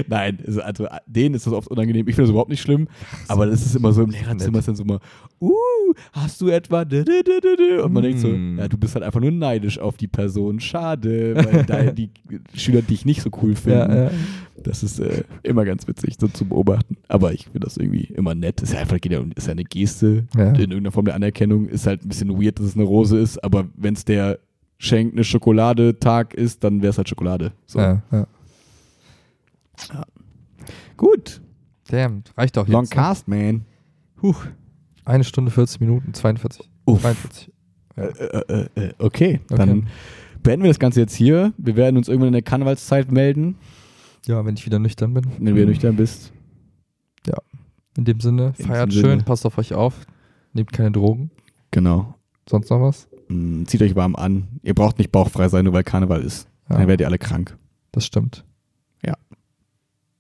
nein, 0.07 0.39
also, 0.47 0.61
also 0.61 0.87
denen 1.05 1.35
ist 1.35 1.45
das 1.45 1.53
oft 1.53 1.67
unangenehm. 1.67 2.07
Ich 2.07 2.15
finde 2.15 2.23
das 2.27 2.29
überhaupt 2.31 2.49
nicht 2.49 2.61
schlimm, 2.61 2.87
aber 3.27 3.45
das 3.45 3.65
ist 3.65 3.75
immer 3.75 3.91
so 3.91 4.03
im 4.03 4.09
Lehrerzimmer 4.09 4.59
ist 4.59 4.67
dann 4.69 4.75
so 4.75 4.83
immer, 4.83 4.99
uh, 5.41 5.51
hast 6.13 6.39
du 6.39 6.47
etwa 6.47 6.81
und 6.81 7.93
man 7.93 8.03
denkt 8.03 8.19
so, 8.19 8.29
Mm. 8.29 8.57
ja, 8.57 8.67
du 8.67 8.77
bist 8.77 8.95
halt 8.95 9.03
einfach 9.05 9.19
nur 9.19 9.31
neidisch 9.31 9.77
auf 9.79 9.97
die 9.97 10.07
Person. 10.07 10.59
Schade, 10.59 11.35
weil 11.35 11.63
da 11.63 11.83
die 11.91 12.09
Schüler 12.53 12.81
dich 12.81 13.05
nicht 13.05 13.21
so 13.21 13.29
cool 13.41 13.55
finden. 13.55 13.79
Ja, 13.91 14.03
ja. 14.05 14.11
Das 14.63 14.81
ist 14.81 14.99
äh, 14.99 15.23
immer 15.43 15.63
ganz 15.65 15.87
witzig, 15.87 16.15
so 16.19 16.27
zu 16.27 16.45
beobachten. 16.45 16.97
Aber 17.07 17.33
ich 17.33 17.43
finde 17.43 17.59
das 17.59 17.77
irgendwie 17.77 18.05
immer 18.15 18.33
nett. 18.33 18.61
Ist 18.61 18.73
ja 18.73 18.79
einfach 18.79 18.99
geht 18.99 19.11
ja 19.11 19.21
ist 19.35 19.45
ja 19.47 19.51
eine 19.51 19.63
Geste 19.63 20.25
in 20.35 20.41
irgendeiner 20.55 20.91
Form 20.91 21.05
der 21.05 21.15
Anerkennung. 21.15 21.67
Ist 21.67 21.85
halt 21.85 22.03
ein 22.03 22.07
bisschen 22.09 22.41
weird, 22.41 22.57
dass 22.59 22.65
es 22.67 22.75
eine 22.75 22.85
Rose 22.85 23.17
ist, 23.19 23.43
aber 23.43 23.67
wenn 23.75 23.93
es 23.93 24.05
der 24.05 24.39
Schenk 24.77 25.13
eine 25.13 25.23
Schokolade-Tag 25.23 26.33
ist, 26.33 26.63
dann 26.63 26.81
wäre 26.81 26.89
es 26.91 26.97
halt 26.97 27.07
Schokolade. 27.09 27.53
So. 27.65 27.79
Ja, 27.79 28.01
ja. 28.11 28.27
Gut. 30.97 31.41
Damn, 31.89 32.23
reicht 32.37 32.55
Long 32.55 32.65
jetzt. 32.67 32.91
ne? 32.91 32.95
Cast, 32.95 33.27
man. 33.27 33.65
Huch. 34.21 34.45
Eine 35.03 35.23
Stunde 35.23 35.51
40 35.51 35.79
Minuten, 35.81 36.13
42. 36.13 36.69
Uff. 36.85 37.01
43. 37.01 37.51
Äh, 37.97 38.01
äh, 38.01 38.41
äh, 38.75 38.87
äh, 38.87 38.93
okay, 38.99 39.39
Okay. 39.49 39.55
dann 39.57 39.87
beenden 40.41 40.63
wir 40.63 40.69
das 40.69 40.79
Ganze 40.79 40.99
jetzt 40.99 41.15
hier. 41.15 41.53
Wir 41.57 41.75
werden 41.75 41.97
uns 41.97 42.07
irgendwann 42.07 42.27
in 42.29 42.33
der 42.33 42.41
Karnevalszeit 42.41 43.11
melden, 43.11 43.55
Ja, 44.25 44.43
wenn 44.45 44.55
ich 44.55 44.65
wieder 44.65 44.79
nüchtern 44.79 45.13
bin. 45.13 45.25
wenn 45.37 45.45
du 45.45 45.55
wieder 45.55 45.65
nüchtern 45.67 45.95
bist. 45.95 46.31
In 47.97 48.03
dem 48.03 48.19
Sinne, 48.19 48.53
In 48.57 48.65
feiert 48.65 48.91
schön, 48.91 49.03
Sinne. 49.03 49.23
passt 49.23 49.45
auf 49.45 49.57
euch 49.57 49.73
auf, 49.73 50.05
nehmt 50.51 50.73
keine 50.73 50.91
Drogen. 50.91 51.31
Genau. 51.71 52.13
Sonst 52.49 52.69
noch 52.69 52.81
was? 52.81 53.07
Mm, 53.27 53.65
Zieht 53.65 53.81
euch 53.81 53.95
warm 53.95 54.15
an. 54.15 54.47
Ihr 54.63 54.73
braucht 54.73 54.97
nicht 54.97 55.11
bauchfrei 55.11 55.49
sein, 55.49 55.65
nur 55.65 55.73
weil 55.73 55.83
Karneval 55.83 56.21
ist. 56.21 56.47
Ja, 56.69 56.77
Dann 56.77 56.87
werdet 56.87 57.01
ihr 57.01 57.07
alle 57.07 57.17
krank. 57.17 57.57
das 57.91 58.05
stimmt. 58.05 58.43
Ja. 59.05 59.13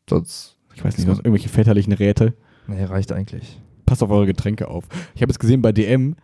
Sonst, 0.09 0.57
Ich 0.75 0.83
weiß 0.83 0.97
nicht, 0.97 1.07
sonst 1.07 1.19
irgendwelche 1.19 1.49
väterlichen 1.49 1.93
Räte. 1.93 2.33
nee, 2.67 2.83
reicht 2.83 3.11
eigentlich. 3.11 3.59
Passt 3.85 4.01
auf 4.03 4.09
eure 4.09 4.25
Getränke 4.25 4.67
auf. 4.67 4.85
Ich 5.13 5.21
habe 5.21 5.29
jetzt 5.31 5.39
gesehen, 5.39 5.61
bei 5.61 5.71
DM 5.71 6.15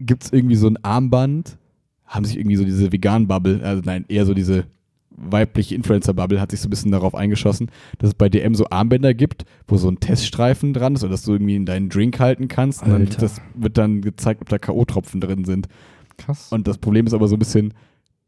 gibt 0.00 0.24
es 0.24 0.32
irgendwie 0.32 0.56
so 0.56 0.68
ein 0.68 0.76
Armband. 0.84 1.58
Haben 2.06 2.24
sich 2.24 2.36
irgendwie 2.38 2.56
so 2.56 2.64
diese 2.64 2.92
Vegan-Bubble, 2.92 3.62
also 3.64 3.82
nein, 3.84 4.04
eher 4.08 4.26
so 4.26 4.34
diese 4.34 4.66
weibliche 5.16 5.74
Influencer-Bubble 5.74 6.40
hat 6.40 6.50
sich 6.50 6.60
so 6.60 6.68
ein 6.68 6.70
bisschen 6.70 6.92
darauf 6.92 7.14
eingeschossen, 7.14 7.70
dass 7.98 8.08
es 8.08 8.14
bei 8.14 8.28
DM 8.28 8.54
so 8.54 8.66
Armbänder 8.70 9.14
gibt, 9.14 9.44
wo 9.66 9.76
so 9.76 9.88
ein 9.88 10.00
Teststreifen 10.00 10.72
dran 10.72 10.94
ist 10.94 11.04
und 11.04 11.10
dass 11.10 11.22
du 11.22 11.32
irgendwie 11.32 11.56
in 11.56 11.66
deinen 11.66 11.88
Drink 11.88 12.18
halten 12.20 12.48
kannst. 12.48 12.82
Und 12.82 12.90
dann 12.90 13.02
Alter. 13.02 13.20
das 13.20 13.40
wird 13.54 13.78
dann 13.78 14.02
gezeigt, 14.02 14.42
ob 14.42 14.48
da 14.48 14.58
K.O.-Tropfen 14.58 15.20
drin 15.20 15.44
sind. 15.44 15.68
Krass. 16.16 16.48
Und 16.50 16.68
das 16.68 16.78
Problem 16.78 17.06
ist 17.06 17.14
aber 17.14 17.28
so 17.28 17.36
ein 17.36 17.40
bisschen, 17.40 17.74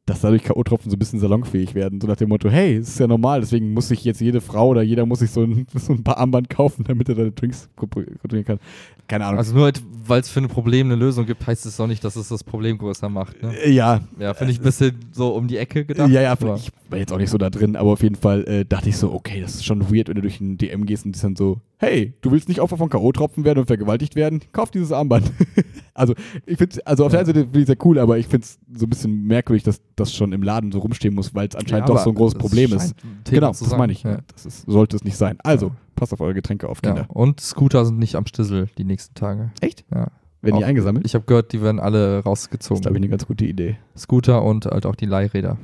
dass 0.07 0.21
dadurch 0.21 0.45
K.O.-Tropfen 0.45 0.89
so 0.89 0.97
ein 0.97 0.99
bisschen 1.01 1.19
salonfähig 1.19 1.75
werden. 1.75 2.01
So 2.01 2.07
nach 2.07 2.17
dem 2.17 2.29
Motto, 2.29 2.49
hey, 2.49 2.77
es 2.77 2.89
ist 2.89 3.01
ja 3.01 3.09
normal, 3.09 3.41
deswegen 3.41 3.73
muss 3.73 3.89
sich 3.89 4.05
jetzt 4.05 4.21
jede 4.21 4.41
Frau 4.41 4.69
oder 4.69 4.83
jeder 4.83 5.05
muss 5.05 5.19
sich 5.19 5.33
so 5.33 5.43
ein, 5.43 5.67
so 5.75 5.93
ein 5.93 6.05
paar 6.05 6.19
Armband 6.19 6.49
kaufen, 6.49 6.85
damit 6.87 7.09
er 7.09 7.17
seine 7.17 7.33
Drinks 7.33 7.69
kontrollieren 7.75 8.45
kann. 8.45 8.61
Keine 9.09 9.27
Ahnung. 9.27 9.39
Also 9.39 9.55
nur, 9.55 9.71
weil 10.07 10.21
es 10.21 10.29
für 10.29 10.41
ein 10.41 10.49
Problem 10.49 10.87
eine 10.87 10.95
Lösung 10.95 11.27
gibt, 11.27 11.45
heißt 11.47 11.67
es 11.67 11.77
doch 11.77 11.89
nicht, 11.89 12.05
dass 12.05 12.15
es 12.15 12.29
das 12.29 12.45
Problem 12.45 12.79
größer 12.79 13.09
macht. 13.09 13.43
Ne? 13.43 13.53
Äh, 13.57 13.73
ja, 13.73 14.01
Ja, 14.19 14.35
finde 14.35 14.53
ich 14.53 14.61
ein 14.61 14.65
bisschen 14.65 14.97
so 15.11 15.31
um 15.35 15.49
die 15.49 15.57
Ecke 15.57 15.85
gedacht. 15.85 16.11
ja, 16.11 16.23
ja, 16.23 16.35
ich 16.35 16.71
war 16.89 16.99
jetzt 16.99 17.13
auch 17.13 17.19
nicht 17.19 17.31
so 17.31 17.39
da 17.39 17.51
drin, 17.51 17.75
aber 17.75 17.91
auf 17.91 18.03
jeden 18.03 18.17
Fall 18.17 18.45
äh, 18.47 18.65
dachte 18.65 18.89
ich 18.89 18.97
so, 18.97 19.13
okay, 19.13 19.41
das 19.41 19.57
ist 19.57 19.65
schon 19.65 19.93
weird, 19.93 20.09
wenn 20.09 20.15
du 20.15 20.23
durch 20.23 20.41
ein 20.41 20.57
DM 20.57 20.87
gehst 20.87 21.05
und 21.05 21.17
die 21.17 21.21
dann 21.21 21.35
so, 21.35 21.61
hey, 21.79 22.15
du 22.21 22.31
willst 22.31 22.49
nicht 22.49 22.61
Opfer 22.61 22.77
von 22.77 22.89
K.O.-Tropfen 22.89 23.45
werden 23.45 23.61
und 23.61 23.67
vergewaltigt 23.67 24.17
werden? 24.17 24.41
Kauf 24.53 24.71
dieses 24.71 24.93
Armband. 24.93 25.31
also, 25.95 26.15
ich 26.47 26.59
finde 26.59 26.87
also 26.87 27.05
auf 27.05 27.11
der 27.11 27.21
einen 27.21 27.27
Seite 27.27 27.41
finde 27.45 27.61
ich 27.61 27.67
sehr 27.67 27.77
cool, 27.85 27.99
aber 27.99 28.19
ich 28.19 28.27
finde 28.27 28.45
es 28.45 28.59
so 28.79 28.87
ein 28.87 28.91
bisschen 28.91 29.27
merkwürdig, 29.27 29.63
dass 29.65 29.81
das 29.97 30.15
schon 30.15 30.33
im 30.33 30.43
Laden 30.43 30.73
so 30.73 30.79
rumstehen 30.79 31.15
muss, 31.15 31.35
weil 31.35 31.49
es 31.49 31.55
anscheinend 31.57 31.89
Ja, 31.89 31.95
doch 31.95 32.03
so 32.03 32.11
ein 32.11 32.17
großes 32.17 32.39
Problem 32.39 32.73
ist. 32.73 32.95
Genau, 33.25 33.49
das 33.49 33.77
meine 33.77 33.93
ich. 33.93 34.03
Ja. 34.03 34.19
Das 34.33 34.47
ist, 34.47 34.65
sollte 34.67 34.97
es 34.97 35.05
nicht 35.05 35.17
sein. 35.17 35.37
Also, 35.43 35.67
Ja. 35.69 35.77
passt 35.97 36.13
auf 36.13 36.21
eure 36.21 36.35
Getränke 36.35 36.69
auf. 36.69 36.81
Kinder. 36.83 37.07
Und 37.09 37.41
Scooter 37.41 37.85
sind 37.85 37.99
nicht 37.99 38.15
am 38.17 38.27
Stissel 38.27 38.69
die 38.79 38.85
nächsten 38.85 39.15
Tage. 39.15 39.51
Echt? 39.61 39.85
Ja. 39.93 40.09
Werden 40.43 40.59
die 40.59 40.65
Auch- 40.65 40.69
eingesammelt? 40.69 41.05
Ich 41.07 41.15
habe 41.15 41.25
gehört, 41.25 41.53
die 41.53 41.61
werden 41.63 41.81
alle 41.81 42.09
Das 42.09 42.19
ist, 42.21 42.27
rausgezogen. 42.27 42.83
glaube 42.83 42.97
ich, 42.97 43.01
eine 43.03 43.09
ganz 43.11 43.27
gute 43.27 43.45
Idee. 43.47 43.77
Scooter 43.97 44.43
und 44.45 44.67
halt 44.67 44.87
auch 44.87 44.95
die 44.95 45.07
Leihräder. 45.07 45.57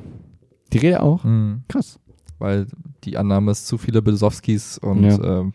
Die 0.72 0.78
Rede 0.78 1.02
auch? 1.02 1.22
Mhm. 1.24 1.62
Krass. 1.68 1.98
Weil 2.38 2.66
die 3.04 3.16
Annahme 3.18 3.52
ist 3.52 3.66
zu 3.66 3.78
viele 3.78 4.02
Besowskis 4.02 4.78
und 4.78 5.04
ähm, 5.04 5.52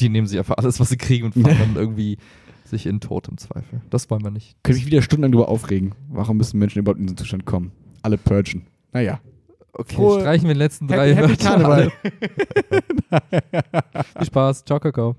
die 0.00 0.08
nehmen 0.08 0.26
sich 0.26 0.38
einfach 0.38 0.56
alles, 0.56 0.80
was 0.80 0.88
sie 0.88 0.96
kriegen 0.96 1.26
und 1.26 1.34
fahren 1.34 1.56
dann 1.74 1.76
irgendwie 1.76 2.18
sich 2.64 2.86
in 2.86 2.96
den 2.96 3.00
Tod 3.00 3.28
im 3.28 3.36
Zweifel. 3.38 3.80
Das 3.90 4.10
wollen 4.10 4.24
wir 4.24 4.30
nicht. 4.30 4.56
Könnte 4.62 4.78
mich 4.80 4.86
wieder 4.86 5.02
stundenlang 5.02 5.32
darüber 5.32 5.48
aufregen. 5.48 5.94
Warum 6.08 6.36
müssen 6.38 6.58
Menschen 6.58 6.78
überhaupt 6.80 6.98
in 7.00 7.06
diesen 7.06 7.16
Zustand 7.18 7.44
kommen? 7.44 7.72
Alle 8.02 8.16
purgen. 8.18 8.66
Naja. 8.92 9.20
Okay, 9.72 9.96
Frohe- 9.96 10.20
streichen 10.20 10.46
wir 10.48 10.54
die 10.54 10.58
letzten 10.58 10.88
Happy- 10.88 10.96
drei 10.98 11.14
Happy 11.14 11.28
Wörter 11.30 11.44
Karneval. 11.44 11.92
alle. 13.10 13.22
Viel 14.18 14.26
Spaß. 14.26 14.64
Ciao, 14.64 14.78
Kakao. 14.80 15.16